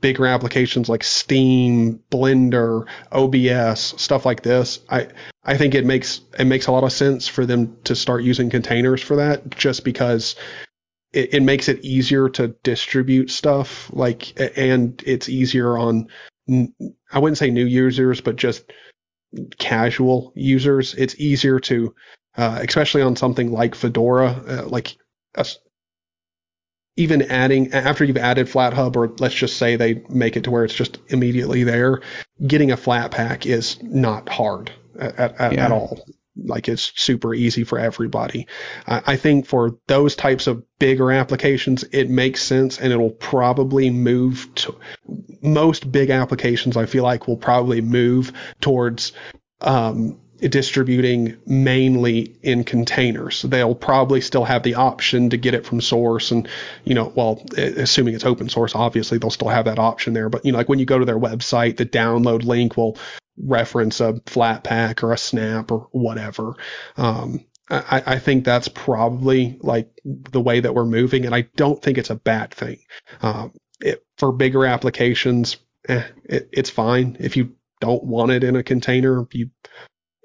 bigger 0.02 0.26
applications 0.26 0.90
like 0.90 1.04
Steam, 1.04 2.00
Blender, 2.12 2.88
OBS, 3.12 4.02
stuff 4.02 4.26
like 4.26 4.42
this, 4.42 4.80
I 4.90 5.08
I 5.44 5.58
think 5.58 5.76
it 5.76 5.86
makes 5.86 6.22
it 6.38 6.46
makes 6.46 6.68
a 6.68 6.72
lot 6.72 6.84
of 6.84 6.92
sense 6.92 7.28
for 7.28 7.46
them 7.46 7.78
to 7.86 7.96
start 7.96 8.24
using 8.24 8.50
containers 8.50 9.02
for 9.02 9.18
that, 9.18 9.50
just 9.52 9.84
because 9.84 10.36
it, 11.14 11.36
it 11.36 11.44
makes 11.44 11.68
it 11.68 11.84
easier 11.84 12.30
to 12.30 12.50
distribute 12.64 13.30
stuff. 13.30 13.90
Like, 13.94 14.40
and 14.58 15.02
it's 15.06 15.30
easier 15.30 15.78
on 15.78 16.10
I 16.50 17.20
wouldn't 17.20 17.38
say 17.38 17.50
new 17.50 17.66
users, 17.66 18.22
but 18.22 18.36
just 18.36 18.72
casual 19.58 20.32
users. 20.36 20.94
It's 20.94 21.16
easier 21.20 21.60
to, 21.62 21.94
uh, 22.38 22.62
especially 22.68 23.02
on 23.02 23.16
something 23.16 23.52
like 23.52 23.76
Fedora, 23.76 24.30
uh, 24.48 24.68
like 24.68 24.98
even 26.98 27.22
adding 27.24 27.72
after 27.74 28.04
you've 28.04 28.18
added 28.18 28.48
FlatHub, 28.48 28.95
or 28.95 29.14
let's 29.20 29.36
just 29.36 29.58
say 29.58 29.76
they 29.76 30.04
make 30.10 30.36
it 30.36 30.43
to 30.43 30.52
where 30.52 30.66
it's 30.66 30.74
just 30.74 30.98
immediately 31.08 31.64
there. 31.64 32.02
Getting 32.45 32.72
a 32.72 32.78
flat 32.78 33.12
pack 33.12 33.45
is 33.45 33.82
not 33.82 34.28
hard 34.28 34.72
at, 35.00 35.39
at, 35.39 35.54
yeah. 35.54 35.66
at 35.66 35.72
all. 35.72 36.04
Like 36.36 36.68
it's 36.68 36.91
super 36.95 37.34
easy 37.34 37.64
for 37.64 37.80
everybody. 37.80 38.48
I, 38.88 39.02
I 39.06 39.16
think 39.16 39.45
for 39.45 39.78
those 39.88 40.16
types 40.16 40.48
of 40.48 40.64
bigger 40.80 41.12
applications, 41.12 41.84
it 41.91 42.10
makes 42.10 42.43
sense 42.43 42.80
and 42.80 42.91
it'll 42.91 43.12
probably 43.12 43.89
move 43.89 44.50
to 44.56 44.78
most 45.41 45.91
big 45.91 46.10
applications. 46.10 46.78
I 46.78 46.88
feel 46.88 47.04
like 47.04 47.28
will 47.28 47.38
probably 47.38 47.82
move 47.82 48.34
towards, 48.60 49.14
um, 49.62 50.20
distributing 50.40 51.38
mainly 51.46 52.36
in 52.44 52.64
containers. 52.64 53.42
They'll 53.42 53.76
probably 53.76 54.22
still 54.22 54.44
have 54.46 54.64
the 54.64 54.76
option 54.76 55.30
to 55.32 55.38
get 55.38 55.54
it 55.54 55.66
from 55.66 55.82
source 55.82 56.32
and, 56.32 56.48
you 56.84 56.94
know, 56.94 57.12
well, 57.16 57.44
assuming 57.58 58.14
it's 58.14 58.26
open 58.26 58.50
source, 58.50 58.76
obviously 58.76 59.18
they'll 59.18 59.30
still 59.30 59.50
have 59.50 59.66
that 59.66 59.80
option 59.80 60.14
there. 60.14 60.30
But, 60.30 60.46
you 60.46 60.52
know, 60.52 60.58
like 60.58 60.70
when 60.70 60.80
you 60.80 60.86
go 60.86 61.00
to 61.00 61.06
their 61.06 61.20
website, 61.20 61.78
the 61.78 61.86
download 61.86 62.44
link 62.44 62.78
will 62.78 62.98
reference 63.38 64.00
a 64.00 64.22
flat 64.26 64.64
pack 64.64 65.04
or 65.04 65.14
a 65.14 65.18
snap 65.18 65.72
or 65.72 65.88
whatever. 65.92 66.56
Um, 66.98 67.46
I, 67.70 68.04
I 68.06 68.20
think 68.20 68.46
that's 68.46 68.70
probably 68.70 69.58
like 69.62 69.90
the 70.06 70.40
way 70.42 70.62
that 70.62 70.74
we're 70.74 70.86
moving, 70.86 71.26
and 71.26 71.36
I 71.36 71.42
don't 71.58 71.82
think 71.82 71.98
it's 71.98 72.10
a 72.10 72.16
bad 72.16 72.54
thing. 72.54 72.80
Um, 73.22 73.54
it, 73.82 74.06
for 74.18 74.32
bigger 74.32 74.66
applications, 74.66 75.58
eh, 75.90 76.04
it, 76.24 76.50
it's 76.54 76.70
fine. 76.70 77.18
If 77.20 77.36
you 77.36 77.56
don't 77.82 78.04
want 78.04 78.32
it 78.32 78.44
in 78.44 78.56
a 78.56 78.64
container, 78.64 79.28
you 79.34 79.50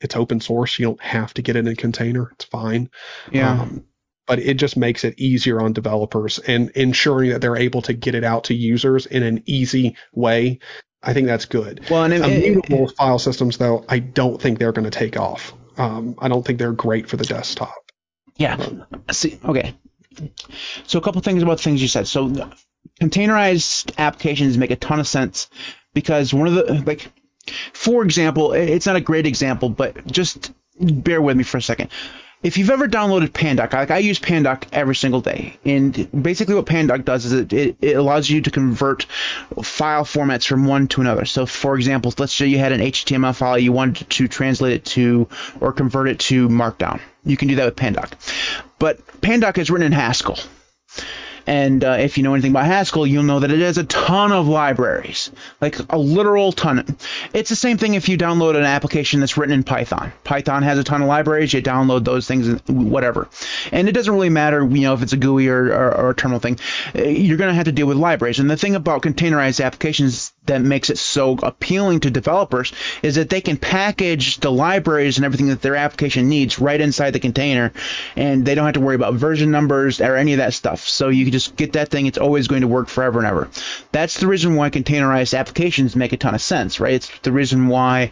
it's 0.03 0.17
open 0.17 0.41
source. 0.41 0.79
You 0.79 0.87
don't 0.87 1.03
have 1.03 1.35
to 1.35 1.43
get 1.43 1.57
it 1.57 1.61
in 1.61 1.69
a 1.69 1.77
container. 1.77 2.31
It's 2.33 2.45
fine. 2.45 2.91
Yeah. 3.31 3.63
Um, 3.63 3.85
but 4.27 4.39
it 4.39 4.55
just 4.55 4.77
makes 4.77 5.05
it 5.05 5.19
easier 5.19 5.61
on 5.61 5.73
developers 5.73 6.39
and 6.39 6.71
ensuring 6.71 7.31
that 7.31 7.41
they're 7.41 7.57
able 7.57 7.83
to 7.83 7.93
get 7.93 8.15
it 8.15 8.25
out 8.25 8.45
to 8.45 8.55
users 8.55 9.07
in 9.07 9.23
an 9.23 9.43
easy 9.47 9.97
way. 10.13 10.61
I 11.03 11.13
think 11.13 11.27
that's 11.27 11.47
good. 11.47 11.85
Well, 11.91 12.05
and 12.05 12.15
it, 12.15 12.23
Immutable 12.23 12.89
file 12.89 13.19
systems, 13.19 13.59
though, 13.59 13.85
I 13.89 13.99
don't 13.99 14.41
think 14.41 14.59
they're 14.59 14.73
going 14.73 14.89
to 14.89 14.91
take 14.91 15.17
off. 15.17 15.53
Um, 15.77 16.15
I 16.19 16.29
don't 16.29 16.47
think 16.47 16.59
they're 16.59 16.73
great 16.73 17.09
for 17.09 17.17
the 17.17 17.25
desktop. 17.25 17.75
Yeah. 18.37 18.65
See, 19.11 19.41
okay. 19.45 19.75
So 20.87 20.99
a 20.99 21.03
couple 21.03 21.21
things 21.21 21.43
about 21.43 21.61
things 21.61 21.83
you 21.83 21.89
said. 21.89 22.07
So 22.07 22.29
containerized 23.01 23.97
applications 23.99 24.57
make 24.57 24.71
a 24.71 24.77
ton 24.77 25.01
of 25.01 25.09
sense 25.09 25.49
because 25.95 26.33
one 26.33 26.47
of 26.47 26.55
the 26.55 26.83
like, 26.87 27.11
for 27.73 28.05
example, 28.05 28.53
it's 28.53 28.87
not 28.87 28.97
a 28.97 29.01
great 29.01 29.27
example, 29.27 29.69
but 29.69 30.07
just 30.07 30.53
bear 30.81 31.21
with 31.23 31.37
me 31.37 31.45
for 31.45 31.59
a 31.59 31.63
second. 31.63 31.91
If 32.43 32.59
you've 32.59 32.71
ever 32.71 32.89
downloaded 32.89 33.29
Pandoc, 33.29 33.73
like 33.73 33.93
I 33.93 33.99
use 33.99 34.19
Pandoc 34.19 34.65
every 34.73 34.97
single 34.97 35.21
day, 35.21 35.57
and 35.65 36.09
basically 36.23 36.57
what 36.57 36.67
Pandoc 36.67 37.05
does 37.05 37.25
is 37.25 37.33
it, 37.33 37.53
it, 37.53 37.77
it 37.81 37.97
allows 37.97 38.29
you 38.29 38.41
to 38.41 38.51
convert 38.51 39.05
file 39.63 40.05
formats 40.05 40.45
from 40.45 40.65
one 40.65 40.89
to 40.89 41.01
another. 41.01 41.25
So, 41.25 41.47
for 41.47 41.77
example, 41.77 42.13
let's 42.19 42.35
say 42.35 42.49
you 42.49 42.59
had 42.59 42.73
an 42.73 42.81
HTML 42.81 43.37
file, 43.37 43.59
you 43.61 43.71
wanted 43.71 44.11
to 44.11 44.27
translate 44.27 44.73
it 44.73 44.85
to 44.87 45.29
or 45.61 45.73
convert 45.73 46.09
it 46.09 46.19
to 46.21 46.49
Markdown. 46.49 47.01
You 47.25 47.37
can 47.37 47.47
do 47.47 47.55
that 47.57 47.67
with 47.67 47.77
Pandoc. 47.77 48.11
But 48.81 49.07
Pandoc 49.21 49.59
is 49.59 49.71
written 49.71 49.87
in 49.87 49.93
Haskell. 49.93 50.41
And 51.47 51.84
uh, 51.84 51.97
if 51.99 52.16
you 52.16 52.22
know 52.22 52.34
anything 52.34 52.53
about 52.53 52.66
Haskell, 52.66 53.07
you'll 53.07 53.22
know 53.22 53.40
that 53.40 53.51
it 53.51 53.61
has 53.61 53.78
a 53.78 53.84
ton 53.84 54.32
of 54.32 54.49
libraries, 54.49 55.30
like 55.61 55.76
a 55.90 55.99
literal 55.99 56.53
ton. 56.53 56.97
It's 57.32 57.51
the 57.51 57.57
same 57.57 57.78
thing 57.78 57.95
if 57.95 58.09
you 58.09 58.16
download 58.16 58.57
an 58.57 58.64
application 58.64 59.20
that's 59.20 59.36
written 59.36 59.55
in 59.55 59.64
Python. 59.64 60.12
Python 60.24 60.62
has 60.62 60.78
a 60.78 60.84
ton 60.84 61.03
of 61.03 61.09
libraries. 61.09 61.53
You 61.53 61.62
download 61.62 62.05
those 62.05 62.26
things, 62.26 62.61
whatever. 62.68 63.28
And 63.72 63.88
it 63.88 63.93
doesn't 63.93 64.12
really 64.12 64.30
matter, 64.30 64.64
you 64.64 64.82
know, 64.82 64.95
if 64.95 65.03
it's 65.03 65.12
a 65.12 65.16
GUI 65.16 65.49
or, 65.49 65.66
or, 65.66 65.97
or 65.97 66.11
a 66.11 66.14
terminal 66.14 66.40
thing. 66.40 66.59
You're 66.95 67.38
going 67.38 67.51
to 67.51 67.55
have 67.55 67.64
to 67.64 67.72
deal 67.72 67.86
with 67.86 67.97
libraries. 67.97 68.38
And 68.38 68.51
the 68.51 68.57
thing 68.57 68.74
about 68.74 69.03
containerized 69.03 69.64
applications 69.64 70.32
that 70.47 70.61
makes 70.61 70.90
it 70.90 70.99
so 70.99 71.38
appealing 71.43 72.01
to 72.01 72.11
developers 72.11 72.72
is 73.03 73.14
that 73.14 73.30
they 73.30 73.40
can 73.40 73.57
package 73.57 74.38
the 74.38 74.51
libraries 74.51 75.16
and 75.16 75.24
everything 75.24 75.49
that 75.49 75.62
their 75.62 75.76
application 75.76 76.28
needs 76.28 76.59
right 76.59 76.80
inside 76.80 77.12
the 77.12 77.20
container, 77.20 77.72
and 78.16 78.45
they 78.45 78.55
don't 78.55 78.64
have 78.64 78.74
to 78.74 78.80
worry 78.80 78.97
about 78.97 79.14
version 79.14 79.51
numbers 79.51 80.01
or 80.01 80.16
any 80.16 80.32
of 80.32 80.38
that 80.38 80.53
stuff. 80.53 80.88
So 80.88 81.09
you 81.09 81.24
can 81.24 81.32
just 81.32 81.57
get 81.57 81.74
that 81.74 81.90
thing; 81.90 82.07
it's 82.07 82.18
always 82.18 82.49
going 82.49 82.62
to 82.62 82.68
work 82.68 82.88
forever 82.88 83.18
and 83.20 83.28
ever. 83.28 83.49
That's 83.93 84.18
the 84.18 84.26
reason 84.26 84.57
why 84.57 84.70
containerized 84.70 85.38
applications 85.38 85.95
make 85.95 86.12
a 86.12 86.16
ton 86.16 86.34
of 86.34 86.43
sense, 86.43 86.80
right? 86.80 86.95
It's 86.95 87.18
the 87.20 87.32
reason 87.32 87.68
why 87.68 88.11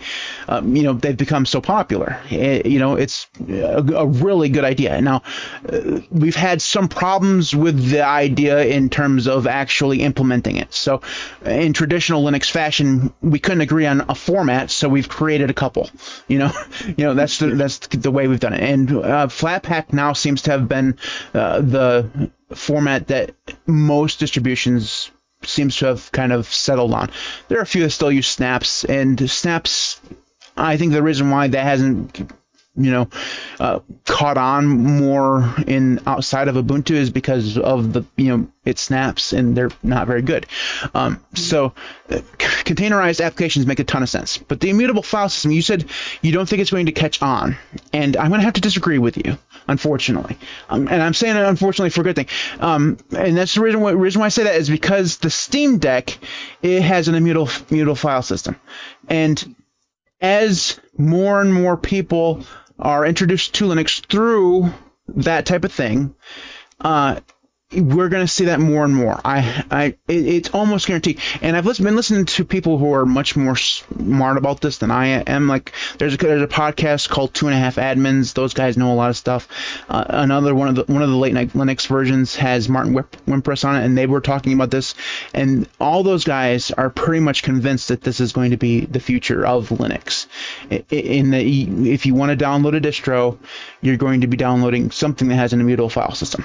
um, 0.48 0.76
you 0.76 0.84
know 0.84 0.92
they've 0.92 1.16
become 1.16 1.46
so 1.46 1.60
popular. 1.60 2.20
It, 2.30 2.66
you 2.66 2.78
know, 2.78 2.94
it's 2.94 3.26
a, 3.48 3.84
a, 3.96 4.06
really 4.06 4.48
good 4.48 4.64
idea. 4.64 5.00
Now, 5.00 5.22
uh, 5.68 6.00
we've 6.10 6.36
had 6.36 6.62
some 6.62 6.88
problems 6.88 7.54
with 7.54 7.90
the 7.90 8.04
idea 8.04 8.64
in 8.64 8.88
terms 8.88 9.26
of 9.26 9.46
actually 9.46 10.02
implementing 10.02 10.56
it. 10.56 10.72
So, 10.72 11.02
in 11.44 11.72
traditional 11.72 12.19
Linux 12.22 12.50
fashion, 12.50 13.12
we 13.20 13.38
couldn't 13.38 13.60
agree 13.60 13.86
on 13.86 14.02
a 14.08 14.14
format, 14.14 14.70
so 14.70 14.88
we've 14.88 15.08
created 15.08 15.50
a 15.50 15.54
couple. 15.54 15.90
You 16.28 16.38
know, 16.38 16.52
you 16.86 17.04
know 17.04 17.14
that's 17.14 17.38
the 17.38 17.48
that's 17.48 17.78
the 17.88 18.10
way 18.10 18.28
we've 18.28 18.40
done 18.40 18.54
it. 18.54 18.60
And 18.62 18.90
uh, 18.90 19.26
Flatpak 19.26 19.92
now 19.92 20.12
seems 20.12 20.42
to 20.42 20.52
have 20.52 20.68
been 20.68 20.98
uh, 21.34 21.60
the 21.60 22.30
format 22.54 23.08
that 23.08 23.34
most 23.66 24.18
distributions 24.18 25.10
seems 25.42 25.76
to 25.76 25.86
have 25.86 26.12
kind 26.12 26.32
of 26.32 26.46
settled 26.46 26.92
on. 26.92 27.10
There 27.48 27.58
are 27.58 27.62
a 27.62 27.66
few 27.66 27.82
that 27.82 27.90
still 27.90 28.12
use 28.12 28.26
snaps, 28.26 28.84
and 28.84 29.30
snaps. 29.30 30.00
I 30.56 30.76
think 30.76 30.92
the 30.92 31.02
reason 31.02 31.30
why 31.30 31.48
that 31.48 31.62
hasn't 31.62 32.30
you 32.76 32.90
know, 32.90 33.08
uh, 33.58 33.80
caught 34.06 34.38
on 34.38 34.66
more 34.66 35.54
in 35.66 36.00
outside 36.06 36.48
of 36.48 36.54
Ubuntu 36.54 36.92
is 36.92 37.10
because 37.10 37.58
of 37.58 37.92
the 37.92 38.04
you 38.16 38.36
know 38.36 38.48
it 38.64 38.78
snaps 38.78 39.32
and 39.32 39.56
they're 39.56 39.70
not 39.82 40.06
very 40.06 40.22
good. 40.22 40.46
Um, 40.94 41.24
so 41.34 41.74
uh, 42.10 42.20
containerized 42.38 43.24
applications 43.24 43.66
make 43.66 43.80
a 43.80 43.84
ton 43.84 44.02
of 44.02 44.08
sense. 44.08 44.38
But 44.38 44.60
the 44.60 44.70
immutable 44.70 45.02
file 45.02 45.28
system, 45.28 45.50
you 45.50 45.62
said 45.62 45.86
you 46.22 46.32
don't 46.32 46.48
think 46.48 46.62
it's 46.62 46.70
going 46.70 46.86
to 46.86 46.92
catch 46.92 47.20
on, 47.22 47.56
and 47.92 48.16
I'm 48.16 48.28
going 48.28 48.40
to 48.40 48.44
have 48.44 48.54
to 48.54 48.60
disagree 48.60 48.98
with 48.98 49.16
you, 49.16 49.36
unfortunately. 49.66 50.38
Um, 50.68 50.86
and 50.88 51.02
I'm 51.02 51.14
saying 51.14 51.36
it 51.36 51.44
unfortunately 51.44 51.90
for 51.90 52.02
a 52.02 52.04
good 52.04 52.16
thing. 52.16 52.28
Um, 52.60 52.98
and 53.16 53.36
that's 53.36 53.54
the 53.54 53.62
reason 53.62 53.80
why, 53.80 53.92
reason 53.92 54.20
why 54.20 54.26
I 54.26 54.30
say 54.30 54.44
that 54.44 54.54
is 54.54 54.70
because 54.70 55.18
the 55.18 55.30
Steam 55.30 55.78
Deck 55.78 56.18
it 56.62 56.82
has 56.82 57.08
an 57.08 57.16
immutable 57.16 57.50
immutable 57.68 57.96
file 57.96 58.22
system, 58.22 58.56
and 59.08 59.56
as 60.20 60.78
more 60.96 61.40
and 61.40 61.52
more 61.52 61.76
people 61.76 62.44
are 62.78 63.04
introduced 63.04 63.54
to 63.54 63.66
Linux 63.66 64.04
through 64.06 64.72
that 65.08 65.46
type 65.46 65.64
of 65.64 65.72
thing, 65.72 66.14
uh, 66.80 67.20
we're 67.72 68.08
going 68.08 68.24
to 68.24 68.32
see 68.32 68.46
that 68.46 68.58
more 68.58 68.84
and 68.84 68.94
more. 68.94 69.20
I, 69.24 69.64
I, 69.70 69.84
it, 70.08 70.26
it's 70.26 70.48
almost 70.50 70.86
guaranteed. 70.86 71.20
And 71.40 71.56
I've 71.56 71.64
been 71.64 71.96
listening 71.96 72.26
to 72.26 72.44
people 72.44 72.78
who 72.78 72.92
are 72.94 73.06
much 73.06 73.36
more 73.36 73.54
smart 73.54 74.38
about 74.38 74.60
this 74.60 74.78
than 74.78 74.90
I 74.90 75.06
am. 75.06 75.46
Like, 75.46 75.72
there's 75.98 76.14
a 76.14 76.16
there's 76.16 76.42
a 76.42 76.48
podcast 76.48 77.08
called 77.08 77.32
Two 77.32 77.46
and 77.46 77.54
a 77.54 77.58
Half 77.58 77.76
Admins. 77.76 78.34
Those 78.34 78.54
guys 78.54 78.76
know 78.76 78.92
a 78.92 78.94
lot 78.94 79.10
of 79.10 79.16
stuff. 79.16 79.46
Uh, 79.88 80.04
another 80.08 80.54
one 80.54 80.68
of 80.68 80.74
the 80.74 80.92
one 80.92 81.02
of 81.02 81.10
the 81.10 81.16
late 81.16 81.32
night 81.32 81.50
Linux 81.50 81.86
versions 81.86 82.34
has 82.36 82.68
Martin 82.68 82.94
Wimpress 82.94 83.64
on 83.64 83.76
it, 83.76 83.84
and 83.84 83.96
they 83.96 84.06
were 84.06 84.20
talking 84.20 84.52
about 84.52 84.70
this. 84.70 84.94
And 85.32 85.68
all 85.78 86.02
those 86.02 86.24
guys 86.24 86.72
are 86.72 86.90
pretty 86.90 87.20
much 87.20 87.44
convinced 87.44 87.88
that 87.88 88.02
this 88.02 88.18
is 88.18 88.32
going 88.32 88.50
to 88.50 88.56
be 88.56 88.80
the 88.80 89.00
future 89.00 89.46
of 89.46 89.68
Linux. 89.68 90.26
In 90.90 91.30
the 91.30 91.90
if 91.92 92.04
you 92.04 92.14
want 92.14 92.36
to 92.36 92.44
download 92.44 92.76
a 92.76 92.80
distro, 92.80 93.38
you're 93.80 93.96
going 93.96 94.22
to 94.22 94.26
be 94.26 94.36
downloading 94.36 94.90
something 94.90 95.28
that 95.28 95.36
has 95.36 95.52
an 95.52 95.60
immutable 95.60 95.88
file 95.88 96.14
system 96.14 96.44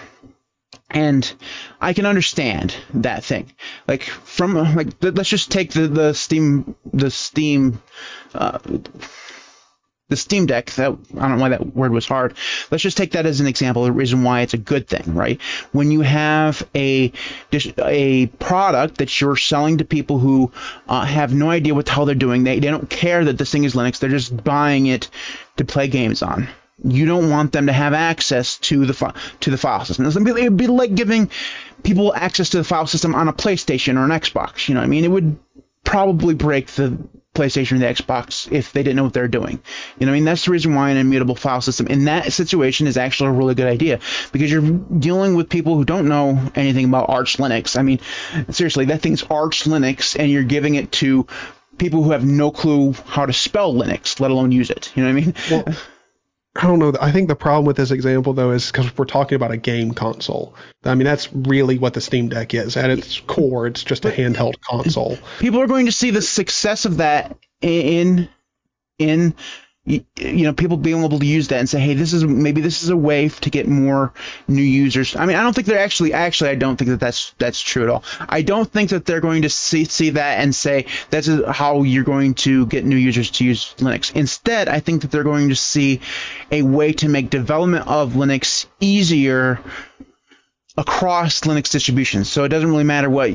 and 0.90 1.34
I 1.82 1.94
can 1.94 2.06
understand 2.06 2.76
that 2.94 3.24
thing. 3.24 3.52
Like 3.88 4.04
from 4.04 4.54
like 4.76 4.90
let's 5.02 5.30
just 5.30 5.52
take 5.52 5.72
the 5.72 5.88
the 5.88 6.14
Steam 6.14 6.76
the 6.94 7.10
Steam 7.10 7.82
uh, 8.34 8.60
the 10.08 10.16
Steam 10.16 10.46
Deck. 10.46 10.72
That 10.72 10.92
I 10.92 11.28
don't 11.28 11.38
know 11.38 11.42
why 11.42 11.50
that 11.50 11.76
word 11.76 11.92
was 11.92 12.06
hard. 12.06 12.36
Let's 12.70 12.84
just 12.84 12.98
take 12.98 13.12
that 13.12 13.26
as 13.26 13.40
an 13.40 13.48
example. 13.48 13.84
The 13.84 13.92
reason 13.92 14.24
why 14.24 14.42
it's 14.42 14.54
a 14.54 14.60
good 14.60 14.88
thing, 14.88 15.16
right? 15.16 15.42
When 15.72 15.92
you 15.92 16.02
have 16.02 16.68
a 16.76 17.12
a 17.80 18.28
product 18.28 19.00
that 19.00 19.20
you're 19.20 19.38
selling 19.38 19.80
to 19.80 19.86
people 19.86 20.20
who 20.20 20.52
uh, 20.88 21.06
have 21.06 21.34
no 21.34 21.50
idea 21.50 21.74
what 21.74 21.88
the 21.88 21.94
hell 21.94 22.06
they're 22.06 22.16
doing, 22.16 22.44
they 22.44 22.60
they 22.60 22.70
don't 22.70 22.90
care 22.90 23.26
that 23.26 23.38
this 23.40 23.52
thing 23.52 23.64
is 23.64 23.74
Linux. 23.74 24.00
They're 24.00 24.10
just 24.10 24.44
buying 24.44 24.86
it 24.86 25.10
to 25.58 25.66
play 25.66 25.88
games 25.88 26.22
on 26.22 26.48
you 26.84 27.06
don't 27.06 27.30
want 27.30 27.52
them 27.52 27.68
to 27.68 27.74
have 27.74 27.94
access 27.94 28.58
to 28.58 28.86
the 28.86 28.94
fi- 28.94 29.14
to 29.42 29.50
the 29.50 29.58
file 29.58 29.86
system. 29.86 30.06
It 30.06 30.44
would 30.44 30.58
be 30.58 30.68
like 30.68 30.96
giving 30.96 31.30
people 31.84 32.14
access 32.14 32.50
to 32.50 32.58
the 32.58 32.64
file 32.64 32.88
system 32.88 33.16
on 33.16 33.28
a 33.28 33.34
PlayStation 33.34 33.98
or 33.98 34.04
an 34.04 34.12
Xbox. 34.12 34.68
You 34.68 34.76
know 34.76 34.82
what 34.82 34.86
I 34.86 34.90
mean? 34.90 35.06
It 35.06 35.12
would 35.12 35.38
probably 35.84 36.34
break 36.34 36.68
the 36.68 36.98
PlayStation 37.36 37.74
or 37.74 37.80
the 37.80 37.86
Xbox 37.86 38.52
if 38.52 38.72
they 38.72 38.82
didn't 38.82 38.96
know 38.96 39.04
what 39.04 39.14
they're 39.14 39.28
doing. 39.28 39.62
You 40.00 40.06
know, 40.06 40.12
what 40.12 40.16
I 40.16 40.20
mean, 40.20 40.26
that's 40.26 40.46
the 40.46 40.52
reason 40.52 40.74
why 40.74 40.90
an 40.90 40.98
immutable 40.98 41.36
file 41.36 41.62
system 41.62 41.88
in 41.88 42.06
that 42.06 42.34
situation 42.34 42.88
is 42.88 42.98
actually 42.98 43.30
a 43.30 43.34
really 43.34 43.56
good 43.56 43.68
idea 43.68 44.00
because 44.32 44.52
you're 44.52 44.62
dealing 44.62 45.36
with 45.36 45.50
people 45.50 45.76
who 45.76 45.86
don't 45.86 46.08
know 46.08 46.40
anything 46.56 46.86
about 46.86 47.10
Arch 47.10 47.38
Linux. 47.38 47.78
I 47.78 47.84
mean, 47.84 48.00
seriously, 48.50 48.86
that 48.86 49.02
thing's 49.02 49.24
Arch 49.24 49.66
Linux, 49.66 50.18
and 50.18 50.32
you're 50.32 50.44
giving 50.44 50.76
it 50.76 50.92
to 50.94 51.28
people 51.78 52.04
who 52.04 52.12
have 52.12 52.26
no 52.26 52.52
clue 52.52 52.94
how 53.06 53.26
to 53.26 53.34
spell 53.34 53.74
Linux, 53.74 54.20
let 54.20 54.32
alone 54.32 54.52
use 54.52 54.70
it. 54.70 54.92
You 54.96 55.04
know 55.04 55.14
what 55.14 55.22
I 55.22 55.26
mean? 55.26 55.36
Well, 55.52 55.76
I 56.56 56.68
don't 56.68 56.80
know. 56.80 56.94
I 57.02 57.12
think 57.12 57.28
the 57.28 57.36
problem 57.36 57.66
with 57.66 57.76
this 57.76 57.92
example 57.92 58.34
though 58.34 58.52
is 58.52 58.72
because 58.72 58.98
we're 58.98 59.06
talking 59.06 59.36
about 59.36 59.52
a 59.52 59.58
game 59.58 59.94
console. 59.94 60.56
I 60.86 60.96
mean, 60.96 61.06
that's 61.06 61.32
really 61.34 61.78
what 61.78 61.94
the 61.94 62.02
Steam 62.02 62.30
Deck 62.30 62.54
is. 62.54 62.78
At 62.78 62.90
its 62.90 63.20
core, 63.20 63.68
it's 63.68 63.84
just 63.84 64.06
a 64.06 64.10
handheld 64.10 64.62
console. 64.62 65.18
People 65.40 65.60
are 65.60 65.68
going 65.68 65.88
to 65.88 65.92
see 65.92 66.12
the 66.12 66.22
success 66.22 66.86
of 66.86 66.98
that 66.98 67.38
in 67.62 68.30
in 68.98 69.36
you, 69.86 70.04
know 70.18 70.54
people 70.54 70.78
being 70.78 71.04
able 71.04 71.20
to 71.20 71.26
use 71.26 71.50
that 71.50 71.60
and 71.60 71.70
say 71.70 71.80
hey 71.80 71.94
this 71.94 72.12
is 72.12 72.26
maybe 72.26 72.60
this 72.62 72.82
is 72.82 72.90
a 72.90 72.98
way 72.98 73.30
to 73.30 73.50
get 73.50 73.68
more 73.68 74.14
new 74.48 74.64
users. 74.64 75.16
I 75.16 75.26
mean 75.26 75.36
i 75.36 75.44
don't 75.44 75.54
think 75.54 75.68
they're 75.68 75.80
actually 75.80 76.14
actually 76.14 76.50
i 76.50 76.56
don't 76.56 76.76
think 76.76 76.90
that 76.90 77.00
that's 77.00 77.34
that's 77.38 77.62
true 77.62 77.84
at 77.84 77.90
all. 77.90 78.04
I 78.28 78.42
don't 78.42 78.72
think 78.72 78.90
that 78.90 79.06
they're 79.06 79.22
going 79.22 79.44
to 79.44 79.50
see 79.50 79.86
see 79.86 80.12
that 80.12 80.40
and 80.40 80.54
say 80.56 80.88
that's 81.12 81.30
how 81.50 81.84
you're 81.84 82.04
going 82.04 82.34
to 82.36 82.66
get 82.66 82.84
new 82.84 82.96
users 82.96 83.30
to 83.32 83.46
use 83.46 83.76
linux. 83.78 84.16
Instead 84.16 84.68
i 84.70 84.80
think 84.80 85.04
that 85.04 85.12
they're 85.12 85.24
going 85.24 85.50
to 85.50 85.56
see 85.56 86.02
a 86.52 86.64
way 86.64 86.94
to 86.94 87.08
make 87.08 87.30
development 87.30 87.88
of 87.88 88.14
linux 88.14 88.66
easier 88.80 89.60
across 90.78 91.42
Linux 91.42 91.72
distributions. 91.72 92.30
So 92.30 92.44
it 92.44 92.50
doesn't 92.50 92.70
really 92.70 92.84
matter 92.84 93.10
what 93.10 93.32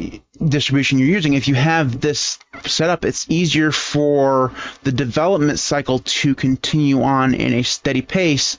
distribution 0.46 0.98
you're 0.98 1.08
using. 1.08 1.34
If 1.34 1.48
you 1.48 1.54
have 1.54 2.00
this 2.00 2.38
set 2.66 2.90
up, 2.90 3.04
it's 3.04 3.26
easier 3.30 3.72
for 3.72 4.52
the 4.82 4.92
development 4.92 5.58
cycle 5.58 6.00
to 6.00 6.34
continue 6.34 7.02
on 7.02 7.34
in 7.34 7.54
a 7.54 7.62
steady 7.62 8.02
pace 8.02 8.58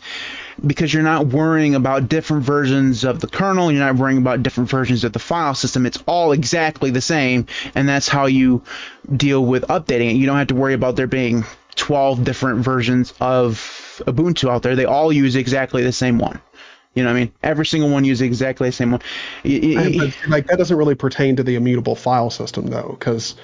because 0.66 0.94
you're 0.94 1.04
not 1.04 1.28
worrying 1.28 1.76
about 1.76 2.10
different 2.10 2.44
versions 2.44 3.04
of 3.04 3.20
the 3.20 3.28
kernel, 3.28 3.72
you're 3.72 3.84
not 3.84 3.96
worrying 3.96 4.20
about 4.20 4.44
different 4.44 4.70
versions 4.70 5.04
of 5.04 5.14
the 5.14 5.20
file 5.20 5.56
system. 5.56 5.86
It's 5.86 6.02
all 6.08 6.32
exactly 6.32 6.92
the 6.92 7.02
same, 7.02 7.48
and 7.74 7.88
that's 7.88 8.08
how 8.08 8.26
you 8.26 8.64
deal 9.16 9.44
with 9.44 9.64
updating 9.64 10.12
it. 10.12 10.16
You 10.18 10.26
don't 10.26 10.38
have 10.38 10.48
to 10.48 10.56
worry 10.56 10.74
about 10.74 10.96
there 10.96 11.08
being 11.08 11.46
12 11.76 12.24
different 12.24 12.64
versions 12.64 13.14
of 13.20 14.02
Ubuntu 14.06 14.50
out 14.50 14.62
there. 14.62 14.76
They 14.76 14.86
all 14.86 15.12
use 15.12 15.36
exactly 15.36 15.84
the 15.84 15.92
same 15.92 16.20
one. 16.20 16.42
You 16.94 17.04
know 17.04 17.10
what 17.10 17.18
I 17.18 17.20
mean? 17.22 17.34
Every 17.42 17.66
single 17.66 17.90
one 17.90 18.04
uses 18.04 18.22
exactly 18.22 18.68
the 18.70 18.74
same 18.74 18.92
one. 18.92 19.02
but, 19.44 20.18
like 20.28 20.48
that 20.48 20.58
doesn't 20.58 20.76
really 20.76 20.96
pertain 20.96 21.38
to 21.38 21.44
the 21.44 21.56
immutable 21.56 21.96
file 21.96 22.30
system 22.30 22.68
though, 22.68 22.96
because 23.00 23.36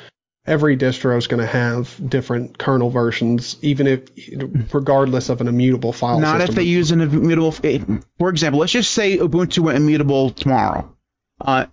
every 0.45 0.77
distro 0.77 1.17
is 1.17 1.27
going 1.27 1.39
to 1.41 1.47
have 1.47 1.97
different 2.09 2.57
kernel 2.57 2.89
versions, 2.89 3.57
even 3.61 3.87
if, 3.87 4.73
regardless 4.73 5.29
of 5.29 5.41
an 5.41 5.47
immutable 5.47 5.93
file 5.93 6.19
Not 6.19 6.39
system. 6.39 6.53
if 6.53 6.55
they 6.55 6.63
use 6.63 6.91
an 6.91 7.01
immutable. 7.01 7.51
For 7.51 8.29
example, 8.29 8.59
let's 8.59 8.71
just 8.71 8.91
say 8.91 9.17
Ubuntu 9.17 9.59
went 9.59 9.77
immutable 9.77 10.31
tomorrow. 10.31 10.93
Uh, 11.39 11.67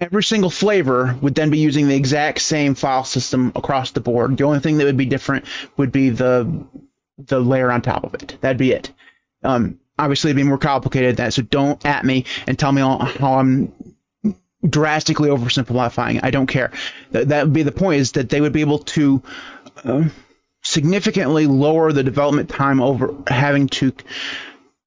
every 0.00 0.24
single 0.24 0.50
flavor 0.50 1.16
would 1.20 1.34
then 1.34 1.50
be 1.50 1.58
using 1.58 1.86
the 1.86 1.94
exact 1.94 2.40
same 2.40 2.74
file 2.74 3.04
system 3.04 3.52
across 3.54 3.92
the 3.92 4.00
board. 4.00 4.36
The 4.36 4.44
only 4.44 4.60
thing 4.60 4.78
that 4.78 4.84
would 4.84 4.96
be 4.96 5.06
different 5.06 5.44
would 5.76 5.92
be 5.92 6.10
the 6.10 6.66
the 7.18 7.38
layer 7.38 7.70
on 7.70 7.82
top 7.82 8.02
of 8.04 8.14
it. 8.14 8.36
That'd 8.40 8.56
be 8.56 8.72
it. 8.72 8.90
Um, 9.44 9.78
obviously, 10.02 10.32
be 10.32 10.42
more 10.42 10.58
complicated 10.58 11.16
than 11.16 11.26
that. 11.26 11.34
So 11.34 11.42
don't 11.42 11.84
at 11.86 12.04
me 12.04 12.24
and 12.46 12.58
tell 12.58 12.72
me 12.72 12.82
how 12.82 13.38
I'm 13.38 13.72
drastically 14.68 15.28
oversimplifying. 15.28 16.20
I 16.22 16.30
don't 16.30 16.46
care. 16.46 16.70
That, 17.10 17.28
that 17.28 17.44
would 17.44 17.52
be 17.52 17.62
the 17.62 17.72
point 17.72 18.00
is 18.00 18.12
that 18.12 18.28
they 18.28 18.40
would 18.40 18.52
be 18.52 18.60
able 18.60 18.80
to 18.80 19.22
uh, 19.84 20.04
significantly 20.62 21.46
lower 21.46 21.92
the 21.92 22.04
development 22.04 22.48
time 22.48 22.80
over 22.80 23.14
having 23.26 23.68
to 23.68 23.92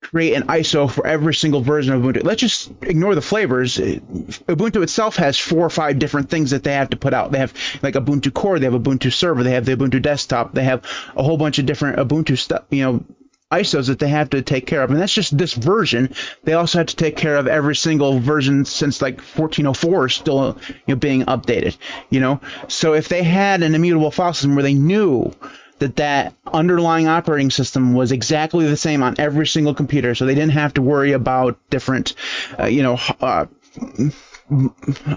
create 0.01 0.34
an 0.34 0.43
ISO 0.43 0.89
for 0.89 1.05
every 1.05 1.34
single 1.34 1.61
version 1.61 1.93
of 1.93 2.01
Ubuntu. 2.01 2.24
Let's 2.24 2.41
just 2.41 2.72
ignore 2.84 3.16
the 3.16 3.22
flavors. 3.22 3.78
Ubuntu 3.78 4.84
itself 4.84 5.16
has 5.16 5.38
four 5.38 5.66
or 5.66 5.70
five 5.70 5.99
different 5.99 6.30
things 6.30 6.51
that 6.51 6.63
they 6.63 6.74
have 6.74 6.91
to 6.91 6.97
put 6.97 7.13
out. 7.13 7.32
They 7.32 7.39
have 7.39 7.53
like 7.82 7.95
Ubuntu 7.95 8.34
Core, 8.34 8.59
they 8.59 8.66
have 8.66 8.80
Ubuntu 8.80 9.11
Server, 9.11 9.43
they 9.43 9.51
have 9.51 9.66
the 9.66 9.76
Ubuntu 9.76 10.01
Desktop, 10.01 10.53
they 10.53 10.63
have 10.63 10.84
a 11.16 11.24
whole 11.24 11.38
bunch 11.38 11.57
of 11.59 11.66
different 11.66 11.97
Ubuntu 11.97 12.38
stuff, 12.38 12.66
you 12.70 12.84
know, 12.84 13.03
ISOs 13.51 13.87
that 13.87 13.99
they 13.99 14.07
have 14.07 14.31
to 14.31 14.41
take 14.41 14.65
care 14.65 14.81
of. 14.81 14.89
And 14.89 14.99
that's 14.99 15.13
just 15.13 15.37
this 15.37 15.53
version. 15.53 16.13
They 16.43 16.53
also 16.53 16.79
have 16.79 16.87
to 16.87 16.95
take 16.95 17.15
care 17.15 17.37
of 17.37 17.47
every 17.47 17.75
single 17.75 18.19
version 18.19 18.65
since 18.65 19.01
like 19.01 19.17
1404 19.17 20.05
is 20.07 20.13
still 20.13 20.57
you 20.67 20.95
know, 20.95 20.95
being 20.95 21.23
updated, 21.25 21.77
you 22.09 22.19
know? 22.19 22.41
So 22.67 22.93
if 22.93 23.07
they 23.07 23.23
had 23.23 23.61
an 23.61 23.75
immutable 23.75 24.11
file 24.11 24.33
system 24.33 24.55
where 24.55 24.63
they 24.63 24.73
knew 24.73 25.31
that 25.79 25.97
that 25.97 26.33
underlying 26.51 27.07
operating 27.07 27.51
system 27.51 27.93
was 27.93 28.11
exactly 28.11 28.65
the 28.65 28.77
same 28.77 29.03
on 29.03 29.15
every 29.19 29.45
single 29.45 29.73
computer, 29.73 30.15
so 30.15 30.25
they 30.25 30.35
didn't 30.35 30.53
have 30.53 30.73
to 30.75 30.81
worry 30.81 31.11
about 31.11 31.59
different, 31.69 32.15
uh, 32.57 32.65
you 32.65 32.81
know, 32.81 32.97
uh, 33.21 33.45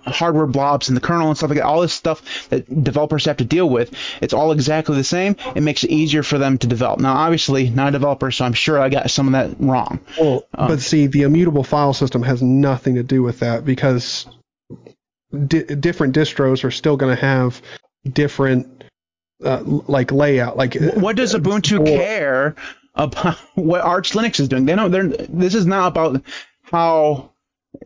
hardware 0.07 0.47
blobs 0.47 0.89
in 0.89 0.95
the 0.95 1.01
kernel 1.01 1.29
and 1.29 1.37
stuff 1.37 1.51
like 1.51 1.59
that, 1.59 1.67
all 1.67 1.83
this 1.83 1.93
stuff 1.93 2.49
that 2.49 2.83
developers 2.83 3.27
have 3.27 3.37
to 3.39 3.45
deal 3.45 3.69
with, 3.69 3.93
it's 4.23 4.33
all 4.33 4.53
exactly 4.53 4.97
the 4.97 5.05
same. 5.05 5.37
It 5.55 5.63
makes 5.63 5.85
it 5.85 5.91
easier 5.91 6.23
for 6.23 6.39
them 6.39 6.57
to 6.59 6.67
develop. 6.67 7.01
Now, 7.01 7.15
obviously, 7.15 7.69
not 7.69 7.89
a 7.89 7.93
developer, 7.93 8.31
so 8.31 8.45
I'm 8.45 8.55
sure 8.55 8.79
I 8.81 8.89
got 8.89 9.11
some 9.11 9.27
of 9.27 9.33
that 9.33 9.61
wrong. 9.61 10.01
Well, 10.19 10.47
um, 10.55 10.69
but 10.69 10.81
see, 10.81 11.07
the 11.07 11.23
immutable 11.23 11.65
file 11.65 11.93
system 11.93 12.23
has 12.23 12.43
nothing 12.43 12.95
to 12.95 13.03
do 13.03 13.23
with 13.23 13.41
that 13.41 13.65
because 13.65 14.27
di- 15.47 15.65
different 15.65 16.15
distros 16.15 16.65
are 16.65 16.71
still 16.71 16.97
going 16.97 17.15
to 17.15 17.21
have 17.21 17.61
different 18.11 18.85
uh, 19.45 19.63
like 19.65 20.11
layout. 20.11 20.57
Like, 20.57 20.75
what 20.95 21.17
does 21.17 21.35
uh, 21.35 21.39
Ubuntu 21.39 21.85
care 21.85 22.57
about 22.95 23.37
what 23.55 23.83
Arch 23.83 24.13
Linux 24.13 24.41
is 24.41 24.49
doing? 24.49 24.65
They 24.65 24.75
don't. 24.75 24.91
They're. 24.91 25.07
This 25.09 25.55
is 25.55 25.67
not 25.67 25.89
about 25.89 26.23
how 26.63 27.33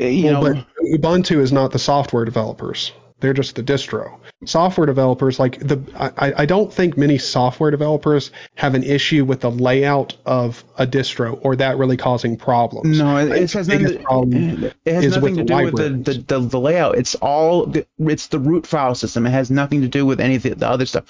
Uh, 0.00 0.06
you 0.06 0.24
well, 0.26 0.42
know. 0.42 0.54
But 0.54 1.00
Ubuntu 1.00 1.38
is 1.38 1.52
not 1.52 1.72
the 1.72 1.78
software 1.78 2.24
developers. 2.24 2.92
They're 3.22 3.32
just 3.32 3.54
the 3.54 3.62
distro. 3.62 4.18
Software 4.44 4.84
developers, 4.84 5.38
like 5.38 5.60
the, 5.60 5.80
I, 5.94 6.42
I 6.42 6.44
don't 6.44 6.72
think 6.72 6.98
many 6.98 7.18
software 7.18 7.70
developers 7.70 8.32
have 8.56 8.74
an 8.74 8.82
issue 8.82 9.24
with 9.24 9.42
the 9.42 9.50
layout 9.50 10.16
of 10.26 10.64
a 10.76 10.88
distro 10.88 11.38
or 11.42 11.54
that 11.54 11.78
really 11.78 11.96
causing 11.96 12.36
problems. 12.36 12.98
No, 12.98 13.18
it, 13.18 13.30
it 13.30 13.52
has 13.52 13.68
nothing. 13.68 13.86
To, 13.86 14.74
it 14.84 14.92
has 14.92 15.14
nothing 15.14 15.36
to 15.36 15.44
do 15.44 15.56
with 15.56 15.76
the, 15.76 15.90
the, 15.90 16.18
the, 16.18 16.40
the, 16.40 16.58
layout. 16.58 16.98
It's 16.98 17.14
all 17.14 17.72
it's 18.00 18.26
the 18.26 18.40
root 18.40 18.66
file 18.66 18.96
system. 18.96 19.24
It 19.24 19.30
has 19.30 19.52
nothing 19.52 19.82
to 19.82 19.88
do 19.88 20.04
with 20.04 20.20
any 20.20 20.34
of 20.34 20.42
the 20.42 20.68
other 20.68 20.86
stuff 20.86 21.04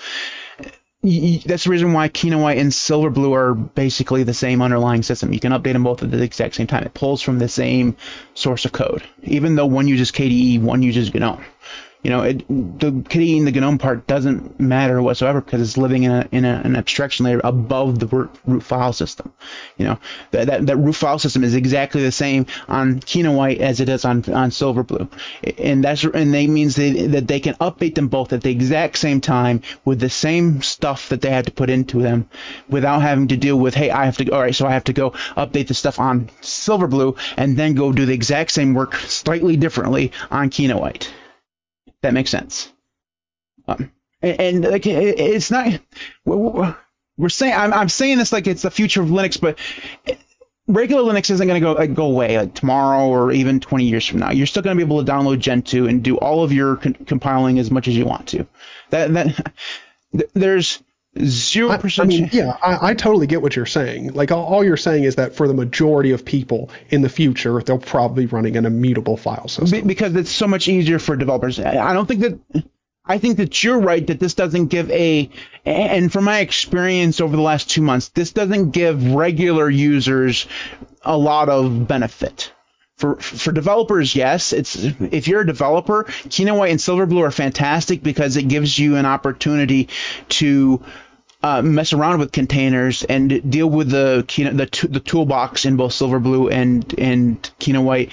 that's 1.03 1.65
the 1.65 1.71
reason 1.71 1.93
why 1.93 2.09
Kinoite 2.09 2.61
and 2.61 2.71
Silverblue 2.71 3.35
are 3.35 3.55
basically 3.55 4.23
the 4.23 4.35
same 4.35 4.63
underlying 4.63 5.03
system. 5.03 5.33
You 5.33 5.41
can 5.41 5.53
update 5.53 5.73
them 5.73 5.83
both 5.83 6.03
at 6.03 6.11
the 6.13 6.23
exact 6.23 6.55
same 6.55 6.69
time. 6.69 6.85
It 6.85 6.95
pulls 6.95 7.21
from 7.23 7.41
the 7.41 7.49
same 7.49 7.97
source 8.35 8.65
of 8.65 8.73
code, 8.73 9.03
even 9.25 9.57
though 9.57 9.67
one 9.67 9.89
uses 9.89 10.13
KDE, 10.13 10.61
one 10.61 10.83
uses 10.83 11.13
GNOME. 11.13 11.45
You 12.03 12.11
know, 12.11 12.23
it, 12.23 12.49
the 12.49 12.89
and 12.89 13.47
the 13.47 13.53
GNOME 13.53 13.79
part 13.79 14.09
doesn't 14.09 14.59
matter 14.59 15.01
whatsoever 15.01 15.41
because 15.41 15.61
it's 15.61 15.77
living 15.77 16.03
in, 16.03 16.11
a, 16.11 16.29
in 16.33 16.45
a, 16.45 16.61
an 16.65 16.75
abstraction 16.75 17.27
layer 17.27 17.41
above 17.45 18.01
the 18.01 18.07
root, 18.07 18.63
file 18.65 18.93
system. 18.93 19.33
You 19.77 19.87
know, 19.87 19.99
that, 20.33 20.49
that, 20.49 20.67
that 20.67 20.77
root 20.79 20.95
file 20.95 21.21
system 21.21 21.45
is 21.45 21.55
exactly 21.55 22.03
the 22.03 22.11
same 22.11 22.47
on 22.67 22.99
Kinoite 22.99 23.59
as 23.59 23.79
it 23.79 23.89
is 23.89 24.05
on, 24.05 24.17
on 24.33 24.51
Silverblue. 24.51 25.09
And 25.59 25.85
that's, 25.85 26.03
and 26.03 26.35
that 26.35 26.49
means 26.49 26.75
they, 26.75 27.07
that 27.07 27.29
they 27.29 27.39
can 27.39 27.55
update 27.55 27.95
them 27.95 28.09
both 28.09 28.33
at 28.33 28.43
the 28.43 28.51
exact 28.51 28.99
same 28.99 29.21
time 29.21 29.63
with 29.85 30.01
the 30.01 30.11
same 30.11 30.61
stuff 30.61 31.09
that 31.11 31.21
they 31.21 31.31
had 31.31 31.47
to 31.47 31.53
put 31.53 31.71
into 31.71 32.03
them 32.03 32.29
without 32.69 33.03
having 33.03 33.29
to 33.29 33.37
deal 33.37 33.57
with, 33.57 33.75
hey, 33.75 33.91
I 33.91 34.07
have 34.07 34.17
to, 34.17 34.29
all 34.33 34.41
right, 34.41 34.55
so 34.55 34.67
I 34.67 34.73
have 34.73 34.85
to 34.85 34.93
go 34.93 35.11
update 35.37 35.69
the 35.69 35.75
stuff 35.75 36.01
on 36.01 36.27
Silverblue 36.41 37.17
and 37.37 37.57
then 37.57 37.75
go 37.75 37.93
do 37.93 38.07
the 38.07 38.13
exact 38.13 38.51
same 38.51 38.75
work 38.75 38.97
slightly 38.97 39.57
differently 39.57 40.11
on 40.33 40.51
Kinoite. 40.51 41.09
That 42.03 42.15
makes 42.15 42.31
sense. 42.31 42.73
Um, 43.67 43.93
and, 44.21 44.41
and, 44.41 44.65
like 44.65 44.87
it, 44.87 45.19
it's 45.19 45.51
not 45.51 45.81
we're, 46.25 47.29
saying 47.29 47.55
I'm, 47.55 47.73
I'm 47.73 47.89
saying 47.89 48.19
this 48.19 48.33
like 48.33 48.47
it's 48.47 48.63
the 48.63 48.71
future 48.71 49.03
of 49.03 49.09
Linux, 49.09 49.41
but 49.41 49.59
regular 50.67 51.13
Linux 51.13 51.31
isn't 51.31 51.47
going 51.47 51.61
to 51.61 51.65
go 51.65 51.73
like, 51.73 51.95
go 51.95 52.07
away 52.07 52.39
like 52.39 52.55
tomorrow 52.55 53.07
or 53.07 53.33
even 53.33 53.61
20 53.61 53.85
years 53.85 54.07
from 54.07 54.21
now. 54.21 54.31
You're 54.31 54.47
still 54.47 54.63
going 54.63 54.77
to 54.77 54.85
be 54.85 54.87
able 54.87 55.05
to 55.05 55.11
download 55.11 55.39
Gentoo 55.39 55.87
and 55.87 56.03
do 56.03 56.17
all 56.19 56.43
of 56.43 56.53
your 56.53 56.77
con- 56.77 56.95
compiling 57.07 57.59
as 57.59 57.71
much 57.71 57.89
as 57.89 57.97
you 57.97 58.05
want 58.05 58.29
to. 58.29 58.47
That 58.91 59.13
that 59.15 59.55
there's 60.35 60.83
Zero 61.21 61.77
percent. 61.77 62.07
I, 62.07 62.09
mean, 62.09 62.31
yeah, 62.33 62.57
I, 62.63 62.91
I, 62.91 62.95
totally 62.95 63.27
get 63.27 63.43
what 63.43 63.55
you're 63.55 63.67
saying. 63.67 64.15
Like 64.15 64.33
all, 64.33 64.45
all, 64.45 64.65
you're 64.65 64.79
saying 64.79 65.05
is 65.05 65.17
that 65.17 65.35
for 65.35 65.47
the 65.47 65.53
majority 65.53 66.13
of 66.13 66.25
people 66.25 66.71
in 66.89 67.03
the 67.03 67.11
future, 67.11 67.61
they'll 67.61 67.77
probably 67.77 68.25
be 68.25 68.35
running 68.35 68.57
an 68.57 68.65
immutable 68.65 69.19
file 69.19 69.47
system 69.47 69.87
because 69.87 70.15
it's 70.17 70.31
so 70.31 70.47
much 70.47 70.69
easier 70.69 70.99
for 70.99 71.15
developers. 71.15 71.61
I 71.61 71.93
don't 71.93 72.07
think 72.07 72.21
that. 72.21 72.65
I 73.05 73.19
think 73.19 73.39
that 73.39 73.63
you're 73.65 73.81
right 73.81 74.07
that 74.07 74.21
this 74.21 74.35
doesn't 74.35 74.67
give 74.67 74.89
a, 74.91 75.29
and 75.65 76.13
from 76.13 76.25
my 76.25 76.39
experience 76.39 77.21
over 77.21 77.35
the 77.35 77.43
last 77.43 77.69
two 77.69 77.83
months, 77.83 78.09
this 78.11 78.33
doesn't 78.33 78.71
give 78.71 79.13
regular 79.13 79.69
users 79.69 80.47
a 81.03 81.16
lot 81.16 81.49
of 81.49 81.89
benefit. 81.89 82.53
For, 82.97 83.16
for 83.16 83.51
developers, 83.51 84.15
yes, 84.15 84.53
it's 84.53 84.77
if 84.77 85.27
you're 85.27 85.41
a 85.41 85.47
developer, 85.47 86.05
Kinoite 86.05 86.70
and 86.70 86.78
Silverblue 86.78 87.27
are 87.27 87.32
fantastic 87.32 88.01
because 88.01 88.36
it 88.36 88.45
gives 88.45 88.78
you 88.78 88.95
an 88.95 89.07
opportunity 89.07 89.89
to 90.28 90.85
uh, 91.43 91.60
mess 91.62 91.93
around 91.93 92.20
with 92.20 92.32
containers 92.32 93.02
and 93.05 93.51
deal 93.51 93.69
with 93.69 93.90
the 93.90 94.24
the, 94.36 94.89
the 94.89 95.01
toolbox 95.01 95.64
in 95.64 95.77
both 95.77 95.93
Silverblue 95.93 96.52
and 96.52 96.98
and 96.98 97.51
white 97.85 98.10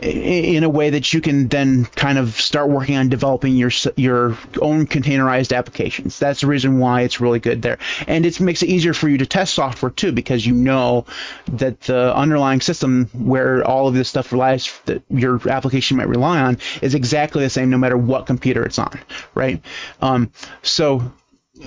in 0.00 0.64
a 0.64 0.68
way 0.68 0.90
that 0.90 1.12
you 1.12 1.20
can 1.20 1.48
then 1.48 1.84
kind 1.84 2.18
of 2.18 2.40
start 2.40 2.70
working 2.70 2.96
on 2.96 3.08
developing 3.08 3.54
your 3.54 3.70
your 3.96 4.36
own 4.60 4.86
containerized 4.86 5.56
applications. 5.56 6.18
That's 6.18 6.40
the 6.40 6.46
reason 6.46 6.78
why 6.78 7.02
it's 7.02 7.20
really 7.20 7.38
good 7.38 7.62
there, 7.62 7.78
and 8.06 8.26
it 8.26 8.40
makes 8.40 8.62
it 8.62 8.68
easier 8.68 8.94
for 8.94 9.08
you 9.08 9.18
to 9.18 9.26
test 9.26 9.54
software 9.54 9.90
too 9.90 10.12
because 10.12 10.44
you 10.44 10.54
know 10.54 11.06
that 11.46 11.80
the 11.82 12.14
underlying 12.16 12.60
system 12.60 13.06
where 13.12 13.64
all 13.64 13.86
of 13.86 13.94
this 13.94 14.08
stuff 14.08 14.32
relies 14.32 14.80
that 14.86 15.02
your 15.08 15.48
application 15.48 15.96
might 15.96 16.08
rely 16.08 16.40
on 16.40 16.58
is 16.80 16.94
exactly 16.94 17.42
the 17.44 17.50
same 17.50 17.70
no 17.70 17.78
matter 17.78 17.96
what 17.96 18.26
computer 18.26 18.64
it's 18.64 18.78
on, 18.78 18.98
right? 19.34 19.60
Um, 20.00 20.32
so 20.62 21.12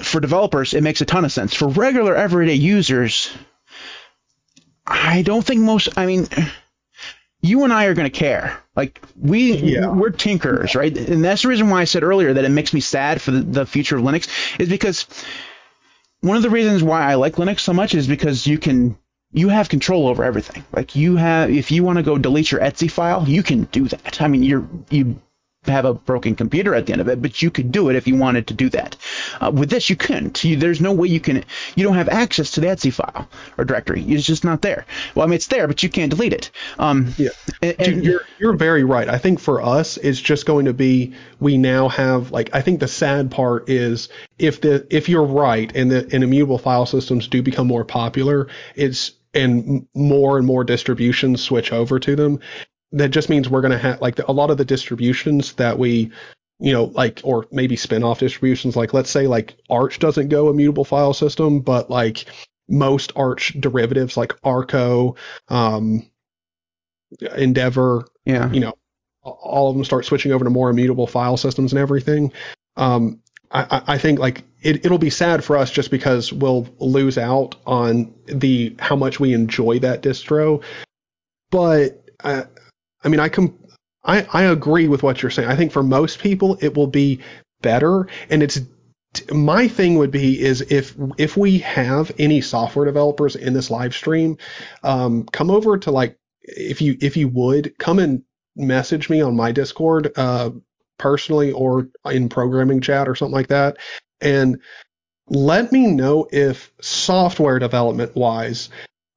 for 0.04 0.20
developers, 0.20 0.74
it 0.74 0.82
makes 0.82 1.02
a 1.02 1.06
ton 1.06 1.26
of 1.26 1.32
sense. 1.32 1.54
For 1.54 1.68
regular 1.68 2.16
everyday 2.16 2.56
users, 2.56 3.32
I 4.86 5.22
don't 5.22 5.46
think 5.46 5.62
most. 5.62 5.98
I 5.98 6.06
mean, 6.06 6.28
you 7.42 7.64
and 7.64 7.74
I 7.74 7.86
are 7.86 7.94
going 7.94 8.10
to 8.10 8.18
care. 8.18 8.58
Like 8.76 9.02
we, 9.20 9.54
yeah. 9.54 9.88
we're 9.88 10.12
tinkerers, 10.12 10.76
right? 10.76 10.96
And 10.96 11.24
that's 11.24 11.44
the 11.44 11.48
reason 11.48 11.70
why 11.70 11.82
I 11.82 11.86
said 11.86 12.04
earlier 12.04 12.34
that 12.34 12.46
it 12.46 12.50
makes 12.50 12.74
me 12.74 12.82
sad 12.82 13.22
for 13.22 13.32
the, 13.32 13.42
the 13.42 13.66
future 13.66 13.98
of 13.98 14.04
Linux 14.04 14.28
is 14.60 14.68
because 14.68 15.08
one 16.22 16.38
of 16.38 16.44
the 16.44 16.50
reasons 16.50 16.84
why 16.84 17.04
I 17.04 17.16
like 17.16 17.36
Linux 17.36 17.62
so 17.62 17.74
much 17.74 17.94
is 17.96 18.08
because 18.08 18.46
you 18.46 18.58
can 18.58 18.98
you 19.32 19.50
have 19.50 19.70
control 19.70 20.08
over 20.08 20.24
everything. 20.24 20.64
Like 20.72 20.96
you 20.96 21.18
have, 21.18 21.50
if 21.50 21.72
you 21.72 21.84
want 21.84 21.98
to 21.98 22.04
go 22.04 22.18
delete 22.18 22.52
your 22.52 22.62
etc 22.62 22.90
file, 22.90 23.28
you 23.28 23.44
can 23.44 23.64
do 23.66 23.88
that. 23.90 24.22
I 24.22 24.28
mean, 24.28 24.44
you're 24.44 24.68
you 24.90 25.22
have 25.68 25.86
a 25.86 25.94
broken 25.94 26.36
computer 26.36 26.76
at 26.76 26.86
the 26.86 26.94
end 26.94 27.02
of 27.02 27.08
it, 27.08 27.22
but 27.22 27.42
you 27.42 27.52
could 27.52 27.72
do 27.72 27.90
it 27.90 27.96
if 27.96 28.08
you 28.08 28.16
wanted 28.16 28.48
to 28.48 28.54
do 28.54 28.70
that. 28.70 28.96
Uh, 29.42 29.52
with 29.54 29.70
this, 29.70 29.90
you 29.90 29.96
couldn't. 29.96 30.44
You, 30.44 30.56
there's 30.56 30.82
no 30.82 30.94
way 30.94 31.08
you 31.08 31.20
can. 31.20 31.44
You 31.76 31.84
don't 31.84 31.96
have 31.96 32.10
access 32.10 32.52
to 32.52 32.62
the 32.62 32.70
etc 32.70 32.92
file 32.92 33.28
or 33.58 33.66
directory. 33.66 34.04
It's 34.04 34.26
just 34.26 34.44
not 34.44 34.62
there. 34.62 34.86
Well, 35.14 35.26
I 35.26 35.28
mean, 35.28 35.36
it's 35.36 35.48
there, 35.48 35.68
but 35.68 35.84
you 35.84 35.90
can't 35.90 36.10
delete 36.10 36.34
it. 36.34 36.52
Um, 36.80 37.14
yeah, 37.18 37.30
and, 37.62 37.78
Dude, 37.78 38.04
you're 38.04 38.22
you're 38.40 38.56
very 38.56 38.84
right. 38.84 39.08
I 39.08 39.18
think 39.18 39.40
for 39.40 39.62
us, 39.62 39.98
it's 39.98 40.20
just 40.20 40.46
going 40.46 40.66
to 40.66 40.74
be 40.74 41.14
we 41.40 41.58
now 41.58 41.90
have 41.90 42.32
like 42.32 42.54
I 42.54 42.62
think 42.62 42.80
the 42.80 42.88
sad 42.88 43.32
part 43.32 43.70
is 43.70 44.10
if 44.40 44.62
the 44.62 44.86
if 44.90 45.10
you're 45.10 45.26
right 45.26 45.72
and 45.76 45.92
the 45.92 46.08
and 46.12 46.24
immutable 46.24 46.58
file 46.58 46.86
systems 46.86 47.28
do 47.28 47.42
become 47.42 47.68
more 47.68 47.86
popular, 47.86 48.48
it's 48.76 49.14
and 49.34 49.88
more 49.94 50.38
and 50.38 50.48
more 50.48 50.64
distributions 50.64 51.42
switch 51.42 51.74
over 51.74 52.00
to 52.00 52.16
them, 52.16 52.40
that 52.96 53.10
just 53.10 53.30
means 53.30 53.50
we're 53.50 53.62
going 53.62 53.72
to 53.72 53.78
have 53.78 54.02
like 54.02 54.16
the, 54.16 54.30
a 54.30 54.34
lot 54.34 54.50
of 54.50 54.58
the 54.58 54.66
distributions 54.66 55.54
that 55.54 55.78
we 55.78 56.12
you 56.60 56.72
know 56.72 56.86
like 56.86 57.22
or 57.24 57.46
maybe 57.52 57.76
spin-off 57.76 58.20
distributions 58.20 58.76
like 58.76 58.94
let's 58.94 59.10
say 59.10 59.28
like 59.28 59.56
arch 59.70 60.00
doesn't 60.00 60.30
go 60.30 60.50
immutable 60.50 60.86
file 60.86 61.14
system 61.14 61.60
but 61.60 61.90
like 61.90 62.26
most 62.70 63.12
arch 63.16 63.54
derivatives 63.60 64.16
like 64.16 64.34
arco 64.44 65.16
um 65.50 66.10
endeavor 67.36 68.06
yeah. 68.26 68.52
you 68.52 68.60
know 68.62 68.74
all 69.26 69.70
of 69.70 69.76
them 69.76 69.84
start 69.84 70.06
switching 70.06 70.32
over 70.32 70.44
to 70.44 70.50
more 70.50 70.70
immutable 70.70 71.08
file 71.08 71.38
systems 71.38 71.74
and 71.74 71.80
everything. 71.80 72.32
Um 72.78 73.22
I, 73.52 73.82
I 73.88 73.98
think 73.98 74.20
like 74.20 74.44
it, 74.62 74.86
it'll 74.86 74.98
be 74.98 75.10
sad 75.10 75.44
for 75.44 75.56
us 75.56 75.72
just 75.72 75.92
because 75.92 76.34
we'll 76.34 76.68
lose 76.80 77.18
out 77.18 77.56
on 77.66 78.14
the 78.26 78.76
how 78.80 78.96
much 78.96 79.20
we 79.20 79.34
enjoy 79.34 79.80
that 79.80 80.02
distro. 80.02 80.62
But 81.52 82.04
I, 82.24 82.46
I 83.06 83.10
mean, 83.10 83.20
I 83.20 83.30
com- 83.30 83.58
I, 84.04 84.28
I 84.34 84.44
agree 84.44 84.88
with 84.88 85.04
what 85.04 85.22
you're 85.22 85.32
saying. 85.32 85.50
I 85.50 85.56
think 85.56 85.72
for 85.72 85.84
most 85.84 86.20
people 86.20 86.58
it 86.62 86.76
will 86.76 86.88
be 86.88 87.20
better, 87.62 88.08
and 88.30 88.44
it's 88.44 88.60
my 89.32 89.68
thing 89.68 89.96
would 89.96 90.12
be 90.12 90.42
is 90.42 90.62
if 90.62 90.96
if 91.18 91.38
we 91.38 91.60
have 91.60 92.12
any 92.20 92.42
software 92.42 92.86
developers 92.86 93.36
in 93.36 93.54
this 93.54 93.72
live 93.72 93.94
stream, 93.94 94.38
um, 94.84 95.24
come 95.32 95.50
over 95.50 95.78
to 95.78 95.92
like 95.92 96.18
if 96.42 96.82
you 96.82 96.98
if 97.02 97.16
you 97.16 97.28
would 97.30 97.78
come 97.78 98.00
and 98.00 98.24
message 98.56 99.10
me 99.10 99.22
on 99.22 99.36
my 99.36 99.52
Discord 99.52 100.12
uh, 100.18 100.50
personally 100.98 101.52
or 101.52 101.88
in 102.06 102.30
programming 102.30 102.82
chat 102.82 103.08
or 103.08 103.16
something 103.16 103.34
like 103.34 103.48
that, 103.48 103.78
and 104.22 104.60
let 105.30 105.72
me 105.72 105.88
know 105.88 106.28
if 106.32 106.72
software 106.82 107.60
development 107.60 108.16
wise 108.16 108.70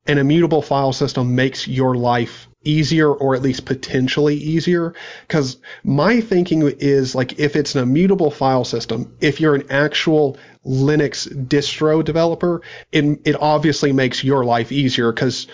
an 0.07 0.17
immutable 0.17 0.63
file 0.63 0.93
system 0.93 1.35
makes 1.35 1.69
your 1.69 1.95
life 1.95 2.48
easier 2.65 3.13
or 3.13 3.35
at 3.35 3.43
least 3.43 3.65
potentially 3.65 4.37
easier. 4.37 4.95
Because 5.27 5.59
my 5.85 6.21
thinking 6.21 6.63
is 6.63 7.15
like 7.15 7.39
if 7.39 7.57
it's 7.57 7.75
an 7.75 7.83
immutable 7.83 8.31
file 8.31 8.65
system 8.65 9.17
if 9.21 9.41
you're 9.41 9.55
an 9.55 9.71
actual 9.71 10.37
linux 10.65 11.29
distro 11.47 12.05
developer 12.05 12.63
it, 12.93 13.21
it 13.25 13.37
obviously 13.41 13.93
makes 13.93 14.23
your 14.23 14.45
life 14.45 14.73
easier 14.73 15.13
because 15.13 15.47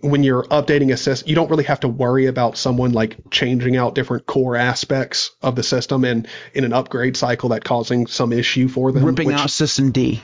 when 0.00 0.22
you're 0.22 0.42
updating 0.44 0.92
a 0.92 0.96
system 0.96 1.28
you 1.28 1.34
don't 1.34 1.50
really 1.50 1.64
have 1.64 1.80
to 1.80 1.88
worry 1.88 2.26
about 2.26 2.58
someone 2.58 2.92
like 2.92 3.16
changing 3.30 3.76
out 3.76 3.94
different 3.94 4.26
core 4.26 4.56
aspects 4.56 5.30
of 5.40 5.54
the 5.56 5.62
system 5.62 6.04
and 6.04 6.26
in 6.52 6.64
an 6.64 6.72
upgrade 6.72 7.16
cycle 7.16 7.50
that 7.50 7.64
causing 7.64 8.06
some 8.06 8.32
issue 8.32 8.68
for 8.68 8.92
them 8.92 9.04
ripping 9.04 9.28
which, 9.28 9.36
out 9.36 9.48
systemd 9.48 10.20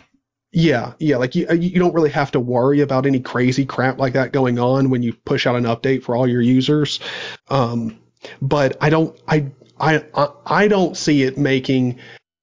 yeah, 0.55 0.93
yeah, 1.01 1.17
like 1.17 1.35
you 1.35 1.51
you 1.53 1.81
don't 1.81 1.95
really 1.95 2.11
have 2.11 2.31
to 2.31 2.41
worry 2.41 2.81
about 2.81 3.07
any 3.07 3.19
crazy 3.19 3.67
crap 3.67 3.99
like 3.99 4.13
that 4.13 4.33
going 4.33 4.61
on 4.61 4.89
when 4.89 5.03
you 5.03 5.13
push 5.13 5.49
out 5.49 5.57
an 5.57 5.65
update 5.65 6.05
for 6.05 6.15
all 6.15 6.29
your 6.29 6.41
users. 6.41 7.01
Um, 7.49 7.99
but 8.41 8.77
I 8.81 8.89
don't 8.89 9.19
I 9.27 9.51
I 9.81 10.05
I 10.47 10.69
don't 10.69 10.97
see 10.97 11.25
it 11.25 11.37
making 11.37 11.99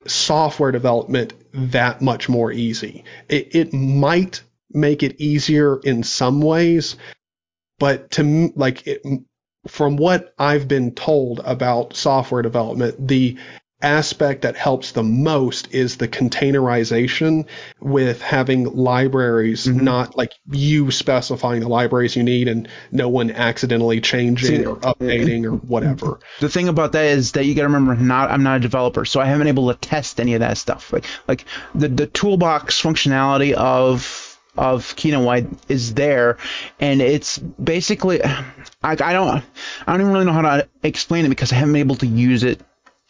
software 0.08 0.74
development 0.74 1.34
that 1.54 2.02
much 2.02 2.28
more 2.28 2.52
easy. 2.52 3.06
It 3.30 3.56
it 3.56 3.74
might 3.74 4.44
make 4.72 5.04
it 5.04 5.22
easier 5.22 5.80
in 5.80 6.04
some 6.04 6.42
ways, 6.42 6.98
but 7.80 8.12
to 8.12 8.52
like 8.58 8.88
it, 8.88 9.04
from 9.68 9.96
what 9.96 10.34
I've 10.38 10.68
been 10.68 10.96
told 10.96 11.40
about 11.46 11.96
software 11.96 12.42
development, 12.42 13.08
the 13.08 13.38
aspect 13.82 14.42
that 14.42 14.56
helps 14.56 14.92
the 14.92 15.04
most 15.04 15.74
is 15.74 15.98
the 15.98 16.08
containerization 16.08 17.46
with 17.80 18.22
having 18.22 18.66
libraries, 18.66 19.66
mm-hmm. 19.66 19.84
not 19.84 20.18
like 20.18 20.34
you 20.52 20.92
specifying 20.92 21.62
the 21.62 21.68
libraries 21.68 22.16
you 22.16 22.24
need 22.24 22.48
and 22.48 22.68
no 22.92 23.10
one 23.10 23.32
accidentally 23.32 24.02
changing 24.02 24.66
or 24.66 24.78
updating 24.78 25.46
or 25.46 25.56
whatever. 25.56 26.20
The 26.40 26.50
thing 26.50 26.68
about 26.68 26.94
that 26.94 27.06
is 27.06 27.34
that 27.34 27.46
you 27.46 27.54
got 27.54 27.64
to 27.64 27.68
remember, 27.68 27.96
not 27.96 28.32
I'm 28.32 28.44
not 28.44 28.58
a 28.58 28.60
developer, 28.60 29.06
so 29.06 29.20
I 29.20 29.26
haven't 29.26 29.42
been 29.42 29.48
able 29.48 29.72
to 29.72 29.80
test 29.80 30.20
any 30.20 30.34
of 30.34 30.40
that 30.40 30.58
stuff. 30.58 30.92
Like 30.92 31.06
like 31.28 31.46
the 31.76 31.88
the 31.88 32.08
toolbox 32.08 32.82
functionality 32.82 33.54
of 33.54 34.40
of 34.58 34.96
Kinoite 34.96 35.48
is 35.70 35.94
there, 35.94 36.38
and 36.80 37.02
it's 37.02 37.38
basically 37.38 38.24
I, 38.24 38.44
I 38.84 38.96
don't 38.96 39.28
I 39.28 39.44
don't 39.88 40.02
even 40.02 40.14
really 40.14 40.26
know 40.26 40.34
how 40.34 40.42
to 40.42 40.68
explain 40.84 41.26
it 41.26 41.30
because 41.30 41.52
I 41.52 41.56
haven't 41.56 41.74
been 41.74 41.80
able 41.82 41.96
to 41.98 42.08
use 42.08 42.44
it 42.44 42.62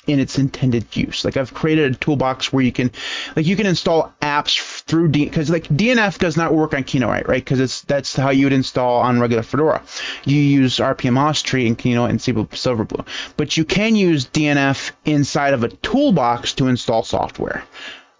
in 0.07 0.19
its 0.19 0.37
intended 0.39 0.95
use. 0.95 1.23
Like 1.23 1.37
I've 1.37 1.53
created 1.53 1.93
a 1.93 1.95
toolbox 1.95 2.51
where 2.51 2.63
you 2.63 2.71
can, 2.71 2.91
like 3.35 3.45
you 3.45 3.55
can 3.55 3.67
install 3.67 4.13
apps 4.21 4.81
through 4.83 5.09
D, 5.09 5.25
because 5.25 5.49
like 5.49 5.67
DNF 5.67 6.17
does 6.17 6.37
not 6.37 6.53
work 6.53 6.73
on 6.73 6.83
Kinoite, 6.83 7.27
right? 7.27 7.43
Because 7.43 7.59
it's 7.59 7.81
that's 7.81 8.15
how 8.15 8.29
you 8.31 8.45
would 8.45 8.53
install 8.53 9.01
on 9.01 9.19
regular 9.19 9.43
Fedora. 9.43 9.81
You 10.25 10.39
use 10.39 10.77
rpm-ostree 10.77 11.67
and 11.67 11.77
Kinoite 11.77 12.09
and 12.09 12.19
Silverblue, 12.19 13.05
but 13.37 13.57
you 13.57 13.65
can 13.65 13.95
use 13.95 14.25
DNF 14.25 14.91
inside 15.05 15.53
of 15.53 15.63
a 15.63 15.69
toolbox 15.69 16.53
to 16.53 16.67
install 16.67 17.03
software. 17.03 17.63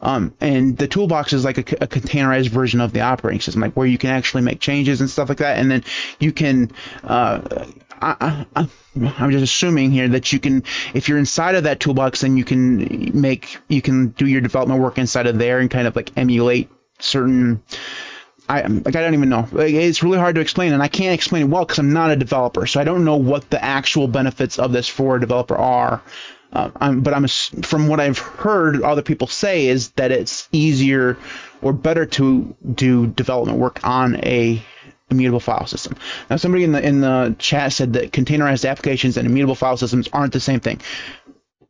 Um, 0.01 0.33
and 0.41 0.77
the 0.77 0.87
toolbox 0.87 1.31
is 1.31 1.45
like 1.45 1.57
a, 1.59 1.83
a, 1.83 1.87
containerized 1.87 2.49
version 2.49 2.81
of 2.81 2.91
the 2.91 3.01
operating 3.01 3.39
system, 3.39 3.61
like 3.61 3.73
where 3.73 3.85
you 3.85 3.99
can 3.99 4.09
actually 4.09 4.41
make 4.41 4.59
changes 4.59 4.99
and 4.99 5.09
stuff 5.09 5.29
like 5.29 5.37
that, 5.37 5.59
and 5.59 5.69
then 5.69 5.83
you 6.19 6.31
can. 6.31 6.71
Uh, 7.03 7.65
I, 8.01 8.47
I, 8.55 8.67
I'm 8.95 9.31
just 9.31 9.43
assuming 9.43 9.91
here 9.91 10.07
that 10.07 10.33
you 10.33 10.39
can, 10.39 10.63
if 10.95 11.07
you're 11.07 11.19
inside 11.19 11.53
of 11.53 11.65
that 11.65 11.79
toolbox, 11.79 12.21
then 12.21 12.35
you 12.35 12.43
can 12.43 13.19
make, 13.19 13.59
you 13.67 13.81
can 13.81 14.09
do 14.09 14.25
your 14.25 14.41
development 14.41 14.81
work 14.81 14.97
inside 14.97 15.27
of 15.27 15.37
there 15.37 15.59
and 15.59 15.69
kind 15.69 15.87
of 15.87 15.95
like 15.95 16.11
emulate 16.17 16.69
certain. 16.99 17.61
I 18.49 18.63
like 18.63 18.95
I 18.95 19.01
don't 19.01 19.13
even 19.13 19.29
know. 19.29 19.47
Like, 19.51 19.73
it's 19.73 20.01
really 20.01 20.17
hard 20.17 20.35
to 20.35 20.41
explain, 20.41 20.73
and 20.73 20.81
I 20.81 20.87
can't 20.87 21.13
explain 21.13 21.43
it 21.43 21.49
well 21.49 21.63
because 21.63 21.77
I'm 21.77 21.93
not 21.93 22.09
a 22.09 22.15
developer, 22.15 22.65
so 22.65 22.81
I 22.81 22.83
don't 22.83 23.05
know 23.05 23.17
what 23.17 23.49
the 23.51 23.63
actual 23.63 24.07
benefits 24.07 24.57
of 24.57 24.73
this 24.73 24.87
for 24.87 25.15
a 25.17 25.19
developer 25.19 25.55
are. 25.55 26.01
Uh, 26.53 26.69
I'm, 26.77 27.01
but 27.01 27.13
I'm 27.13 27.27
from 27.27 27.87
what 27.87 27.99
I've 27.99 28.19
heard 28.19 28.81
other 28.81 29.01
people 29.01 29.27
say 29.27 29.67
is 29.67 29.89
that 29.91 30.11
it's 30.11 30.49
easier 30.51 31.17
or 31.61 31.73
better 31.73 32.05
to 32.05 32.55
do 32.73 33.07
development 33.07 33.57
work 33.57 33.79
on 33.83 34.17
a 34.17 34.61
immutable 35.09 35.39
file 35.39 35.67
system. 35.67 35.95
Now, 36.29 36.37
somebody 36.37 36.63
in 36.63 36.71
the 36.71 36.85
in 36.85 37.01
the 37.01 37.35
chat 37.37 37.73
said 37.73 37.93
that 37.93 38.11
containerized 38.11 38.67
applications 38.67 39.17
and 39.17 39.27
immutable 39.27 39.55
file 39.55 39.77
systems 39.77 40.07
aren't 40.11 40.33
the 40.33 40.39
same 40.39 40.59
thing 40.59 40.79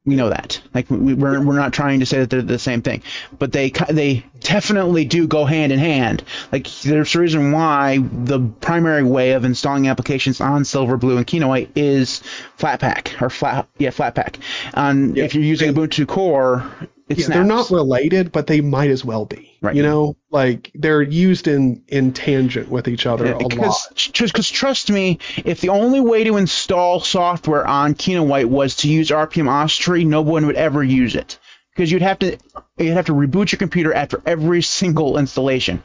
we 0.05 0.15
know 0.15 0.29
that. 0.29 0.59
Like 0.73 0.89
we, 0.89 1.13
we're 1.13 1.39
we're 1.41 1.55
not 1.55 1.73
trying 1.73 1.99
to 1.99 2.05
say 2.05 2.19
that 2.19 2.29
they're 2.29 2.41
the 2.41 2.57
same 2.57 2.81
thing, 2.81 3.03
but 3.37 3.51
they 3.51 3.69
they 3.89 4.25
definitely 4.39 5.05
do 5.05 5.27
go 5.27 5.45
hand 5.45 5.71
in 5.71 5.77
hand. 5.79 6.23
Like 6.51 6.67
there's 6.81 7.13
a 7.13 7.19
reason 7.19 7.51
why 7.51 7.99
the 7.99 8.39
primary 8.39 9.03
way 9.03 9.31
of 9.31 9.45
installing 9.45 9.87
applications 9.87 10.41
on 10.41 10.63
Silverblue 10.63 11.17
and 11.17 11.27
Kinoite 11.27 11.69
is 11.75 12.23
Flatpak 12.57 13.21
or 13.21 13.29
flat 13.29 13.67
yeah 13.77 13.91
Flatpak. 13.91 14.37
And 14.73 15.15
yeah, 15.15 15.25
if 15.25 15.35
you're 15.35 15.43
using 15.43 15.73
Ubuntu 15.73 16.07
Core, 16.07 16.69
yeah, 17.07 17.27
they're 17.27 17.43
not 17.43 17.69
related, 17.69 18.31
but 18.31 18.47
they 18.47 18.61
might 18.61 18.89
as 18.89 19.05
well 19.05 19.25
be. 19.25 19.50
Right. 19.61 19.75
You 19.75 19.83
know, 19.83 20.17
like 20.31 20.71
they're 20.73 21.03
used 21.03 21.47
in 21.47 21.83
in 21.87 22.13
tangent 22.13 22.69
with 22.69 22.87
each 22.87 23.05
other 23.05 23.27
yeah, 23.27 23.35
a 23.35 23.37
because, 23.37 23.59
lot. 23.61 24.09
Because 24.17 24.49
trust 24.49 24.89
me, 24.89 25.19
if 25.45 25.61
the 25.61 25.69
only 25.69 25.99
way 25.99 26.23
to 26.23 26.37
install 26.37 26.99
software 26.99 27.67
on 27.67 27.93
Kinoite 27.93 28.47
was 28.47 28.77
to 28.77 28.89
use 28.89 29.09
rpm-ostree, 29.09 30.03
no 30.03 30.21
one 30.23 30.47
would 30.47 30.55
ever 30.55 30.83
use 30.83 31.15
it 31.15 31.37
because 31.75 31.91
you'd 31.91 32.01
have 32.01 32.17
to 32.19 32.37
you'd 32.77 32.93
have 32.93 33.05
to 33.05 33.13
reboot 33.13 33.51
your 33.51 33.59
computer 33.59 33.93
after 33.93 34.21
every 34.25 34.63
single 34.63 35.19
installation. 35.19 35.83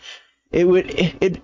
It 0.50 0.66
would 0.66 0.88
it, 0.88 1.14
it 1.20 1.42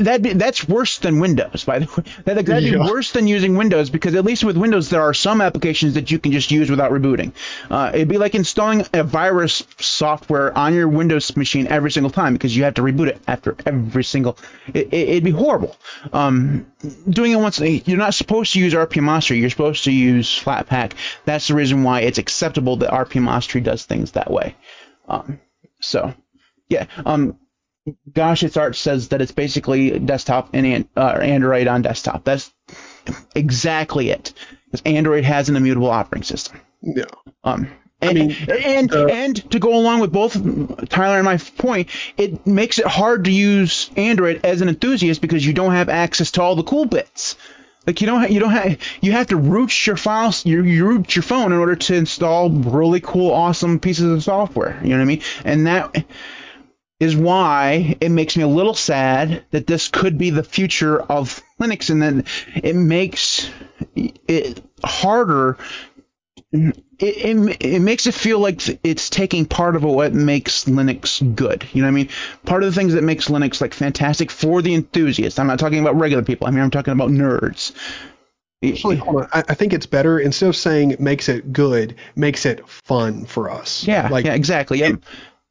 that 0.00 0.22
that's 0.38 0.66
worse 0.66 0.98
than 0.98 1.20
Windows, 1.20 1.64
by 1.64 1.80
the 1.80 1.86
way. 1.96 2.04
That, 2.24 2.46
that'd 2.46 2.64
yeah. 2.64 2.72
be 2.72 2.78
worse 2.78 3.12
than 3.12 3.26
using 3.26 3.56
Windows 3.56 3.90
because 3.90 4.14
at 4.14 4.24
least 4.24 4.42
with 4.42 4.56
Windows 4.56 4.88
there 4.88 5.02
are 5.02 5.12
some 5.12 5.40
applications 5.40 5.94
that 5.94 6.10
you 6.10 6.18
can 6.18 6.32
just 6.32 6.50
use 6.50 6.70
without 6.70 6.90
rebooting. 6.90 7.32
Uh, 7.70 7.90
it'd 7.92 8.08
be 8.08 8.16
like 8.16 8.34
installing 8.34 8.86
a 8.94 9.04
virus 9.04 9.62
software 9.78 10.56
on 10.56 10.74
your 10.74 10.88
Windows 10.88 11.36
machine 11.36 11.66
every 11.66 11.90
single 11.90 12.10
time 12.10 12.32
because 12.32 12.56
you 12.56 12.64
have 12.64 12.74
to 12.74 12.82
reboot 12.82 13.08
it 13.08 13.20
after 13.28 13.56
every 13.66 14.04
single. 14.04 14.38
It, 14.68 14.86
would 14.86 14.94
it, 14.94 15.24
be 15.24 15.30
horrible. 15.30 15.76
Um, 16.12 16.66
doing 17.08 17.32
it 17.32 17.36
once, 17.36 17.60
you're 17.60 17.98
not 17.98 18.14
supposed 18.14 18.54
to 18.54 18.60
use 18.60 18.72
rpm-ostree. 18.72 19.38
You're 19.38 19.50
supposed 19.50 19.84
to 19.84 19.92
use 19.92 20.28
Flatpak. 20.28 20.92
That's 21.26 21.48
the 21.48 21.54
reason 21.54 21.82
why 21.82 22.00
it's 22.00 22.18
acceptable 22.18 22.76
that 22.76 22.90
rpm-ostree 22.90 23.60
does 23.60 23.84
things 23.84 24.12
that 24.12 24.30
way. 24.30 24.56
Um, 25.08 25.40
so, 25.80 26.14
yeah. 26.68 26.86
Um, 27.04 27.38
Gosh, 28.12 28.42
it's 28.42 28.56
art 28.56 28.76
says 28.76 29.08
that 29.08 29.20
it's 29.20 29.32
basically 29.32 29.98
desktop 29.98 30.50
and 30.54 30.88
uh, 30.96 31.18
Android 31.20 31.66
on 31.66 31.82
desktop. 31.82 32.24
That's 32.24 32.52
exactly 33.34 34.10
it. 34.10 34.32
Because 34.66 34.82
Android 34.86 35.24
has 35.24 35.48
an 35.48 35.56
immutable 35.56 35.90
operating 35.90 36.24
system. 36.24 36.60
Yeah. 36.82 37.04
Um, 37.44 37.68
and, 38.00 38.18
mean, 38.18 38.36
and 38.48 38.90
the- 38.90 39.06
and 39.10 39.50
to 39.50 39.58
go 39.58 39.76
along 39.76 40.00
with 40.00 40.12
both 40.12 40.32
Tyler 40.88 41.16
and 41.16 41.24
my 41.24 41.36
point, 41.36 41.90
it 42.16 42.46
makes 42.46 42.78
it 42.78 42.86
hard 42.86 43.24
to 43.24 43.30
use 43.30 43.90
Android 43.96 44.40
as 44.44 44.60
an 44.62 44.68
enthusiast 44.68 45.20
because 45.20 45.44
you 45.44 45.52
don't 45.52 45.72
have 45.72 45.88
access 45.88 46.30
to 46.32 46.42
all 46.42 46.56
the 46.56 46.62
cool 46.64 46.86
bits. 46.86 47.36
Like 47.86 48.00
you 48.00 48.06
don't 48.06 48.20
ha- 48.20 48.26
you 48.28 48.40
don't 48.40 48.50
have 48.50 48.78
you 49.02 49.12
have 49.12 49.26
to 49.26 49.36
root 49.36 49.86
your 49.86 49.96
files 49.98 50.46
you, 50.46 50.62
you 50.64 50.86
root 50.86 51.14
your 51.14 51.22
phone 51.22 51.52
in 51.52 51.58
order 51.58 51.76
to 51.76 51.94
install 51.94 52.48
really 52.48 53.00
cool 53.00 53.30
awesome 53.30 53.78
pieces 53.78 54.10
of 54.10 54.22
software. 54.22 54.80
You 54.82 54.90
know 54.90 54.96
what 54.96 55.02
I 55.02 55.04
mean? 55.04 55.22
And 55.44 55.66
that 55.66 56.04
is 57.00 57.16
why 57.16 57.96
it 58.00 58.10
makes 58.10 58.36
me 58.36 58.42
a 58.42 58.48
little 58.48 58.74
sad 58.74 59.44
that 59.50 59.66
this 59.66 59.88
could 59.88 60.16
be 60.16 60.30
the 60.30 60.44
future 60.44 61.00
of 61.00 61.42
Linux, 61.60 61.90
and 61.90 62.00
then 62.00 62.24
it 62.54 62.76
makes 62.76 63.50
it 63.96 64.62
harder. 64.84 65.58
It, 66.52 66.76
it, 67.00 67.56
it 67.60 67.80
makes 67.80 68.06
it 68.06 68.14
feel 68.14 68.38
like 68.38 68.62
it's 68.84 69.10
taking 69.10 69.44
part 69.44 69.74
of 69.74 69.82
what 69.82 70.14
makes 70.14 70.66
Linux 70.66 71.34
good. 71.34 71.66
You 71.72 71.82
know 71.82 71.88
what 71.88 71.92
I 71.92 71.94
mean? 71.94 72.08
Part 72.46 72.62
of 72.62 72.72
the 72.72 72.78
things 72.78 72.94
that 72.94 73.02
makes 73.02 73.26
Linux 73.26 73.60
like 73.60 73.74
fantastic 73.74 74.30
for 74.30 74.62
the 74.62 74.74
enthusiasts. 74.74 75.38
I'm 75.40 75.48
not 75.48 75.58
talking 75.58 75.80
about 75.80 75.96
regular 75.96 76.22
people. 76.22 76.46
I 76.46 76.52
mean, 76.52 76.60
I'm 76.60 76.70
talking 76.70 76.92
about 76.92 77.10
nerds. 77.10 77.72
Actually, 78.64 78.96
hold 78.96 79.22
on. 79.22 79.28
I, 79.32 79.42
I 79.48 79.54
think 79.54 79.72
it's 79.72 79.86
better 79.86 80.18
instead 80.18 80.48
of 80.48 80.56
saying 80.56 80.92
it 80.92 81.00
makes 81.00 81.28
it 81.28 81.52
good, 81.52 81.96
makes 82.14 82.46
it 82.46 82.66
fun 82.68 83.24
for 83.26 83.50
us. 83.50 83.84
Yeah, 83.86 84.08
like 84.08 84.24
yeah, 84.24 84.34
exactly. 84.34 84.78
Yeah. 84.78 84.92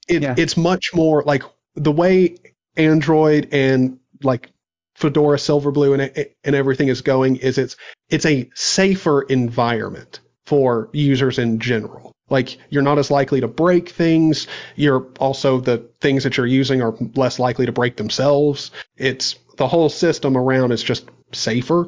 It, 0.07 0.21
yeah. 0.21 0.35
it's 0.37 0.57
much 0.57 0.93
more 0.93 1.23
like 1.23 1.43
the 1.75 1.91
way 1.91 2.35
Android 2.75 3.49
and 3.51 3.99
like 4.21 4.51
Fedora 4.95 5.37
Silverblue 5.37 5.99
and 5.99 6.27
and 6.43 6.55
everything 6.55 6.87
is 6.87 7.01
going 7.01 7.37
is 7.37 7.57
it's 7.57 7.75
it's 8.09 8.25
a 8.25 8.49
safer 8.53 9.23
environment 9.23 10.19
for 10.45 10.89
users 10.93 11.39
in 11.39 11.59
general. 11.59 12.11
Like 12.29 12.57
you're 12.69 12.83
not 12.83 12.99
as 12.99 13.11
likely 13.11 13.41
to 13.41 13.47
break 13.47 13.89
things. 13.89 14.47
You're 14.75 15.07
also 15.19 15.59
the 15.59 15.89
things 15.99 16.23
that 16.23 16.37
you're 16.37 16.47
using 16.47 16.81
are 16.81 16.95
less 17.15 17.39
likely 17.39 17.65
to 17.65 17.71
break 17.71 17.97
themselves. 17.97 18.71
It's 18.97 19.35
the 19.57 19.67
whole 19.67 19.89
system 19.89 20.37
around 20.37 20.71
is 20.71 20.83
just 20.83 21.05
safer, 21.31 21.87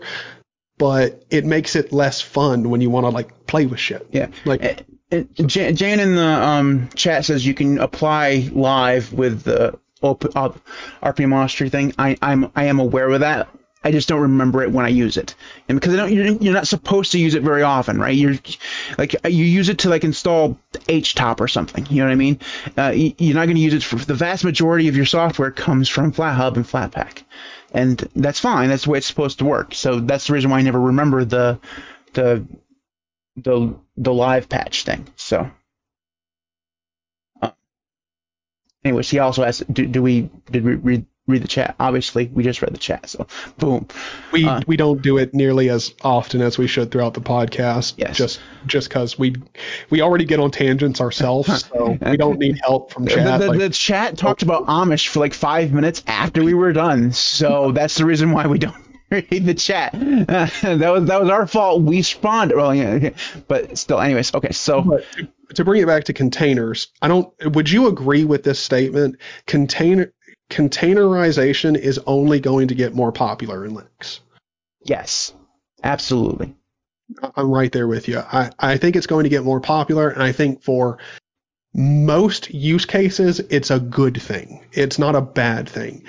but 0.77 1.23
it 1.29 1.45
makes 1.45 1.75
it 1.75 1.93
less 1.93 2.21
fun 2.21 2.69
when 2.69 2.81
you 2.81 2.89
want 2.89 3.05
to 3.05 3.09
like 3.09 3.47
play 3.47 3.65
with 3.65 3.79
shit. 3.79 4.07
Yeah. 4.11 4.27
Like 4.45 4.63
eh, 4.63 4.75
Uh, 5.15 5.43
uh, 5.43 5.47
Ja- 5.47 5.71
Jane 5.71 5.99
in 5.99 6.15
the 6.15 6.25
um, 6.25 6.89
chat 6.95 7.25
says 7.25 7.45
you 7.45 7.53
can 7.53 7.79
apply 7.79 8.49
live 8.51 9.13
with 9.13 9.43
the 9.43 9.77
op- 10.01 10.35
uh, 10.35 10.51
thing. 11.51 11.93
I, 11.97 12.17
I'm 12.21 12.51
I 12.55 12.65
am 12.65 12.79
aware 12.79 13.09
of 13.09 13.21
that. 13.21 13.47
I 13.83 13.91
just 13.91 14.09
don't 14.09 14.21
remember 14.21 14.63
it 14.63 14.71
when 14.71 14.83
I 14.83 14.89
use 14.89 15.15
it, 15.15 15.35
and 15.69 15.79
because 15.79 15.93
I 15.93 15.97
don't, 15.97 16.11
you're, 16.11 16.25
you're 16.25 16.53
not 16.53 16.67
supposed 16.67 17.11
to 17.11 17.19
use 17.19 17.35
it 17.35 17.43
very 17.43 17.61
often, 17.61 17.99
right? 17.99 18.15
You're 18.15 18.33
like 18.97 19.15
you 19.25 19.45
use 19.45 19.69
it 19.69 19.77
to 19.79 19.89
like 19.89 20.03
install 20.03 20.57
HTOP 20.73 21.39
or 21.39 21.47
something. 21.47 21.85
You 21.91 21.97
know 21.97 22.05
what 22.05 22.11
I 22.11 22.15
mean? 22.15 22.39
Uh, 22.75 22.91
you're 22.95 23.35
not 23.35 23.45
going 23.45 23.57
to 23.57 23.61
use 23.61 23.75
it 23.75 23.83
for 23.83 23.97
the 23.97 24.15
vast 24.15 24.43
majority 24.43 24.87
of 24.87 24.95
your 24.95 25.05
software 25.05 25.51
comes 25.51 25.87
from 25.87 26.11
FlatHub 26.11 26.55
and 26.55 26.65
Flatpak, 26.65 27.21
and 27.73 27.99
that's 28.15 28.39
fine. 28.39 28.69
That's 28.69 28.85
the 28.85 28.89
way 28.89 28.97
it's 28.97 29.07
supposed 29.07 29.37
to 29.39 29.45
work. 29.45 29.75
So 29.75 29.99
that's 29.99 30.27
the 30.27 30.33
reason 30.33 30.49
why 30.49 30.57
I 30.57 30.61
never 30.63 30.81
remember 30.81 31.23
the 31.23 31.59
the 32.13 32.43
the 33.35 33.75
the 33.97 34.13
live 34.13 34.49
patch 34.49 34.83
thing. 34.83 35.07
So, 35.15 35.49
uh, 37.41 37.51
anyways, 38.83 39.09
he 39.09 39.19
also 39.19 39.43
asked, 39.43 39.71
do, 39.73 39.85
do 39.85 40.01
we 40.01 40.29
did 40.51 40.63
we 40.63 40.75
read 40.75 41.05
read 41.27 41.41
the 41.41 41.47
chat? 41.47 41.75
Obviously, 41.79 42.29
we 42.33 42.43
just 42.43 42.61
read 42.61 42.71
the 42.73 42.77
chat. 42.77 43.09
So, 43.09 43.25
boom. 43.57 43.87
we 44.31 44.45
Uh, 44.45 44.61
we 44.67 44.77
don't 44.77 45.01
do 45.01 45.17
it 45.17 45.33
nearly 45.33 45.69
as 45.69 45.93
often 46.03 46.41
as 46.41 46.57
we 46.57 46.67
should 46.67 46.91
throughout 46.91 47.13
the 47.15 47.21
podcast. 47.21 47.95
Yes. 47.97 48.15
Just 48.15 48.39
just 48.67 48.89
because 48.89 49.17
we 49.17 49.35
we 49.89 50.01
already 50.01 50.25
get 50.25 50.39
on 50.39 50.51
tangents 50.51 51.01
ourselves, 51.01 51.65
so 51.65 51.97
we 52.05 52.15
don't 52.17 52.39
need 52.39 52.59
help 52.61 52.93
from 52.93 53.05
The, 53.05 53.11
chat. 53.11 53.39
the, 53.39 53.47
like- 53.47 53.59
the 53.59 53.69
chat 53.69 54.17
talked 54.17 54.43
about 54.43 54.67
Amish 54.67 55.07
for 55.07 55.19
like 55.19 55.33
five 55.33 55.73
minutes 55.73 56.03
after 56.07 56.43
we 56.43 56.53
were 56.53 56.73
done. 56.73 57.11
So 57.11 57.71
that's 57.75 57.95
the 57.95 58.05
reason 58.05 58.31
why 58.31 58.47
we 58.47 58.59
don't 58.59 58.75
read 59.09 59.45
the 59.45 59.53
chat. 59.53 59.91
that 59.93 60.91
was 60.91 61.05
that 61.05 61.21
was 61.21 61.29
our 61.29 61.47
fault. 61.47 61.81
We 61.83 62.01
spawned. 62.01 62.51
Well, 62.55 62.73
yeah, 62.73 63.11
but 63.47 63.77
still, 63.77 63.99
anyways. 63.99 64.33
Okay, 64.33 64.51
so 64.51 64.81
but 64.81 65.05
to, 65.13 65.27
to 65.55 65.65
bring 65.65 65.81
it 65.81 65.87
back 65.87 66.05
to 66.05 66.13
containers, 66.13 66.87
I 67.01 67.07
don't. 67.07 67.31
Would 67.55 67.69
you 67.69 67.87
agree 67.87 68.25
with 68.25 68.43
this 68.43 68.59
statement? 68.59 69.17
Container 69.45 70.11
containerization 70.49 71.77
is 71.77 71.99
only 72.05 72.39
going 72.39 72.67
to 72.67 72.75
get 72.75 72.93
more 72.93 73.11
popular 73.11 73.65
in 73.65 73.71
Linux. 73.71 74.19
yes, 74.83 75.33
absolutely. 75.83 76.55
I'm 77.35 77.51
right 77.51 77.71
there 77.71 77.87
with 77.87 78.07
you. 78.07 78.19
I, 78.19 78.51
I 78.57 78.77
think 78.77 78.95
it's 78.95 79.07
going 79.07 79.23
to 79.25 79.29
get 79.29 79.43
more 79.43 79.59
popular, 79.59 80.09
and 80.09 80.23
I 80.23 80.31
think 80.31 80.63
for 80.63 80.97
most 81.73 82.51
use 82.51 82.85
cases, 82.85 83.39
it's 83.39 83.69
a 83.69 83.79
good 83.79 84.19
thing. 84.21 84.65
It's 84.71 84.97
not 84.97 85.15
a 85.15 85.21
bad 85.21 85.69
thing. 85.69 86.03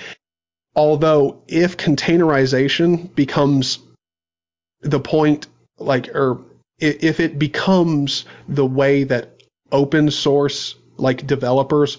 Although, 0.77 1.43
if 1.49 1.79
containerization 1.79 3.15
becomes 3.15 3.79
the 4.83 5.01
point, 5.01 5.47
like, 5.79 6.15
or 6.15 6.43
if 6.79 7.19
it 7.19 7.39
becomes 7.39 8.27
the 8.47 8.67
way 8.67 9.05
that 9.05 9.43
open 9.73 10.11
source, 10.11 10.75
like, 10.99 11.27
developers 11.27 11.97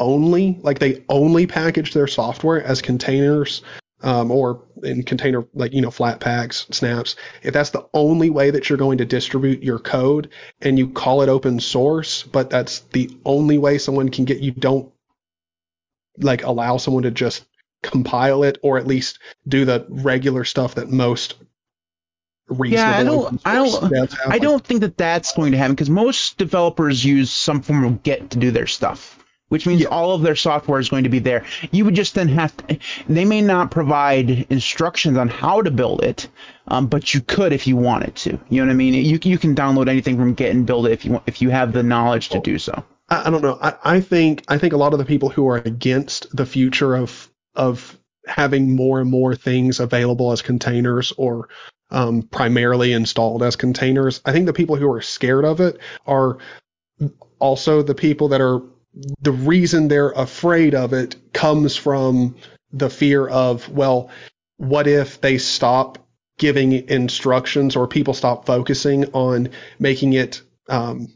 only, 0.00 0.58
like, 0.62 0.80
they 0.80 1.04
only 1.08 1.46
package 1.46 1.94
their 1.94 2.08
software 2.08 2.60
as 2.62 2.82
containers, 2.82 3.62
um, 4.02 4.32
or 4.32 4.64
in 4.82 5.04
container, 5.04 5.46
like, 5.54 5.72
you 5.72 5.80
know, 5.80 5.92
flat 5.92 6.18
packs, 6.18 6.66
snaps, 6.70 7.14
if 7.44 7.54
that's 7.54 7.70
the 7.70 7.86
only 7.94 8.28
way 8.28 8.50
that 8.50 8.68
you're 8.68 8.76
going 8.76 8.98
to 8.98 9.04
distribute 9.04 9.62
your 9.62 9.78
code 9.78 10.28
and 10.60 10.78
you 10.78 10.88
call 10.88 11.22
it 11.22 11.28
open 11.28 11.60
source, 11.60 12.24
but 12.24 12.50
that's 12.50 12.80
the 12.92 13.16
only 13.24 13.56
way 13.56 13.78
someone 13.78 14.08
can 14.08 14.24
get 14.24 14.40
you 14.40 14.50
don't 14.50 14.92
like 16.18 16.42
allow 16.44 16.76
someone 16.76 17.04
to 17.04 17.10
just 17.10 17.44
compile 17.90 18.42
it 18.42 18.58
or 18.62 18.78
at 18.78 18.86
least 18.86 19.18
do 19.48 19.64
the 19.64 19.86
regular 19.88 20.44
stuff 20.44 20.74
that 20.76 20.88
most 20.90 21.34
reasonable 22.48 22.90
Yeah, 22.92 22.98
I 22.98 23.04
don't- 23.04 23.40
I 23.44 23.54
don't- 23.54 23.92
have. 23.94 24.32
I 24.32 24.38
don't 24.38 24.64
think 24.64 24.80
that 24.82 24.96
that's 24.96 25.32
going 25.34 25.52
to 25.52 25.58
happen 25.58 25.74
because 25.74 25.90
most 25.90 26.38
developers 26.38 27.04
use 27.04 27.30
some 27.30 27.60
form 27.62 27.84
of 27.84 28.02
Git 28.02 28.30
to 28.30 28.38
do 28.38 28.52
their 28.52 28.68
stuff, 28.68 29.18
which 29.48 29.66
means 29.66 29.80
Yeah. 29.80 29.88
all 29.88 30.14
of 30.14 30.22
their 30.22 30.36
software 30.36 30.78
is 30.78 30.88
going 30.88 31.02
to 31.04 31.10
be 31.10 31.18
there. 31.18 31.44
You 31.72 31.84
would 31.84 31.94
just 31.96 32.14
then 32.14 32.28
have 32.28 32.56
to. 32.58 32.78
They 33.08 33.24
may 33.24 33.40
not 33.42 33.72
provide 33.72 34.46
instructions 34.48 35.18
on 35.18 35.28
how 35.28 35.60
to 35.62 35.72
build 35.72 36.04
it, 36.04 36.28
um, 36.68 36.86
but 36.86 37.12
you 37.14 37.20
could 37.20 37.52
if 37.52 37.66
you 37.66 37.74
wanted 37.76 38.14
to. 38.16 38.38
You 38.48 38.60
know 38.60 38.66
what 38.66 38.72
I 38.72 38.76
mean? 38.76 38.94
You 38.94 39.18
you 39.24 39.38
can 39.38 39.56
download 39.56 39.88
anything 39.88 40.16
from 40.16 40.34
Git 40.34 40.54
and 40.54 40.64
build 40.66 40.86
it 40.86 40.92
if 40.92 41.04
you 41.04 41.12
want, 41.12 41.24
if 41.26 41.42
you 41.42 41.50
have 41.50 41.72
the 41.72 41.82
knowledge 41.82 42.28
to 42.28 42.38
do 42.40 42.58
so. 42.60 42.84
I, 43.08 43.26
I 43.26 43.30
don't 43.30 43.42
know. 43.42 43.58
I, 43.60 43.74
I 43.84 44.00
think 44.00 44.44
I 44.46 44.58
think 44.58 44.72
a 44.72 44.76
lot 44.76 44.92
of 44.92 45.00
the 45.00 45.04
people 45.04 45.30
who 45.30 45.48
are 45.48 45.56
against 45.58 46.28
the 46.36 46.46
future 46.46 46.94
of 46.96 47.28
of 47.56 47.98
having 48.26 48.74
more 48.74 49.00
and 49.00 49.10
more 49.10 49.34
things 49.34 49.80
available 49.80 50.32
as 50.32 50.42
containers 50.42 51.12
or 51.16 51.48
um, 51.90 52.22
primarily 52.22 52.92
installed 52.92 53.42
as 53.42 53.56
containers, 53.56 54.20
I 54.24 54.32
think 54.32 54.46
the 54.46 54.52
people 54.52 54.76
who 54.76 54.90
are 54.92 55.02
scared 55.02 55.44
of 55.44 55.60
it 55.60 55.78
are 56.06 56.38
also 57.38 57.82
the 57.82 57.94
people 57.94 58.28
that 58.28 58.40
are 58.40 58.60
the 59.20 59.32
reason 59.32 59.88
they're 59.88 60.10
afraid 60.10 60.74
of 60.74 60.92
it 60.92 61.16
comes 61.32 61.76
from 61.76 62.36
the 62.72 62.90
fear 62.90 63.26
of 63.28 63.68
well, 63.68 64.10
what 64.56 64.86
if 64.86 65.20
they 65.20 65.38
stop 65.38 65.98
giving 66.38 66.72
instructions 66.88 67.76
or 67.76 67.86
people 67.86 68.14
stop 68.14 68.46
focusing 68.46 69.04
on 69.12 69.50
making 69.78 70.14
it 70.14 70.42
um, 70.68 71.08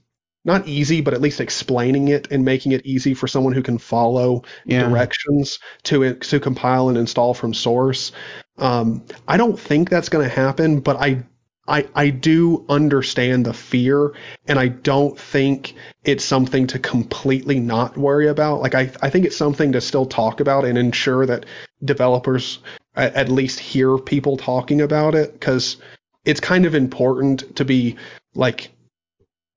not 0.44 0.66
easy, 0.66 1.00
but 1.00 1.14
at 1.14 1.20
least 1.20 1.40
explaining 1.40 2.08
it 2.08 2.28
and 2.30 2.44
making 2.44 2.72
it 2.72 2.84
easy 2.86 3.14
for 3.14 3.26
someone 3.28 3.52
who 3.52 3.62
can 3.62 3.78
follow 3.78 4.42
Yeah. 4.64 4.88
directions 4.88 5.58
to 5.84 6.14
to 6.14 6.40
compile 6.40 6.88
and 6.88 6.98
install 6.98 7.34
from 7.34 7.52
source. 7.54 8.12
Um, 8.58 9.02
I 9.28 9.36
don't 9.36 9.58
think 9.58 9.90
that's 9.90 10.08
going 10.08 10.28
to 10.28 10.34
happen, 10.34 10.80
but 10.80 10.96
I, 10.96 11.22
I 11.68 11.86
I 11.94 12.10
do 12.10 12.64
understand 12.68 13.46
the 13.46 13.52
fear, 13.52 14.12
and 14.48 14.58
I 14.58 14.68
don't 14.68 15.18
think 15.18 15.74
it's 16.04 16.24
something 16.24 16.66
to 16.68 16.78
completely 16.78 17.60
not 17.60 17.96
worry 17.96 18.28
about. 18.28 18.60
Like 18.60 18.74
I 18.74 18.90
I 19.02 19.10
think 19.10 19.26
it's 19.26 19.36
something 19.36 19.72
to 19.72 19.80
still 19.80 20.06
talk 20.06 20.40
about 20.40 20.64
and 20.64 20.76
ensure 20.78 21.26
that 21.26 21.46
developers 21.84 22.58
at, 22.96 23.14
at 23.14 23.28
least 23.28 23.58
hear 23.60 23.98
people 23.98 24.36
talking 24.36 24.80
about 24.80 25.14
it 25.14 25.32
because 25.34 25.76
it's 26.24 26.40
kind 26.40 26.66
of 26.66 26.74
important 26.74 27.56
to 27.56 27.64
be 27.64 27.96
like 28.34 28.70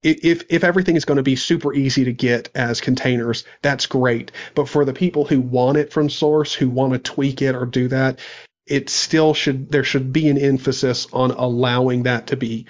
if 0.04 0.44
if 0.50 0.64
everything 0.64 0.96
is 0.96 1.06
going 1.06 1.18
to 1.18 1.24
be 1.24 1.36
super 1.36 1.74
easy 1.74 2.06
to 2.06 2.14
get 2.14 2.50
as 2.54 2.82
containers, 2.82 3.46
that's 3.62 3.86
great. 3.86 4.32
But 4.56 4.70
for 4.70 4.86
the 4.86 4.94
people 4.94 5.26
who 5.26 5.42
want 5.42 5.78
it 5.78 5.94
from 5.94 6.10
source, 6.10 6.54
who 6.54 6.70
want 6.70 6.94
to 6.94 7.00
tweak 7.00 7.42
it 7.42 7.56
or 7.56 7.66
do 7.66 7.88
that, 7.88 8.20
it 8.66 8.90
still 8.90 9.34
should 9.34 9.72
there 9.72 9.84
should 9.84 10.14
be 10.14 10.30
an 10.30 10.38
emphasis 10.38 11.08
on 11.14 11.32
allowing 11.32 12.04
that 12.04 12.28
to 12.28 12.38
be 12.38 12.66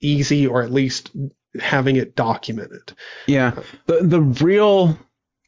easy 0.00 0.46
or 0.46 0.62
at 0.62 0.72
least 0.72 1.10
having 1.60 1.96
it 1.96 2.14
documented. 2.14 2.92
Yeah. 3.26 3.52
The 3.86 4.00
the 4.02 4.20
real 4.20 4.98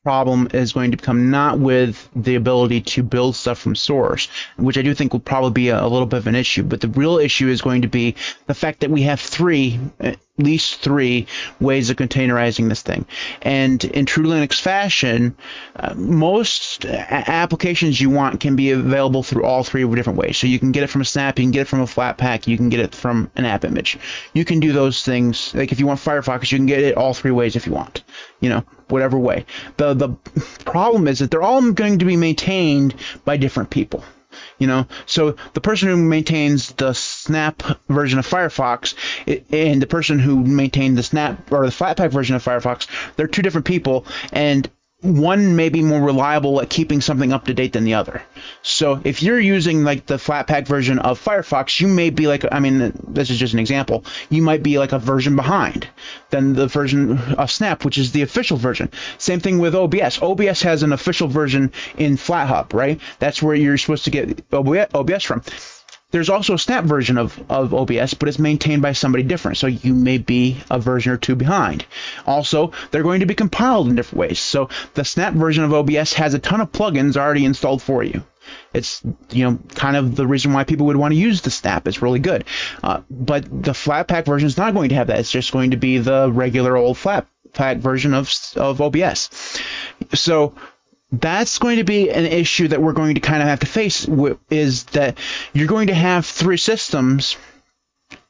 problem 0.03 0.49
is 0.55 0.73
going 0.73 0.91
to 0.93 0.97
come 0.97 1.31
not 1.31 1.59
with 1.59 2.09
the 2.17 2.35
ability 2.35 2.81
to 2.81 3.03
build 3.03 3.37
stuff 3.37 3.59
from 3.59 3.75
source, 3.75 4.29
which 4.57 4.79
I 4.79 4.83
do 4.83 4.95
think 4.95 5.13
will 5.13 5.21
probably 5.21 5.51
be 5.51 5.69
a, 5.69 5.85
a, 5.85 5.89
little 5.89 6.07
bit 6.07 6.19
of 6.19 6.27
an 6.27 6.35
issue. 6.35 6.63
But 6.63 6.81
the 6.81 6.89
real 6.89 7.19
issue 7.19 7.49
is 7.49 7.61
going 7.61 7.83
to 7.83 7.89
be 7.89 8.15
the 8.47 8.55
fact 8.55 8.81
that 8.81 8.91
we 8.91 9.03
have 9.03 9.21
three, 9.21 9.79
at 9.99 10.19
least 10.43 10.81
three 10.81 11.27
ways 11.61 11.91
of 11.91 11.97
containerizing 11.97 12.69
this 12.69 12.83
thing. 12.83 13.07
And 13.43 13.83
in 13.85 14.07
true 14.07 14.25
Linux 14.25 14.61
fashion, 14.61 15.37
uh, 15.77 15.95
most 15.97 16.85
applications 16.85 18.01
you 18.01 18.11
want 18.11 18.41
can 18.41 18.57
be 18.57 18.71
available 18.71 19.23
through 19.23 19.45
all 19.45 19.63
three 19.65 19.85
different 19.95 20.19
ways. 20.19 20.37
So 20.37 20.47
you 20.47 20.59
can 20.59 20.73
get 20.73 20.83
it 20.83 20.89
from 20.89 21.01
a 21.01 21.05
snap, 21.05 21.39
you 21.39 21.45
can 21.45 21.53
get 21.53 21.63
it 21.63 21.69
from 21.69 21.81
a 21.81 21.85
Flatpak, 21.85 22.47
you 22.47 22.57
can 22.57 22.69
get 22.69 22.81
it 22.81 22.95
from 22.95 23.31
an 23.37 23.45
app 23.45 23.65
image. 23.65 23.99
You 24.35 24.45
can 24.45 24.61
do 24.61 24.73
those 24.73 25.05
things. 25.05 25.55
Like 25.55 25.73
if 25.73 25.81
you 25.81 25.87
want 25.87 26.01
Firefox, 26.01 26.51
you 26.53 26.59
can 26.59 26.67
get 26.67 26.81
it 26.81 26.97
all 26.97 27.15
three 27.15 27.31
ways 27.31 27.57
if 27.57 27.67
you 27.67 27.73
want. 27.73 28.03
You 28.41 28.51
know, 28.51 28.65
whatever 28.89 29.19
way. 29.19 29.47
The 29.77 29.95
the 29.95 30.09
problem 30.65 31.09
is 31.09 31.19
that 31.19 31.31
they're 31.31 31.43
all 31.43 31.73
going 31.73 31.99
to 31.99 32.05
be 32.05 32.17
maintained 32.17 32.95
by 33.25 33.37
different 33.37 33.71
people. 33.71 34.05
You 34.59 34.67
know, 34.67 34.87
so 35.07 35.37
the 35.55 35.61
person 35.61 35.89
who 35.89 35.97
maintains 35.97 36.73
the 36.73 36.93
Snap 36.93 37.63
version 37.89 38.19
of 38.19 38.27
Firefox 38.27 38.95
and 39.51 39.83
the 39.83 39.87
person 39.87 40.19
who 40.19 40.45
maintained 40.45 40.99
the 40.99 41.03
Snap 41.03 41.51
or 41.53 41.65
the 41.65 41.73
Flatpak 41.73 42.11
version 42.11 42.37
of 42.37 42.45
Firefox, 42.45 42.87
they're 43.17 43.27
two 43.27 43.43
different 43.43 43.67
people, 43.67 44.07
and 44.33 44.69
one 45.03 45.57
may 45.57 45.71
be 45.71 45.83
more 45.83 46.01
reliable 46.01 46.61
at 46.61 46.69
keeping 46.69 47.01
something 47.01 47.33
up 47.33 47.47
to 47.47 47.55
date 47.55 47.73
than 47.73 47.85
the 47.85 47.95
other. 47.95 48.23
So 48.63 49.01
if 49.05 49.23
you're 49.23 49.41
using 49.41 49.83
like 49.83 50.07
the 50.07 50.17
Flatpak 50.17 50.67
version 50.67 50.99
of 50.99 51.23
Firefox, 51.23 51.81
you 51.81 51.89
may 51.89 52.11
be 52.11 52.27
like, 52.27 52.45
I 52.53 52.61
mean, 52.61 52.93
this 53.09 53.31
is 53.31 53.39
just 53.39 53.55
an 53.55 53.61
example. 53.61 54.05
You 54.29 54.43
might 54.43 54.63
be 54.63 54.79
like 54.79 54.93
a 54.93 54.99
version 54.99 55.37
behind 55.37 55.89
than 56.29 56.53
the 56.53 56.67
version 56.67 57.19
of 57.35 57.51
Snap, 57.51 57.85
which 57.85 57.97
is 57.97 58.13
the 58.13 58.23
official 58.23 58.59
version. 58.59 58.91
Same 59.19 59.41
thing 59.41 59.59
with 59.59 59.75
OBS. 59.75 60.21
OBS 60.21 60.63
has 60.63 60.83
an 60.83 60.93
official 60.93 61.29
version 61.29 61.73
in 61.97 62.17
FlatHub, 62.17 62.73
right? 62.75 63.01
That's 63.19 63.43
where 63.43 63.55
you're 63.55 63.79
supposed 63.79 64.05
to 64.05 64.11
get 64.11 64.43
OBS 64.53 65.25
from. 65.25 65.43
There's 66.11 66.31
also 66.31 66.55
a 66.55 66.59
Snap 66.59 66.85
version 66.85 67.19
of, 67.19 67.41
of 67.51 67.73
OBS, 67.73 68.15
but 68.15 68.29
it's 68.29 68.39
maintained 68.39 68.83
by 68.83 68.93
somebody 68.93 69.23
different, 69.23 69.59
so 69.59 69.67
you 69.67 69.95
may 69.95 70.19
be 70.19 70.59
a 70.71 70.79
version 70.79 71.13
or 71.13 71.17
two 71.17 71.37
behind. 71.37 71.85
Also, 72.27 72.73
they're 72.91 73.03
going 73.03 73.21
to 73.21 73.27
be 73.27 73.35
compiled 73.35 73.89
in 73.89 73.97
different 73.97 74.19
ways. 74.19 74.41
So 74.41 74.69
the 74.95 75.05
Snap 75.05 75.35
version 75.35 75.65
of 75.65 75.73
OBS 75.73 76.15
has 76.15 76.35
a 76.35 76.39
ton 76.39 76.61
of 76.61 76.73
plugins 76.73 77.17
already 77.17 77.45
installed 77.45 77.83
for 77.83 78.03
you. 78.03 78.25
It's 78.73 79.03
you 79.31 79.45
know 79.45 79.59
kind 79.75 79.97
of 79.97 80.17
the 80.17 80.27
reason 80.27 80.53
why 80.53 80.65
people 80.65 80.87
would 80.87 80.97
want 80.97 81.13
to 81.13 81.19
use 81.19 81.43
the 81.43 81.51
Snap. 81.51 81.87
It's 81.87 82.03
really 82.03 82.19
good, 82.19 82.45
uh, 82.83 83.03
but 83.09 83.45
the 83.45 83.73
Flatpak 83.73 84.25
version 84.25 84.47
is 84.47 84.57
not 84.57 84.75
going 84.75 84.89
to 84.89 84.95
have 84.97 85.09
that. 85.09 85.21
It's 85.21 85.31
just 85.31 85.53
going 85.53 85.73
to 85.73 85.77
be 85.77 85.99
the 85.99 86.31
regular 86.33 86.77
old 86.77 86.97
Flatpak 86.97 87.79
version 87.79 88.15
of 88.15 88.33
of 88.57 88.81
OBS. 88.81 89.61
So 90.15 90.55
that's 91.13 91.59
going 91.59 91.77
to 91.77 91.85
be 91.85 92.11
an 92.11 92.25
issue 92.25 92.69
that 92.69 92.81
we're 92.81 92.93
going 92.93 93.15
to 93.15 93.21
kind 93.21 93.43
of 93.43 93.49
have 93.49 93.61
to 93.61 93.67
face 93.67 94.09
is 94.51 94.85
that 94.85 95.19
you're 95.53 95.67
going 95.67 95.89
to 95.89 95.95
have 95.95 96.25
three 96.25 96.57
systems 96.57 97.37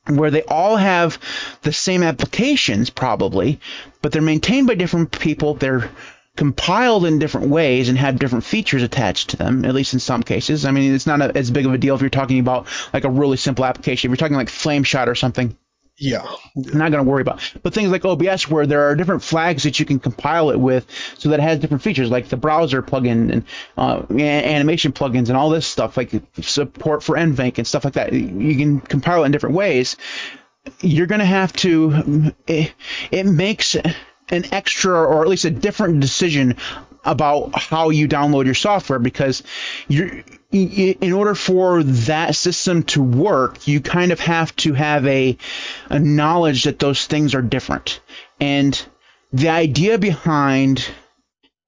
where 0.07 0.31
they 0.31 0.43
all 0.45 0.77
have 0.77 1.19
the 1.63 1.73
same 1.73 2.03
applications 2.03 2.91
probably 2.91 3.61
but 4.03 4.13
they're 4.13 4.23
maintained 4.23 4.67
by 4.67 4.75
different 4.75 5.19
people. 5.19 5.55
They're 5.55 5.91
compiled 6.37 7.05
in 7.05 7.19
different 7.19 7.49
ways 7.49 7.89
and 7.89 7.99
have 7.99 8.19
different 8.19 8.45
features 8.45 8.83
attached 8.83 9.31
to 9.31 9.37
them 9.37 9.65
at 9.65 9.75
least 9.75 9.93
in 9.93 10.01
some 10.01 10.23
cases. 10.23 10.65
I 10.65 10.71
mean 10.71 10.95
it's 10.95 11.07
not 11.07 11.21
a, 11.21 11.37
as 11.37 11.51
big 11.51 11.67
of 11.67 11.75
a 11.75 11.79
deal 11.79 11.95
if 11.95 12.01
you're 12.01 12.09
talking 12.09 12.39
about 12.39 12.67
like 12.95 13.05
a 13.05 13.11
really 13.11 13.37
simple 13.37 13.65
application. 13.65 14.09
If 14.09 14.19
you're 14.19 14.29
talking 14.29 14.37
like 14.37 14.49
flameshot 14.49 15.07
or 15.07 15.15
something 15.15 15.57
yeah. 16.01 16.27
I'm 16.57 16.79
not 16.79 16.91
going 16.91 17.05
to 17.05 17.09
worry 17.09 17.21
about. 17.21 17.53
But 17.63 17.75
things 17.75 17.91
like 17.91 18.07
OBS, 18.07 18.49
where 18.49 18.67
there 18.67 18.89
are 18.89 18.97
different 18.97 19.23
flags 19.23 19.65
that 19.65 19.79
you 19.79 19.85
can 19.85 19.99
compile 19.99 20.51
it 20.51 20.59
with, 20.59 20.87
so 21.19 21.29
that 21.29 21.41
it 21.41 21.43
has 21.43 21.59
different 21.59 21.83
features, 21.83 22.11
like 22.11 22.29
the 22.29 22.39
browser 22.39 22.83
plugin 22.83 23.31
and 23.31 23.45
uh, 23.77 24.03
animation 24.11 24.93
plugins 24.93 25.29
and 25.29 25.37
all 25.37 25.51
this 25.51 25.67
stuff, 25.67 25.99
like 25.99 26.11
support 26.41 27.03
for 27.03 27.17
NVENC 27.17 27.59
and 27.59 27.67
stuff 27.67 27.85
like 27.85 27.95
that. 27.95 28.15
You 28.15 28.57
can 28.57 28.81
compile 28.81 29.23
it 29.23 29.27
in 29.27 29.33
different 29.33 29.57
ways. 29.57 29.97
You're 30.81 31.07
going 31.07 31.21
to 31.21 31.27
have 31.27 31.53
to. 31.55 32.33
It, 32.47 32.73
it 33.11 33.27
makes 33.27 33.75
an 33.75 34.45
extra, 34.53 34.99
or 34.99 35.23
at 35.23 35.29
least 35.29 35.45
a 35.45 35.51
different 35.51 36.01
decision 36.01 36.57
about 37.05 37.59
how 37.59 37.91
you 37.91 38.09
download 38.09 38.45
your 38.45 38.55
software 38.55 38.99
because 38.99 39.43
you're 39.89 40.23
in 40.53 41.13
order 41.13 41.35
for 41.35 41.83
that 41.83 42.35
system 42.35 42.83
to 42.83 43.03
work, 43.03 43.69
you 43.69 43.81
kind 43.81 44.11
of 44.11 44.19
have 44.19 44.55
to 44.57 44.75
have 44.75 45.07
a, 45.07 45.37
a 45.89 46.01
knowledge 46.01 46.65
that 46.65 46.81
those 46.81 47.07
things 47.07 47.35
are 47.35 47.43
different. 47.43 48.01
And 48.41 48.81
the 49.33 49.49
idea 49.49 49.97
behind 49.99 50.85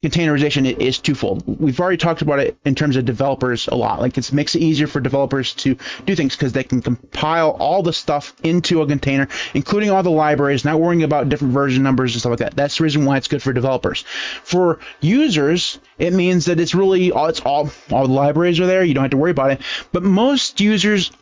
containerization 0.02 0.78
is 0.78 0.98
twofold. 0.98 1.44
We've 1.46 1.78
already 1.78 1.96
talked 1.96 2.22
about 2.22 2.40
it 2.40 2.56
in 2.64 2.74
terms 2.74 2.96
of 2.96 3.04
developers 3.04 3.68
a 3.68 3.76
lot. 3.76 4.00
Like 4.00 4.18
it 4.18 4.32
makes 4.32 4.54
it 4.56 4.62
easier 4.62 4.88
for 4.88 5.00
developers 5.00 5.54
to 5.54 5.76
do 6.04 6.16
things 6.16 6.34
because 6.34 6.52
they 6.52 6.64
can 6.64 6.82
compile 6.82 7.50
all 7.50 7.82
the 7.82 7.92
stuff 7.92 8.34
into 8.42 8.82
a 8.82 8.86
container, 8.86 9.28
including 9.54 9.90
all 9.90 10.02
the 10.02 10.10
libraries, 10.10 10.64
not 10.64 10.80
worrying 10.80 11.04
about 11.04 11.28
different 11.28 11.54
version 11.54 11.84
numbers 11.84 12.14
and 12.14 12.20
stuff 12.20 12.30
like 12.30 12.40
that. 12.40 12.56
That's 12.56 12.78
the 12.78 12.84
reason 12.84 13.04
why 13.04 13.16
it's 13.16 13.28
good 13.28 13.42
for 13.42 13.52
developers. 13.52 14.04
For 14.42 14.80
users, 15.00 15.78
it 15.98 16.12
means 16.12 16.46
that 16.46 16.58
it's 16.58 16.74
really 16.74 17.12
all 17.12 17.26
it's 17.26 17.40
all 17.40 17.70
all 17.90 18.08
the 18.08 18.12
libraries 18.12 18.58
are 18.58 18.66
there. 18.66 18.82
You 18.82 18.94
don't 18.94 19.04
have 19.04 19.12
to 19.12 19.16
worry 19.16 19.30
about 19.30 19.52
it. 19.52 19.60
But 19.92 20.02
most 20.02 20.60
users, 20.60 21.12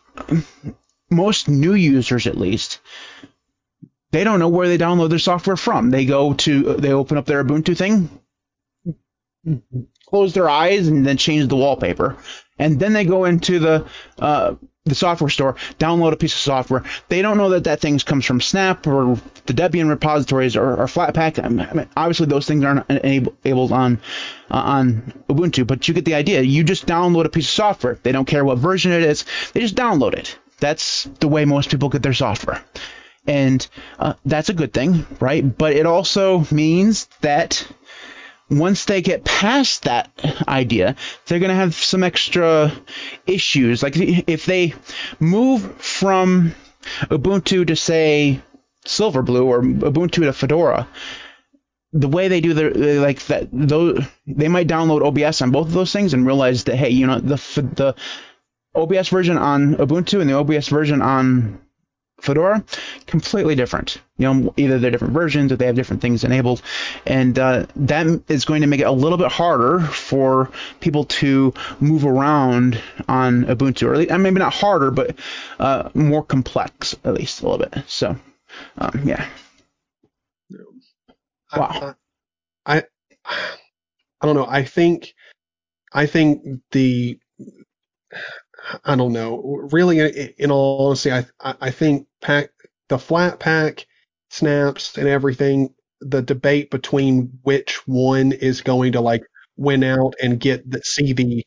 most 1.11 1.49
new 1.49 1.75
users 1.75 2.27
at 2.27 2.39
least, 2.39 2.81
they 4.11 4.25
don't 4.25 4.39
know 4.39 4.49
where 4.49 4.69
they 4.69 4.79
download 4.79 5.11
their 5.11 5.19
software 5.19 5.57
from. 5.57 5.91
They 5.91 6.07
go 6.07 6.33
to 6.33 6.75
they 6.75 6.93
open 6.93 7.19
up 7.19 7.27
their 7.27 7.45
Ubuntu 7.45 7.77
thing, 7.77 8.20
close 10.07 10.35
their 10.35 10.49
eyes 10.49 10.89
and 10.89 11.07
then 11.07 11.17
change 11.17 11.49
the 11.49 11.57
wallpaper. 11.57 12.17
And 12.59 12.79
then 12.79 12.93
they 12.93 13.05
go 13.05 13.25
into 13.25 13.59
the 13.59 13.87
uh, 14.19 14.55
the 14.85 14.95
software 14.95 15.31
store, 15.31 15.57
download 15.79 16.13
a 16.13 16.17
piece 16.17 16.35
of 16.35 16.41
software. 16.41 16.85
They 17.09 17.23
don't 17.23 17.37
know 17.37 17.51
that 17.51 17.65
that 17.65 17.81
thing 17.81 17.99
comes 17.99 18.25
from 18.25 18.41
Snap 18.41 18.87
or 18.87 19.19
the 19.47 19.53
Debian 19.53 19.89
repositories 19.89 20.57
or, 20.57 20.73
or 20.73 20.87
Flatpak. 20.87 21.43
I 21.43 21.49
mean, 21.49 21.89
obviously, 21.97 22.27
those 22.27 22.47
things 22.47 22.65
aren't 22.65 22.89
enabled 22.89 23.73
on 23.73 23.99
uh, 24.51 24.55
on 24.57 25.25
Ubuntu, 25.29 25.67
but 25.67 25.87
you 25.87 25.95
get 25.95 26.05
the 26.05 26.15
idea. 26.15 26.41
You 26.43 26.65
just 26.65 26.87
download 26.87 27.25
a 27.25 27.31
piece 27.31 27.47
of 27.47 27.53
software. 27.53 27.99
They 28.03 28.13
don't 28.13 28.27
care 28.27 28.45
what 28.45 28.59
version 28.59 28.93
it 28.93 29.03
is. 29.03 29.25
They 29.53 29.61
just 29.61 29.77
download 29.77 30.15
it. 30.15 30.39
That's 30.59 31.05
the 31.21 31.29
way 31.29 31.45
most 31.45 31.71
people 31.71 31.89
get 31.89 32.03
their 32.03 32.15
software. 32.15 32.63
And 33.27 33.67
uh, 33.99 34.15
that's 34.25 34.49
a 34.49 34.55
good 34.55 34.73
thing, 34.73 35.07
right? 35.21 35.57
But 35.57 35.75
it 35.75 35.87
also 35.87 36.47
means 36.51 37.07
that 37.21 37.67
once 38.51 38.85
they 38.85 39.01
get 39.01 39.25
past 39.25 39.85
that 39.85 40.11
idea, 40.49 40.97
they're 41.27 41.39
going 41.39 41.51
to 41.51 41.55
have 41.55 41.75
some 41.75 42.03
extra 42.03 42.73
issues. 43.27 43.83
Like 43.83 43.95
if 43.97 44.47
they 44.47 44.75
move 45.21 45.63
from 45.81 46.55
Ubuntu 47.05 47.67
to 47.69 47.77
say 47.77 48.41
Silverblue 48.87 49.45
or 49.45 49.63
Ubuntu 49.63 50.25
to 50.25 50.33
Fedora, 50.33 50.89
the 51.93 52.09
way 52.09 52.29
they 52.29 52.41
do 52.41 52.55
the 52.55 53.01
like 53.01 53.25
that, 53.27 53.49
those 53.53 54.05
they 54.27 54.49
might 54.49 54.69
download 54.69 55.05
OBS 55.05 55.43
on 55.43 55.51
both 55.51 55.67
of 55.67 55.73
those 55.73 55.93
things 55.93 56.15
and 56.15 56.27
realize 56.27 56.65
that 56.65 56.77
hey, 56.77 56.91
you 56.91 57.07
know 57.07 57.19
the 57.19 57.37
the 57.75 57.95
OBS 58.75 59.09
version 59.09 59.37
on 59.37 59.75
Ubuntu 59.75 60.21
and 60.21 60.31
the 60.31 60.35
OBS 60.39 60.69
version 60.69 61.03
on 61.03 61.61
Fedora, 62.21 62.65
completely 63.07 63.55
different. 63.55 64.01
You 64.19 64.33
know, 64.33 64.55
either 64.57 64.79
they're 64.79 64.91
different 64.91 65.15
versions 65.15 65.53
or 65.53 65.57
they 65.57 65.67
have 65.67 65.75
different 65.75 66.03
things 66.03 66.25
enabled, 66.25 66.63
and 67.07 67.39
uh, 67.39 67.67
that 67.77 68.07
is 68.29 68.45
going 68.45 68.61
to 68.61 68.67
make 68.67 68.81
it 68.81 68.85
a 68.85 68.93
little 68.93 69.19
bit 69.19 69.33
harder 69.33 69.81
for 69.81 70.51
people 70.81 71.05
to 71.05 71.55
move 71.81 72.05
around 72.05 72.81
on 73.09 73.45
Ubuntu, 73.45 73.89
or 73.89 73.97
least, 73.97 74.11
maybe 74.11 74.39
not 74.39 74.53
harder, 74.53 74.91
but 74.91 75.19
uh, 75.59 75.89
more 75.95 76.23
complex 76.23 76.95
at 77.05 77.15
least 77.15 77.41
a 77.41 77.49
little 77.49 77.67
bit. 77.67 77.85
So, 77.87 78.17
um, 78.79 79.03
yeah. 79.05 79.29
Wow. 81.57 81.95
I, 82.67 82.79
I 82.79 82.85
I 84.21 84.27
don't 84.27 84.37
know. 84.37 84.47
I 84.47 84.65
think 84.65 85.15
I 85.93 86.07
think 86.07 86.61
the 86.73 87.19
I 88.85 88.97
don't 88.97 89.13
know. 89.13 89.69
Really, 89.73 90.01
in 90.39 90.51
all 90.51 90.89
honesty, 90.89 91.13
I 91.13 91.27
I 91.41 91.71
think 91.71 92.07
pack 92.21 92.51
the 92.89 92.99
flat 92.99 93.39
pack 93.41 93.87
snaps 94.31 94.97
and 94.99 95.09
everything. 95.09 95.75
The 96.01 96.23
debate 96.23 96.71
between 96.71 97.39
which 97.43 97.87
one 97.87 98.33
is 98.33 98.63
going 98.63 98.93
to 98.93 99.01
like 99.01 99.23
win 99.57 99.83
out 99.85 100.15
and 100.23 100.41
get 100.41 100.69
the 100.71 100.83
see 100.83 101.13
the 101.13 101.45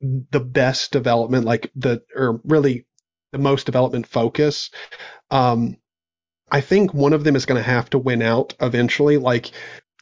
the 0.00 0.40
best 0.40 0.92
development, 0.92 1.44
like 1.44 1.70
the 1.76 2.02
or 2.14 2.40
really 2.44 2.86
the 3.32 3.38
most 3.38 3.66
development 3.66 4.06
focus. 4.06 4.70
Um, 5.30 5.76
I 6.50 6.60
think 6.60 6.94
one 6.94 7.12
of 7.12 7.24
them 7.24 7.36
is 7.36 7.46
going 7.46 7.62
to 7.62 7.68
have 7.70 7.90
to 7.90 7.98
win 7.98 8.22
out 8.22 8.54
eventually. 8.60 9.18
Like 9.18 9.52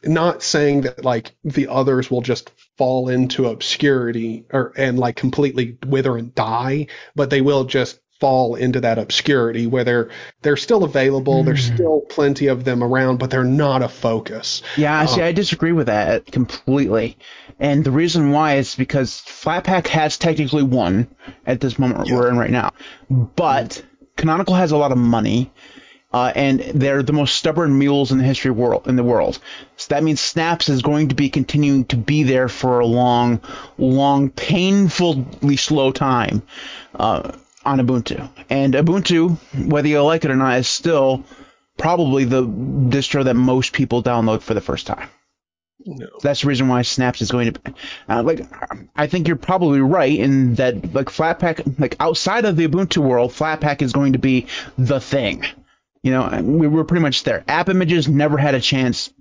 not 0.05 0.43
saying 0.43 0.81
that 0.81 1.03
like 1.05 1.31
the 1.43 1.67
others 1.67 2.09
will 2.11 2.21
just 2.21 2.51
fall 2.77 3.09
into 3.09 3.47
obscurity 3.47 4.45
or 4.51 4.73
and 4.77 4.99
like 4.99 5.15
completely 5.15 5.77
wither 5.85 6.17
and 6.17 6.33
die, 6.35 6.87
but 7.15 7.29
they 7.29 7.41
will 7.41 7.63
just 7.65 7.99
fall 8.19 8.55
into 8.55 8.79
that 8.79 8.97
obscurity 8.97 9.67
where 9.67 9.83
they're 9.83 10.09
they're 10.43 10.55
still 10.55 10.83
available. 10.85 11.43
There's 11.43 11.65
still 11.65 12.01
plenty 12.09 12.47
of 12.47 12.63
them 12.63 12.81
around, 12.83 13.17
but 13.17 13.29
they're 13.29 13.43
not 13.43 13.81
a 13.81 13.89
focus. 13.89 14.61
Yeah, 14.77 15.05
see, 15.05 15.21
Um, 15.21 15.27
I 15.27 15.31
disagree 15.33 15.73
with 15.73 15.87
that 15.87 16.25
completely. 16.31 17.17
And 17.59 17.83
the 17.83 17.91
reason 17.91 18.31
why 18.31 18.55
is 18.55 18.75
because 18.75 19.21
Flatpak 19.27 19.87
has 19.87 20.17
technically 20.17 20.63
won 20.63 21.07
at 21.45 21.59
this 21.59 21.77
moment 21.77 22.07
Yeah. 22.07 22.15
we're 22.15 22.29
in 22.29 22.37
right 22.37 22.49
now. 22.51 22.71
But 23.09 23.83
Canonical 24.15 24.55
has 24.55 24.71
a 24.71 24.77
lot 24.77 24.91
of 24.91 24.97
money, 24.97 25.51
uh, 26.13 26.31
and 26.35 26.59
they're 26.59 27.01
the 27.01 27.13
most 27.13 27.35
stubborn 27.35 27.77
mules 27.77 28.11
in 28.11 28.19
the 28.19 28.23
history 28.23 28.51
world 28.51 28.87
in 28.87 28.95
the 28.95 29.03
world. 29.03 29.39
So 29.77 29.87
that 29.89 30.03
means 30.03 30.21
Snaps 30.21 30.69
is 30.69 30.81
going 30.81 31.09
to 31.09 31.15
be 31.15 31.29
continuing 31.29 31.85
to 31.85 31.97
be 31.97 32.23
there 32.23 32.47
for 32.47 32.79
a 32.79 32.85
long, 32.85 33.41
long, 33.77 34.29
painfully 34.29 35.57
slow 35.57 35.91
time 35.91 36.43
uh, 36.95 37.31
on 37.65 37.79
Ubuntu. 37.79 38.29
And 38.49 38.75
Ubuntu, 38.75 39.37
whether 39.67 39.87
you 39.87 40.01
like 40.03 40.23
it 40.23 40.31
or 40.31 40.35
not, 40.35 40.59
is 40.59 40.67
still 40.67 41.23
probably 41.77 42.25
the 42.25 42.45
distro 42.45 43.23
that 43.23 43.33
most 43.33 43.73
people 43.73 44.03
download 44.03 44.43
for 44.43 44.53
the 44.53 44.61
first 44.61 44.85
time. 44.85 45.09
no. 45.83 46.05
That's 46.21 46.41
the 46.41 46.47
reason 46.47 46.67
why 46.67 46.83
Snaps 46.83 47.23
is 47.23 47.31
going 47.31 47.53
to. 47.53 47.73
Uh, 48.07 48.21
like, 48.21 48.45
I 48.95 49.07
think 49.07 49.27
you're 49.27 49.35
probably 49.35 49.81
right 49.81 50.17
in 50.17 50.53
that. 50.55 50.93
Like 50.93 51.07
Flatpak, 51.07 51.79
like 51.79 51.95
outside 51.99 52.45
of 52.45 52.55
the 52.55 52.67
Ubuntu 52.67 52.97
world, 52.97 53.31
Flatpak 53.31 53.81
is 53.81 53.93
going 53.93 54.13
to 54.13 54.19
be 54.19 54.45
the 54.77 54.99
thing. 54.99 55.43
You 56.03 56.11
know, 56.11 56.41
we 56.43 56.67
were 56.67 56.83
pretty 56.83 57.01
much 57.01 57.23
there. 57.23 57.43
App 57.47 57.69
images 57.69 58.07
never 58.07 58.37
had 58.37 58.55
a 58.55 58.59
chance. 58.61 59.11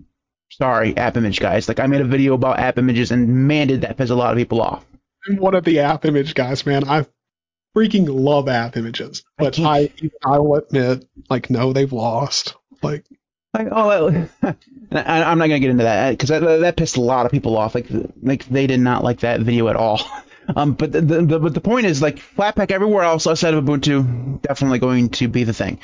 Sorry, 0.51 0.97
app 0.97 1.17
image 1.17 1.41
guys. 1.41 1.69
Like 1.69 1.81
I 1.81 1.87
made 1.87 2.01
a 2.01 2.05
video 2.05 2.35
about 2.35 2.59
app 2.59 2.77
images, 2.79 3.11
and 3.11 3.47
man, 3.49 3.69
did 3.69 3.83
that 3.83 3.97
piss 3.97 4.11
a 4.11 4.15
lot 4.15 4.33
of 4.33 4.37
people 4.39 4.61
off. 4.61 4.85
I'm 5.29 5.37
one 5.37 5.55
of 5.55 5.65
the 5.65 5.79
app 5.81 6.05
image 6.05 6.35
guys, 6.35 6.67
man. 6.67 6.89
I 6.89 7.07
freaking 7.77 8.07
love 8.09 8.49
app 8.49 8.77
images, 8.77 9.23
but 9.39 9.55
can't- 9.55 9.67
I 9.69 9.91
I 10.25 10.39
will 10.39 10.57
admit, 10.57 11.07
like, 11.31 11.49
no, 11.51 11.73
they've 11.73 11.93
lost. 11.93 12.57
Like, 12.83 13.07
Like, 13.55 13.69
oh, 13.71 14.29
I, 14.43 14.53
I'm 15.23 15.39
not 15.39 15.47
gonna 15.47 15.61
get 15.61 15.71
into 15.71 15.85
that 15.85 16.11
because 16.11 16.31
that, 16.31 16.41
that 16.41 16.77
pissed 16.77 16.97
a 16.97 17.01
lot 17.01 17.27
of 17.27 17.33
people 17.33 17.57
off. 17.57 17.75
Like, 17.75 17.87
like 18.23 18.45
they 18.47 18.67
did 18.67 18.81
not 18.81 19.05
like 19.05 19.21
that 19.21 19.41
video 19.41 19.69
at 19.69 19.77
all. 19.77 20.01
Um, 20.57 20.74
but 20.74 20.93
the, 20.93 21.01
the, 21.01 21.39
but 21.39 21.55
the 21.55 21.61
point 21.61 21.87
is 21.87 22.03
like 22.03 22.16
Flatpak 22.19 22.70
everywhere 22.70 23.05
else 23.05 23.27
outside 23.27 23.55
of 23.55 23.65
Ubuntu 23.65 24.41
definitely 24.43 24.79
going 24.79 25.11
to 25.11 25.29
be 25.29 25.45
the 25.45 25.53
thing. 25.53 25.79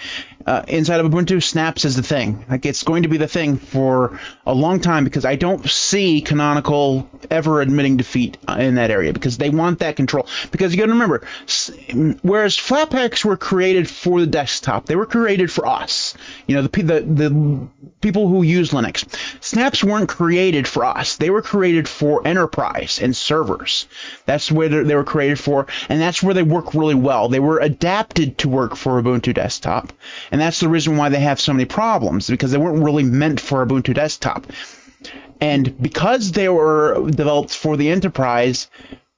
Uh, 0.46 0.62
inside 0.68 1.00
of 1.00 1.10
Ubuntu, 1.10 1.42
Snaps 1.42 1.84
is 1.84 1.96
the 1.96 2.02
thing. 2.02 2.44
Like 2.48 2.66
it's 2.66 2.82
going 2.82 3.02
to 3.02 3.08
be 3.08 3.18
the 3.18 3.28
thing 3.28 3.56
for 3.58 4.18
a 4.46 4.54
long 4.54 4.80
time 4.80 5.04
because 5.04 5.24
I 5.24 5.36
don't 5.36 5.68
see 5.68 6.20
Canonical 6.20 7.08
ever 7.30 7.60
admitting 7.60 7.96
defeat 7.96 8.38
uh, 8.48 8.56
in 8.58 8.76
that 8.76 8.90
area 8.90 9.12
because 9.12 9.38
they 9.38 9.50
want 9.50 9.80
that 9.80 9.96
control. 9.96 10.26
Because 10.50 10.72
you 10.72 10.78
got 10.78 10.86
to 10.86 10.92
remember, 10.92 11.26
whereas 12.22 12.56
Flatpaks 12.56 13.24
were 13.24 13.36
created 13.36 13.88
for 13.88 14.20
the 14.20 14.26
desktop, 14.26 14.86
they 14.86 14.96
were 14.96 15.06
created 15.06 15.50
for 15.50 15.66
us. 15.66 16.14
You 16.46 16.56
know, 16.56 16.62
the 16.62 16.82
the 16.82 17.00
the 17.00 17.68
people 18.00 18.28
who 18.28 18.42
use 18.42 18.70
Linux. 18.70 19.04
Snaps 19.42 19.82
weren't 19.82 20.08
created 20.08 20.66
for 20.66 20.84
us. 20.84 21.16
They 21.16 21.30
were 21.30 21.42
created 21.42 21.88
for 21.88 22.26
enterprise 22.26 23.00
and 23.00 23.16
servers. 23.16 23.86
That's 24.26 24.50
where 24.58 24.68
they 24.68 24.82
they 24.82 24.94
were 24.94 25.04
created 25.04 25.38
for, 25.38 25.66
and 25.88 26.00
that's 26.00 26.22
where 26.22 26.34
they 26.34 26.42
work 26.42 26.74
really 26.74 26.94
well. 26.94 27.28
They 27.28 27.40
were 27.40 27.60
adapted 27.60 28.38
to 28.38 28.48
work 28.48 28.76
for 28.76 29.00
Ubuntu 29.00 29.32
desktop, 29.32 29.92
and 30.30 30.40
that's 30.40 30.60
the 30.60 30.68
reason 30.68 30.96
why 30.96 31.08
they 31.08 31.20
have 31.20 31.40
so 31.40 31.52
many 31.52 31.64
problems 31.64 32.28
because 32.28 32.50
they 32.50 32.58
weren't 32.58 32.84
really 32.84 33.04
meant 33.04 33.40
for 33.40 33.64
Ubuntu 33.64 33.94
desktop. 33.94 34.46
And 35.40 35.80
because 35.80 36.32
they 36.32 36.48
were 36.48 37.10
developed 37.10 37.54
for 37.54 37.76
the 37.76 37.90
enterprise, 37.90 38.68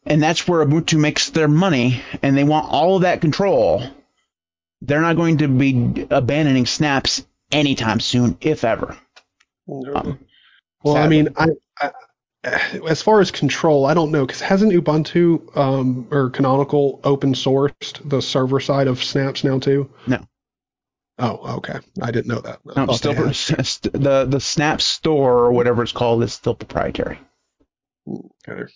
and 0.04 0.22
that's 0.22 0.46
where 0.46 0.64
Ubuntu 0.64 0.98
makes 0.98 1.30
their 1.30 1.48
money, 1.48 2.02
and 2.22 2.36
they 2.36 2.44
want 2.44 2.70
all 2.70 2.96
of 2.96 3.02
that 3.02 3.20
control, 3.20 3.82
they're 4.82 5.00
not 5.00 5.16
going 5.16 5.38
to 5.38 5.48
be 5.48 6.06
abandoning 6.10 6.66
snaps 6.66 7.24
anytime 7.50 8.00
soon, 8.00 8.36
if 8.40 8.64
ever. 8.64 8.96
Um, 9.94 10.18
well, 10.82 10.96
I 10.96 11.08
mean, 11.08 11.28
I, 11.36 11.48
I 11.78 11.90
as 12.88 13.02
far 13.02 13.20
as 13.20 13.30
control, 13.30 13.86
I 13.86 13.94
don't 13.94 14.10
know 14.10 14.24
because 14.24 14.40
hasn't 14.40 14.72
Ubuntu 14.72 15.56
um, 15.56 16.08
or 16.10 16.30
Canonical 16.30 17.00
open 17.04 17.34
sourced 17.34 18.08
the 18.08 18.22
server 18.22 18.60
side 18.60 18.86
of 18.86 19.02
Snaps 19.02 19.44
now 19.44 19.58
too? 19.58 19.90
No. 20.06 20.24
Oh, 21.18 21.56
okay. 21.58 21.78
I 22.00 22.10
didn't 22.10 22.28
know 22.28 22.40
that. 22.40 22.60
No, 22.76 22.86
still 22.94 23.12
they 23.12 23.32
st- 23.34 23.92
the 23.92 24.24
the 24.24 24.40
Snap 24.40 24.80
store 24.80 25.38
or 25.38 25.52
whatever 25.52 25.82
it's 25.82 25.92
called 25.92 26.22
is 26.22 26.32
still 26.32 26.54
proprietary. 26.54 27.18
Okay. 28.08 28.72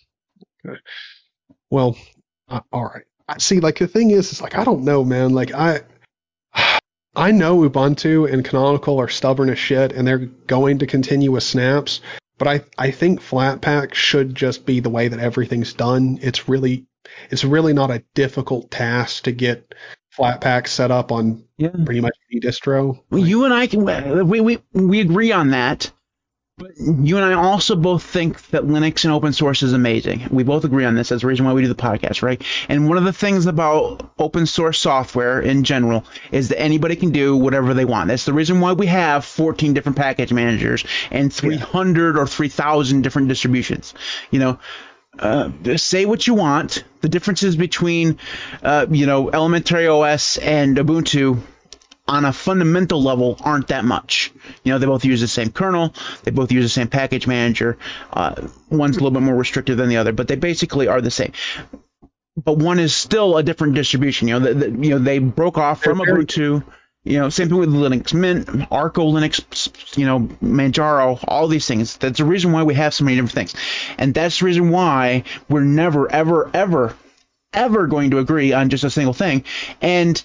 Okay. 0.66 0.78
Well, 1.70 1.96
uh, 2.48 2.60
all 2.70 2.84
right. 2.84 3.04
I 3.26 3.38
see. 3.38 3.60
Like 3.60 3.78
the 3.78 3.86
thing 3.86 4.10
is, 4.10 4.30
is 4.30 4.42
like 4.42 4.56
I 4.56 4.64
don't 4.64 4.84
know, 4.84 5.04
man. 5.04 5.32
Like 5.32 5.52
I, 5.54 5.80
I 7.16 7.30
know 7.30 7.66
Ubuntu 7.66 8.30
and 8.30 8.44
Canonical 8.44 9.00
are 9.00 9.08
stubborn 9.08 9.48
as 9.48 9.58
shit, 9.58 9.92
and 9.92 10.06
they're 10.06 10.18
going 10.18 10.80
to 10.80 10.86
continue 10.86 11.32
with 11.32 11.44
snaps. 11.44 12.02
But 12.38 12.48
I, 12.48 12.60
I 12.78 12.90
think 12.90 13.20
Flatpak 13.20 13.94
should 13.94 14.34
just 14.34 14.66
be 14.66 14.80
the 14.80 14.90
way 14.90 15.08
that 15.08 15.20
everything's 15.20 15.72
done. 15.72 16.18
It's 16.20 16.48
really, 16.48 16.86
it's 17.30 17.44
really 17.44 17.72
not 17.72 17.90
a 17.90 18.02
difficult 18.14 18.70
task 18.70 19.24
to 19.24 19.32
get 19.32 19.74
Flatpak 20.16 20.66
set 20.68 20.90
up 20.90 21.12
on 21.12 21.44
Yeah. 21.58 21.70
pretty 21.84 22.00
much 22.00 22.14
any 22.30 22.40
distro. 22.40 23.00
Well, 23.10 23.24
you 23.24 23.44
and 23.44 23.54
I 23.54 23.66
can 23.66 23.84
we, 24.28 24.40
we 24.40 24.58
we 24.72 25.00
agree 25.00 25.32
on 25.32 25.50
that. 25.50 25.90
But 26.56 26.70
you 26.78 27.16
and 27.16 27.24
I 27.24 27.32
also 27.32 27.74
both 27.74 28.04
think 28.04 28.40
that 28.50 28.62
Linux 28.62 29.04
and 29.04 29.12
open 29.12 29.32
source 29.32 29.64
is 29.64 29.72
amazing. 29.72 30.28
We 30.30 30.44
both 30.44 30.64
agree 30.64 30.84
on 30.84 30.94
this. 30.94 31.08
That's 31.08 31.22
the 31.22 31.26
reason 31.26 31.44
why 31.44 31.52
we 31.52 31.62
do 31.62 31.68
the 31.68 31.74
podcast, 31.74 32.22
right? 32.22 32.40
And 32.68 32.88
one 32.88 32.96
of 32.96 33.02
the 33.02 33.12
things 33.12 33.46
about 33.46 34.08
open 34.20 34.46
source 34.46 34.78
software 34.78 35.40
in 35.40 35.64
general 35.64 36.04
is 36.30 36.50
that 36.50 36.60
anybody 36.60 36.94
can 36.94 37.10
do 37.10 37.36
whatever 37.36 37.74
they 37.74 37.84
want. 37.84 38.06
That's 38.06 38.24
the 38.24 38.32
reason 38.32 38.60
why 38.60 38.72
we 38.72 38.86
have 38.86 39.24
14 39.24 39.74
different 39.74 39.98
package 39.98 40.32
managers 40.32 40.84
and 41.10 41.32
300 41.32 42.16
or 42.16 42.26
3,000 42.26 43.02
different 43.02 43.26
distributions. 43.26 43.92
You 44.30 44.38
know, 44.38 44.58
uh, 45.18 45.50
say 45.76 46.06
what 46.06 46.24
you 46.24 46.34
want. 46.34 46.84
The 47.00 47.08
differences 47.08 47.56
between, 47.56 48.18
uh, 48.62 48.86
you 48.90 49.06
know, 49.06 49.28
Elementary 49.28 49.88
OS 49.88 50.38
and 50.38 50.76
Ubuntu 50.76 51.42
on 52.06 52.24
a 52.24 52.32
fundamental 52.32 53.02
level 53.02 53.36
aren't 53.40 53.68
that 53.68 53.84
much. 53.84 54.32
You 54.62 54.72
know, 54.72 54.78
they 54.78 54.86
both 54.86 55.04
use 55.04 55.20
the 55.20 55.28
same 55.28 55.50
kernel, 55.50 55.94
they 56.22 56.30
both 56.30 56.52
use 56.52 56.64
the 56.64 56.68
same 56.68 56.88
package 56.88 57.26
manager. 57.26 57.78
Uh, 58.12 58.48
one's 58.70 58.96
a 58.96 59.00
little 59.00 59.10
bit 59.10 59.22
more 59.22 59.36
restrictive 59.36 59.76
than 59.76 59.88
the 59.88 59.96
other, 59.96 60.12
but 60.12 60.28
they 60.28 60.36
basically 60.36 60.88
are 60.88 61.00
the 61.00 61.10
same. 61.10 61.32
But 62.36 62.58
one 62.58 62.78
is 62.78 62.94
still 62.94 63.36
a 63.36 63.42
different 63.42 63.74
distribution. 63.74 64.28
You 64.28 64.40
know, 64.40 64.46
the, 64.46 64.54
the, 64.54 64.86
you 64.86 64.90
know 64.90 64.98
they 64.98 65.18
broke 65.18 65.56
off 65.56 65.82
from 65.82 65.98
Ubuntu. 65.98 66.64
You 67.04 67.18
know, 67.18 67.28
same 67.28 67.48
thing 67.48 67.58
with 67.58 67.68
Linux 67.68 68.14
Mint, 68.14 68.48
Arco 68.72 69.04
Linux, 69.12 69.98
you 69.98 70.06
know, 70.06 70.20
Manjaro, 70.42 71.22
all 71.28 71.48
these 71.48 71.66
things. 71.66 71.98
That's 71.98 72.16
the 72.18 72.24
reason 72.24 72.50
why 72.50 72.62
we 72.62 72.74
have 72.74 72.94
so 72.94 73.04
many 73.04 73.16
different 73.16 73.34
things. 73.34 73.54
And 73.98 74.14
that's 74.14 74.38
the 74.38 74.46
reason 74.46 74.70
why 74.70 75.24
we're 75.50 75.60
never, 75.60 76.10
ever, 76.10 76.50
ever, 76.54 76.96
ever 77.52 77.86
going 77.88 78.10
to 78.12 78.18
agree 78.20 78.54
on 78.54 78.70
just 78.70 78.84
a 78.84 78.90
single 78.90 79.12
thing. 79.12 79.44
And 79.82 80.24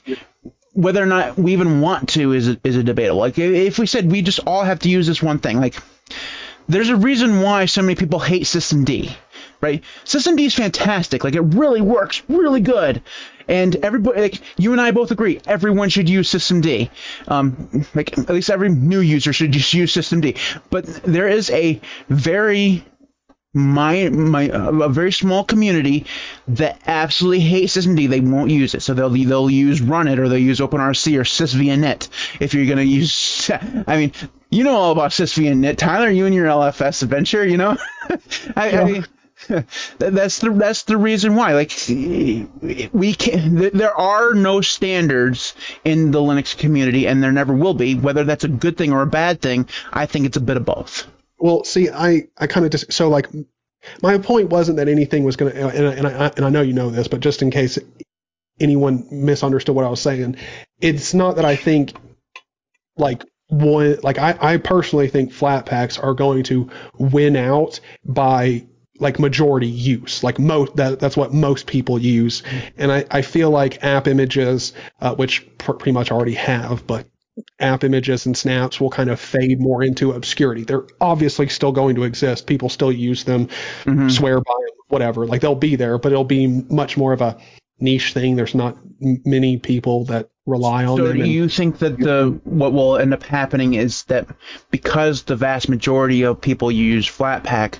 whether 0.80 1.04
or 1.04 1.06
not 1.06 1.38
we 1.38 1.54
even 1.54 1.82
want 1.82 2.10
to 2.10 2.34
is 2.34 2.56
is 2.64 2.76
a 2.78 2.84
debatable. 2.84 3.20
Like 3.20 3.38
if 3.38 3.78
we 3.78 3.86
said 3.86 4.10
we 4.10 4.22
just 4.22 4.40
all 4.48 4.64
have 4.64 4.80
to 4.80 4.90
use 4.90 5.08
this 5.08 5.22
one 5.22 5.40
thing, 5.40 5.60
like 5.60 5.76
there's 6.68 6.90
a 6.90 6.96
reason 6.96 7.42
why 7.42 7.66
so 7.66 7.82
many 7.82 7.96
people 7.96 8.20
hate 8.20 8.44
systemd, 8.44 9.12
right? 9.60 9.84
systemd 10.06 10.40
is 10.40 10.56
fantastic. 10.56 11.24
Like 11.24 11.36
it 11.36 11.42
really 11.42 11.82
works 11.82 12.22
really 12.30 12.62
good. 12.62 13.02
And 13.48 13.76
everybody, 13.78 14.22
like 14.22 14.42
you 14.58 14.72
and 14.72 14.80
I 14.80 14.92
both 14.92 15.12
agree, 15.12 15.42
everyone 15.48 15.90
should 15.90 16.08
use 16.08 16.32
systemd. 16.32 16.90
Um, 17.28 17.86
like 17.96 18.18
at 18.18 18.30
least 18.30 18.50
every 18.50 18.70
new 18.70 19.00
user 19.00 19.34
should 19.34 19.52
just 19.52 19.74
use 19.74 19.94
systemd. 19.94 20.38
But 20.70 20.86
there 21.04 21.28
is 21.28 21.50
a 21.50 21.82
very 22.08 22.86
my 23.54 24.10
my 24.10 24.50
uh, 24.50 24.72
a 24.72 24.90
very 24.90 25.12
small 25.12 25.44
community 25.44 26.06
that 26.48 26.80
absolutely 26.86 27.40
hates 27.40 27.76
systemd. 27.76 28.10
They 28.10 28.20
won't 28.20 28.52
use 28.52 28.76
it, 28.76 28.82
so 28.82 28.94
they'll 28.94 29.10
they'll 29.10 29.50
use 29.50 29.82
Runit 29.82 30.20
or 30.20 30.30
they'll 30.30 30.38
use 30.38 30.60
OpenRC 30.60 31.18
or 31.18 31.24
SysVinit 31.24 32.10
if 32.40 32.54
you're 32.54 32.68
gonna 32.68 32.84
use. 32.84 33.50
I 33.88 33.98
mean, 33.98 34.14
you 34.52 34.64
know 34.64 34.76
all 34.76 34.92
about 34.92 35.12
SysVinit, 35.12 35.78
Tyler. 35.78 36.10
You 36.10 36.28
and 36.28 36.36
your 36.36 36.46
LFS 36.46 37.02
adventure, 37.02 37.46
you 37.46 37.58
know. 37.58 37.78
I, 38.56 38.78
I 38.78 38.84
mean, 38.84 39.06
that's 39.98 40.40
the 40.40 40.52
that's 40.52 40.84
the 40.84 40.98
reason 40.98 41.36
why. 41.36 41.54
Like 41.54 41.72
we 41.90 43.16
can, 43.16 43.56
there 43.56 43.96
are 43.96 44.36
no 44.36 44.62
standards 44.62 45.56
in 45.84 46.12
the 46.12 46.20
Linux 46.20 46.56
community, 46.56 47.08
and 47.08 47.24
there 47.24 47.32
never 47.32 47.56
will 47.56 47.74
be. 47.74 47.96
Whether 47.96 48.26
that's 48.26 48.44
a 48.44 48.50
good 48.50 48.78
thing 48.78 48.94
or 48.94 49.02
a 49.02 49.08
bad 49.08 49.42
thing, 49.42 49.68
I 49.92 50.06
think 50.06 50.28
it's 50.28 50.38
a 50.38 50.42
bit 50.42 50.58
of 50.58 50.66
both. 50.66 51.08
Well, 51.40 51.64
see, 51.64 51.90
I, 51.90 52.28
I 52.38 52.48
kind 52.48 52.66
of 52.66 52.72
just 52.72 52.92
so 52.92 53.10
like 53.10 53.28
my 54.02 54.18
point 54.18 54.50
wasn't 54.50 54.78
that 54.78 54.88
anything 54.90 55.24
was 55.24 55.36
going 55.36 55.54
to, 55.54 55.60
and, 55.70 55.88
I- 55.88 55.94
and 55.94 56.08
I 56.08 56.28
and 56.38 56.46
I 56.46 56.50
know 56.50 56.62
you 56.62 56.74
know 56.74 56.90
this, 56.90 57.08
but 57.08 57.22
just 57.22 57.42
in 57.42 57.52
case 57.52 57.80
anyone 58.60 59.08
misunderstood 59.12 59.76
what 59.76 59.86
I 59.86 59.90
was 59.90 60.02
saying, 60.02 60.38
it's 60.82 61.14
not 61.14 61.38
that 61.38 61.46
I 61.46 61.56
think 61.56 61.94
like 62.98 63.24
one 63.48 63.98
like 64.04 64.18
I, 64.18 64.38
I 64.40 64.58
personally 64.58 65.08
think 65.08 65.32
flat 65.32 65.66
packs 65.66 65.98
are 65.98 66.14
going 66.14 66.44
to 66.44 66.70
win 66.98 67.36
out 67.36 67.80
by 68.06 68.66
like 69.00 69.18
majority 69.20 69.68
use. 69.68 70.24
Like 70.24 70.40
most 70.40 70.76
that 70.76 71.00
that's 71.00 71.18
what 71.18 71.34
most 71.34 71.66
people 71.68 72.00
use. 72.00 72.44
And 72.78 72.92
I, 72.92 73.06
I 73.10 73.22
feel 73.22 73.50
like 73.50 73.84
app 73.84 74.08
images, 74.08 74.74
uh, 75.02 75.16
which 75.16 75.48
pr- 75.58 75.74
pretty 75.74 75.94
much 75.94 76.12
already 76.12 76.34
have, 76.36 76.86
but 76.86 77.08
app 77.60 77.84
images 77.84 78.26
and 78.26 78.36
snaps 78.38 78.80
will 78.80 78.90
kind 78.90 79.10
of 79.10 79.20
fade 79.20 79.60
more 79.60 79.84
into 79.84 80.12
obscurity. 80.12 80.64
They're 80.64 80.86
obviously 81.02 81.48
still 81.50 81.72
going 81.72 81.96
to 81.96 82.04
exist. 82.04 82.48
People 82.48 82.70
still 82.70 82.92
use 82.92 83.24
them, 83.24 83.48
Mhm. 83.86 84.12
swear 84.12 84.40
by 84.42 84.54
them, 84.60 84.76
whatever. 84.88 85.26
Like 85.26 85.42
they'll 85.42 85.56
be 85.56 85.76
there, 85.76 85.98
but 85.98 86.12
it'll 86.12 86.24
be 86.24 86.48
much 86.70 86.98
more 86.98 87.14
of 87.14 87.22
a 87.22 87.38
niche 87.80 88.14
thing. 88.14 88.36
There's 88.36 88.56
not 88.56 88.78
many 89.00 89.58
people 89.58 90.06
that 90.06 90.30
rely 90.46 90.84
on 90.86 90.98
So 90.98 91.08
them. 91.08 91.18
do 91.18 91.24
and- 91.24 91.32
you 91.32 91.48
think 91.48 91.80
that 91.80 91.98
the 92.00 92.40
what 92.44 92.74
will 92.74 92.98
end 92.98 93.14
up 93.14 93.24
happening 93.24 93.76
is 93.76 94.04
that 94.06 94.28
because 94.72 95.24
the 95.24 95.36
vast 95.36 95.70
majority 95.70 96.24
of 96.24 96.42
people 96.42 96.72
use 96.72 97.08
Flatpak, 97.08 97.76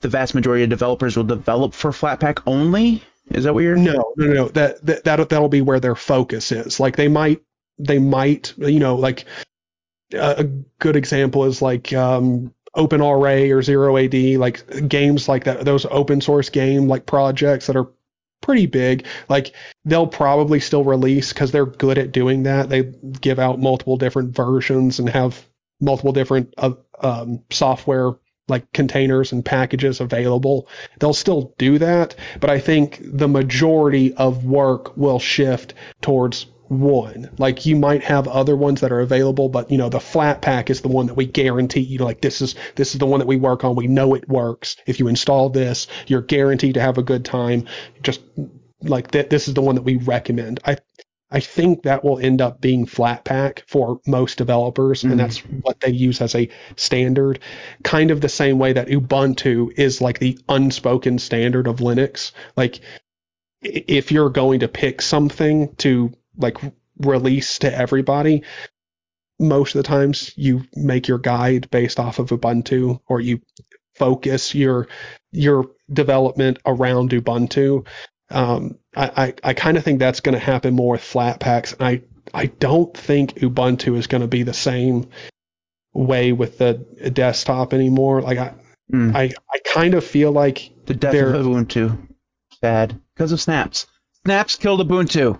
the 0.00 0.08
vast 0.08 0.34
majority 0.34 0.64
of 0.64 0.70
developers 0.70 1.16
will 1.16 1.24
develop 1.24 1.74
for 1.74 1.90
Flatpak 1.92 2.40
only? 2.46 3.02
Is 3.30 3.44
that 3.44 3.54
what 3.54 3.62
you're? 3.62 3.76
No, 3.76 4.12
no, 4.16 4.26
no, 4.32 4.48
that 4.48 4.84
that 4.86 5.04
that'll 5.04 5.48
be 5.48 5.60
where 5.60 5.80
their 5.80 5.94
focus 5.94 6.50
is. 6.50 6.80
Like 6.80 6.96
they 6.96 7.08
might, 7.08 7.40
they 7.78 7.98
might, 7.98 8.54
you 8.58 8.80
know, 8.80 8.96
like 8.96 9.24
uh, 10.14 10.34
a 10.38 10.44
good 10.78 10.96
example 10.96 11.44
is 11.44 11.60
like 11.62 11.92
um, 11.92 12.54
OpenRA 12.76 13.54
or 13.54 13.62
Zero 13.62 13.96
AD, 13.96 14.14
like 14.14 14.88
games 14.88 15.28
like 15.28 15.44
that. 15.44 15.64
Those 15.64 15.86
open 15.86 16.20
source 16.20 16.50
game 16.50 16.88
like 16.88 17.06
projects 17.06 17.66
that 17.66 17.76
are 17.76 17.88
pretty 18.40 18.66
big. 18.66 19.06
Like 19.28 19.54
they'll 19.84 20.06
probably 20.06 20.60
still 20.60 20.84
release 20.84 21.32
because 21.32 21.52
they're 21.52 21.66
good 21.66 21.98
at 21.98 22.12
doing 22.12 22.44
that. 22.44 22.68
They 22.68 22.82
give 23.20 23.38
out 23.38 23.58
multiple 23.58 23.96
different 23.96 24.34
versions 24.34 24.98
and 24.98 25.08
have 25.08 25.44
multiple 25.80 26.12
different 26.12 26.54
uh, 26.56 26.72
um, 27.00 27.42
software 27.50 28.12
like 28.48 28.72
containers 28.72 29.32
and 29.32 29.44
packages 29.44 30.00
available. 30.00 30.68
They'll 30.98 31.12
still 31.12 31.54
do 31.58 31.78
that, 31.78 32.14
but 32.40 32.48
I 32.48 32.58
think 32.58 33.00
the 33.02 33.28
majority 33.28 34.14
of 34.14 34.44
work 34.44 34.96
will 34.96 35.18
shift 35.18 35.74
towards 36.00 36.46
one. 36.68 37.30
Like 37.38 37.66
you 37.66 37.76
might 37.76 38.02
have 38.04 38.28
other 38.28 38.56
ones 38.56 38.80
that 38.80 38.92
are 38.92 39.00
available, 39.00 39.48
but 39.48 39.70
you 39.70 39.78
know 39.78 39.88
the 39.88 39.98
Flatpak 39.98 40.70
is 40.70 40.80
the 40.80 40.88
one 40.88 41.06
that 41.06 41.14
we 41.14 41.26
guarantee. 41.26 41.80
You 41.80 41.98
know, 41.98 42.04
like 42.04 42.20
this 42.20 42.40
is 42.40 42.54
this 42.76 42.92
is 42.92 42.98
the 42.98 43.06
one 43.06 43.20
that 43.20 43.28
we 43.28 43.36
work 43.36 43.64
on. 43.64 43.76
We 43.76 43.86
know 43.86 44.14
it 44.14 44.28
works. 44.28 44.76
If 44.86 44.98
you 45.00 45.08
install 45.08 45.50
this, 45.50 45.86
you're 46.06 46.22
guaranteed 46.22 46.74
to 46.74 46.80
have 46.80 46.98
a 46.98 47.02
good 47.02 47.24
time. 47.24 47.66
Just 48.02 48.20
like 48.82 49.10
that, 49.12 49.30
this 49.30 49.48
is 49.48 49.54
the 49.54 49.62
one 49.62 49.74
that 49.74 49.82
we 49.82 49.96
recommend. 49.96 50.60
I 50.64 50.76
I 51.30 51.40
think 51.40 51.82
that 51.82 52.04
will 52.04 52.18
end 52.18 52.40
up 52.40 52.60
being 52.60 52.86
Flatpak 52.86 53.60
for 53.66 54.00
most 54.06 54.38
developers, 54.38 55.02
Mhm. 55.02 55.10
and 55.10 55.20
that's 55.20 55.38
what 55.40 55.78
they 55.80 55.90
use 55.90 56.22
as 56.22 56.34
a 56.34 56.48
standard. 56.76 57.40
Kind 57.82 58.10
of 58.10 58.20
the 58.22 58.30
same 58.30 58.58
way 58.58 58.72
that 58.72 58.88
Ubuntu 58.88 59.70
is 59.76 60.00
like 60.00 60.18
the 60.20 60.38
unspoken 60.48 61.18
standard 61.18 61.66
of 61.66 61.80
Linux. 61.80 62.32
Like, 62.56 62.80
if 63.62 64.10
you're 64.12 64.30
going 64.30 64.60
to 64.60 64.68
pick 64.68 65.02
something 65.02 65.74
to 65.78 66.12
like 66.38 66.56
release 66.98 67.58
to 67.60 67.74
everybody, 67.74 68.42
most 69.38 69.74
of 69.74 69.80
the 69.82 69.88
times 69.88 70.32
you 70.36 70.64
make 70.74 71.06
your 71.08 71.18
guide 71.18 71.70
based 71.70 72.00
off 72.00 72.18
of 72.18 72.30
Ubuntu, 72.30 73.00
or 73.06 73.20
you 73.20 73.40
focus 73.96 74.54
your 74.54 74.88
your 75.32 75.66
development 75.92 76.58
around 76.64 77.10
Ubuntu. 77.10 77.86
Um, 78.30 78.78
I, 78.96 79.24
I, 79.24 79.34
I 79.50 79.54
kind 79.54 79.76
of 79.76 79.84
think 79.84 79.98
that's 79.98 80.20
going 80.20 80.34
to 80.34 80.38
happen 80.38 80.74
more 80.74 80.92
with 80.92 81.02
Flatpaks. 81.02 81.72
And 81.74 81.82
I, 81.82 82.02
I 82.34 82.46
don't 82.46 82.94
think 82.96 83.34
Ubuntu 83.36 83.96
is 83.96 84.06
going 84.06 84.20
to 84.20 84.26
be 84.28 84.42
the 84.42 84.52
same 84.54 85.08
way 85.94 86.32
with 86.32 86.58
the 86.58 86.74
desktop 87.12 87.72
anymore. 87.74 88.22
Like 88.22 88.38
I, 88.38 88.54
Mm. 88.90 89.14
I, 89.14 89.24
I 89.24 89.58
kind 89.70 89.92
of 89.92 90.02
feel 90.02 90.32
like 90.32 90.70
The 90.86 90.94
death 90.94 91.14
of 91.14 91.44
Ubuntu. 91.44 92.08
Sad 92.62 92.98
because 93.14 93.32
of 93.32 93.40
snaps. 93.40 93.86
Snaps 94.24 94.56
killed 94.56 94.80
Ubuntu. 94.80 95.38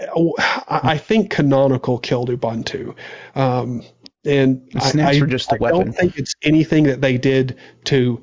I, 0.00 0.62
I 0.68 0.98
think 0.98 1.30
Canonical 1.30 1.98
killed 1.98 2.30
Ubuntu. 2.30 2.94
Um, 3.34 3.82
and 4.24 4.68
I- 4.76 4.90
snaps 4.90 5.16
I, 5.16 5.20
were 5.20 5.26
just 5.26 5.48
the 5.50 5.56
I 5.56 5.58
weapon. 5.58 5.80
don't 5.80 5.92
think 5.92 6.16
it's 6.18 6.34
anything 6.42 6.84
that 6.84 7.00
they 7.00 7.18
did 7.18 7.56
to 7.84 8.22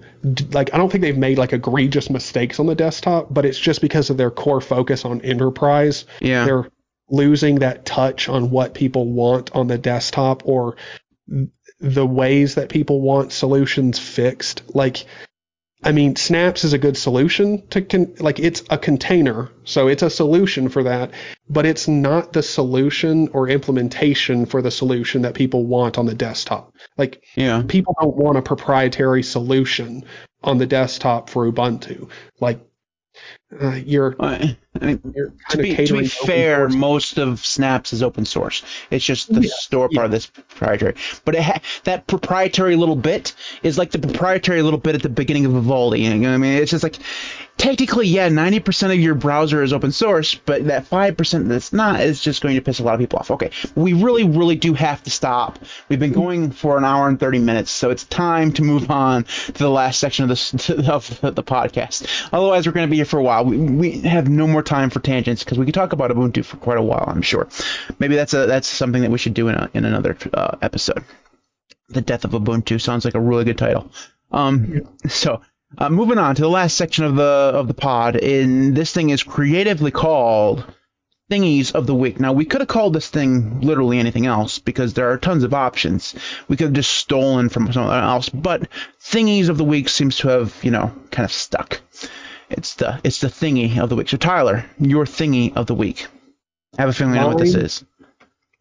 like. 0.51 0.73
I 0.73 0.77
don't 0.77 0.89
think 0.91 1.01
they've 1.01 1.17
made 1.17 1.37
like 1.37 1.51
egregious 1.53 2.09
mistakes 2.09 2.59
on 2.59 2.67
the 2.67 2.75
desktop, 2.75 3.33
but 3.33 3.45
it's 3.45 3.59
just 3.59 3.81
because 3.81 4.09
of 4.09 4.17
their 4.17 4.31
core 4.31 4.61
focus 4.61 5.03
on 5.05 5.21
enterprise. 5.21 6.05
Yeah. 6.21 6.45
they're 6.45 6.69
losing 7.09 7.55
that 7.59 7.85
touch 7.85 8.29
on 8.29 8.49
what 8.51 8.73
people 8.75 9.11
want 9.11 9.53
on 9.55 9.67
the 9.67 9.77
desktop 9.77 10.43
or 10.45 10.77
the 11.79 12.05
ways 12.05 12.55
that 12.55 12.69
people 12.69 13.01
want 13.01 13.31
solutions 13.31 13.97
fixed. 13.99 14.61
Like, 14.75 15.05
I 15.81 15.93
mean, 15.93 16.17
Snaps 16.17 16.65
is 16.65 16.73
a 16.73 16.77
good 16.77 16.97
solution 16.97 17.65
to 17.69 17.81
con- 17.81 18.13
like 18.19 18.39
it's 18.39 18.63
a 18.69 18.77
container, 18.77 19.49
so 19.63 19.87
it's 19.87 20.03
a 20.03 20.09
solution 20.09 20.67
for 20.67 20.83
that, 20.83 21.11
but 21.49 21.65
it's 21.65 21.87
not 21.87 22.33
the 22.33 22.43
solution 22.43 23.29
or 23.29 23.47
implementation 23.47 24.45
for 24.45 24.61
the 24.61 24.71
solution 24.71 25.21
that 25.21 25.35
people 25.35 25.65
want 25.65 25.97
on 25.97 26.05
the 26.05 26.13
desktop. 26.13 26.73
Like, 26.97 27.23
yeah. 27.35 27.63
people 27.65 27.95
don't 28.01 28.17
want 28.17 28.37
a 28.37 28.41
proprietary 28.41 29.23
solution 29.23 30.03
on 30.43 30.57
the 30.57 30.65
desktop 30.67 31.29
for 31.29 31.49
Ubuntu. 31.49 32.09
Like, 32.41 32.59
uh, 33.59 33.79
you're, 33.83 34.15
I 34.19 34.55
mean, 34.79 35.01
you're 35.15 35.33
to 35.49 35.57
be, 35.57 35.75
to 35.75 35.93
be 35.93 36.07
fair, 36.07 36.69
most 36.69 37.17
of 37.17 37.43
Snaps 37.45 37.93
is 37.93 38.03
open 38.03 38.25
source. 38.25 38.63
It's 38.91 39.03
just 39.03 39.33
the 39.33 39.41
Yeah, 39.41 39.49
store 39.49 39.89
part 39.89 40.11
that's 40.11 40.27
proprietary. 40.27 40.95
But 41.25 41.35
it 41.35 41.41
ha- 41.41 41.61
that 41.85 42.05
proprietary 42.07 42.75
little 42.75 42.95
bit 42.95 43.33
is 43.63 43.77
like 43.77 43.91
the 43.91 43.99
proprietary 43.99 44.61
little 44.61 44.79
bit 44.79 44.95
at 44.95 45.01
the 45.01 45.09
beginning 45.09 45.45
of 45.45 45.53
Vivaldi. 45.53 46.01
You 46.01 46.13
know 46.15 46.29
what 46.29 46.35
I 46.35 46.37
mean? 46.37 46.61
It's 46.61 46.71
just 46.71 46.83
like 46.83 46.97
technically, 47.59 48.07
yeah, 48.07 48.29
90% 48.29 48.91
of 48.93 48.99
your 48.99 49.13
browser 49.13 49.61
is 49.61 49.73
open 49.73 49.91
source, 49.91 50.33
but 50.33 50.65
that 50.65 50.89
5% 50.89 51.47
that's 51.47 51.71
not 51.71 51.99
is 51.99 52.21
just 52.21 52.41
going 52.41 52.55
to 52.55 52.61
piss 52.61 52.79
a 52.79 52.83
lot 52.83 52.95
of 52.95 52.99
people 52.99 53.19
off. 53.19 53.29
Okay, 53.29 53.51
we 53.75 53.93
really, 53.93 54.23
really 54.23 54.55
do 54.55 54.73
have 54.73 55.03
to 55.03 55.11
stop. 55.11 55.59
We've 55.89 55.99
been 55.99 56.13
going 56.13 56.51
for 56.51 56.77
an 56.77 56.85
hour 56.85 57.07
and 57.07 57.19
30 57.19 57.39
minutes, 57.39 57.69
so 57.69 57.91
it's 57.91 58.05
time 58.05 58.53
to 58.53 58.63
move 58.63 58.89
on 58.89 59.25
to 59.25 59.53
the 59.53 59.69
last 59.69 59.99
section 59.99 60.23
of 60.23 60.29
this 60.29 60.53
of 60.69 61.07
the 61.21 61.43
podcast. 61.43 62.07
Otherwise, 62.33 62.65
we're 62.65 62.73
going 62.73 62.87
to 62.87 62.91
be 62.91 62.95
here 62.95 63.05
for 63.05 63.19
a 63.19 63.23
while. 63.23 63.45
We, 63.45 63.57
we 63.57 63.99
have 64.01 64.29
no 64.29 64.47
more 64.47 64.63
time 64.63 64.89
for 64.89 65.01
tangents 65.01 65.43
because 65.43 65.59
we 65.59 65.65
could 65.65 65.75
talk 65.75 65.93
about 65.93 66.11
Ubuntu 66.11 66.43
for 66.43 66.57
quite 66.57 66.77
a 66.77 66.81
while. 66.81 67.05
I'm 67.07 67.21
sure. 67.21 67.49
Maybe 67.99 68.15
that's 68.15 68.33
a 68.33 68.47
that's 68.47 68.67
something 68.67 69.01
that 69.01 69.11
we 69.11 69.17
should 69.17 69.33
do 69.33 69.49
in 69.49 69.55
a, 69.55 69.69
in 69.73 69.85
another 69.85 70.17
uh, 70.33 70.57
episode. 70.61 71.03
The 71.89 72.01
death 72.01 72.23
of 72.23 72.31
Ubuntu 72.31 72.79
sounds 72.79 73.03
like 73.03 73.15
a 73.15 73.19
really 73.19 73.43
good 73.43 73.57
title. 73.57 73.91
Um, 74.31 74.87
so 75.07 75.41
uh, 75.77 75.89
moving 75.89 76.17
on 76.17 76.35
to 76.35 76.41
the 76.41 76.49
last 76.49 76.75
section 76.75 77.05
of 77.05 77.15
the 77.15 77.23
of 77.23 77.67
the 77.67 77.73
pod, 77.73 78.15
and 78.15 78.75
this 78.75 78.93
thing 78.93 79.09
is 79.09 79.23
creatively 79.23 79.91
called 79.91 80.65
thingies 81.29 81.73
of 81.73 81.85
the 81.85 81.95
week. 81.95 82.19
Now 82.19 82.33
we 82.33 82.45
could 82.45 82.61
have 82.61 82.67
called 82.67 82.93
this 82.93 83.07
thing 83.07 83.61
literally 83.61 83.99
anything 83.99 84.25
else 84.25 84.57
because 84.57 84.93
there 84.93 85.11
are 85.11 85.17
tons 85.17 85.43
of 85.43 85.53
options. 85.53 86.15
We 86.47 86.57
could 86.57 86.65
have 86.65 86.73
just 86.73 86.91
stolen 86.91 87.49
from 87.49 87.71
someone 87.71 88.03
else, 88.03 88.29
but 88.29 88.67
thingies 88.99 89.49
of 89.49 89.57
the 89.57 89.63
week 89.63 89.89
seems 89.89 90.17
to 90.17 90.29
have 90.29 90.57
you 90.63 90.71
know 90.71 90.91
kind 91.11 91.25
of 91.25 91.31
stuck. 91.31 91.81
It's 92.49 92.75
the 92.75 92.99
it's 93.03 93.21
the 93.21 93.27
thingy 93.27 93.77
of 93.77 93.89
the 93.89 93.95
week. 93.95 94.09
So 94.09 94.17
Tyler, 94.17 94.65
your 94.79 95.05
thingy 95.05 95.55
of 95.55 95.67
the 95.67 95.75
week. 95.75 96.07
I 96.77 96.81
have 96.81 96.89
a 96.89 96.93
feeling 96.93 97.15
I 97.15 97.21
know 97.21 97.27
what 97.29 97.39
this 97.39 97.55
is. 97.55 97.85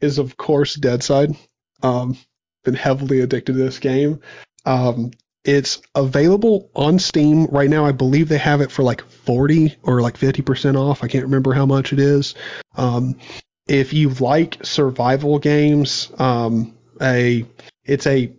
is 0.01 0.18
of 0.18 0.36
course 0.36 0.76
Deadside. 0.76 1.36
Um, 1.82 2.18
been 2.64 2.74
heavily 2.74 3.20
addicted 3.20 3.52
to 3.52 3.59
this 3.59 3.78
game. 3.78 4.20
Um, 4.66 5.12
it's 5.49 5.81
available 5.95 6.70
on 6.77 6.99
Steam 6.99 7.47
right 7.47 7.70
now. 7.70 7.87
I 7.87 7.93
believe 7.93 8.29
they 8.29 8.37
have 8.37 8.61
it 8.61 8.70
for 8.70 8.83
like 8.83 9.01
40 9.01 9.77
or 9.83 10.03
like 10.03 10.19
50% 10.19 10.77
off. 10.77 11.03
I 11.03 11.09
can't 11.09 11.25
remember 11.25 11.55
how 11.55 11.65
much 11.65 11.95
it 11.95 11.99
is. 11.99 12.35
Um, 12.77 13.16
if 13.66 13.95
you 13.95 14.11
like 14.11 14.62
survival 14.62 15.39
games, 15.39 16.12
um, 16.19 16.77
a 17.01 17.47
it's 17.83 18.07
a 18.07 18.31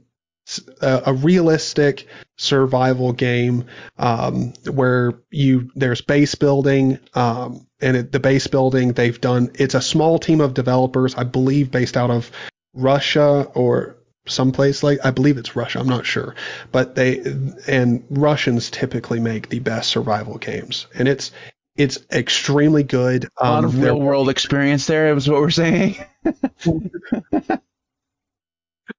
a 0.82 1.14
realistic 1.14 2.08
survival 2.38 3.14
game 3.14 3.66
um, 3.98 4.54
where 4.72 5.14
you 5.32 5.72
there's 5.76 6.02
base 6.02 6.36
building 6.36 7.00
um, 7.16 7.68
and 7.82 7.98
it, 7.98 8.12
the 8.12 8.20
base 8.20 8.48
building 8.48 8.94
they've 8.94 9.22
done 9.22 9.52
it's 9.54 9.76
a 9.76 9.82
small 9.82 10.18
team 10.18 10.42
of 10.42 10.56
developers 10.56 11.14
I 11.14 11.24
believe 11.24 11.70
based 11.70 11.96
out 11.96 12.10
of 12.10 12.32
Russia 12.74 13.44
or 13.54 13.99
someplace 14.30 14.84
like 14.84 15.00
I 15.04 15.12
believe 15.12 15.38
it's 15.38 15.56
Russia 15.56 15.80
I'm 15.80 15.88
not 15.88 16.06
sure 16.06 16.36
but 16.72 16.96
they 16.96 17.20
and 17.68 18.04
Russians 18.10 18.70
typically 18.70 19.20
make 19.20 19.50
the 19.50 19.60
best 19.60 19.90
survival 19.90 20.38
games 20.38 20.88
and 20.96 21.08
it's 21.08 21.32
it's 21.76 22.00
extremely 22.12 22.84
good 22.84 23.30
A 23.38 23.50
lot 23.50 23.60
um, 23.60 23.66
of 23.66 23.82
real 23.82 24.00
world 24.00 24.30
experience 24.30 24.86
there 24.86 25.16
is 25.16 25.30
what 25.30 25.40
we're 25.40 25.50
saying. 25.50 25.96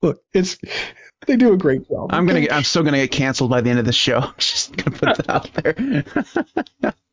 look 0.02 0.22
it's 0.32 0.56
they 1.26 1.36
do 1.36 1.52
a 1.52 1.56
great 1.56 1.86
job 1.88 2.12
I'm 2.12 2.26
gonna 2.26 2.40
get, 2.42 2.52
I'm 2.52 2.64
still 2.64 2.82
gonna 2.82 2.98
get 2.98 3.10
canceled 3.10 3.50
by 3.50 3.60
the 3.60 3.70
end 3.70 3.78
of 3.78 3.84
the 3.84 3.92
show. 3.92 4.20
I'm 4.20 4.34
Just 4.38 4.76
gonna 4.76 4.96
put 4.96 5.16
that 5.16 5.28
out 5.28 5.50
there. 5.54 6.94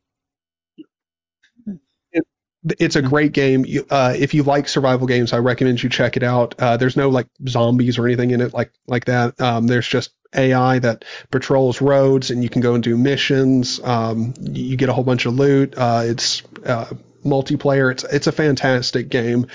it's 2.78 2.96
a 2.96 3.02
great 3.02 3.32
game. 3.32 3.64
Uh, 3.90 4.14
if 4.16 4.34
you 4.34 4.42
like 4.42 4.68
survival 4.68 5.06
games, 5.06 5.32
I 5.32 5.38
recommend 5.38 5.82
you 5.82 5.88
check 5.88 6.16
it 6.16 6.22
out. 6.22 6.54
Uh, 6.58 6.76
there's 6.76 6.96
no 6.96 7.08
like 7.08 7.28
zombies 7.48 7.98
or 7.98 8.06
anything 8.06 8.30
in 8.30 8.40
it 8.40 8.52
like 8.52 8.72
like 8.86 9.04
that. 9.06 9.40
Um, 9.40 9.66
there's 9.66 9.86
just 9.86 10.10
AI 10.34 10.78
that 10.80 11.04
patrols 11.30 11.80
roads, 11.80 12.30
and 12.30 12.42
you 12.42 12.48
can 12.48 12.60
go 12.60 12.74
and 12.74 12.82
do 12.82 12.96
missions. 12.96 13.80
Um, 13.82 14.34
you 14.40 14.76
get 14.76 14.88
a 14.88 14.92
whole 14.92 15.04
bunch 15.04 15.26
of 15.26 15.34
loot. 15.34 15.74
Uh, 15.76 16.02
it's 16.04 16.42
uh, 16.64 16.86
multiplayer. 17.24 17.90
It's 17.92 18.04
it's 18.04 18.26
a 18.26 18.32
fantastic 18.32 19.08
game. 19.08 19.46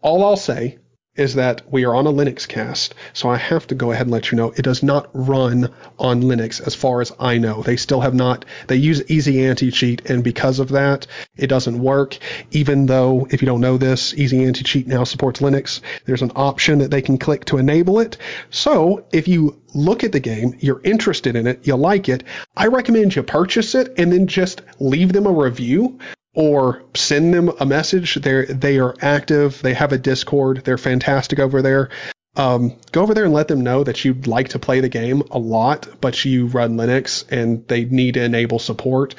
All 0.00 0.24
I'll 0.24 0.36
say 0.36 0.78
is 1.16 1.34
that 1.34 1.62
we 1.70 1.84
are 1.84 1.94
on 1.94 2.06
a 2.06 2.12
Linux 2.12 2.46
cast, 2.46 2.94
so 3.12 3.28
I 3.28 3.36
have 3.36 3.66
to 3.68 3.74
go 3.74 3.92
ahead 3.92 4.06
and 4.06 4.12
let 4.12 4.30
you 4.30 4.36
know 4.36 4.52
it 4.56 4.62
does 4.62 4.82
not 4.82 5.08
run 5.12 5.72
on 5.98 6.22
Linux 6.22 6.64
as 6.66 6.74
far 6.74 7.00
as 7.00 7.12
I 7.18 7.38
know. 7.38 7.62
They 7.62 7.76
still 7.76 8.00
have 8.00 8.14
not, 8.14 8.44
they 8.68 8.76
use 8.76 9.02
Easy 9.10 9.44
Anti 9.44 9.70
Cheat, 9.70 10.08
and 10.10 10.22
because 10.22 10.58
of 10.58 10.68
that, 10.70 11.06
it 11.36 11.48
doesn't 11.48 11.78
work. 11.78 12.18
Even 12.50 12.86
though, 12.86 13.26
if 13.30 13.42
you 13.42 13.46
don't 13.46 13.60
know 13.60 13.76
this, 13.76 14.14
Easy 14.14 14.44
Anti 14.44 14.62
Cheat 14.62 14.86
now 14.86 15.04
supports 15.04 15.40
Linux, 15.40 15.80
there's 16.04 16.22
an 16.22 16.32
option 16.36 16.78
that 16.78 16.90
they 16.90 17.02
can 17.02 17.18
click 17.18 17.44
to 17.46 17.58
enable 17.58 18.00
it. 18.00 18.16
So 18.50 19.04
if 19.12 19.28
you 19.28 19.60
look 19.74 20.04
at 20.04 20.12
the 20.12 20.20
game, 20.20 20.56
you're 20.60 20.80
interested 20.84 21.36
in 21.36 21.46
it, 21.46 21.66
you 21.66 21.76
like 21.76 22.08
it, 22.08 22.24
I 22.56 22.66
recommend 22.66 23.14
you 23.14 23.22
purchase 23.22 23.74
it 23.74 23.92
and 23.98 24.12
then 24.12 24.26
just 24.26 24.62
leave 24.80 25.12
them 25.12 25.26
a 25.26 25.32
review 25.32 25.98
or 26.36 26.82
send 26.94 27.34
them 27.34 27.50
a 27.58 27.66
message. 27.66 28.14
They're 28.14 28.46
they 28.46 28.78
are 28.78 28.94
active. 29.00 29.60
They 29.62 29.74
have 29.74 29.92
a 29.92 29.98
Discord. 29.98 30.62
They're 30.64 30.78
fantastic 30.78 31.40
over 31.40 31.62
there. 31.62 31.88
Um, 32.36 32.76
go 32.92 33.02
over 33.02 33.14
there 33.14 33.24
and 33.24 33.32
let 33.32 33.48
them 33.48 33.62
know 33.62 33.82
that 33.82 34.04
you'd 34.04 34.26
like 34.26 34.50
to 34.50 34.58
play 34.58 34.80
the 34.80 34.90
game 34.90 35.22
a 35.30 35.38
lot, 35.38 35.88
but 36.02 36.22
you 36.24 36.46
run 36.46 36.76
Linux 36.76 37.24
and 37.32 37.66
they 37.66 37.86
need 37.86 38.14
to 38.14 38.22
enable 38.22 38.58
support. 38.58 39.14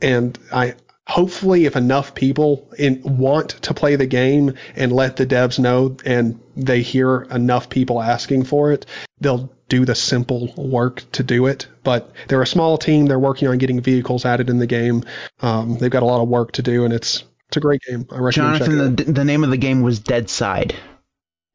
And 0.00 0.38
I 0.50 0.74
hopefully, 1.06 1.66
if 1.66 1.76
enough 1.76 2.14
people 2.14 2.70
in, 2.78 3.02
want 3.04 3.50
to 3.62 3.74
play 3.74 3.96
the 3.96 4.06
game 4.06 4.54
and 4.74 4.92
let 4.92 5.16
the 5.16 5.26
devs 5.26 5.58
know, 5.58 5.98
and 6.06 6.40
they 6.56 6.80
hear 6.80 7.22
enough 7.30 7.68
people 7.68 8.00
asking 8.00 8.44
for 8.44 8.72
it, 8.72 8.86
they'll 9.20 9.52
do 9.70 9.86
the 9.86 9.94
simple 9.94 10.52
work 10.56 11.10
to 11.12 11.22
do 11.22 11.46
it. 11.46 11.66
But 11.82 12.12
they're 12.28 12.42
a 12.42 12.46
small 12.46 12.76
team. 12.76 13.06
They're 13.06 13.18
working 13.18 13.48
on 13.48 13.56
getting 13.56 13.80
vehicles 13.80 14.26
added 14.26 14.50
in 14.50 14.58
the 14.58 14.66
game. 14.66 15.04
Um, 15.40 15.78
they've 15.78 15.90
got 15.90 16.02
a 16.02 16.06
lot 16.06 16.20
of 16.20 16.28
work 16.28 16.52
to 16.52 16.62
do, 16.62 16.84
and 16.84 16.92
it's 16.92 17.24
it's 17.48 17.56
a 17.56 17.60
great 17.60 17.80
game. 17.88 18.06
I 18.12 18.18
recommend 18.18 18.58
Jonathan, 18.58 18.96
the, 18.96 19.04
the 19.04 19.24
name 19.24 19.42
of 19.42 19.50
the 19.50 19.56
game 19.56 19.80
was 19.80 19.98
Deadside. 19.98 20.74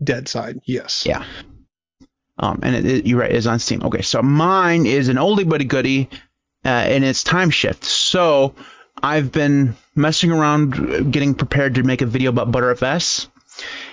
Dead 0.04 0.28
Side, 0.28 0.60
yes. 0.66 1.06
Yeah. 1.06 1.24
Um, 2.38 2.60
and 2.64 2.76
it, 2.76 2.86
it, 2.86 3.06
you're 3.06 3.20
right, 3.20 3.32
it's 3.32 3.46
on 3.46 3.60
Steam. 3.60 3.82
Okay, 3.84 4.02
so 4.02 4.22
mine 4.22 4.86
is 4.86 5.08
an 5.08 5.16
oldie 5.16 5.48
but 5.48 5.62
a 5.62 5.64
goodie, 5.64 6.10
uh, 6.66 6.68
and 6.68 7.06
it's 7.06 7.24
Timeshift. 7.24 7.86
So 7.86 8.56
I've 9.02 9.32
been 9.32 9.76
messing 9.96 10.32
around, 10.32 11.14
getting 11.14 11.34
prepared 11.34 11.76
to 11.76 11.84
make 11.84 12.02
a 12.02 12.06
video 12.06 12.32
about 12.32 12.52
Btrfs 12.52 13.28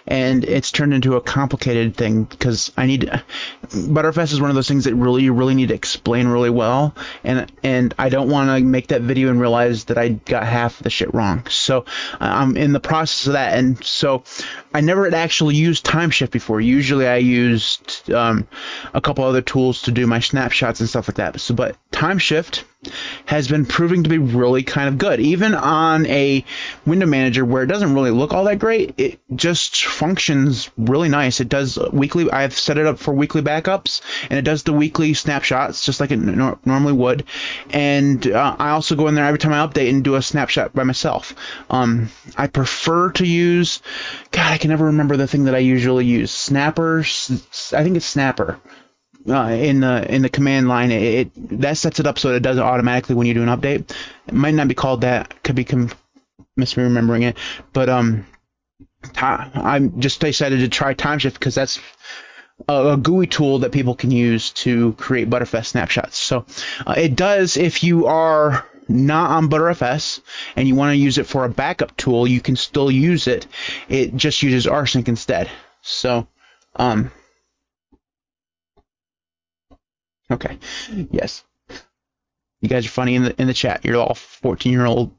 and 0.06 0.44
it's 0.44 0.70
turned 0.70 0.94
into 0.94 1.16
a 1.16 1.20
complicated 1.20 1.96
thing 1.96 2.24
because 2.24 2.72
I 2.76 2.86
need 2.86 3.10
Btrfs 3.68 4.32
is 4.32 4.40
one 4.40 4.50
of 4.50 4.56
those 4.56 4.68
things 4.68 4.84
that 4.84 4.94
really 4.94 5.22
you 5.22 5.32
really 5.32 5.54
need 5.54 5.68
to 5.68 5.74
explain 5.74 6.28
really 6.28 6.50
well, 6.50 6.94
and 7.24 7.50
and 7.62 7.94
I 7.98 8.08
don't 8.08 8.28
want 8.28 8.50
to 8.50 8.64
make 8.64 8.88
that 8.88 9.02
video 9.02 9.30
and 9.30 9.40
realize 9.40 9.84
that 9.84 9.98
I 9.98 10.10
got 10.10 10.44
half 10.44 10.78
the 10.78 10.90
shit 10.90 11.12
wrong. 11.14 11.46
So 11.48 11.84
I'm 12.20 12.56
in 12.56 12.72
the 12.72 12.80
process 12.80 13.26
of 13.26 13.32
that, 13.34 13.56
and 13.58 13.82
so 13.84 14.24
I 14.74 14.80
never 14.80 15.04
had 15.04 15.14
actually 15.14 15.56
used 15.56 15.84
Timeshift 15.84 16.30
before. 16.30 16.60
Usually 16.60 17.06
I 17.06 17.16
used 17.16 18.10
um, 18.12 18.46
a 18.94 19.00
couple 19.00 19.24
other 19.24 19.42
tools 19.42 19.82
to 19.82 19.92
do 19.92 20.06
my 20.06 20.20
snapshots 20.20 20.80
and 20.80 20.88
stuff 20.88 21.08
like 21.08 21.16
that. 21.16 21.40
So 21.40 21.54
but 21.54 21.76
Timeshift 21.92 22.64
has 23.26 23.46
been 23.46 23.64
proving 23.64 24.02
to 24.02 24.10
be 24.10 24.18
really 24.18 24.62
kind 24.62 24.88
of 24.88 24.98
good. 24.98 25.20
Even 25.20 25.54
on 25.54 26.04
a 26.06 26.44
window 26.84 27.06
manager 27.06 27.44
where 27.44 27.62
it 27.62 27.68
doesn't 27.68 27.94
really 27.94 28.10
look 28.10 28.32
all 28.32 28.44
that 28.44 28.58
great, 28.58 28.94
it 28.98 29.20
just 29.34 29.84
functions 29.92 30.70
really 30.76 31.08
nice. 31.08 31.40
It 31.40 31.48
does 31.48 31.78
weekly. 31.92 32.30
I've 32.30 32.58
set 32.58 32.78
it 32.78 32.86
up 32.86 32.98
for 32.98 33.14
weekly 33.14 33.42
backups, 33.42 34.00
and 34.28 34.38
it 34.38 34.42
does 34.42 34.62
the 34.62 34.72
weekly 34.72 35.14
snapshots 35.14 35.84
just 35.84 36.00
like 36.00 36.10
it 36.10 36.18
no- 36.18 36.58
normally 36.64 36.94
would. 36.94 37.24
And 37.70 38.26
uh, 38.26 38.56
I 38.58 38.70
also 38.70 38.96
go 38.96 39.08
in 39.08 39.14
there 39.14 39.26
every 39.26 39.38
time 39.38 39.52
I 39.52 39.66
update 39.66 39.90
and 39.90 40.02
do 40.02 40.16
a 40.16 40.22
snapshot 40.22 40.74
by 40.74 40.84
myself. 40.84 41.34
Um, 41.70 42.10
I 42.36 42.46
prefer 42.46 43.12
to 43.12 43.26
use. 43.26 43.80
God, 44.30 44.52
I 44.52 44.58
can 44.58 44.70
never 44.70 44.86
remember 44.86 45.16
the 45.16 45.28
thing 45.28 45.44
that 45.44 45.54
I 45.54 45.58
usually 45.58 46.06
use. 46.06 46.30
Snapper. 46.30 47.00
I 47.00 47.82
think 47.82 47.96
it's 47.96 48.06
Snapper 48.06 48.58
uh, 49.28 49.48
in 49.50 49.80
the 49.80 50.12
in 50.12 50.22
the 50.22 50.28
command 50.28 50.68
line, 50.68 50.90
it, 50.90 51.02
it, 51.02 51.60
that 51.60 51.76
sets 51.76 52.00
it 52.00 52.06
up 52.06 52.18
so 52.18 52.34
it 52.34 52.42
does 52.42 52.56
it 52.56 52.62
automatically 52.62 53.14
when 53.14 53.26
you 53.26 53.34
do 53.34 53.42
an 53.42 53.48
update. 53.48 53.90
It 54.26 54.34
might 54.34 54.54
not 54.54 54.68
be 54.68 54.74
called 54.74 55.02
that, 55.02 55.42
could 55.42 55.56
be 55.56 55.64
com- 55.64 55.90
misremembering 56.58 57.22
it, 57.22 57.36
but 57.72 57.88
um, 57.88 58.26
I'm 59.16 60.00
just 60.00 60.20
decided 60.20 60.60
to 60.60 60.68
try 60.68 60.94
Timeshift 60.94 61.34
because 61.34 61.54
that's 61.54 61.78
a, 62.68 62.96
GUI 62.96 63.26
tool 63.26 63.60
that 63.60 63.72
people 63.72 63.94
can 63.94 64.10
use 64.10 64.50
to 64.50 64.92
create 64.94 65.28
Btrfs 65.30 65.66
snapshots. 65.66 66.18
So 66.18 66.46
uh, 66.86 66.94
it 66.96 67.16
does 67.16 67.56
if 67.56 67.82
you 67.82 68.06
are 68.06 68.66
not 68.88 69.30
on 69.30 69.48
Btrfs 69.48 70.20
and 70.56 70.68
you 70.68 70.74
want 70.74 70.92
to 70.92 70.96
use 70.96 71.18
it 71.18 71.26
for 71.26 71.44
a 71.44 71.48
backup 71.48 71.96
tool, 71.96 72.26
you 72.26 72.40
can 72.40 72.56
still 72.56 72.90
use 72.90 73.26
it. 73.26 73.46
It 73.88 74.16
just 74.16 74.42
uses 74.42 74.66
rsync 74.66 75.08
instead. 75.08 75.50
So 75.82 76.26
um, 76.76 77.10
Okay. 80.32 80.58
Yes. 81.10 81.44
You 82.60 82.68
guys 82.68 82.86
are 82.86 82.90
funny 82.90 83.16
in 83.16 83.24
the 83.24 83.40
in 83.40 83.48
the 83.48 83.54
chat. 83.54 83.84
You're 83.84 83.96
all 83.96 84.14
14 84.14 84.72
year 84.72 84.86
old 84.86 85.12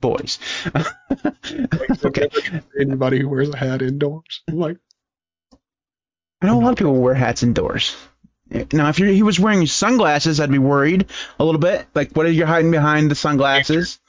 boys. 0.00 0.38
okay. 2.04 2.28
Anybody 2.78 3.20
who 3.20 3.28
wears 3.28 3.48
a 3.50 3.56
hat 3.56 3.82
indoors, 3.82 4.42
like. 4.50 4.78
I 6.42 6.46
know 6.46 6.58
a 6.58 6.62
lot 6.62 6.72
of 6.72 6.78
people 6.78 6.96
wear 6.96 7.14
hats 7.14 7.42
indoors. 7.42 7.94
Now, 8.72 8.88
if 8.88 8.96
he 8.96 9.22
was 9.22 9.38
wearing 9.38 9.66
sunglasses, 9.66 10.40
I'd 10.40 10.50
be 10.50 10.58
worried 10.58 11.06
a 11.38 11.44
little 11.44 11.60
bit. 11.60 11.86
Like, 11.94 12.12
what 12.12 12.26
are 12.26 12.30
you 12.30 12.46
hiding 12.46 12.70
behind 12.70 13.10
the 13.10 13.14
sunglasses? 13.14 14.00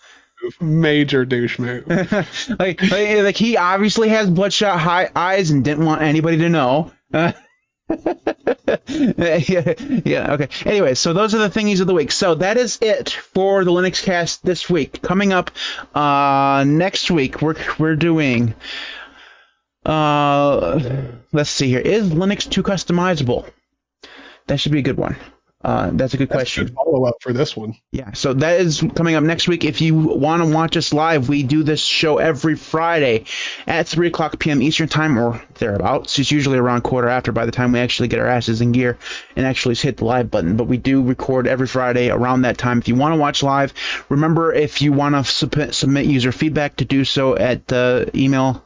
Major 0.60 1.26
douche 1.26 1.60
move. 1.60 1.88
like, 2.60 2.82
like, 2.82 3.18
like, 3.24 3.38
he 3.38 3.58
obviously 3.58 4.10
has 4.10 4.30
bloodshot 4.30 4.80
high 4.80 5.10
eyes 5.16 5.52
and 5.52 5.64
didn't 5.64 5.86
want 5.86 6.02
anybody 6.02 6.38
to 6.38 6.50
know. 6.50 6.92
Yeah, 8.88 9.38
yeah, 10.06 10.34
okay. 10.34 10.50
Anyway, 10.66 10.94
so 10.96 11.14
those 11.14 11.34
are 11.36 11.38
the 11.40 11.50
thingies 11.50 11.82
of 11.82 11.88
the 11.88 11.94
week. 11.94 12.12
So 12.12 12.36
that 12.36 12.58
is 12.58 12.78
it 12.82 13.10
for 13.10 13.64
the 13.64 13.72
Linux 13.72 14.04
cast 14.04 14.44
this 14.44 14.70
week. 14.70 15.02
Coming 15.02 15.34
up 15.34 15.52
uh, 15.96 16.64
next 16.68 17.12
week, 17.12 17.42
we're 17.42 17.56
we're 17.78 17.96
doing. 17.96 18.54
Uh, 19.86 20.80
let's 21.32 21.50
see 21.50 21.70
here. 21.70 21.80
Is 21.80 22.10
Linux 22.10 22.50
too 22.50 22.64
customizable? 22.64 23.50
That 24.48 24.60
should 24.60 24.72
be 24.72 24.80
a 24.80 24.84
good 24.84 24.98
one. 24.98 25.16
Uh, 25.64 25.92
that's 25.94 26.14
a 26.14 26.18
good 26.18 26.30
that's 26.30 26.38
question. 26.38 26.66
Good 26.66 26.76
follow 26.76 27.06
up 27.06 27.16
for 27.22 27.34
this 27.34 27.56
one. 27.56 27.76
Yeah, 27.92 28.14
so 28.14 28.34
that 28.34 28.62
is 28.62 28.84
coming 28.96 29.16
up 29.16 29.24
next 29.24 29.48
week. 29.48 29.64
If 29.64 29.82
you 29.82 29.96
want 29.96 30.42
to 30.44 30.50
watch 30.50 30.76
us 30.76 30.92
live, 30.92 31.30
we 31.30 31.44
do 31.44 31.64
this 31.64 31.82
show 31.82 32.18
every 32.18 32.56
Friday 32.56 33.26
at 33.68 33.88
3 33.88 34.08
o'clock 34.08 34.40
p.m. 34.40 34.62
Eastern 34.62 34.88
Time 34.88 35.20
or 35.20 35.42
thereabouts. 35.56 36.18
It's 36.18 36.32
usually 36.32 36.58
around 36.58 36.82
quarter 36.82 37.08
after 37.08 37.32
by 37.32 37.46
the 37.46 37.52
time 37.52 37.72
we 37.72 37.80
actually 37.80 38.08
get 38.08 38.20
our 38.20 38.28
asses 38.28 38.62
in 38.62 38.72
gear 38.72 38.98
and 39.36 39.46
actually 39.46 39.76
hit 39.76 39.98
the 39.98 40.06
live 40.06 40.32
button. 40.32 40.58
But 40.58 40.66
we 40.66 40.78
do 40.78 41.04
record 41.04 41.48
every 41.48 41.68
Friday 41.68 42.10
around 42.10 42.42
that 42.42 42.58
time. 42.58 42.80
If 42.80 42.88
you 42.88 42.96
want 42.96 43.14
to 43.14 43.20
watch 43.20 43.44
live, 43.44 43.74
remember 44.10 44.54
if 44.54 44.82
you 44.82 44.94
want 44.94 45.16
to 45.16 45.24
submit, 45.24 45.76
submit 45.76 46.06
user 46.08 46.32
feedback 46.32 46.78
to 46.78 46.86
do 46.86 47.06
so 47.06 47.38
at 47.38 47.68
the 47.68 48.10
email 48.16 48.66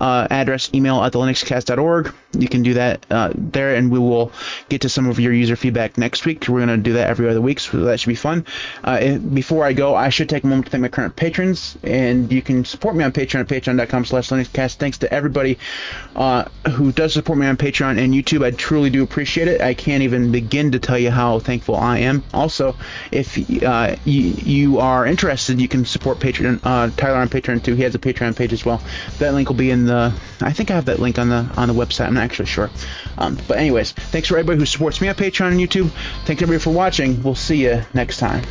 uh, 0.00 0.26
address 0.30 0.70
email 0.74 1.02
at 1.02 1.12
thelinuxcast.org. 1.12 2.12
You 2.40 2.48
can 2.48 2.62
do 2.62 2.74
that 2.74 3.04
uh, 3.10 3.32
there, 3.34 3.74
and 3.74 3.90
we 3.90 3.98
will 3.98 4.32
get 4.68 4.82
to 4.82 4.88
some 4.88 5.08
of 5.08 5.18
your 5.20 5.32
user 5.32 5.56
feedback 5.56 5.98
next 5.98 6.24
week. 6.24 6.46
We're 6.48 6.64
going 6.64 6.68
to 6.68 6.76
do 6.76 6.94
that 6.94 7.08
every 7.08 7.28
other 7.28 7.40
week, 7.40 7.60
so 7.60 7.78
that 7.78 8.00
should 8.00 8.08
be 8.08 8.14
fun. 8.14 8.46
Uh, 8.84 9.18
before 9.18 9.64
I 9.64 9.72
go, 9.72 9.94
I 9.94 10.08
should 10.08 10.28
take 10.28 10.44
a 10.44 10.46
moment 10.46 10.66
to 10.66 10.70
thank 10.70 10.82
my 10.82 10.88
current 10.88 11.16
patrons, 11.16 11.76
and 11.82 12.32
you 12.32 12.42
can 12.42 12.64
support 12.64 12.96
me 12.96 13.04
on 13.04 13.12
Patreon 13.12 13.40
at 13.40 13.48
patreon.com 13.48 14.04
slash 14.04 14.28
linuxcast. 14.28 14.76
Thanks 14.76 14.98
to 14.98 15.12
everybody 15.12 15.58
uh, 16.14 16.44
who 16.70 16.92
does 16.92 17.12
support 17.12 17.38
me 17.38 17.46
on 17.46 17.56
Patreon 17.56 17.98
and 17.98 18.12
YouTube. 18.12 18.44
I 18.44 18.50
truly 18.50 18.90
do 18.90 19.02
appreciate 19.02 19.48
it. 19.48 19.60
I 19.60 19.74
can't 19.74 20.02
even 20.02 20.32
begin 20.32 20.72
to 20.72 20.78
tell 20.78 20.98
you 20.98 21.10
how 21.10 21.38
thankful 21.38 21.76
I 21.76 21.98
am. 21.98 22.22
Also, 22.32 22.76
if 23.12 23.38
uh, 23.62 23.96
you, 24.04 24.22
you, 24.44 24.78
are 24.78 25.06
interested, 25.06 25.60
you 25.60 25.68
can 25.68 25.84
support 25.84 26.18
Patreon, 26.18 26.60
uh, 26.64 26.90
Tyler 26.96 27.18
on 27.18 27.28
Patreon 27.28 27.62
too. 27.62 27.74
He 27.74 27.82
has 27.82 27.94
a 27.94 27.98
Patreon 27.98 28.36
page 28.36 28.52
as 28.52 28.64
well. 28.64 28.82
That 29.18 29.34
link 29.34 29.48
will 29.48 29.56
be 29.56 29.70
in 29.70 29.86
the. 29.86 30.12
I 30.40 30.52
think 30.52 30.70
I 30.70 30.74
have 30.74 30.86
that 30.86 31.00
link 31.00 31.18
on 31.18 31.28
the 31.28 31.48
on 31.56 31.68
the 31.68 31.74
website. 31.74 32.06
I'm 32.06 32.14
not 32.14 32.25
actually 32.26 32.46
sure. 32.46 32.70
Um, 33.16 33.38
but 33.48 33.56
anyways, 33.56 33.92
thanks 33.92 34.28
for 34.28 34.36
everybody 34.36 34.58
who 34.58 34.66
supports 34.66 35.00
me 35.00 35.08
on 35.08 35.14
Patreon 35.14 35.52
and 35.52 35.60
YouTube. 35.60 35.90
Thanks 36.26 36.42
everybody 36.42 36.62
for 36.62 36.70
watching. 36.70 37.22
We'll 37.22 37.34
see 37.34 37.62
you 37.62 37.82
next 37.94 38.18
time. 38.18 38.42